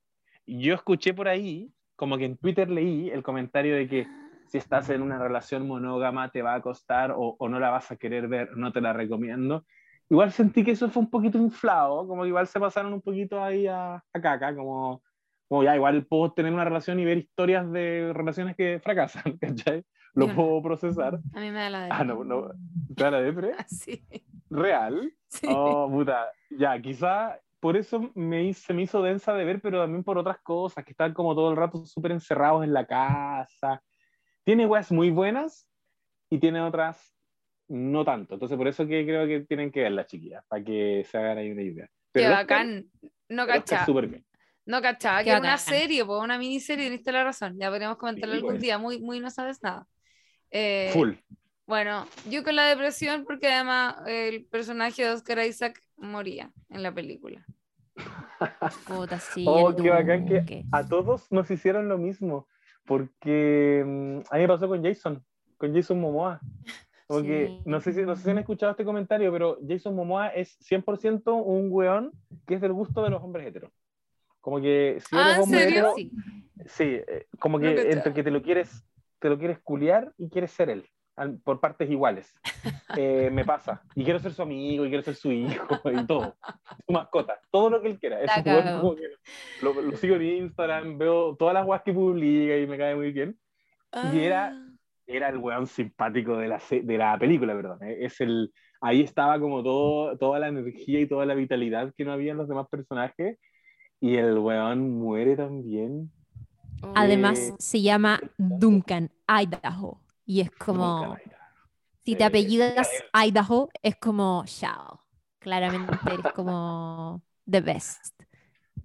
Yo 0.48 0.74
escuché 0.74 1.14
por 1.14 1.28
ahí, 1.28 1.74
como 1.98 2.18
que 2.18 2.24
en 2.24 2.38
Twitter 2.38 2.70
leí 2.70 3.10
el 3.10 3.22
comentario 3.22 3.76
de 3.76 3.90
que 3.90 4.08
si 4.52 4.58
estás 4.58 4.90
en 4.90 5.02
una 5.02 5.18
relación 5.18 5.66
monógama 5.66 6.30
te 6.30 6.42
va 6.42 6.56
a 6.56 6.62
costar 6.62 7.12
o, 7.12 7.38
o 7.40 7.48
no 7.48 7.58
la 7.58 7.70
vas 7.70 7.90
a 7.90 7.96
querer 7.96 8.28
ver, 8.28 8.58
no 8.58 8.74
te 8.74 8.82
la 8.82 8.92
recomiendo. 8.92 9.66
Igual 10.10 10.34
sentí 10.34 10.66
que 10.66 10.72
eso 10.72 10.90
fue 10.90 11.04
un 11.04 11.10
poquito 11.10 11.38
inflado, 11.38 12.06
como 12.06 12.24
que 12.24 12.28
igual 12.28 12.46
se 12.48 12.60
pasaron 12.60 12.92
un 12.92 13.02
poquito 13.02 13.42
ahí 13.42 13.66
a, 13.66 13.96
a 13.96 14.22
caca, 14.22 14.54
como, 14.54 15.02
como 15.48 15.64
ya 15.64 15.74
igual 15.74 16.06
puedo 16.06 16.34
tener 16.34 16.54
una 16.54 16.66
relación 16.66 17.00
y 17.00 17.06
ver 17.06 17.20
historias 17.20 17.72
de 17.72 18.12
relaciones 18.14 18.58
que 18.58 18.82
fracasan, 18.84 19.38
¿cachai? 19.40 19.86
lo 20.14 20.28
puedo 20.36 20.62
procesar. 20.62 21.22
A 21.34 21.40
mí 21.40 21.50
me 21.50 21.60
da 21.60 21.70
la 21.70 21.84
de. 21.86 21.90
Ah, 21.90 22.04
no, 22.04 22.26
no. 22.26 22.50
¿Te 22.94 23.04
da 23.06 23.12
la 23.12 23.22
depre? 23.22 23.54
sí. 23.68 24.04
¿Real? 24.50 25.14
Sí. 25.30 25.48
Oh, 25.50 25.90
puta. 25.90 26.30
Ya, 26.50 26.78
quizá 26.82 27.40
por 27.62 27.78
eso 27.78 28.12
me, 28.16 28.54
se 28.54 28.74
me 28.74 28.82
hizo 28.82 29.02
densa 29.02 29.34
de 29.34 29.46
ver, 29.46 29.62
pero 29.62 29.80
también 29.80 30.04
por 30.04 30.18
otras 30.18 30.40
cosas, 30.42 30.84
que 30.84 30.92
están 30.92 31.14
como 31.14 31.36
todo 31.36 31.52
el 31.52 31.56
rato 31.56 31.86
súper 31.86 32.12
encerrados 32.12 32.66
en 32.66 32.74
la 32.74 32.86
casa. 32.86 33.82
Tiene 34.44 34.66
weas 34.66 34.92
muy 34.92 35.12
buenas 35.12 35.68
y 36.30 36.40
tiene 36.40 36.62
otras 36.62 37.14
no 37.68 38.04
tanto. 38.04 38.34
Entonces, 38.34 38.58
por 38.58 38.68
eso 38.68 38.86
que 38.86 39.06
creo 39.06 39.28
que 39.28 39.42
tienen 39.42 39.72
que 39.72 39.84
ver 39.84 39.94
las 39.94 40.08
chiquillas, 40.08 40.44
para 40.48 40.64
que 40.64 41.06
se 41.10 41.18
hagan 41.18 41.38
ahí 41.38 41.52
una 41.52 41.62
idea. 41.62 41.90
Pero 42.12 42.28
Qué 42.28 42.34
bacán. 42.34 42.86
No 43.30 43.48
cachaba. 43.48 44.04
No 44.66 44.82
cachaba, 44.82 45.24
que 45.24 45.30
era 45.30 45.40
una 45.40 45.58
serie, 45.58 46.06
pues 46.06 46.22
una 46.22 46.38
miniserie, 46.38 46.86
teniste 46.86 47.12
la 47.12 47.24
razón. 47.24 47.58
Ya 47.58 47.70
podríamos 47.70 47.98
comentarlo 47.98 48.36
algún 48.36 48.52
pues. 48.52 48.62
día. 48.62 48.78
Muy, 48.78 49.00
muy 49.00 49.20
no 49.20 49.30
sabes 49.30 49.64
nada. 49.64 49.88
Eh, 50.52 50.90
Full. 50.94 51.14
Bueno, 51.66 52.06
yo 52.30 52.44
con 52.44 52.56
la 52.56 52.66
depresión, 52.66 53.24
porque 53.24 53.48
además 53.48 53.96
el 54.06 54.46
personaje 54.46 55.04
de 55.04 55.12
Oscar 55.12 55.40
Isaac 55.46 55.82
moría 55.96 56.52
en 56.70 56.84
la 56.84 56.94
película. 56.94 57.46
Puta, 58.86 59.20
sí, 59.20 59.46
oh, 59.48 59.74
qué 59.76 59.90
bacán 59.90 60.26
que 60.26 60.66
a 60.72 60.86
todos 60.86 61.32
nos 61.32 61.50
hicieron 61.50 61.88
lo 61.88 61.98
mismo, 61.98 62.48
porque 62.86 63.84
mm, 63.86 64.20
a 64.30 64.36
mí 64.36 64.42
me 64.42 64.48
pasó 64.48 64.68
con 64.68 64.84
Jason, 64.84 65.24
con 65.58 65.74
Jason 65.74 66.00
Momoa. 66.00 66.40
Porque 67.08 67.60
no, 67.66 67.82
sé 67.82 67.92
si, 67.92 68.04
no 68.04 68.16
sé 68.16 68.24
si 68.24 68.30
han 68.30 68.38
escuchado 68.38 68.72
este 68.72 68.86
comentario, 68.86 69.34
pero 69.34 69.58
Jason 69.68 69.94
Momoa 69.94 70.30
es 70.30 70.58
100% 70.62 71.44
un 71.46 71.68
weón 71.70 72.14
que 72.48 72.54
es 72.56 72.62
del 72.62 72.72
gusto 72.72 73.04
de 73.04 73.10
los 73.10 73.22
hombres 73.22 73.46
heteros. 73.46 73.70
Como 74.40 74.62
que 74.62 74.98
si 75.06 75.18
eres 75.18 75.38
ah, 75.38 75.42
hombre 75.42 75.68
hetero, 75.68 75.94
sí. 75.94 76.10
sí, 76.68 76.84
eh, 76.86 77.28
como 77.38 77.60
que 77.60 77.92
entre 77.92 78.14
que 78.14 78.24
te 78.24 78.32
lo 78.32 78.42
quieres 78.42 78.86
te 79.20 79.30
lo 79.30 79.38
quieres 79.38 79.60
culiar 79.60 80.14
y 80.18 80.30
quieres 80.30 80.52
ser 80.52 80.70
él, 80.70 80.90
por 81.44 81.60
partes 81.60 81.90
iguales. 81.90 82.34
Eh, 82.98 83.30
me 83.32 83.46
pasa. 83.46 83.82
Y 83.96 84.04
quiero 84.04 84.20
ser 84.20 84.34
su 84.34 84.42
amigo, 84.42 84.86
y 84.86 84.90
quiero 84.90 85.02
ser 85.02 85.16
su 85.16 85.32
hijo, 85.32 85.80
y 85.86 86.06
todo. 86.06 86.36
Su 86.86 86.92
mascota, 86.92 87.40
todo 87.50 87.70
lo 87.70 87.82
que 87.82 87.88
él 87.88 88.00
quiera. 88.00 88.20
lo, 89.62 89.96
sigo 89.96 90.16
en 90.16 90.22
Instagram, 90.22 90.98
veo 90.98 91.36
todas 91.38 91.54
las 91.54 91.66
guas 91.66 91.82
que 91.84 91.94
publica 91.94 92.58
y 92.58 92.68
me 92.68 92.78
cae 92.78 92.96
muy 92.96 93.14
bien. 93.14 93.40
Y 94.14 94.20
era, 94.20 94.48
ah. 94.48 94.76
era 95.08 95.30
el 95.30 95.38
weón 95.38 95.68
simpático 95.68 96.36
de 96.36 96.50
la, 96.50 96.62
de 96.70 96.98
la 96.98 97.18
película, 97.18 97.54
perdón. 97.54 97.82
¿eh? 97.84 98.00
Es 98.02 98.20
el, 98.20 98.52
ahí 98.82 99.02
estaba 99.02 99.40
como 99.40 99.64
todo, 99.64 100.18
toda 100.18 100.38
la 100.40 100.50
energía 100.50 101.00
y 101.00 101.08
toda 101.08 101.26
la 101.26 101.34
vitalidad 101.34 101.94
que 101.96 102.04
no 102.04 102.12
había 102.12 102.32
en 102.32 102.38
los 102.38 102.50
demás 102.50 102.68
personajes. 102.70 103.40
Y 104.02 104.18
el 104.18 104.38
weón 104.38 105.00
muere 105.00 105.38
también 105.38 106.12
Además, 106.96 107.54
se 107.58 107.82
llama 107.82 108.20
Duncan, 108.38 109.12
Idaho. 109.28 110.02
Y 110.26 110.42
es 110.42 110.52
como. 110.52 111.18
Si 112.04 112.16
te 112.16 112.24
apellidas 112.24 112.90
Idaho, 113.14 113.70
es 113.82 113.96
como 113.98 114.44
chao. 114.46 115.02
Claramente 115.40 116.14
eres 116.14 116.34
como 116.34 117.22
the 117.50 117.62
best. 117.62 118.22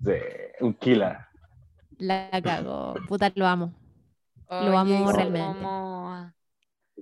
Sí, 0.04 0.12
un 0.60 0.74
killer. 0.74 1.18
La 1.98 2.30
cago. 2.42 2.94
Puta, 3.08 3.32
lo 3.34 3.46
amo. 3.46 3.74
lo 4.48 4.78
amo 4.78 5.12
realmente. 5.12 5.66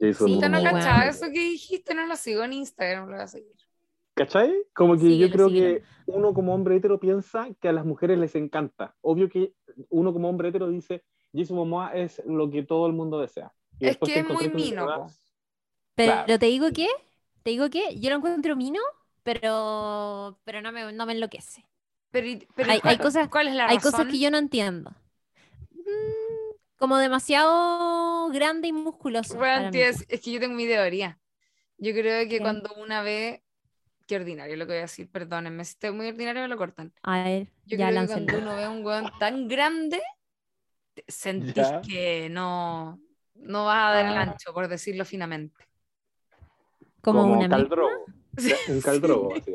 Sí, 0.01 0.39
no 0.39 0.63
cachaba 0.63 1.07
eso 1.07 1.27
que 1.27 1.41
dijiste, 1.41 1.95
no 1.95 2.07
lo 2.07 2.17
sigo 2.17 2.43
en 2.45 2.53
Instagram, 2.53 3.07
lo 3.07 3.15
voy 3.15 3.23
a 3.23 3.27
seguir. 3.27 3.53
¿Cachai? 4.15 4.53
Como 4.73 4.97
que 4.97 5.19
yo 5.19 5.31
creo 5.31 5.49
que 5.49 5.83
uno 6.07 6.33
como 6.33 6.55
hombre 6.55 6.77
hetero 6.77 7.01
piensa 7.01 7.49
que 7.61 7.69
a 7.69 7.73
las 7.73 7.85
mujeres 7.85 8.19
les 8.19 8.35
encanta. 8.37 8.95
Obvio 9.01 9.29
que 9.29 9.53
uno 9.89 10.13
como 10.13 10.29
hombre 10.29 10.49
hetero 10.49 10.69
dice, 10.69 11.03
Jason 11.33 11.57
Momoa 11.57 11.89
es 11.95 12.23
lo 12.25 12.49
que 12.49 12.63
todo 12.63 12.87
el 12.87 12.93
mundo 12.93 13.21
desea. 13.21 13.53
Es 13.81 13.97
que 13.99 14.21
es 14.21 14.29
muy 14.29 14.49
mino. 14.49 15.09
Pero, 15.95 16.39
te 16.39 16.47
digo 16.47 16.73
que, 16.73 16.89
te 17.43 17.51
digo 17.51 17.71
que 17.71 17.99
yo 17.99 18.11
lo 18.11 18.17
encuentro 18.17 18.57
mino, 18.57 18.81
pero, 19.23 20.39
pero 20.45 20.61
no, 20.61 20.73
me, 20.73 20.93
no 20.93 21.07
me 21.07 21.13
enloquece. 21.13 21.65
Pero, 22.11 22.27
hay, 22.85 22.99
cosas, 22.99 23.29
¿cuál 23.29 23.49
es 23.49 23.55
la 23.55 23.67
hay 23.67 23.79
cosas 23.79 24.07
que 24.07 24.19
yo 24.19 24.31
no 24.31 24.39
entiendo. 24.39 24.93
Mm, 25.73 26.55
como 26.77 26.99
demasiado 26.99 28.29
grande 28.31 28.69
y 28.69 28.73
musculoso. 28.73 29.45
es, 29.45 30.07
que 30.07 30.33
yo 30.33 30.39
tengo 30.39 30.55
mi 30.55 30.67
teoría. 30.67 31.19
Yo 31.79 31.93
creo 31.93 32.29
que 32.29 32.41
cuando 32.41 32.73
una 32.75 33.03
ve, 33.03 33.43
qué 34.07 34.17
ordinario 34.17 34.57
lo 34.57 34.67
que 34.67 34.73
voy 34.73 34.79
a 34.79 34.83
decir, 34.83 35.11
perdónenme, 35.11 35.65
si 35.65 35.73
estoy 35.73 35.91
muy 35.91 36.09
ordinario 36.09 36.43
me 36.43 36.49
lo 36.49 36.57
cortan. 36.57 36.93
A 37.03 37.25
ver, 37.25 37.49
yo 37.65 37.77
creo 37.77 38.01
que 38.01 38.07
cuando 38.07 38.39
uno 38.39 38.57
ve 38.57 38.69
un 38.69 38.85
weón 38.85 39.11
tan 39.19 39.49
grande, 39.49 40.01
sentís 41.09 41.67
que 41.87 42.29
no, 42.31 43.01
no 43.35 43.67
vas 43.67 43.91
a 43.91 43.95
dar 43.95 44.07
el 44.07 44.17
ah. 44.17 44.23
ancho, 44.23 44.53
por 44.53 44.69
decirlo 44.69 45.05
finamente. 45.05 45.67
Como, 47.01 47.23
Como 47.23 47.35
una 47.35 47.49
caldrogo. 47.49 47.91
Un 48.69 48.81
caldrogo, 48.81 49.35
así. 49.37 49.55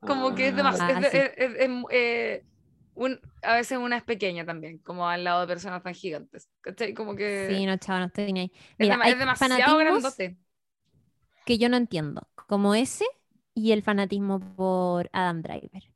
Como 0.00 0.34
que 0.34 0.48
es 0.48 0.52
ah. 0.54 0.56
demasiado. 0.56 0.94
Ah, 0.94 1.10
eh, 1.90 2.44
a 3.42 3.54
veces 3.54 3.78
una 3.78 3.98
es 3.98 4.02
pequeña 4.02 4.44
también, 4.44 4.78
como 4.78 5.08
al 5.08 5.24
lado 5.24 5.42
de 5.42 5.46
personas 5.46 5.82
tan 5.82 5.94
gigantes. 5.94 6.48
¿Cachai? 6.60 6.94
Como 6.94 7.14
que. 7.14 7.48
Sí, 7.50 7.66
no, 7.66 7.76
chavo, 7.76 7.98
no 7.98 8.06
estoy 8.06 8.32
ni 8.32 8.40
ahí. 8.40 8.52
Mira, 8.78 8.98
es, 9.04 9.18
demasiado 9.18 9.76
grandote. 9.76 10.36
Que 11.44 11.58
yo 11.58 11.68
no 11.68 11.76
entiendo. 11.76 12.28
Como 12.46 12.74
ese 12.74 13.04
y 13.54 13.72
el 13.72 13.82
fanatismo 13.82 14.40
por 14.40 15.08
Adam 15.12 15.42
Driver. 15.42 15.90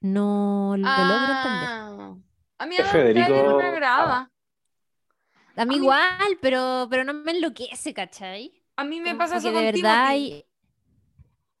No 0.00 0.74
lo 0.76 0.88
logro 0.88 1.34
entender. 1.36 2.24
A 2.58 2.66
mí 2.66 2.76
Adam 2.76 3.12
Driver 3.12 3.44
no 3.44 3.56
me 3.58 3.64
agrada. 3.64 4.29
A 5.60 5.66
mí, 5.66 5.76
igual, 5.76 6.38
pero, 6.40 6.86
pero 6.88 7.04
no 7.04 7.12
me 7.12 7.32
enloquece, 7.32 7.92
¿cachai? 7.92 8.50
A 8.76 8.84
mí 8.84 8.98
me 8.98 9.14
pasa 9.14 9.36
eso 9.36 9.52
con 9.52 9.62
de 9.62 9.72
verdad 9.72 10.08
Timothy. 10.08 10.44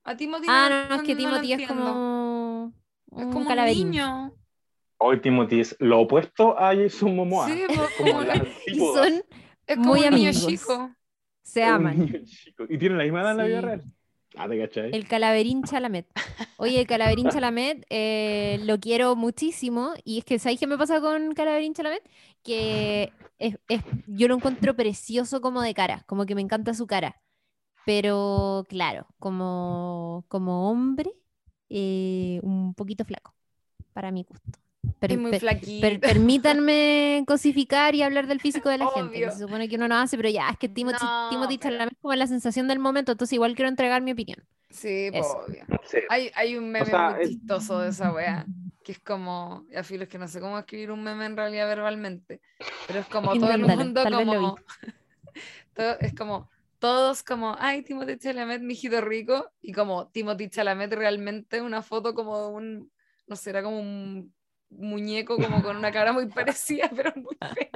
A 0.04 0.16
Timothy 0.16 0.46
Ah, 0.48 0.86
no, 0.88 0.94
es 0.96 1.02
que 1.02 1.14
Timothy 1.14 1.52
es 1.52 1.68
como 1.68 2.72
es 3.14 3.26
como 3.26 3.50
un 3.50 3.64
niño. 3.66 4.32
Hoy 4.96 5.20
Timothy 5.20 5.60
es 5.60 5.76
lo 5.80 6.00
opuesto 6.00 6.58
a 6.58 6.74
Jason 6.74 7.14
Momoa. 7.14 7.46
Sí, 7.48 7.62
como 7.98 8.22
son 8.94 9.22
es 9.66 9.76
como 9.76 9.94
muy 9.94 10.00
un 10.06 10.14
niño 10.14 10.32
chico. 10.32 10.94
Se 11.42 11.62
aman. 11.62 12.24
Y 12.70 12.78
tienen 12.78 12.96
la 12.96 13.04
misma 13.04 13.20
edad 13.20 13.32
en 13.32 13.36
la 13.36 13.44
vida 13.44 13.60
real. 13.60 13.84
Ah, 14.36 14.48
te 14.48 14.58
cachai. 14.58 14.90
El 14.92 15.06
Calaverín 15.08 15.62
Chalamet. 15.64 16.06
Oye, 16.58 16.80
el 16.80 16.86
Calaverín 16.86 17.28
Chalamet 17.30 17.84
eh, 17.90 18.60
lo 18.64 18.78
quiero 18.78 19.16
muchísimo. 19.16 19.94
Y 20.04 20.18
es 20.18 20.24
que, 20.24 20.38
¿sabéis 20.38 20.60
qué 20.60 20.66
me 20.66 20.78
pasa 20.78 21.00
con 21.00 21.32
Calaverín 21.34 21.74
Chalamet? 21.74 22.02
Que 22.42 23.12
es, 23.38 23.56
yo 24.06 24.28
lo 24.28 24.34
encuentro 24.36 24.74
precioso 24.76 25.40
como 25.40 25.62
de 25.62 25.74
cara, 25.74 26.04
como 26.06 26.26
que 26.26 26.34
me 26.34 26.40
encanta 26.42 26.74
su 26.74 26.86
cara. 26.86 27.20
Pero 27.86 28.66
claro, 28.68 29.06
como, 29.18 30.24
como 30.28 30.70
hombre, 30.70 31.10
eh, 31.68 32.40
un 32.42 32.74
poquito 32.74 33.04
flaco, 33.04 33.34
para 33.92 34.10
mi 34.12 34.24
gusto. 34.24 34.58
Es 35.00 35.18
muy 35.18 35.38
flaquito. 35.38 36.00
permítanme 36.00 37.24
cosificar 37.26 37.94
y 37.94 38.02
hablar 38.02 38.26
del 38.26 38.40
físico 38.40 38.68
de 38.68 38.78
la 38.78 38.88
gente. 38.88 39.30
se 39.30 39.38
supone 39.38 39.68
que 39.68 39.76
uno 39.76 39.88
no 39.88 39.96
hace, 39.96 40.16
pero 40.16 40.28
ya, 40.28 40.50
es 40.50 40.58
que 40.58 40.68
Timothy, 40.68 41.04
no, 41.04 41.28
Timothy 41.30 41.60
es 41.62 41.88
como 42.00 42.14
la 42.14 42.26
sensación 42.26 42.68
del 42.68 42.78
momento, 42.78 43.12
entonces 43.12 43.34
igual 43.34 43.54
quiero 43.54 43.68
entregar 43.68 44.02
mi 44.02 44.12
opinión. 44.12 44.42
Sí, 44.70 45.08
obvio. 45.08 45.64
Hay, 46.08 46.30
hay, 46.34 46.56
un 46.56 46.70
meme 46.70 46.92
muy 46.92 47.28
chistoso 47.28 47.80
de 47.80 47.90
esa 47.90 48.12
wea, 48.12 48.46
que 48.84 48.92
es 48.92 49.00
como, 49.00 49.66
ya 49.70 49.82
filo, 49.82 50.04
es 50.04 50.08
que 50.08 50.18
no 50.18 50.28
sé 50.28 50.40
cómo 50.40 50.58
escribir 50.58 50.92
un 50.92 51.02
meme 51.02 51.26
en 51.26 51.36
realidad 51.36 51.66
verbalmente, 51.66 52.40
pero 52.86 53.00
es 53.00 53.06
como 53.06 53.34
todo 53.34 53.50
el 53.50 53.62
mundo 53.66 54.02
como... 54.04 54.56
es 56.00 56.14
como 56.14 56.48
todos 56.78 57.22
como, 57.22 57.56
ay, 57.58 57.82
Timothy 57.82 58.16
Chalamet, 58.16 58.62
mi 58.62 58.72
hijito 58.72 59.00
rico, 59.02 59.52
y 59.60 59.72
como 59.72 60.08
Timothy 60.08 60.48
Chalamet 60.48 60.92
realmente 60.92 61.60
una 61.60 61.82
foto 61.82 62.14
como 62.14 62.48
un, 62.48 62.90
no 63.26 63.36
sé, 63.36 63.50
era 63.50 63.62
como 63.62 63.78
un 63.78 64.32
muñeco 64.70 65.36
como 65.36 65.62
con 65.62 65.76
una 65.76 65.92
cara 65.92 66.12
muy 66.12 66.26
parecida, 66.26 66.90
pero 66.96 67.12
muy 67.16 67.36
feo. 67.54 67.68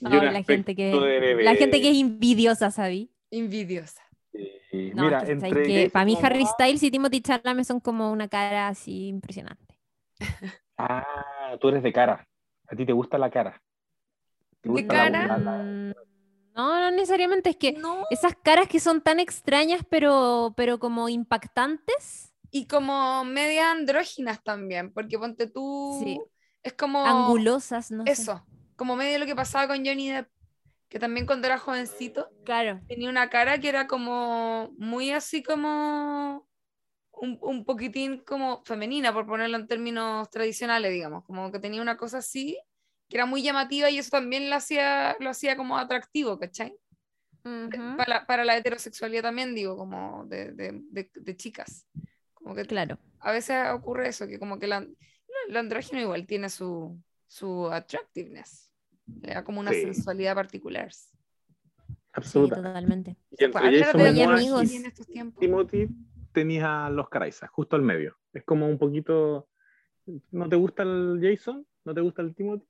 la, 0.00 0.42
gente 0.42 0.74
que, 0.74 1.38
la 1.42 1.54
gente 1.54 1.80
que 1.80 1.90
es 1.90 1.98
envidiosa, 1.98 2.70
¿sabí? 2.70 3.10
Envidiosa. 3.30 4.02
Mira, 4.72 5.24
entre 5.26 5.90
para 5.90 6.04
mí 6.04 6.18
Harry 6.22 6.44
Styles 6.44 6.82
y 6.82 6.90
Timothy 6.90 7.20
Chalamet 7.20 7.64
son 7.64 7.80
como 7.80 8.12
una 8.12 8.28
cara 8.28 8.68
así 8.68 9.08
impresionante. 9.08 9.78
Ah, 10.78 11.56
tú 11.58 11.68
eres 11.68 11.82
de 11.82 11.90
cara. 11.90 12.28
A 12.68 12.76
ti 12.76 12.84
te 12.84 12.92
gusta 12.92 13.16
la 13.16 13.30
cara. 13.30 13.62
¿De 14.62 14.86
cara? 14.86 15.38
Mm, 15.38 15.94
no, 16.54 16.80
no 16.80 16.90
necesariamente. 16.90 17.48
Es 17.48 17.56
que 17.56 17.80
esas 18.10 18.34
caras 18.34 18.68
que 18.68 18.78
son 18.78 19.00
tan 19.00 19.18
extrañas, 19.18 19.80
pero, 19.88 20.52
pero 20.54 20.78
como 20.78 21.08
impactantes. 21.08 22.35
Y 22.50 22.66
como 22.66 23.24
media 23.24 23.70
andróginas 23.70 24.42
también, 24.42 24.92
porque 24.92 25.18
ponte 25.18 25.46
tú. 25.46 26.00
Sí. 26.02 26.20
Es 26.62 26.72
como. 26.74 27.04
Angulosas, 27.04 27.90
¿no? 27.90 28.04
Eso. 28.06 28.44
Como 28.76 28.96
medio 28.96 29.18
lo 29.18 29.26
que 29.26 29.34
pasaba 29.34 29.68
con 29.68 29.84
Johnny 29.84 30.10
Depp, 30.10 30.28
que 30.88 30.98
también 30.98 31.26
cuando 31.26 31.46
era 31.46 31.58
jovencito. 31.58 32.30
Claro. 32.44 32.80
Tenía 32.88 33.10
una 33.10 33.30
cara 33.30 33.58
que 33.58 33.68
era 33.68 33.86
como. 33.86 34.72
Muy 34.78 35.10
así 35.10 35.42
como. 35.42 36.46
Un, 37.12 37.38
un 37.40 37.64
poquitín 37.64 38.18
como 38.18 38.62
femenina, 38.64 39.12
por 39.12 39.26
ponerlo 39.26 39.56
en 39.56 39.66
términos 39.66 40.28
tradicionales, 40.30 40.92
digamos. 40.92 41.24
Como 41.24 41.50
que 41.50 41.58
tenía 41.58 41.80
una 41.80 41.96
cosa 41.96 42.18
así 42.18 42.58
que 43.08 43.16
era 43.16 43.26
muy 43.26 43.42
llamativa 43.42 43.90
y 43.90 43.98
eso 43.98 44.10
también 44.10 44.50
lo 44.50 44.56
hacía, 44.56 45.16
lo 45.20 45.30
hacía 45.30 45.56
como 45.56 45.78
atractivo, 45.78 46.38
¿cachai? 46.38 46.76
para, 47.96 48.26
para, 48.26 48.44
la 48.44 48.56
heterosexualidad 48.56 49.22
también, 49.22 49.54
digo, 49.54 49.76
como 49.76 50.24
de, 50.26 50.50
de, 50.50 50.82
de, 51.14 51.36
chicas. 51.36 51.86
Como 52.46 52.54
que 52.54 52.64
claro. 52.64 52.96
A 53.18 53.32
veces 53.32 53.56
ocurre 53.72 54.06
eso, 54.06 54.28
que 54.28 54.38
como 54.38 54.60
que 54.60 54.68
la, 54.68 54.86
el 55.48 55.56
andrógeno 55.56 56.00
igual 56.00 56.28
tiene 56.28 56.48
su, 56.48 56.96
su 57.26 57.66
attractiveness. 57.72 58.70
Le 59.20 59.34
da 59.34 59.42
como 59.42 59.58
una 59.58 59.72
sensualidad 59.72 60.36
particular. 60.36 60.88
Absolutamente. 62.12 62.68
totalmente. 62.68 63.16
Y 63.32 63.44
entre 63.44 64.22
amigos. 64.22 64.72
En 64.72 64.86
estos 64.86 65.08
tiempos. 65.08 65.40
Timothy 65.40 65.88
tenía 66.30 66.88
los 66.88 67.08
Caraizas, 67.08 67.50
justo 67.50 67.74
al 67.74 67.82
medio. 67.82 68.16
Es 68.32 68.44
como 68.44 68.68
un 68.68 68.78
poquito. 68.78 69.48
¿No 70.30 70.48
te 70.48 70.54
gusta 70.54 70.84
el 70.84 71.18
Jason? 71.20 71.66
¿No 71.84 71.94
te 71.94 72.02
gusta 72.02 72.22
el 72.22 72.32
Timothy? 72.32 72.64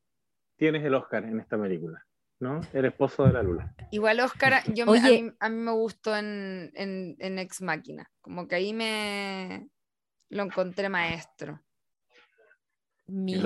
tienes 0.56 0.82
el 0.84 0.94
Oscar 0.94 1.24
en 1.24 1.38
esta 1.38 1.60
película, 1.60 2.02
¿no? 2.40 2.60
El 2.72 2.86
esposo 2.86 3.26
de 3.26 3.32
la 3.34 3.42
Lula. 3.42 3.74
Igual 3.90 4.20
Oscar, 4.20 4.62
yo 4.72 4.84
a, 4.90 5.48
mí, 5.50 5.56
me 5.56 5.72
gustó 5.72 6.16
en, 6.16 6.72
en, 6.74 7.38
Ex 7.38 7.62
Máquina, 7.62 8.10
como 8.20 8.48
que 8.48 8.56
ahí 8.56 8.72
me 8.72 9.68
lo 10.28 10.42
encontré 10.42 10.88
maestro. 10.88 11.60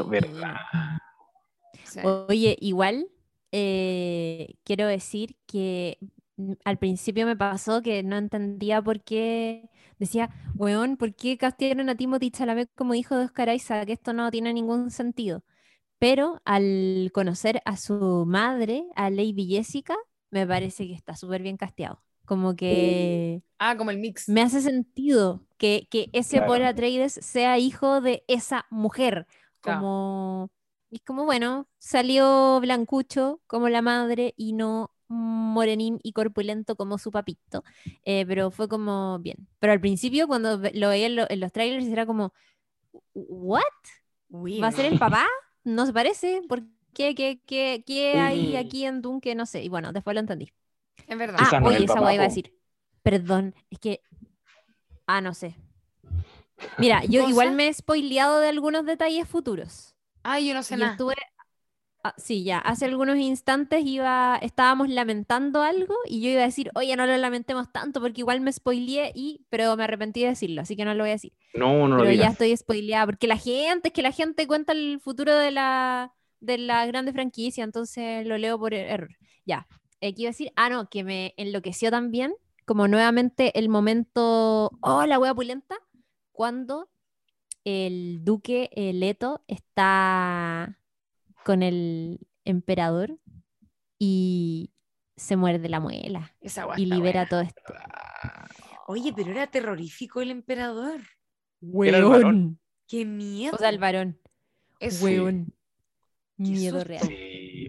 verdad. 0.08 0.56
Oye, 2.28 2.56
igual 2.60 3.08
eh, 3.52 4.54
quiero 4.64 4.86
decir 4.86 5.36
que 5.46 5.98
al 6.64 6.78
principio 6.78 7.26
me 7.26 7.36
pasó 7.36 7.82
que 7.82 8.02
no 8.02 8.16
entendía 8.16 8.80
por 8.80 9.02
qué 9.02 9.68
decía, 9.98 10.30
weón, 10.54 10.96
¿por 10.96 11.14
qué 11.14 11.36
castigaron 11.36 11.88
a 11.90 11.96
Timothy 11.96 12.30
Chalamet 12.30 12.70
como 12.74 12.94
hijo 12.94 13.16
de 13.16 13.26
Oscar 13.26 13.54
Isaac? 13.54 13.86
Que 13.86 13.92
esto 13.92 14.12
no 14.12 14.30
tiene 14.30 14.52
ningún 14.54 14.90
sentido. 14.90 15.44
Pero 15.98 16.40
al 16.46 17.10
conocer 17.12 17.60
a 17.66 17.76
su 17.76 18.24
madre, 18.26 18.84
a 18.96 19.10
Lady 19.10 19.46
Jessica, 19.48 19.96
me 20.30 20.46
parece 20.46 20.86
que 20.86 20.94
está 20.94 21.14
súper 21.16 21.42
bien 21.42 21.56
casteado. 21.58 22.02
Como 22.30 22.54
que... 22.54 23.42
Ah, 23.58 23.76
como 23.76 23.90
el 23.90 23.98
mix. 23.98 24.28
Me 24.28 24.40
hace 24.40 24.60
sentido 24.60 25.44
que, 25.58 25.88
que 25.90 26.10
ese 26.12 26.36
claro. 26.36 26.52
Paul 26.52 26.64
Atreides 26.64 27.14
sea 27.14 27.58
hijo 27.58 28.00
de 28.00 28.22
esa 28.28 28.66
mujer. 28.70 29.26
Como... 29.60 30.48
Y 30.90 31.00
como, 31.00 31.24
bueno, 31.24 31.66
salió 31.80 32.60
blancucho 32.60 33.40
como 33.48 33.68
la 33.68 33.82
madre 33.82 34.32
y 34.36 34.52
no 34.52 34.94
morenín 35.08 35.98
y 36.04 36.12
corpulento 36.12 36.76
como 36.76 36.98
su 36.98 37.10
papito. 37.10 37.64
Eh, 38.04 38.24
pero 38.28 38.52
fue 38.52 38.68
como 38.68 39.18
bien. 39.18 39.48
Pero 39.58 39.72
al 39.72 39.80
principio, 39.80 40.28
cuando 40.28 40.56
lo 40.72 40.88
veía 40.90 41.06
en, 41.06 41.40
los 41.40 41.50
trailers, 41.50 41.86
era 41.86 42.06
como, 42.06 42.32
¿what? 43.12 43.62
¿Va 44.30 44.68
a 44.68 44.72
ser 44.72 44.84
el 44.84 45.00
papá? 45.00 45.26
no 45.64 45.84
se 45.84 45.92
parece, 45.92 46.42
¿por 46.48 46.62
qué? 46.94 47.16
¿Qué, 47.16 47.40
qué, 47.44 47.82
qué 47.84 48.20
hay 48.20 48.54
aquí 48.54 48.84
en 48.84 49.02
Dune 49.02 49.20
que 49.20 49.34
no 49.34 49.46
sé? 49.46 49.64
Y 49.64 49.68
bueno, 49.68 49.92
después 49.92 50.14
lo 50.14 50.20
entendí. 50.20 50.52
Es 51.06 51.18
verdad. 51.18 51.38
Ah, 51.40 51.60
oye, 51.64 51.84
esa 51.84 52.00
guay 52.00 52.14
iba 52.16 52.24
a 52.24 52.28
decir. 52.28 52.54
Perdón, 53.02 53.54
es 53.70 53.78
que. 53.78 54.02
Ah, 55.06 55.20
no 55.20 55.34
sé. 55.34 55.56
Mira, 56.78 57.04
yo 57.04 57.26
igual 57.28 57.52
me 57.52 57.68
he 57.68 57.74
spoileado 57.74 58.38
de 58.38 58.48
algunos 58.48 58.84
detalles 58.84 59.28
futuros. 59.28 59.96
Ay, 60.22 60.48
yo 60.48 60.54
no 60.54 60.62
sé 60.62 60.76
nada. 60.76 60.92
Estuve 60.92 61.14
Ah, 62.02 62.14
sí, 62.16 62.44
ya, 62.44 62.58
hace 62.58 62.86
algunos 62.86 63.18
instantes 63.18 63.84
iba, 63.84 64.38
estábamos 64.40 64.88
lamentando 64.88 65.60
algo 65.60 65.94
y 66.06 66.22
yo 66.22 66.30
iba 66.30 66.40
a 66.40 66.46
decir, 66.46 66.70
oye, 66.74 66.96
no 66.96 67.04
lo 67.04 67.14
lamentemos 67.18 67.70
tanto 67.70 68.00
porque 68.00 68.22
igual 68.22 68.40
me 68.40 68.50
spoileé, 68.50 69.12
y, 69.14 69.44
pero 69.50 69.76
me 69.76 69.84
arrepentí 69.84 70.22
de 70.22 70.28
decirlo, 70.28 70.62
así 70.62 70.76
que 70.76 70.86
no 70.86 70.94
lo 70.94 71.02
voy 71.02 71.10
a 71.10 71.14
decir. 71.14 71.34
No, 71.52 71.86
no 71.88 71.98
Pero 71.98 72.12
ya 72.12 72.28
estoy 72.28 72.56
spoileada 72.56 73.04
porque 73.04 73.26
la 73.26 73.36
gente, 73.36 73.88
es 73.88 73.92
que 73.92 74.00
la 74.00 74.12
gente 74.12 74.46
cuenta 74.46 74.72
el 74.72 74.98
futuro 74.98 75.36
de 75.36 75.50
la, 75.50 76.14
de 76.40 76.56
la 76.56 76.86
grande 76.86 77.12
franquicia, 77.12 77.64
entonces 77.64 78.26
lo 78.26 78.38
leo 78.38 78.58
por 78.58 78.72
error. 78.72 79.14
Ya, 79.44 79.66
iba 80.00 80.28
a 80.28 80.32
decir, 80.32 80.52
ah, 80.56 80.68
no, 80.70 80.88
que 80.88 81.04
me 81.04 81.34
enloqueció 81.36 81.90
también, 81.90 82.34
como 82.64 82.88
nuevamente 82.88 83.58
el 83.58 83.68
momento, 83.68 84.70
oh, 84.80 85.06
la 85.06 85.18
wea 85.18 85.34
pulenta, 85.34 85.76
cuando 86.32 86.90
el 87.64 88.24
duque 88.24 88.70
Leto 88.94 89.44
está 89.46 90.78
con 91.44 91.62
el 91.62 92.20
emperador 92.44 93.18
y 93.98 94.72
se 95.16 95.36
muerde 95.36 95.68
la 95.68 95.80
muela 95.80 96.34
y 96.76 96.86
libera 96.86 97.28
todo 97.28 97.40
esto. 97.40 97.60
Oye, 98.86 99.12
pero 99.14 99.30
era 99.30 99.46
terrorífico 99.46 100.20
el 100.20 100.30
emperador. 100.30 101.00
Qué 102.88 103.04
miedo. 103.04 103.54
O 103.54 103.58
sea, 103.58 103.68
el 103.68 103.78
varón. 103.78 104.18
Es 104.80 105.02
Weón. 105.02 105.54
Miedo 106.36 106.82
real. 106.82 107.06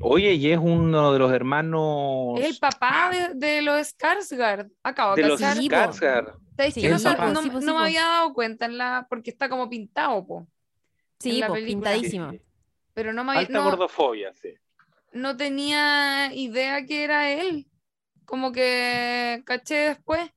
Oye, 0.04 0.34
y 0.34 0.52
es 0.52 0.60
uno 0.62 1.14
de 1.14 1.20
los 1.20 1.32
hermanos. 1.32 2.40
El 2.40 2.58
papá 2.58 3.12
de, 3.34 3.62
los 3.62 3.96
Skarsgård. 3.96 4.72
Acabo 4.84 5.16
de 5.16 5.28
los 5.28 5.42
Skarsgård. 5.42 6.38
Sí, 6.72 6.88
no, 6.88 7.74
me 7.74 7.82
había 7.82 8.04
dado 8.04 8.34
cuenta 8.34 8.66
en 8.66 8.78
la. 8.78 9.08
porque 9.10 9.32
está 9.32 9.50
como 9.50 9.70
pintado, 9.70 10.26
po. 10.26 10.48
Sí, 11.20 11.42
pintadísimo. 11.66 12.32
Pero 12.94 13.14
no 13.14 13.24
me 13.24 13.32
había. 13.32 13.48
Alta 13.48 13.60
gordofobia, 13.60 14.34
sí. 14.34 14.54
No 15.14 15.36
tenía 15.38 16.34
idea 16.34 16.86
que 16.86 17.04
era 17.04 17.32
él. 17.32 17.68
Como 18.26 18.52
que 18.52 19.44
caché 19.46 19.90
después. 19.90 20.30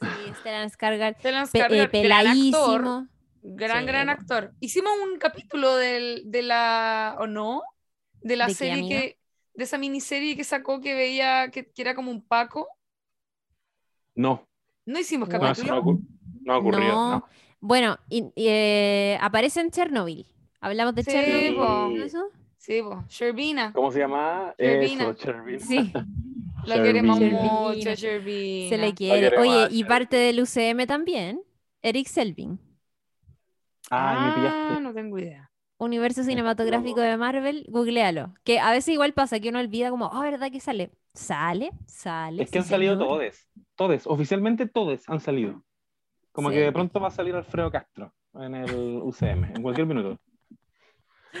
Sí, 0.00 0.32
Stellan 0.40 0.70
Skarsgård. 0.70 1.16
Stellan 1.18 1.46
Skarsgård, 1.46 1.90
peladísimo. 1.90 3.08
Gran, 3.42 3.86
gran 3.86 4.08
actor. 4.08 4.52
Hicimos 4.60 4.92
un 5.02 5.18
capítulo 5.18 5.76
de 5.76 6.40
la, 6.42 7.16
¿o 7.18 7.26
no? 7.26 7.62
De 8.20 8.36
la 8.36 8.48
serie 8.48 8.88
que, 8.88 9.18
de 9.54 9.64
esa 9.64 9.78
miniserie 9.78 10.36
que 10.36 10.44
sacó 10.44 10.80
que 10.80 10.94
veía 10.94 11.50
que, 11.50 11.70
era 11.76 11.94
como 11.94 12.10
un 12.10 12.22
Paco. 12.22 12.68
No. 14.14 14.46
No 14.86 14.98
hicimos 14.98 15.28
capítulo. 15.28 15.82
No, 15.82 16.00
no 16.42 16.58
ocurrió. 16.58 16.88
No. 16.88 17.24
Bueno, 17.60 17.98
eh, 18.10 19.18
aparece 19.20 19.60
en 19.60 19.70
Chernobyl. 19.70 20.26
Hablamos 20.60 20.94
de 20.94 21.04
Chernobyl. 21.04 22.02
¿Eso? 22.02 22.30
Sí, 22.56 22.82
po. 22.82 23.04
Sherbina. 23.08 23.72
¿Cómo 23.72 23.90
se 23.90 24.00
llama? 24.00 24.54
Sherbina. 24.58 25.14
Sherbina. 25.14 25.58
Sí. 25.60 25.92
La 26.66 26.82
queremos 26.82 27.20
mucho, 27.20 27.94
Sherbina. 27.94 28.68
Se 28.68 28.78
le 28.78 28.94
quiere. 28.94 29.38
Oye, 29.38 29.68
y 29.70 29.84
parte 29.84 30.16
del 30.16 30.40
UCM 30.40 30.86
también, 30.86 31.40
Eric 31.82 32.06
Selvin. 32.08 32.60
Ah, 33.90 34.78
no 34.82 34.92
tengo 34.92 35.18
idea. 35.18 35.47
Universo 35.78 36.24
cinematográfico 36.24 37.00
de 37.00 37.16
Marvel, 37.16 37.64
googlealo. 37.68 38.34
Que 38.44 38.58
a 38.58 38.72
veces 38.72 38.94
igual 38.94 39.12
pasa 39.12 39.38
que 39.38 39.48
uno 39.48 39.60
olvida 39.60 39.90
como, 39.90 40.06
oh, 40.06 40.20
¿verdad 40.20 40.50
que 40.50 40.60
sale? 40.60 40.90
Sale, 41.14 41.70
sale. 41.86 42.42
Es 42.42 42.50
que 42.50 42.58
han 42.58 42.64
salido 42.64 42.98
todos, 42.98 43.48
todos, 43.76 44.06
oficialmente 44.06 44.66
todos 44.66 45.08
han 45.08 45.20
salido. 45.20 45.62
Como 46.32 46.50
que 46.50 46.60
de 46.60 46.72
pronto 46.72 47.00
va 47.00 47.08
a 47.08 47.12
salir 47.12 47.34
Alfredo 47.34 47.70
Castro 47.70 48.12
en 48.34 48.54
el 48.54 49.00
UCM, 49.02 49.56
en 49.56 49.62
cualquier 49.62 49.86
minuto. 49.86 50.20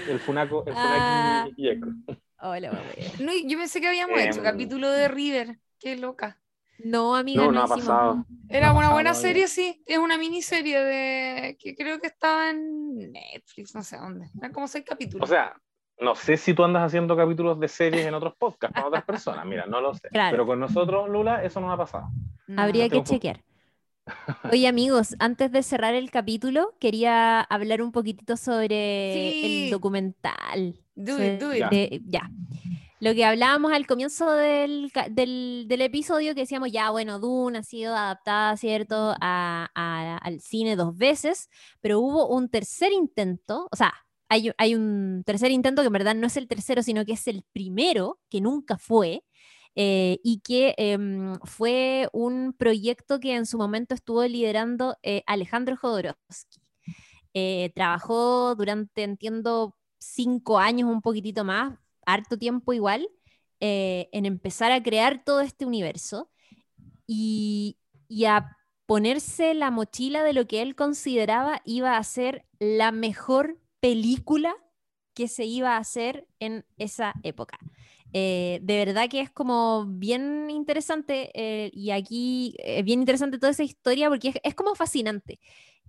El 0.08 0.20
Funaco, 0.20 0.64
el 0.66 0.74
ah. 0.76 1.48
y 1.56 1.68
Eco. 1.68 1.88
Hola, 2.40 2.70
no, 3.20 3.32
yo 3.44 3.58
pensé 3.58 3.80
que 3.80 3.88
habíamos 3.88 4.20
hecho 4.20 4.38
em. 4.38 4.44
capítulo 4.44 4.90
de 4.90 5.08
River. 5.08 5.58
Qué 5.80 5.96
loca. 5.96 6.40
No, 6.78 7.16
amiga, 7.16 7.44
no, 7.44 7.52
no, 7.52 7.62
ha 7.62 7.68
pasado. 7.68 8.24
Era 8.48 8.72
una 8.72 8.90
buena 8.90 9.14
serie, 9.14 9.48
sí. 9.48 9.82
Es 9.84 9.98
una 9.98 10.16
miniserie 10.16 10.80
de 10.80 11.56
que 11.58 11.74
creo 11.74 12.00
que 12.00 12.06
estaba 12.06 12.50
en 12.50 13.12
Netflix, 13.12 13.74
no 13.74 13.82
sé 13.82 13.96
dónde. 13.96 14.30
Eran 14.38 14.52
como 14.52 14.68
seis 14.68 14.84
capítulos. 14.86 15.28
O 15.28 15.30
sea, 15.30 15.54
no 16.00 16.14
sé 16.14 16.36
si 16.36 16.54
tú 16.54 16.62
andas 16.64 16.84
haciendo 16.84 17.16
capítulos 17.16 17.58
de 17.58 17.68
series 17.68 18.06
en 18.06 18.14
otros 18.14 18.34
podcasts 18.36 18.76
con 18.76 18.86
otras 18.86 19.04
personas, 19.04 19.44
mira, 19.44 19.66
no 19.66 19.80
lo 19.80 19.94
sé. 19.94 20.08
Pero 20.12 20.46
con 20.46 20.60
nosotros, 20.60 21.08
Lula, 21.08 21.42
eso 21.42 21.60
no 21.60 21.72
ha 21.72 21.76
pasado. 21.76 22.08
Habría 22.56 22.88
que 22.88 23.02
chequear. 23.02 23.42
Oye 24.50 24.66
amigos, 24.66 25.16
antes 25.18 25.52
de 25.52 25.62
cerrar 25.62 25.94
el 25.94 26.10
capítulo, 26.10 26.74
quería 26.80 27.40
hablar 27.40 27.82
un 27.82 27.92
poquitito 27.92 28.36
sobre 28.36 29.64
el 29.64 29.70
documental. 29.70 30.80
Do 30.94 31.22
it, 31.22 31.40
do 31.40 31.52
it. 31.52 32.02
ya. 32.06 32.30
Lo 33.00 33.14
que 33.14 33.24
hablábamos 33.24 33.72
al 33.72 33.86
comienzo 33.86 34.30
del, 34.32 34.90
episodio, 35.68 36.34
que 36.34 36.40
decíamos, 36.40 36.72
ya, 36.72 36.90
bueno, 36.90 37.20
Dune 37.20 37.58
ha 37.58 37.62
sido 37.62 37.94
adaptada, 37.94 38.56
¿cierto?, 38.56 39.14
al 39.20 40.40
cine 40.40 40.74
dos 40.74 40.96
veces, 40.96 41.48
pero 41.80 42.00
hubo 42.00 42.28
un 42.28 42.48
tercer 42.48 42.92
intento, 42.92 43.68
o 43.70 43.76
sea, 43.76 43.94
hay, 44.28 44.50
hay, 44.58 44.74
un 44.74 45.22
tercer 45.24 45.50
intento 45.52 45.82
que 45.82 45.86
en 45.86 45.92
verdad 45.92 46.14
no 46.14 46.26
es 46.26 46.36
el 46.36 46.48
tercero, 46.48 46.82
sino 46.82 47.04
que 47.04 47.12
es 47.12 47.28
el 47.28 47.44
primero, 47.52 48.18
que 48.28 48.40
nunca 48.40 48.76
fue, 48.78 49.22
eh, 49.76 50.18
y 50.24 50.40
que 50.40 50.74
em, 50.76 51.38
fue 51.44 52.08
un 52.12 52.52
proyecto 52.52 53.20
que 53.20 53.36
en 53.36 53.46
su 53.46 53.58
momento 53.58 53.94
estuvo 53.94 54.24
liderando 54.24 54.96
eh, 55.02 55.22
Alejandro 55.26 55.76
Jodorowsky. 55.76 56.60
Eh, 57.34 57.70
trabajó 57.74 58.56
durante, 58.56 59.04
entiendo, 59.04 59.76
cinco 59.98 60.58
años, 60.58 60.90
un 60.90 61.00
poquitito 61.00 61.44
más, 61.44 61.78
harto 62.12 62.38
tiempo 62.38 62.72
igual, 62.72 63.08
en 63.60 64.24
empezar 64.24 64.70
a 64.70 64.82
crear 64.82 65.24
todo 65.24 65.40
este 65.40 65.66
universo 65.66 66.30
y, 67.06 67.76
y 68.06 68.26
a 68.26 68.56
ponerse 68.86 69.52
la 69.54 69.70
mochila 69.70 70.22
de 70.22 70.32
lo 70.32 70.46
que 70.46 70.62
él 70.62 70.74
consideraba 70.74 71.60
iba 71.64 71.96
a 71.96 72.04
ser 72.04 72.46
la 72.58 72.92
mejor 72.92 73.58
película 73.80 74.54
que 75.14 75.28
se 75.28 75.44
iba 75.44 75.74
a 75.74 75.78
hacer 75.78 76.26
en 76.38 76.64
esa 76.78 77.12
época. 77.24 77.58
Eh, 78.12 78.60
de 78.62 78.76
verdad 78.84 79.08
que 79.10 79.20
es 79.20 79.30
como 79.30 79.84
bien 79.86 80.48
interesante 80.48 81.30
eh, 81.34 81.70
y 81.74 81.90
aquí 81.90 82.54
es 82.58 82.82
bien 82.84 83.00
interesante 83.00 83.38
toda 83.38 83.52
esa 83.52 83.64
historia 83.64 84.08
porque 84.08 84.32
es, 84.42 84.54
como 84.54 84.74
fascinante. 84.74 85.38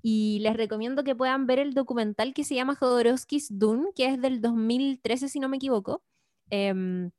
Y 0.02 0.40
les 0.40 0.56
recomiendo 0.56 1.04
que 1.04 1.16
puedan 1.16 1.46
ver 1.48 1.60
el 1.60 1.74
documental 1.74 2.34
que 2.34 2.44
se 2.44 2.56
llama 2.56 2.76
Jodorowsky's 2.76 3.58
Dune, 3.58 3.90
que 3.96 4.06
es 4.06 4.22
del 4.22 4.42
2013, 4.42 5.30
si 5.30 5.40
no 5.40 5.50
me 5.50 5.58
equivoco, 5.58 6.04
em, 6.50 7.12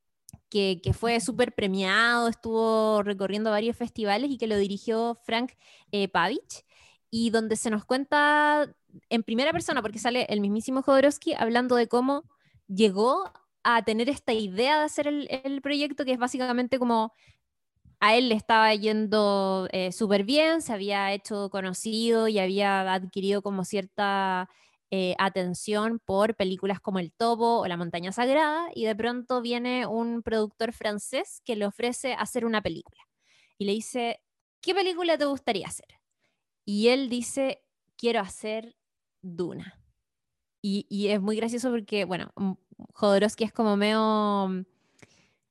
que, 0.49 0.81
que, 0.83 0.93
fue 0.93 1.21
súper 1.21 1.55
premiado, 1.55 2.29
estuvo 2.29 3.03
recorriendo 3.03 3.51
varios 3.51 3.77
festivales 3.77 4.31
y 4.31 4.39
que 4.39 4.47
lo 4.47 4.57
dirigió 4.57 5.19
Frank 5.25 5.53
eh, 5.93 6.09
Pavich, 6.09 6.65
y 7.11 7.31
donde 7.31 7.57
se 7.57 7.71
nos 7.71 7.85
cuenta 7.85 8.73
en 9.09 9.23
primera 9.23 9.53
persona, 9.53 9.83
porque 9.83 9.99
sale 9.99 10.27
el 10.31 10.41
mismísimo 10.41 10.83
Jodorowsky 10.83 11.35
hablando 11.35 11.77
de 11.77 11.89
cómo 11.89 12.25
llegó 12.69 13.33
a 13.63 13.83
tener 13.85 14.09
esta 14.09 14.33
idea 14.33 14.79
de 14.79 14.85
hacer 14.85 15.07
el, 15.07 15.61
proyecto, 15.63 16.05
que 16.05 16.13
es 16.13 16.19
básicamente 16.19 16.79
como 16.79 17.13
a 18.01 18.17
él 18.17 18.31
le 18.31 18.35
estaba 18.35 18.75
yendo 18.75 19.69
eh, 19.73 19.93
súper 19.93 20.25
bien, 20.25 20.63
se 20.63 20.73
había 20.73 21.13
hecho 21.13 21.51
conocido 21.51 22.29
y 22.29 22.39
había 22.39 22.93
adquirido 22.93 23.43
como 23.43 23.65
cierta 23.65 24.49
eh, 24.91 25.15
atención 25.19 26.01
por 26.05 26.35
películas 26.35 26.81
como 26.81 26.99
El 26.99 27.13
Topo 27.13 27.61
o 27.61 27.67
La 27.69 27.77
Montaña 27.77 28.11
Sagrada, 28.11 28.71
y 28.75 28.87
de 28.87 28.97
pronto 28.97 29.43
viene 29.43 29.87
un 29.87 30.23
productor 30.23 30.73
francés 30.73 31.43
que 31.45 31.57
le 31.57 31.67
ofrece 31.67 32.15
hacer 32.15 32.47
una 32.47 32.63
película. 32.63 33.03
Y 33.59 33.67
le 33.67 33.73
dice, 33.73 34.21
¿qué 34.63 34.75
película 34.75 35.19
te 35.19 35.27
gustaría 35.27 35.67
hacer? 35.67 36.01
Y 36.65 36.89
él 36.89 37.11
dice, 37.11 37.63
quiero 37.97 38.21
hacer 38.21 38.77
Duna. 39.21 39.79
Y, 40.63 40.87
y 40.89 41.09
es 41.09 41.21
muy 41.21 41.37
gracioso 41.37 41.71
porque, 41.71 42.07
bueno, 42.07 42.33
Jodorowsky 42.95 43.45
es 43.45 43.53
como 43.53 43.77
medio. 43.77 44.65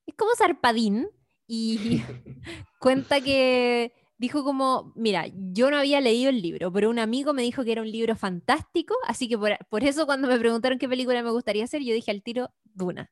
Es 0.07 0.15
como 0.15 0.31
zarpadín 0.35 1.07
y 1.51 2.03
cuenta 2.79 3.19
que 3.21 3.91
dijo 4.19 4.43
como, 4.43 4.93
mira, 4.95 5.25
yo 5.33 5.71
no 5.71 5.77
había 5.77 5.99
leído 5.99 6.29
el 6.29 6.41
libro, 6.41 6.71
pero 6.71 6.89
un 6.89 6.99
amigo 6.99 7.33
me 7.33 7.41
dijo 7.41 7.63
que 7.63 7.71
era 7.71 7.81
un 7.81 7.91
libro 7.91 8.15
fantástico, 8.15 8.93
así 9.07 9.27
que 9.27 9.37
por, 9.37 9.83
eso 9.83 10.05
cuando 10.05 10.27
me 10.27 10.37
preguntaron 10.37 10.77
qué 10.77 10.87
película 10.87 11.23
me 11.23 11.31
gustaría 11.31 11.63
hacer, 11.63 11.81
yo 11.81 11.93
dije 11.93 12.11
al 12.11 12.21
tiro, 12.21 12.51
Duna. 12.65 13.11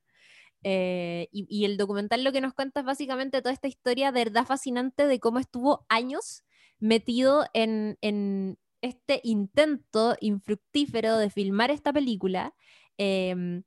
Eh, 0.63 1.29
y, 1.31 1.65
el 1.65 1.77
documental 1.77 2.23
lo 2.23 2.31
que 2.31 2.41
nos 2.41 2.53
cuenta 2.53 2.81
es 2.81 2.85
básicamente 2.85 3.41
toda 3.41 3.53
esta 3.53 3.67
historia 3.67 4.11
de 4.11 4.23
verdad 4.25 4.45
fascinante 4.45 5.07
de 5.07 5.19
cómo 5.19 5.39
estuvo 5.39 5.85
años 5.87 6.43
metido 6.79 7.45
en, 7.53 7.97
en 8.01 8.57
este 8.81 9.21
intento 9.23 10.15
infructífero 10.19 11.17
de 11.17 11.29
filmar 11.29 11.71
esta 11.71 11.93
película. 11.93 12.53
Em, 12.97 13.63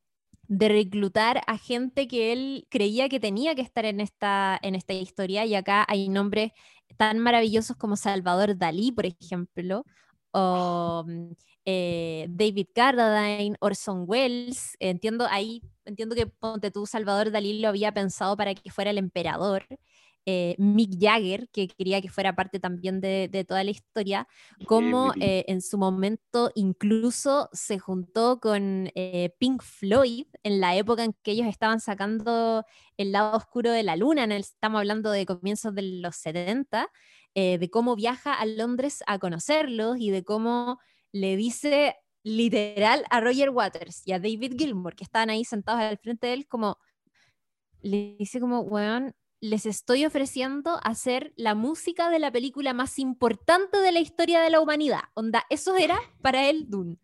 de 0.51 0.69
reclutar 0.69 1.43
a 1.47 1.57
gente 1.59 2.09
que 2.09 2.33
él 2.33 2.67
creía 2.71 3.09
que 3.09 3.21
tenía 3.21 3.55
que 3.55 3.63
estar 3.63 3.85
en 3.85 4.01
esta, 4.01 4.59
en 4.63 4.75
esta 4.75 4.93
historia. 4.95 5.47
Y 5.47 5.55
acá 5.55 5.87
hay 5.89 6.09
nombres 6.09 6.51
tan 6.97 7.21
maravillosos 7.21 7.77
como 7.77 7.97
Salvador 7.97 8.59
Dalí, 8.59 8.91
por 8.91 9.07
ejemplo, 9.07 9.85
o 10.33 11.05
mm, 11.07 11.33
eh, 11.67 12.27
David 12.31 12.67
Carradine, 12.75 13.57
Orson 13.61 14.05
Welles. 14.09 14.77
Entiendo 14.81 15.29
ahí, 15.31 15.63
entiendo 15.85 16.17
que 16.17 16.27
ponte 16.27 16.73
tú, 16.73 16.85
Salvador 16.85 17.31
Dalí 17.31 17.61
lo 17.61 17.69
había 17.69 17.93
pensado 17.93 18.37
para 18.37 18.53
que 18.55 18.73
fuera 18.73 18.91
el 18.91 18.99
emperador. 18.99 19.65
Eh, 20.27 20.55
Mick 20.59 21.01
Jagger, 21.01 21.49
que 21.51 21.67
quería 21.67 22.03
que 22.03 22.11
fuera 22.11 22.35
parte 22.37 22.61
también 22.61 23.01
de, 23.01 23.45
toda 23.49 23.65
la 23.65 23.71
historia, 23.71 24.29
como 24.67 25.13
eh, 25.21 25.45
en 25.49 25.63
su 25.63 25.79
momento 25.79 26.53
incluso 26.55 27.49
se 27.53 27.79
juntó 27.79 28.39
con 28.39 28.91
eh, 28.95 29.35
Pink 29.39 29.63
Floyd 29.63 30.27
en 30.43 30.61
la 30.61 30.77
época 30.77 31.05
en 31.05 31.15
que 31.23 31.33
ellos 31.33 31.47
estaban 31.47 31.81
sacando 31.81 32.65
El 32.99 33.13
lado 33.13 33.37
oscuro 33.37 33.73
de 33.73 33.83
la 33.83 33.97
luna, 33.97 34.25
en 34.25 34.33
el, 34.33 34.43
estamos 34.43 34.79
hablando 34.81 35.11
de 35.11 35.25
comienzos 35.25 35.75
de 35.75 35.83
los 35.83 36.17
70, 36.17 36.89
de 37.35 37.71
cómo 37.71 37.97
viaja 37.97 38.35
a 38.35 38.45
Londres 38.45 39.03
a 39.07 39.19
conocerlos 39.19 39.99
y 40.01 40.11
de 40.11 40.25
cómo 40.25 40.79
le 41.13 41.37
dice 41.37 41.97
literal 42.23 43.05
a 43.09 43.21
Roger 43.21 43.51
Waters 43.51 44.03
y 44.05 44.13
a 44.13 44.19
David 44.19 44.55
Gilmour, 44.59 44.95
que 44.95 45.05
estaban 45.05 45.31
ahí 45.31 45.45
sentados 45.45 45.81
al 45.81 45.97
frente 45.99 46.27
de 46.27 46.33
él, 46.35 46.47
como, 46.49 46.77
le 47.83 48.17
dice 48.19 48.41
como, 48.41 48.61
weón, 48.61 49.15
les 49.41 49.67
estoy 49.67 50.05
ofreciendo 50.05 50.79
hacer 50.85 51.33
la 51.37 51.55
música 51.55 52.11
de 52.11 52.19
la 52.19 52.31
película 52.31 52.75
más 52.75 52.99
importante 52.99 53.79
de 53.79 53.93
la 53.93 54.01
historia 54.01 54.41
de 54.41 54.51
la 54.51 54.61
humanidad. 54.61 55.01
Onda, 55.15 55.45
eso 55.51 55.77
era 55.77 55.99
para 56.21 56.49
él 56.49 56.67
Dune. 56.69 56.99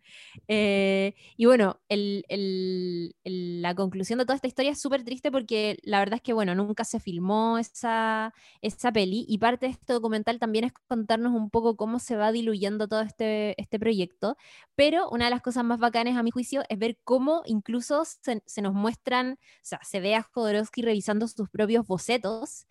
Eh, 0.49 1.15
y 1.37 1.47
bueno, 1.47 1.81
la 1.89 3.75
conclusión 3.75 4.19
de 4.19 4.25
toda 4.25 4.37
esta 4.37 4.47
historia 4.47 4.73
es 4.73 4.81
súper 4.81 5.05
triste 5.05 5.31
porque 5.31 5.79
la 5.83 5.99
verdad 5.99 6.17
es 6.17 6.23
que, 6.23 6.33
bueno, 6.33 6.55
nunca 6.55 6.85
se 6.85 7.01
filmó 7.01 7.59
esa, 7.59 8.35
esa 8.63 8.93
peli 8.93 9.25
y 9.29 9.39
parte 9.39 9.67
de 9.67 9.73
este 9.73 9.93
documental 9.93 10.39
también 10.39 10.65
es 10.65 10.73
contarnos 10.89 11.33
un 11.33 11.51
poco 11.51 11.77
cómo 11.77 11.99
se 11.99 12.17
va 12.17 12.33
diluyendo 12.33 12.89
todo 12.89 13.01
este, 13.01 13.61
este 13.61 13.79
proyecto. 13.79 14.37
Pero 14.75 15.09
una 15.11 15.27
de 15.27 15.31
las 15.31 15.43
cosas 15.43 15.65
más 15.65 15.79
bacanas, 15.79 16.17
a 16.17 16.23
mi 16.23 16.31
juicio, 16.31 16.63
es 16.69 16.79
ver 16.79 16.99
cómo 17.05 17.43
incluso 17.47 18.05
se, 18.05 18.63
nos 18.63 18.75
muestran, 18.75 19.33
o 19.33 19.39
sea, 19.63 19.81
se 19.83 20.01
ve 20.01 20.15
a 20.15 20.23
Jodorowsky 20.23 20.83
revisando 20.83 21.29
sus 21.29 21.49
propios 21.49 21.87
bocetos 21.87 22.67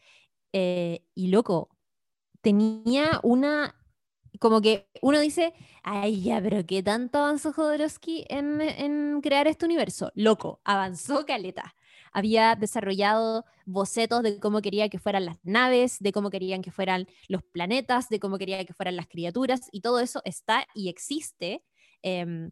eh, 0.53 1.03
y 1.15 1.27
loco, 1.27 1.69
tenía 2.41 3.19
una 3.23 3.75
como 4.39 4.61
que 4.61 4.87
uno 5.01 5.19
dice, 5.19 5.53
ay, 5.83 6.21
ya, 6.21 6.41
pero 6.41 6.65
¿qué 6.65 6.83
tanto 6.83 7.19
avanzó 7.19 7.53
Jodorowsky 7.53 8.25
en, 8.29 8.61
en 8.61 9.21
crear 9.21 9.47
este 9.47 9.65
universo? 9.65 10.11
Loco, 10.15 10.61
avanzó 10.63 11.25
caleta. 11.25 11.75
Había 12.11 12.55
desarrollado 12.55 13.45
bocetos 13.65 14.23
de 14.23 14.39
cómo 14.39 14.61
quería 14.61 14.87
que 14.89 14.99
fueran 14.99 15.25
las 15.25 15.37
naves, 15.43 15.97
de 15.99 16.11
cómo 16.11 16.29
querían 16.29 16.61
que 16.61 16.71
fueran 16.71 17.07
los 17.27 17.43
planetas, 17.43 18.07
de 18.09 18.19
cómo 18.19 18.37
quería 18.37 18.63
que 18.65 18.73
fueran 18.73 18.95
las 18.95 19.07
criaturas, 19.07 19.67
y 19.71 19.81
todo 19.81 19.99
eso 19.99 20.21
está 20.23 20.65
y 20.73 20.89
existe. 20.89 21.63
Em, 22.01 22.51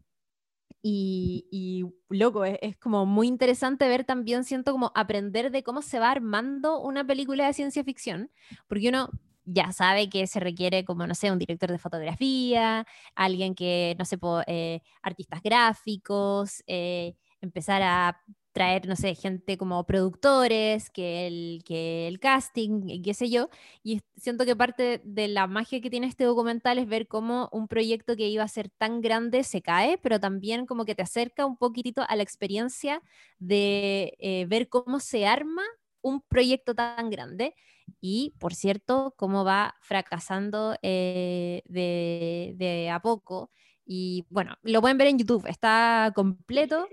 y, 0.82 1.46
y, 1.50 1.84
loco, 2.10 2.44
es, 2.44 2.58
es, 2.60 2.76
como 2.76 3.06
muy 3.06 3.26
interesante 3.26 3.88
ver 3.88 4.04
también, 4.04 4.44
siento 4.44 4.72
como 4.72 4.92
aprender 4.94 5.50
de 5.50 5.62
cómo 5.62 5.80
se 5.80 5.98
va 5.98 6.10
armando 6.10 6.80
una 6.80 7.06
película 7.06 7.46
de 7.46 7.54
ciencia 7.54 7.82
ficción, 7.84 8.30
porque 8.68 8.90
uno 8.90 9.08
ya 9.44 9.72
sabe 9.72 10.08
que 10.08 10.26
se 10.26 10.40
requiere 10.40 10.84
como, 10.84 11.06
no 11.06 11.14
sé, 11.14 11.30
un 11.32 11.38
director 11.38 11.70
de 11.70 11.78
fotografía, 11.78 12.86
alguien 13.14 13.54
que, 13.54 13.94
no 13.98 14.04
sé, 14.04 14.18
eh, 14.46 14.80
artistas 15.02 15.42
gráficos, 15.42 16.62
eh, 16.66 17.14
empezar 17.40 17.82
a 17.82 18.20
traer, 18.52 18.86
no 18.86 18.94
sé, 18.94 19.14
gente 19.16 19.58
como 19.58 19.84
productores, 19.84 20.88
que 20.90 21.26
el, 21.26 21.62
que 21.64 22.06
el 22.06 22.20
casting, 22.20 23.02
qué 23.02 23.12
sé 23.12 23.28
yo. 23.28 23.48
Y 23.82 24.00
siento 24.16 24.44
que 24.46 24.54
parte 24.54 25.00
de 25.04 25.26
la 25.28 25.46
magia 25.48 25.80
que 25.80 25.90
tiene 25.90 26.06
este 26.06 26.24
documental 26.24 26.78
es 26.78 26.86
ver 26.88 27.08
cómo 27.08 27.48
un 27.52 27.66
proyecto 27.66 28.14
que 28.16 28.28
iba 28.28 28.44
a 28.44 28.48
ser 28.48 28.70
tan 28.70 29.00
grande 29.00 29.42
se 29.42 29.60
cae, 29.60 29.98
pero 29.98 30.20
también 30.20 30.66
como 30.66 30.84
que 30.84 30.94
te 30.94 31.02
acerca 31.02 31.46
un 31.46 31.56
poquitito 31.56 32.02
a 32.08 32.14
la 32.16 32.22
experiencia 32.22 33.02
de 33.38 34.14
eh, 34.20 34.46
ver 34.48 34.68
cómo 34.68 35.00
se 35.00 35.26
arma 35.26 35.62
un 36.04 36.20
proyecto 36.20 36.74
tan 36.74 37.10
grande 37.10 37.54
y, 38.00 38.34
por 38.38 38.54
cierto, 38.54 39.14
cómo 39.16 39.44
va 39.44 39.74
fracasando 39.80 40.76
eh, 40.82 41.62
de, 41.66 42.90
a 42.90 43.00
poco. 43.00 43.50
Y 43.86 44.24
bueno, 44.30 44.56
lo 44.62 44.80
pueden 44.80 44.98
ver 44.98 45.08
en 45.08 45.18
YouTube, 45.18 45.46
está 45.48 46.12
completo. 46.14 46.86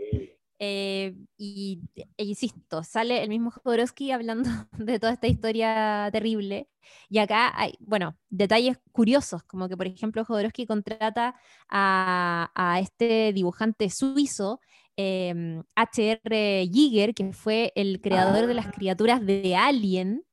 Eh, 0.64 1.16
y 1.38 1.82
e 2.18 2.24
insisto, 2.24 2.84
sale 2.84 3.24
el 3.24 3.30
mismo 3.30 3.50
Jodorowsky 3.50 4.12
hablando 4.12 4.50
de 4.78 5.00
toda 5.00 5.14
esta 5.14 5.28
historia 5.28 6.10
terrible. 6.12 6.70
Y 7.10 7.20
acá 7.20 7.52
hay, 7.56 7.74
bueno, 7.80 8.18
detalles 8.30 8.78
curiosos, 8.92 9.44
como 9.44 9.68
que 9.68 9.78
por 9.78 9.88
ejemplo 9.88 10.24
Jodorowsky 10.24 10.66
contrata 10.68 11.36
a, 11.70 12.52
a 12.54 12.80
este 12.80 13.34
dibujante 13.34 13.90
suizo 13.90 14.60
H.R. 14.98 16.20
Em, 16.24 16.72
Giger, 16.72 17.14
que 17.14 17.34
fue 17.34 17.72
el 17.76 18.02
creador 18.02 18.48
de 18.48 18.54
las 18.54 18.68
ah. 18.68 18.72
criaturas 18.72 19.26
de 19.26 19.56
Alien, 19.56 20.26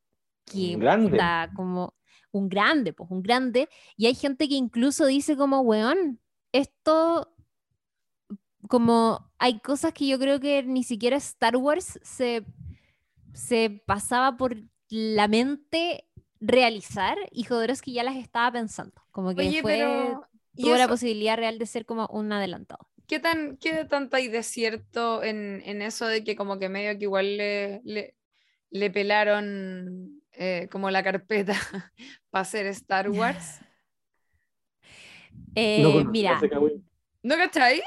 que 0.44 0.72
está 0.72 1.50
como 1.54 1.94
un 2.32 2.48
grande, 2.48 2.92
pues 2.92 3.10
un 3.10 3.22
grande, 3.22 3.68
y 3.96 4.06
hay 4.06 4.14
gente 4.14 4.48
que 4.48 4.54
incluso 4.54 5.06
dice 5.06 5.36
como, 5.36 5.60
weón, 5.60 6.20
esto, 6.52 7.34
como 8.68 9.32
hay 9.38 9.60
cosas 9.60 9.92
que 9.92 10.06
yo 10.06 10.18
creo 10.18 10.40
que 10.40 10.62
ni 10.62 10.82
siquiera 10.82 11.16
Star 11.16 11.56
Wars 11.56 11.98
se, 12.02 12.44
se 13.32 13.82
pasaba 13.86 14.36
por 14.36 14.56
la 14.88 15.28
mente 15.28 16.08
realizar 16.40 17.18
y 17.32 17.44
Jodorowsky 17.44 17.92
ya 17.92 18.04
las 18.04 18.16
estaba 18.16 18.52
pensando, 18.52 19.02
como 19.10 19.34
que 19.34 19.60
fue, 19.62 20.14
tuvo 20.56 20.76
la 20.76 20.88
posibilidad 20.88 21.36
real 21.36 21.58
de 21.58 21.66
ser 21.66 21.86
como 21.86 22.06
un 22.08 22.32
adelantado. 22.32 22.88
¿Qué, 23.08 23.18
tan, 23.18 23.56
qué 23.56 23.86
tanto 23.86 24.16
hay 24.16 24.28
de 24.28 24.42
cierto 24.42 25.22
en, 25.22 25.62
en, 25.64 25.80
eso 25.80 26.06
de 26.06 26.22
que 26.22 26.36
como 26.36 26.58
que 26.58 26.68
medio 26.68 26.96
que 26.98 27.04
igual 27.04 27.38
le, 27.38 27.80
le, 27.82 28.14
le 28.70 28.90
pelaron 28.90 30.22
eh, 30.32 30.68
como 30.70 30.90
la 30.90 31.02
carpeta 31.02 31.54
para 32.30 32.42
hacer 32.42 32.66
Star 32.66 33.10
Wars? 33.10 33.60
Eh, 35.54 36.04
mira. 36.04 36.40
¿No 37.22 37.36
cachai? 37.36 37.82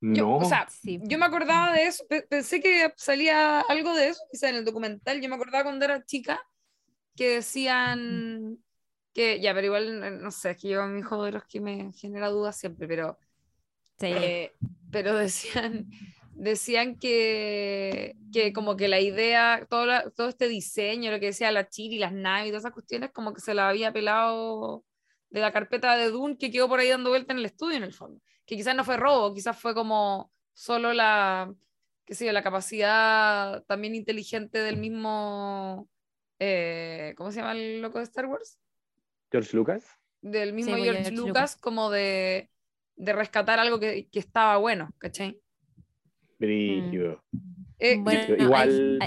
No. 0.00 0.38
o 0.38 0.44
sea, 0.44 0.66
yo 0.82 1.16
me 1.18 1.26
acordaba 1.26 1.72
de 1.72 1.84
eso, 1.84 2.04
pensé 2.28 2.60
que 2.60 2.92
salía 2.96 3.60
algo 3.60 3.94
de 3.94 4.08
eso, 4.08 4.20
quizá 4.32 4.48
en 4.48 4.56
el 4.56 4.64
documental, 4.64 5.20
yo 5.20 5.28
me 5.28 5.36
acordaba 5.36 5.62
cuando 5.62 5.84
era 5.84 6.04
chica, 6.04 6.40
que 7.14 7.36
decían 7.36 8.58
que, 9.12 9.40
ya, 9.40 9.54
pero 9.54 9.66
igual, 9.66 10.22
no 10.22 10.30
sé, 10.32 10.52
es 10.52 10.56
que 10.56 10.70
yo 10.70 10.82
a 10.82 10.88
mi 10.88 11.00
hijo 11.00 11.22
de 11.22 11.32
los 11.32 11.44
que 11.44 11.60
me 11.60 11.92
genera 11.92 12.30
dudas 12.30 12.58
siempre, 12.58 12.88
pero 12.88 13.16
eh, 14.10 14.52
pero 14.90 15.14
decían, 15.16 15.86
decían 16.34 16.98
que, 16.98 18.16
que 18.32 18.52
como 18.52 18.76
que 18.76 18.88
la 18.88 19.00
idea, 19.00 19.66
todo, 19.68 20.10
todo 20.12 20.28
este 20.28 20.48
diseño, 20.48 21.10
lo 21.10 21.20
que 21.20 21.26
decía 21.26 21.52
la 21.52 21.68
Chile 21.68 21.96
y 21.96 21.98
las 21.98 22.12
naves 22.12 22.48
y 22.48 22.50
todas 22.50 22.64
esas 22.64 22.72
cuestiones, 22.72 23.10
como 23.12 23.32
que 23.32 23.40
se 23.40 23.54
la 23.54 23.68
había 23.68 23.92
pelado 23.92 24.84
de 25.30 25.40
la 25.40 25.52
carpeta 25.52 25.96
de 25.96 26.10
Dune 26.10 26.36
que 26.36 26.50
quedó 26.50 26.68
por 26.68 26.78
ahí 26.78 26.88
dando 26.88 27.10
vuelta 27.10 27.32
en 27.32 27.38
el 27.38 27.46
estudio 27.46 27.76
en 27.76 27.84
el 27.84 27.94
fondo. 27.94 28.20
Que 28.44 28.56
quizás 28.56 28.76
no 28.76 28.84
fue 28.84 28.96
robo, 28.96 29.32
quizás 29.34 29.58
fue 29.58 29.74
como 29.74 30.30
solo 30.52 30.92
la, 30.92 31.52
qué 32.04 32.14
sé 32.14 32.30
la 32.32 32.42
capacidad 32.42 33.64
también 33.64 33.94
inteligente 33.94 34.58
del 34.58 34.76
mismo, 34.76 35.88
eh, 36.38 37.14
¿cómo 37.16 37.30
se 37.30 37.40
llama 37.40 37.52
el 37.52 37.80
loco 37.80 37.98
de 37.98 38.04
Star 38.04 38.26
Wars? 38.26 38.58
George 39.30 39.56
Lucas. 39.56 39.86
Del 40.20 40.52
mismo 40.52 40.76
George, 40.76 41.10
Lucas, 41.12 41.56
como 41.56 41.90
de 41.90 42.50
de 42.96 43.12
rescatar 43.12 43.58
algo 43.58 43.80
que, 43.80 44.08
que 44.08 44.18
estaba 44.18 44.56
bueno, 44.58 44.90
¿cachai? 44.98 45.40
Brígido. 46.38 47.22
Eh, 47.78 48.02
Igual. 48.38 48.98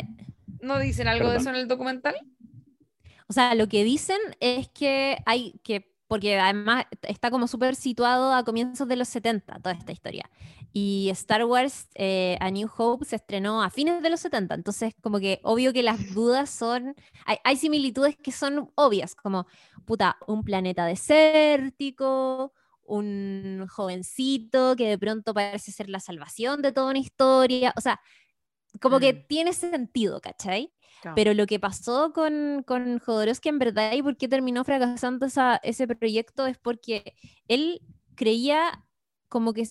¿No 0.62 0.80
dicen 0.80 1.07
algo 1.07 1.30
de 1.30 1.38
eso 1.38 1.49
en 1.49 1.56
el 1.56 1.68
documental? 1.68 2.16
O 3.28 3.34
sea, 3.34 3.56
lo 3.56 3.68
que 3.68 3.84
dicen 3.84 4.20
es 4.40 4.70
que 4.70 5.18
hay 5.26 5.60
que, 5.64 5.94
porque 6.07 6.38
además 6.40 6.86
está 7.02 7.32
como 7.32 7.48
súper 7.48 7.76
situado 7.76 8.34
a 8.34 8.44
comienzos 8.44 8.88
de 8.88 8.95
los 8.95 9.07
70, 9.10 9.60
toda 9.60 9.76
esta 9.76 9.91
historia. 9.91 10.30
Y 10.72 11.10
Star 11.12 11.45
Wars 11.45 11.88
eh, 11.95 12.38
A 12.40 12.52
New 12.52 12.70
Hope 12.78 13.06
se 13.06 13.16
estrenó 13.16 13.64
a 13.64 13.70
fines 13.70 14.02
de 14.02 14.10
los 14.10 14.20
70, 14.20 14.56
entonces 14.56 14.94
como 15.02 15.20
que 15.20 15.40
obvio 15.44 15.74
que 15.74 15.84
las 15.84 16.14
dudas 16.14 16.49
son, 16.49 16.95
hay, 17.26 17.38
hay 17.44 17.57
similitudes 17.57 18.16
que 18.18 18.32
son 18.32 18.72
obvias, 18.76 19.16
como, 19.16 19.48
puta, 19.86 20.18
un 20.28 20.44
planeta 20.44 20.86
desértico, 20.86 22.53
un 22.86 23.66
jovencito 23.70 24.76
que 24.76 24.88
de 24.88 24.98
pronto 24.98 25.34
parece 25.34 25.72
ser 25.72 25.90
la 25.90 25.99
salvación 25.99 26.62
de 26.62 26.72
toda 26.72 26.91
una 26.91 26.99
historia, 26.99 27.74
o 27.76 27.82
sea, 27.82 27.99
como 28.82 28.99
que 28.99 29.14
mm. 29.14 29.28
tiene 29.28 29.53
sentido, 29.53 30.22
¿cachai? 30.22 30.72
Pero 31.14 31.36
lo 31.36 31.45
que 31.45 31.60
pasó 31.60 32.14
con, 32.14 32.64
con 32.66 32.98
Jodorowsky 32.98 33.49
en 33.49 33.60
verdad 33.60 33.94
y 33.94 34.02
por 34.02 34.18
qué 34.18 34.28
terminó 34.28 34.64
fracasando 34.64 35.28
esa, 35.28 35.57
ese 35.57 35.88
proyecto 35.88 36.48
es 36.48 36.57
porque 36.57 37.14
él 37.48 37.82
creía 38.16 38.84
como 39.30 39.53
que, 39.53 39.68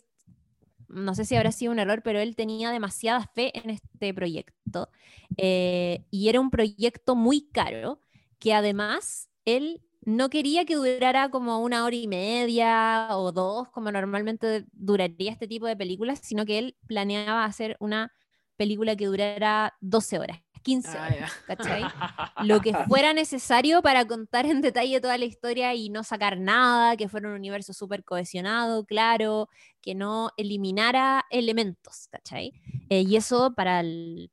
no 0.86 1.15
sé 1.16 1.24
si 1.24 1.35
habrá 1.35 1.51
sido 1.51 1.73
un 1.73 1.81
error, 1.81 2.03
pero 2.05 2.20
él 2.20 2.36
tenía 2.36 2.70
demasiada 2.70 3.27
fe 3.35 3.51
en 3.59 3.70
este 3.70 4.15
proyecto 4.15 4.91
eh, 5.36 6.05
y 6.11 6.28
era 6.28 6.39
un 6.39 6.51
proyecto 6.51 7.16
muy 7.16 7.49
caro 7.49 8.01
que 8.39 8.55
además 8.55 9.28
él 9.45 9.82
no 10.06 10.31
quería 10.31 10.64
que 10.66 10.76
durara 10.76 11.31
como 11.31 11.60
una 11.60 11.85
hora 11.85 11.97
y 11.97 12.09
media 12.09 13.09
o 13.12 13.32
dos, 13.32 13.68
como 13.70 13.90
normalmente 13.93 14.66
duraría 14.72 15.32
este 15.32 15.48
tipo 15.48 15.66
de 15.66 15.76
películas, 15.76 16.20
sino 16.22 16.44
que 16.47 16.59
él 16.59 16.76
planeaba 16.86 17.44
hacer 17.44 17.76
una 17.81 18.12
película 18.56 18.97
que 18.97 19.06
durara 19.06 19.74
12 19.81 20.18
horas. 20.18 20.44
15 20.65 20.99
ah, 20.99 21.11
¿cachai? 21.47 21.82
Lo 22.45 22.61
que 22.61 22.74
fuera 22.89 23.12
necesario 23.12 23.82
para 23.82 24.05
contar 24.07 24.47
en 24.47 24.61
detalle 24.61 25.01
toda 25.01 25.16
la 25.19 25.27
historia 25.27 25.74
y 25.74 25.91
no 25.91 26.03
sacar 26.03 26.39
nada, 26.39 26.97
que 26.97 27.09
fuera 27.09 27.28
un 27.28 27.35
universo 27.35 27.73
súper 27.73 28.03
cohesionado, 28.03 28.85
claro, 28.85 29.49
que 29.81 29.95
no 29.95 30.31
eliminara 30.36 31.24
elementos, 31.31 32.09
¿cachai? 32.11 32.53
Eh, 32.89 33.03
y 33.03 33.16
eso 33.16 33.55
para, 33.55 33.85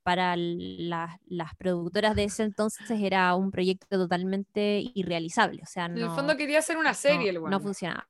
para 0.02 0.36
las 0.38 1.56
productoras 1.58 2.16
de 2.16 2.24
ese 2.24 2.44
entonces 2.44 2.90
era 2.90 3.36
un 3.36 3.52
proyecto 3.52 3.98
totalmente 3.98 4.82
irrealizable. 4.95 5.62
O 5.62 5.68
sea, 5.68 5.90
no, 5.90 5.98
en 5.98 6.03
el 6.03 6.10
fondo 6.12 6.38
quería 6.38 6.60
hacer 6.60 6.78
una 6.78 6.94
serie, 6.94 7.34
no, 7.34 7.48
no 7.48 7.60
funcionaba. 7.60 8.08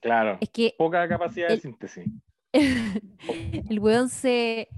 Claro. 0.00 0.38
Es 0.40 0.48
que 0.48 0.74
poca 0.76 1.06
capacidad 1.06 1.48
de 1.48 1.60
síntesis. 1.60 2.04
el 2.52 3.78
weón 3.78 4.08
se, 4.08 4.68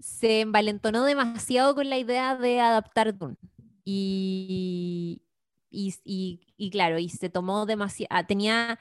se 0.00 0.40
envalentonó 0.40 1.04
demasiado 1.04 1.74
con 1.74 1.88
la 1.90 1.98
idea 1.98 2.36
de 2.36 2.60
adaptar 2.60 3.16
Dune. 3.16 3.36
Y, 3.84 5.22
y, 5.70 6.70
claro, 6.70 6.98
y 6.98 7.08
se 7.08 7.30
tomó 7.30 7.66
demasiado, 7.66 8.08
ah, 8.10 8.26
tenía, 8.26 8.78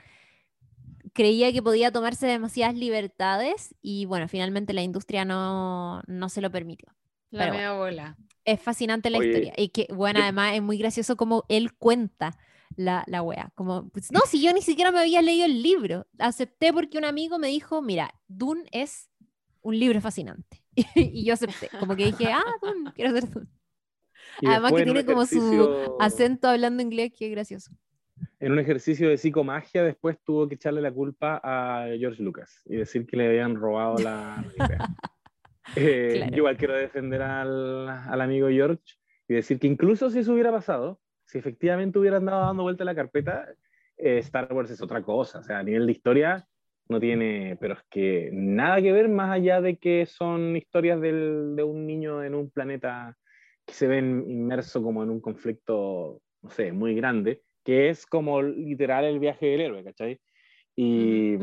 creía 1.14 1.52
que 1.52 1.62
podía 1.62 1.92
tomarse 1.92 2.28
demasiadas 2.28 2.76
libertades 2.76 3.76
y 3.82 4.06
bueno, 4.06 4.28
finalmente 4.28 4.74
la 4.74 4.84
industria 4.84 5.26
no, 5.26 6.02
no 6.08 6.30
se 6.30 6.42
lo 6.42 6.52
permitió. 6.52 6.90
La 7.32 7.52
mea 7.52 7.74
bola. 7.74 8.18
Es 8.44 8.60
fascinante 8.60 9.10
la 9.10 9.24
historia. 9.24 9.54
Y 9.56 9.70
que, 9.70 9.88
bueno, 9.94 10.20
además 10.22 10.56
es 10.56 10.62
muy 10.62 10.78
gracioso 10.78 11.16
como 11.16 11.46
él 11.50 11.74
cuenta 11.74 12.38
la, 12.76 13.04
la 13.08 13.22
wea. 13.22 13.52
Como, 13.54 13.90
pues, 13.90 14.12
no, 14.12 14.22
si 14.26 14.42
yo 14.42 14.52
ni 14.54 14.62
siquiera 14.62 14.92
me 14.92 15.00
había 15.00 15.22
leído 15.22 15.46
el 15.46 15.62
libro. 15.62 16.08
Acepté 16.18 16.74
porque 16.74 16.98
un 16.98 17.06
amigo 17.06 17.38
me 17.38 17.50
dijo, 17.50 17.84
mira, 17.84 18.16
Dune 18.28 18.64
es 18.72 19.10
un 19.62 19.78
libro 19.78 20.02
fascinante. 20.02 20.64
y 20.96 21.26
yo 21.26 21.34
acepté. 21.34 21.70
Como 21.80 21.96
que 21.96 22.06
dije, 22.06 22.32
ah, 22.32 22.44
Dune, 22.62 22.92
quiero 22.94 23.12
ser 23.12 23.30
Dune. 23.30 23.48
Además 24.46 24.74
que 24.74 24.84
tiene 24.84 25.06
como 25.06 25.26
su 25.26 25.98
acento 26.00 26.48
hablando 26.48 26.82
inglés, 26.82 27.12
que 27.18 27.26
es 27.26 27.32
gracioso. 27.32 27.72
En 28.40 28.52
un 28.54 28.60
ejercicio 28.60 29.10
de 29.10 29.18
psicomagia, 29.18 29.84
después 29.84 30.18
tuvo 30.24 30.48
que 30.48 30.56
echarle 30.56 30.82
la 30.82 30.92
culpa 30.92 31.42
a 31.44 31.88
George 31.98 32.24
Lucas 32.24 32.62
y 32.66 32.78
decir 32.78 33.06
que 33.06 33.18
le 33.18 33.28
habían 33.28 33.56
robado 33.56 33.98
la 33.98 34.44
idea. 34.56 34.80
Eh, 35.76 36.28
yo 36.32 36.38
igual 36.38 36.58
quiero 36.58 36.74
defender 36.76 37.22
al, 37.22 37.88
al, 37.88 38.22
amigo 38.22 38.50
George 38.50 38.96
y 39.28 39.36
decir 39.36 39.60
que 39.60 39.68
incluso 39.68 40.10
si 40.10 40.18
eso 40.18 40.34
hubiera 40.34 40.52
pasado, 40.52 41.00
si 41.26 41.38
efectivamente 41.38 42.00
hubieran 42.00 42.26
dado 42.26 42.44
dando 42.44 42.64
vuelta 42.64 42.84
la 42.84 42.96
carpeta, 42.96 43.48
eh, 43.96 44.18
Star 44.18 44.52
Wars 44.52 44.72
es 44.72 44.82
otra 44.82 45.04
cosa. 45.04 45.38
O 45.38 45.44
sea, 45.44 45.60
a 45.60 45.64
nivel 45.64 45.86
de 45.86 45.92
historia 45.92 46.48
no 46.90 47.00
tiene, 47.00 47.56
pero 47.60 47.76
es 47.76 47.84
que 47.90 48.30
nada 48.34 48.82
que 48.82 48.92
ver 48.92 49.10
más 49.10 49.32
allá 49.32 49.62
de 49.62 49.78
que 49.78 50.08
son 50.08 50.56
historias 50.58 51.00
del, 51.00 51.56
de 51.56 51.64
un 51.64 51.86
niño 51.86 52.24
en 52.24 52.34
un 52.34 52.50
planeta 52.50 53.16
que 53.66 53.74
se 53.74 53.88
ven 53.88 54.26
inmerso 54.28 54.82
como 54.82 55.04
en 55.04 55.12
un 55.12 55.22
conflicto, 55.22 56.20
no 56.42 56.50
sé, 56.50 56.72
muy 56.72 56.96
grande, 56.96 57.44
que 57.64 57.90
es 57.90 58.08
como 58.08 58.42
literal 58.42 59.06
el 59.06 59.20
viaje 59.20 59.46
del 59.46 59.62
héroe, 59.62 59.84
¿cachai? 59.84 60.20
Y, 60.76 61.36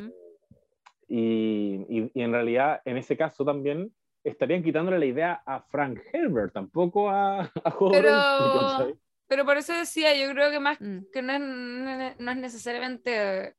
y, 1.06 2.10
y, 2.12 2.22
en 2.22 2.32
realidad, 2.32 2.80
en 2.84 2.96
ese 2.96 3.16
caso 3.16 3.44
también, 3.44 3.92
estarían 4.24 4.64
quitándole 4.64 4.98
la 4.98 5.06
idea 5.06 5.42
a 5.46 5.60
Frank 5.60 6.00
Herbert, 6.12 6.52
tampoco 6.52 7.08
a, 7.08 7.42
a 7.64 7.78
pero, 7.92 8.98
pero 9.28 9.44
por 9.44 9.56
eso 9.58 9.72
decía, 9.74 10.16
yo 10.16 10.32
creo 10.32 10.50
que 10.50 10.58
más 10.58 10.80
mm. 10.80 10.98
que 11.12 11.22
no 11.22 11.32
es, 11.34 12.18
no 12.18 12.30
es 12.32 12.36
necesariamente 12.36 13.54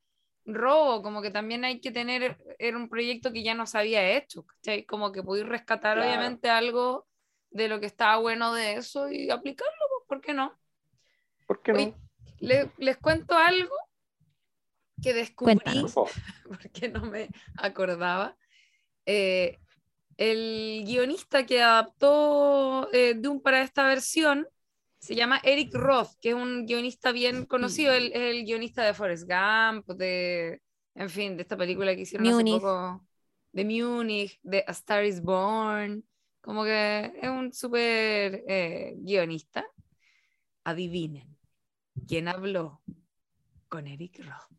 robo, 0.48 1.02
como 1.04 1.22
que 1.22 1.30
también 1.30 1.66
hay 1.66 1.80
que 1.80 1.92
tener, 1.92 2.38
era 2.58 2.78
un 2.78 2.90
proyecto 2.90 3.32
que 3.32 3.44
ya 3.44 3.54
no 3.54 3.68
se 3.68 3.78
había 3.78 4.18
hecho, 4.18 4.46
¿cachai? 4.46 4.86
Como 4.86 5.12
que 5.12 5.22
poder 5.22 5.48
rescatar 5.48 6.00
obviamente 6.00 6.50
algo 6.50 7.06
de 7.52 7.68
lo 7.68 7.80
que 7.80 7.86
estaba 7.86 8.18
bueno 8.18 8.54
de 8.54 8.76
eso 8.76 9.10
y 9.10 9.30
aplicarlo, 9.30 9.74
pues, 9.90 10.08
¿por 10.08 10.22
qué 10.22 10.34
no? 10.34 10.58
¿Por 11.46 11.62
qué 11.62 11.74
no? 11.74 11.96
les 12.40 12.98
cuento 12.98 13.36
algo 13.36 13.76
que 15.02 15.14
descubrí, 15.14 15.56
porque 16.48 16.90
no 16.90 17.06
me 17.06 17.30
acordaba. 17.58 18.36
Eh, 19.06 19.60
el 20.18 20.84
guionista 20.86 21.46
que 21.46 21.62
adaptó 21.62 22.92
eh, 22.92 23.14
Doom 23.16 23.42
para 23.42 23.62
esta 23.62 23.88
versión 23.88 24.48
se 25.00 25.16
llama 25.16 25.40
Eric 25.44 25.74
Roth, 25.74 26.12
que 26.22 26.30
es 26.30 26.36
un 26.36 26.66
guionista 26.66 27.12
bien 27.12 27.46
conocido, 27.46 27.94
el, 27.94 28.12
el 28.14 28.46
guionista 28.46 28.84
de 28.84 28.94
Forrest 28.94 29.28
Gump, 29.28 29.88
de, 29.90 30.62
en 30.96 31.10
fin, 31.10 31.36
de 31.36 31.44
esta 31.44 31.56
película 31.58 31.96
que 31.96 32.02
hicieron 32.02 32.28
hace 32.28 32.44
poco, 32.44 33.06
de 33.52 33.66
Munich, 33.66 34.40
de 34.44 34.64
A 34.68 34.72
Star 34.72 35.06
is 35.06 35.22
Born. 35.22 36.04
Como 36.42 36.64
que 36.64 37.12
es 37.22 37.30
un 37.30 37.54
súper 37.54 38.44
eh, 38.48 38.96
guionista. 38.98 39.66
Adivinen, 40.64 41.38
¿quién 42.08 42.28
habló 42.28 42.82
con 43.70 43.88
Eric 43.88 44.24
Roth? 44.26 44.58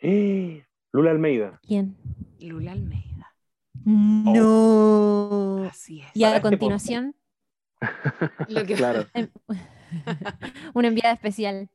Lula 0.92 1.10
Almeida. 1.10 1.60
¿Quién? 1.62 1.96
Lula 2.40 2.72
Almeida. 2.72 3.34
No. 3.84 5.64
Así 5.64 6.00
es. 6.00 6.08
Y 6.14 6.24
a 6.24 6.40
continuación. 6.40 7.14
Lo 8.48 8.64
que... 8.64 8.74
claro. 8.76 9.06
Una 10.74 10.88
enviada 10.88 11.14
especial. 11.14 11.68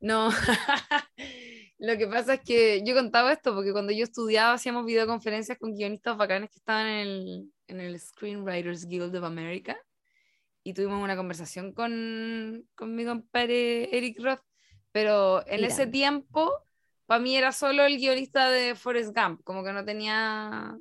No. 0.00 0.30
Lo 1.78 1.96
que 1.98 2.06
pasa 2.06 2.34
es 2.34 2.40
que 2.40 2.82
yo 2.84 2.94
contaba 2.94 3.32
esto 3.32 3.54
porque 3.54 3.72
cuando 3.72 3.92
yo 3.92 4.04
estudiaba 4.04 4.54
hacíamos 4.54 4.86
videoconferencias 4.86 5.58
con 5.58 5.74
guionistas 5.74 6.16
bacanes 6.16 6.50
que 6.50 6.58
estaban 6.58 6.86
en 6.86 6.98
el, 6.98 7.52
en 7.68 7.80
el 7.80 7.98
Screenwriters 7.98 8.86
Guild 8.86 9.14
of 9.16 9.24
America 9.24 9.76
y 10.62 10.72
tuvimos 10.72 11.02
una 11.02 11.16
conversación 11.16 11.72
con, 11.72 12.64
con 12.74 12.94
mi 12.94 13.04
compadre 13.04 13.96
Eric 13.96 14.18
Roth, 14.22 14.40
pero 14.92 15.46
en 15.46 15.64
ese 15.64 15.86
tiempo 15.86 16.50
para 17.06 17.20
mí 17.20 17.36
era 17.36 17.52
solo 17.52 17.84
el 17.84 17.98
guionista 17.98 18.50
de 18.50 18.74
Forrest 18.74 19.14
Gump, 19.14 19.42
como 19.44 19.62
que 19.62 19.72
no 19.72 19.84
tenía... 19.84 20.76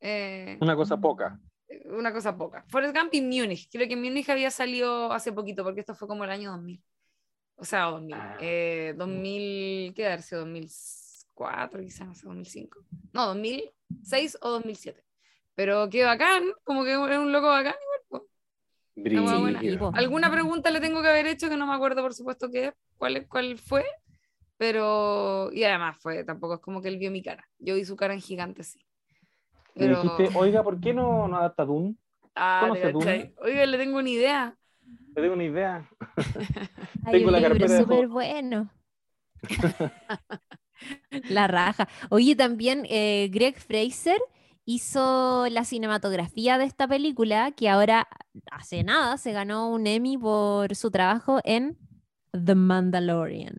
Eh, 0.00 0.56
una 0.60 0.76
cosa 0.76 0.96
poca. 0.96 1.40
Una 1.86 2.12
cosa 2.12 2.36
poca. 2.36 2.64
Forrest 2.68 2.96
Gump 2.96 3.14
y 3.14 3.22
Munich. 3.22 3.68
Creo 3.70 3.88
que 3.88 3.96
Munich 3.96 4.28
había 4.28 4.50
salido 4.50 5.12
hace 5.12 5.32
poquito, 5.32 5.62
porque 5.62 5.80
esto 5.80 5.94
fue 5.94 6.08
como 6.08 6.24
el 6.24 6.30
año 6.30 6.50
2000. 6.50 6.82
O 7.56 7.64
sea, 7.64 7.84
2000. 7.84 8.14
Ah. 8.14 8.36
Eh, 8.40 8.94
2000, 8.96 9.94
¿qué 9.94 10.18
sido? 10.22 10.40
2004, 10.40 11.80
quizás, 11.80 12.06
no 12.06 12.14
sé, 12.14 12.26
2005. 12.26 12.78
No, 13.12 13.26
2006 13.26 14.38
o 14.40 14.50
2007. 14.50 15.04
Pero 15.54 15.88
qué 15.90 16.04
bacán, 16.04 16.44
como 16.64 16.84
que 16.84 16.92
es 16.92 17.18
un 17.18 17.32
loco 17.32 17.48
bacán 17.48 17.74
igual. 17.84 18.22
Alguna 19.94 20.30
pregunta 20.30 20.70
le 20.70 20.80
tengo 20.80 21.02
que 21.02 21.08
haber 21.08 21.26
hecho 21.26 21.48
que 21.48 21.56
no 21.56 21.66
me 21.66 21.74
acuerdo, 21.74 22.02
por 22.02 22.14
supuesto, 22.14 22.50
qué 22.50 22.72
cuál, 22.96 23.26
cuál 23.28 23.58
fue, 23.58 23.84
pero. 24.56 25.50
Y 25.52 25.64
además 25.64 25.98
fue, 26.00 26.24
tampoco 26.24 26.54
es 26.54 26.60
como 26.60 26.82
que 26.82 26.88
él 26.88 26.98
vio 26.98 27.10
mi 27.10 27.22
cara. 27.22 27.48
Yo 27.58 27.74
vi 27.74 27.84
su 27.84 27.96
cara 27.96 28.14
en 28.14 28.20
gigante, 28.20 28.62
sí. 28.62 28.80
Pero... 29.74 30.02
dijiste, 30.02 30.38
oiga, 30.38 30.62
¿por 30.62 30.80
qué 30.80 30.92
no, 30.92 31.28
no 31.28 31.36
adapta 31.36 31.64
Dune? 31.64 31.96
Ah, 32.34 32.70
Oiga, 32.70 33.66
le 33.66 33.78
tengo 33.78 33.98
una 33.98 34.08
idea. 34.08 34.56
Le 35.14 35.22
tengo 35.22 35.34
una 35.34 35.44
idea. 35.44 35.88
tengo 37.10 37.30
la 37.30 37.40
carpeta 37.40 37.78
súper 37.78 38.08
bueno. 38.08 38.70
la 41.28 41.46
raja. 41.46 41.88
Oye, 42.08 42.36
también 42.36 42.86
eh, 42.88 43.28
Greg 43.32 43.58
Fraser 43.58 44.20
hizo 44.64 45.46
la 45.50 45.64
cinematografía 45.64 46.58
de 46.58 46.64
esta 46.64 46.86
película, 46.86 47.52
que 47.52 47.68
ahora 47.68 48.08
hace 48.50 48.84
nada 48.84 49.18
se 49.18 49.32
ganó 49.32 49.70
un 49.70 49.86
Emmy 49.86 50.16
por 50.16 50.74
su 50.76 50.90
trabajo 50.90 51.40
en 51.44 51.76
The 52.32 52.54
Mandalorian. 52.54 53.56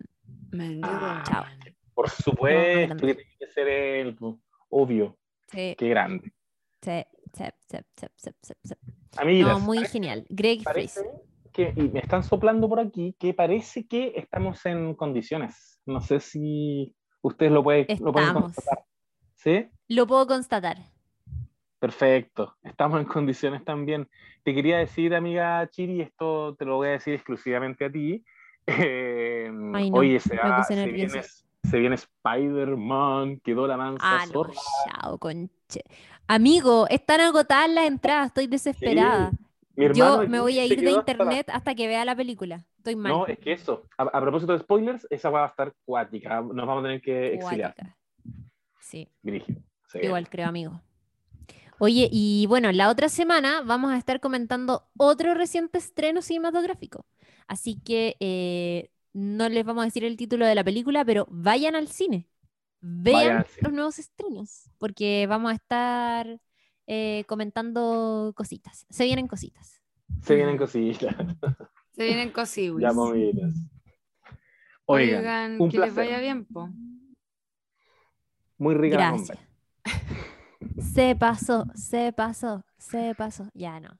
Ah, 0.83 1.45
por 1.93 2.09
supuesto, 2.09 2.95
que 2.95 3.13
tiene 3.13 3.35
que 3.39 3.47
ser 3.47 3.67
el 3.67 4.17
obvio. 4.69 5.17
Sí. 5.51 5.75
Qué 5.77 5.89
grande. 5.89 6.31
Sí, 6.81 7.03
sí, 7.33 7.45
sí, 8.17 8.53
sí, 8.63 9.43
no, 9.43 9.59
muy 9.59 9.85
genial. 9.85 10.25
Greg 10.29 10.61
Fraser. 10.63 11.05
Que, 11.53 11.73
y 11.75 11.89
me 11.89 11.99
están 11.99 12.23
soplando 12.23 12.69
por 12.69 12.79
aquí 12.79 13.15
que 13.19 13.33
parece 13.33 13.85
que 13.85 14.13
estamos 14.15 14.65
en 14.65 14.95
condiciones. 14.95 15.81
No 15.85 15.99
sé 15.99 16.19
si 16.19 16.95
ustedes 17.21 17.51
lo 17.51 17.63
pueden, 17.63 17.87
lo 17.99 18.13
pueden 18.13 18.33
constatar. 18.33 18.85
¿Sí? 19.35 19.69
Lo 19.89 20.07
puedo 20.07 20.25
constatar. 20.27 20.77
Perfecto, 21.79 22.57
estamos 22.61 23.01
en 23.01 23.07
condiciones 23.07 23.65
también. 23.65 24.07
Te 24.43 24.53
quería 24.53 24.77
decir, 24.77 25.15
amiga 25.15 25.67
Chiri, 25.69 26.01
esto 26.01 26.55
te 26.55 26.63
lo 26.63 26.75
voy 26.75 26.89
a 26.89 26.91
decir 26.91 27.15
exclusivamente 27.15 27.85
a 27.85 27.91
ti. 27.91 28.23
Eh, 28.67 29.49
oye, 29.91 30.19
se, 30.19 30.35
viene, 30.85 31.23
se, 31.63 31.79
viene, 31.79 31.95
Spider-Man, 31.95 33.39
quedó 33.43 33.67
la 33.67 33.77
mansa 33.77 34.03
ah, 34.03 34.25
zorra. 34.27 34.53
conche. 35.19 35.83
Amigo, 36.27 36.87
están 36.89 37.21
agotadas 37.21 37.69
las 37.69 37.87
entradas, 37.87 38.27
estoy 38.27 38.47
desesperada. 38.47 39.31
Yo 39.75 40.27
me 40.27 40.39
voy 40.39 40.59
a 40.59 40.65
ir 40.65 40.81
de 40.81 40.91
internet 40.91 41.49
hasta, 41.51 41.75
que 41.75 41.87
vea 41.87 42.05
la 42.05 42.15
película. 42.15 42.65
Estoy 42.77 42.95
mal. 42.95 43.11
No, 43.11 43.27
es 43.27 43.39
que 43.39 43.53
eso, 43.53 43.83
a, 43.97 44.21
propósito 44.21 44.53
de 44.53 44.59
spoilers, 44.59 45.07
esa 45.09 45.29
va 45.29 45.45
a 45.45 45.47
estar 45.47 45.73
cuática. 45.85 46.41
Nos 46.41 46.67
vamos 46.67 46.79
a 46.79 46.87
tener 46.87 47.01
que 47.01 47.35
exiliar. 47.35 47.75
Sí. 48.79 49.07
Igual 49.93 50.29
creo, 50.29 50.47
amigo. 50.47 50.81
Oye, 51.79 52.07
y 52.11 52.45
bueno, 52.47 52.71
la 52.71 52.89
otra 52.89 53.09
semana 53.09 53.61
vamos 53.65 53.91
a 53.91 53.97
estar 53.97 54.19
comentando 54.19 54.87
otro 54.97 55.33
reciente 55.33 55.79
estreno 55.79 56.21
cinematográfico. 56.21 57.05
Así 57.47 57.79
que 57.83 58.17
eh, 58.19 58.91
no 59.13 59.49
les 59.49 59.65
vamos 59.65 59.81
a 59.81 59.85
decir 59.85 60.03
el 60.03 60.17
título 60.17 60.45
de 60.45 60.55
la 60.55 60.63
película, 60.63 61.03
pero 61.05 61.27
vayan 61.29 61.75
al 61.75 61.87
cine. 61.87 62.27
Vean 62.79 63.45
los 63.61 63.73
nuevos 63.73 63.99
estrenos, 63.99 64.69
porque 64.79 65.27
vamos 65.27 65.51
a 65.51 65.55
estar 65.55 66.39
eh, 66.87 67.23
comentando 67.27 68.33
cositas. 68.35 68.85
Se 68.89 69.05
vienen 69.05 69.27
cositas. 69.27 69.81
Se 70.23 70.35
vienen 70.35 70.57
cositas. 70.57 71.15
Se 71.93 72.05
vienen 72.05 72.31
cositas. 72.31 72.81
Ya 72.81 72.93
movidas. 72.93 73.53
Oigan, 74.85 75.69
que 75.69 75.77
les 75.77 75.93
vaya 75.93 76.19
bien, 76.19 76.45
po. 76.45 76.69
Muy 78.57 78.75
rica 78.75 78.97
Gracias. 78.97 79.37
Se 80.93 81.15
pasó, 81.15 81.65
se 81.75 82.13
pasó, 82.13 82.65
se 82.77 83.13
pasó. 83.15 83.49
Ya 83.53 83.79
no. 83.79 83.99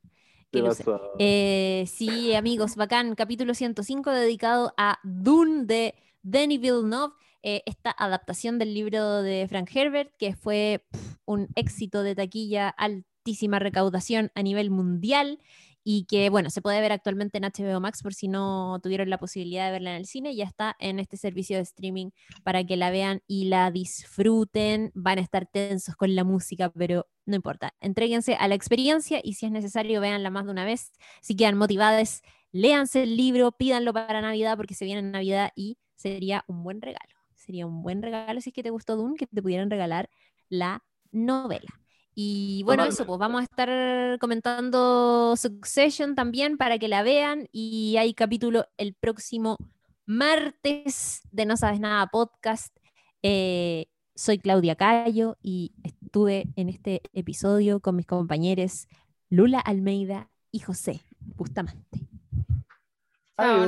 Eh, 1.18 1.86
sí, 1.88 2.34
amigos, 2.34 2.76
bacán. 2.76 3.16
Capítulo 3.16 3.54
105 3.54 4.12
dedicado 4.12 4.74
a 4.78 5.00
Dune 5.04 5.66
de 5.66 5.96
Denis 6.24 6.60
Villeneuve. 6.60 7.14
Eh, 7.42 7.64
esta 7.66 7.90
adaptación 7.98 8.60
del 8.60 8.74
libro 8.74 9.24
de 9.24 9.48
Frank 9.48 9.70
Herbert, 9.74 10.12
que 10.18 10.36
fue 10.36 10.86
un 11.26 11.48
éxito 11.56 12.04
de 12.04 12.16
taquilla, 12.16 12.70
altísima 12.70 13.60
recaudación 13.60 14.32
a 14.36 14.44
nivel 14.44 14.70
mundial 14.70 15.40
y 15.84 16.06
que, 16.06 16.30
bueno, 16.30 16.50
se 16.50 16.62
puede 16.62 16.80
ver 16.82 16.92
actualmente 16.92 17.38
en 17.38 17.44
HBO 17.46 17.80
Max 17.80 18.04
por 18.04 18.14
si 18.14 18.28
no 18.28 18.80
tuvieron 18.82 19.10
la 19.10 19.18
posibilidad 19.18 19.66
de 19.66 19.72
verla 19.72 19.92
en 19.92 19.98
el 19.98 20.06
cine, 20.06 20.36
ya 20.36 20.46
está 20.46 20.76
en 20.80 21.00
este 21.00 21.18
servicio 21.18 21.58
de 21.58 21.64
streaming 21.64 22.12
para 22.44 22.64
que 22.64 22.78
la 22.78 22.92
vean 22.92 23.22
y 23.28 23.46
la 23.46 23.72
disfruten. 23.72 24.92
Van 24.94 25.18
a 25.18 25.22
estar 25.22 25.48
tensos 25.48 25.96
con 25.96 26.16
la 26.16 26.24
música, 26.24 26.70
pero 26.70 27.08
no 27.26 27.36
importa. 27.36 27.74
Entréguense 27.80 28.36
a 28.36 28.48
la 28.48 28.56
experiencia 28.56 29.20
y 29.24 29.34
si 29.34 29.46
es 29.46 29.52
necesario, 29.52 30.02
véanla 30.02 30.30
más 30.30 30.46
de 30.46 30.52
una 30.52 30.66
vez. 30.66 30.92
Si 31.22 31.36
quedan 31.36 31.58
motivadas, 31.58 32.22
léanse 32.52 33.04
el 33.04 33.18
libro, 33.18 33.52
pídanlo 33.52 33.94
para 33.94 34.22
Navidad 34.22 34.58
porque 34.58 34.76
se 34.76 34.86
viene 34.86 35.02
Navidad 35.02 35.52
y 35.56 35.78
sería 35.96 36.44
un 36.48 36.64
buen 36.64 36.82
regalo. 36.82 37.16
Sería 37.36 37.66
un 37.66 37.82
buen 37.82 38.04
regalo 38.04 38.40
si 38.40 38.50
es 38.52 38.54
que 38.54 38.64
te 38.64 38.70
gustó 38.70 38.96
Dune, 38.96 39.16
que 39.18 39.26
te 39.26 39.42
pudieran 39.42 39.72
regalar 39.72 40.10
la 40.48 40.84
novela. 41.12 41.81
Y 42.14 42.64
bueno, 42.64 42.84
eso, 42.84 43.06
pues 43.06 43.20
vamos 43.20 43.42
a 43.42 43.44
estar 43.44 44.20
comentando 44.20 45.36
Succession 45.38 46.16
también 46.16 46.58
para 46.58 46.78
que 46.78 46.88
la 46.88 47.04
vean. 47.04 47.48
Y 47.52 47.96
hay 47.98 48.14
capítulo 48.14 48.66
el 48.78 48.94
próximo 48.94 49.58
martes 50.06 51.22
de 51.32 51.46
No 51.46 51.56
Sabes 51.58 51.80
Nada 51.80 52.08
podcast. 52.08 52.76
Eh, 53.24 53.88
soy 54.16 54.40
Claudia 54.40 54.76
Cayo 54.76 55.38
y 55.42 55.74
estuve 55.84 56.48
en 56.56 56.70
este 56.70 57.02
episodio 57.14 57.80
con 57.80 57.96
mis 57.96 58.06
compañeros 58.06 58.88
Lula 59.30 59.60
Almeida 59.60 60.30
y 60.52 60.60
José 60.60 61.02
Bustamante. 61.20 62.08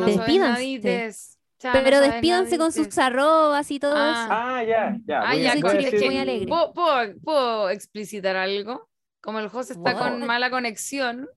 Despídanse. 0.05 1.42
Pero 1.71 1.99
despídanse 2.01 2.57
con 2.57 2.71
sus 2.71 2.97
arrobas 2.97 3.69
y 3.71 3.79
todo 3.79 3.95
ah. 3.95 4.11
eso. 4.11 4.33
Ah, 4.33 4.63
ya, 4.63 4.97
ya. 5.05 5.21
Ah, 5.21 5.35
ya, 5.35 5.55
muy 5.55 6.17
alegre. 6.17 6.47
¿Puedo, 6.47 7.69
explicitar 7.69 8.35
algo? 8.35 8.89
Como 9.21 9.39
el 9.39 9.47
José 9.47 9.73
está 9.73 9.97
con 9.97 10.25
mala 10.25 10.49
conexión, 10.49 11.29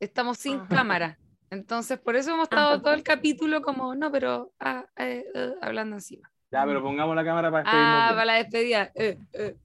estamos 0.00 0.38
sin 0.38 0.58
cámara. 0.66 1.18
Entonces, 1.50 1.98
por 1.98 2.16
eso 2.16 2.32
hemos 2.32 2.44
estado 2.44 2.80
todo 2.80 2.94
el 2.94 3.02
capítulo 3.02 3.62
como, 3.62 3.94
no, 3.94 4.10
pero 4.10 4.52
ah, 4.60 4.86
eh, 4.96 5.24
eh, 5.34 5.52
hablando 5.60 5.96
encima. 5.96 6.30
Ya, 6.50 6.64
pero 6.64 6.82
pongamos 6.82 7.14
la 7.14 7.24
cámara 7.24 7.50
para 7.50 7.62
despedirnos. 7.62 8.02
Ah, 8.02 8.08
para 8.10 8.24
la 8.24 8.34
despedida. 8.34 8.90
Eh, 8.94 9.18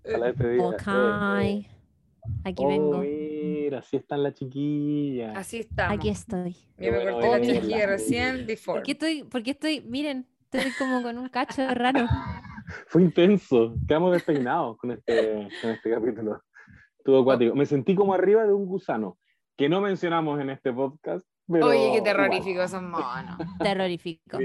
para 0.03 0.17
la 0.17 0.25
despedida. 0.27 0.63
Ok. 0.63 1.67
Aquí 2.43 2.63
oh, 2.63 2.67
vengo. 2.67 3.03
Mira, 3.65 3.79
así 3.79 3.97
están 3.97 4.21
las 4.21 4.35
chiquillas. 4.35 5.35
Así 5.35 5.57
está. 5.61 5.89
Aquí 5.89 6.09
estoy. 6.09 6.55
Yo 6.77 6.91
me 6.91 7.11
corté 7.11 7.29
la 7.29 7.41
chiquilla 7.41 7.87
recién, 7.87 8.47
¿Por 8.63 8.83
qué 8.83 8.91
estoy, 8.91 9.23
porque 9.23 9.51
estoy, 9.51 9.81
miren, 9.81 10.27
estoy 10.51 10.71
como 10.77 11.01
con 11.01 11.17
un 11.17 11.29
cacho 11.29 11.67
raro. 11.73 12.05
Fue 12.87 13.01
intenso. 13.01 13.73
Quedamos 13.87 14.13
despeinados 14.13 14.77
con 14.77 14.91
este, 14.91 15.49
con 15.63 15.71
este 15.71 15.89
capítulo. 15.89 16.43
Estuvo 16.99 17.21
acuático. 17.21 17.55
Me 17.55 17.65
sentí 17.65 17.95
como 17.95 18.13
arriba 18.13 18.45
de 18.45 18.53
un 18.53 18.67
gusano, 18.67 19.17
que 19.57 19.67
no 19.67 19.81
mencionamos 19.81 20.39
en 20.39 20.51
este 20.51 20.71
podcast. 20.71 21.25
Pero, 21.51 21.65
Oye, 21.65 21.91
qué 21.91 22.01
terrorífico 22.03 22.67
son 22.67 22.91
monos. 22.91 23.37
Terrorífico. 23.59 24.37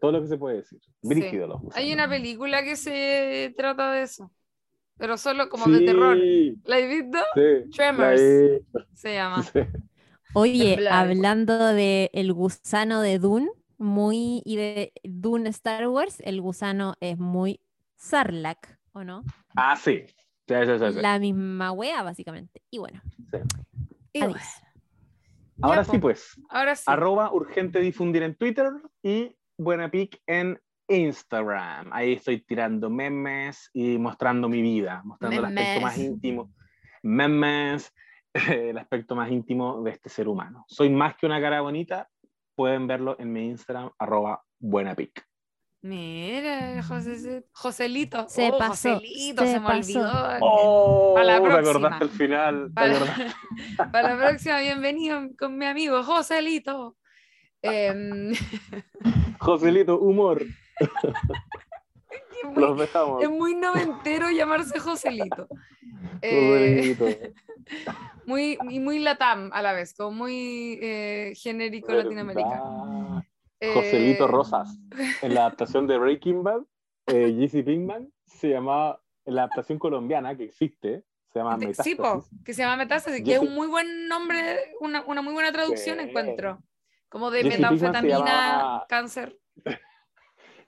todo 0.00 0.12
lo 0.12 0.20
que 0.20 0.28
se 0.28 0.38
puede 0.38 0.58
decir. 0.58 0.78
Brígido 1.02 1.48
los 1.48 1.60
gusanos. 1.60 1.76
Hay 1.76 1.92
una 1.92 2.08
película 2.08 2.62
que 2.62 2.76
se 2.76 3.52
trata 3.56 3.90
de 3.90 4.02
eso 4.02 4.30
pero 4.98 5.16
solo 5.16 5.48
como 5.48 5.66
de 5.66 5.86
terror. 5.86 6.16
¿La 6.64 6.76
has 6.76 6.88
visto? 6.88 7.18
Sí, 7.34 7.70
Tremors 7.70 8.20
se 8.94 9.14
llama. 9.14 9.44
Oye, 10.34 10.88
hablando 10.90 11.66
de 11.68 12.10
el 12.12 12.32
gusano 12.32 13.00
de 13.00 13.18
Dune, 13.18 13.48
muy 13.78 14.42
y 14.44 14.56
de 14.56 14.92
Dune 15.04 15.48
Star 15.50 15.88
Wars, 15.88 16.20
el 16.20 16.40
gusano 16.40 16.94
es 17.00 17.16
muy 17.18 17.60
Sarlacc, 17.96 18.78
¿o 18.92 19.04
no? 19.04 19.24
Ah, 19.56 19.76
sí. 19.76 20.04
Sí, 20.46 20.54
sí, 20.64 21.00
La 21.00 21.18
misma 21.18 21.72
wea, 21.72 22.02
básicamente. 22.02 22.62
Y 22.70 22.78
bueno. 22.78 23.02
Y. 24.12 24.20
Ahora 25.60 25.84
sí, 25.84 25.98
pues. 25.98 26.40
Ahora 26.48 26.74
sí. 26.74 26.84
Arroba 26.86 27.32
urgente 27.32 27.80
difundir 27.80 28.22
en 28.22 28.34
Twitter 28.34 28.70
y 29.02 29.36
buena 29.58 29.90
pic 29.90 30.22
en 30.26 30.60
Instagram. 30.88 31.90
Ahí 31.92 32.14
estoy 32.14 32.40
tirando 32.40 32.90
memes 32.90 33.70
y 33.72 33.98
mostrando 33.98 34.48
mi 34.48 34.62
vida, 34.62 35.02
mostrando 35.04 35.38
el 35.38 35.44
aspecto 35.44 35.80
más 35.80 35.98
íntimo. 35.98 36.52
Memes, 37.02 37.92
el 38.48 38.78
aspecto 38.78 39.14
más 39.14 39.30
íntimo 39.30 39.82
de 39.82 39.90
este 39.92 40.08
ser 40.08 40.28
humano. 40.28 40.64
Soy 40.68 40.90
más 40.90 41.16
que 41.16 41.26
una 41.26 41.40
cara 41.40 41.60
bonita. 41.60 42.08
Pueden 42.54 42.86
verlo 42.86 43.16
en 43.18 43.32
mi 43.32 43.46
Instagram, 43.46 43.90
arroba 43.98 44.42
buenapic. 44.58 45.24
Mira, 45.80 46.82
José, 46.82 47.44
Joselito. 47.52 48.28
Se 48.28 48.50
oh, 48.50 48.58
pasó. 48.58 48.94
Joselito, 48.94 49.46
se, 49.46 49.60
me 49.60 49.66
olvidó. 49.66 50.38
Oh, 50.40 51.14
para 51.14 51.38
la 51.38 51.42
próxima. 51.42 51.98
el 52.00 52.08
final. 52.08 52.72
Para, 52.74 52.94
para, 53.92 54.16
la 54.16 54.26
próxima, 54.26 54.58
bienvenido 54.58 55.20
con 55.38 55.56
mi 55.56 55.66
amigo 55.66 56.02
Joselito. 56.02 56.96
Eh... 57.62 58.32
Joselito, 59.38 60.00
humor. 60.00 60.42
Es 63.20 63.30
muy 63.30 63.54
noventero 63.54 64.30
llamarse 64.30 64.78
Joselito. 64.80 65.48
Eh, 66.22 67.32
muy, 68.26 68.58
y 68.68 68.80
muy 68.80 68.98
latam 68.98 69.50
a 69.52 69.62
la 69.62 69.72
vez, 69.72 69.94
como 69.94 70.12
muy 70.12 70.78
eh, 70.82 71.32
genérico 71.36 71.92
latinoamericano. 71.92 73.24
Joselito 73.60 74.24
eh, 74.24 74.28
Rosas. 74.28 74.78
En 75.22 75.34
la 75.34 75.40
adaptación 75.40 75.86
de 75.86 75.98
Breaking 75.98 76.42
Bad, 76.42 76.62
Jesse 77.06 77.64
Pinkman 77.64 78.12
se 78.26 78.50
llamaba, 78.50 79.00
en 79.24 79.34
la 79.34 79.42
adaptación 79.42 79.78
colombiana 79.78 80.36
que 80.36 80.44
existe, 80.44 81.04
se 81.32 81.38
llama 81.38 81.56
Metástasis. 81.56 81.96
Sí, 81.96 82.42
que 82.44 82.54
se 82.54 82.62
llama 82.62 82.76
Metástasis, 82.76 83.24
que 83.24 83.34
es 83.34 83.40
un 83.40 83.54
muy 83.54 83.66
buen 83.66 84.08
nombre, 84.08 84.74
una, 84.80 85.02
una 85.06 85.22
muy 85.22 85.32
buena 85.32 85.52
traducción 85.52 86.00
encuentro. 86.00 86.62
Como 87.08 87.30
de 87.30 87.44
metanfetamina, 87.44 88.84
cáncer. 88.88 89.38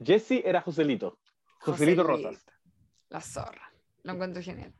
Jesse 0.02 0.42
era 0.44 0.60
Joselito. 0.60 1.18
Joselito, 1.60 2.02
Rosas. 2.02 2.44
La 3.08 3.20
zorra. 3.20 3.72
Lo 4.02 4.14
encuentro 4.14 4.42
genial. 4.42 4.74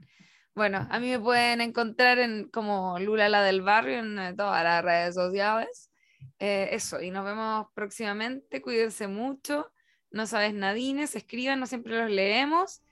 Bueno, 0.55 0.87
a 0.91 0.99
mí 0.99 1.11
me 1.11 1.21
pueden 1.21 1.61
encontrar 1.61 2.19
en 2.19 2.49
como 2.49 2.99
Lula 2.99 3.29
la 3.29 3.43
del 3.43 3.63
barrio 3.63 3.99
en 3.99 4.19
eh, 4.19 4.35
todas 4.35 4.65
las 4.65 4.85
redes 4.85 5.15
sociales. 5.15 5.91
Eh, 6.39 6.71
eso, 6.73 7.01
y 7.01 7.11
nos 7.11 7.25
vemos 7.25 7.67
próximamente. 7.75 8.61
Cuídense 8.63 9.07
mucho. 9.07 9.71
No 10.11 10.27
sabes 10.27 10.55
nadines, 10.55 11.15
escriban, 11.15 11.61
no 11.61 11.67
siempre 11.67 11.97
los 11.97 12.11
leemos. 12.11 12.83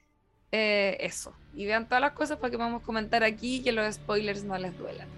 Eh, 0.52 0.96
eso. 1.00 1.34
Y 1.52 1.66
vean 1.66 1.88
todas 1.88 2.00
las 2.00 2.12
cosas 2.12 2.38
para 2.38 2.50
que 2.50 2.56
podamos 2.56 2.82
comentar 2.82 3.24
aquí 3.24 3.56
y 3.56 3.62
que 3.62 3.72
los 3.72 3.94
spoilers 3.94 4.44
no 4.44 4.56
les 4.56 4.76
duelan. 4.78 5.08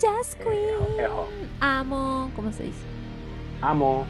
Just 0.00 0.34
Queen. 0.34 1.48
Amo. 1.60 2.30
¿Cómo 2.36 2.52
se 2.52 2.64
dice? 2.64 2.78
Amo. 3.60 4.06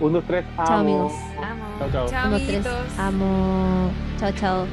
Uno, 0.00 0.22
tres, 0.22 0.44
amo. 0.56 0.66
Chao, 0.66 0.78
amigos. 0.80 1.12
Amo. 1.42 1.64
Chao, 1.78 2.08
chao. 2.08 2.26
Uno, 2.28 2.38
tres, 2.38 2.66
amo. 2.98 3.90
Chao, 4.18 4.32
chao. 4.32 4.66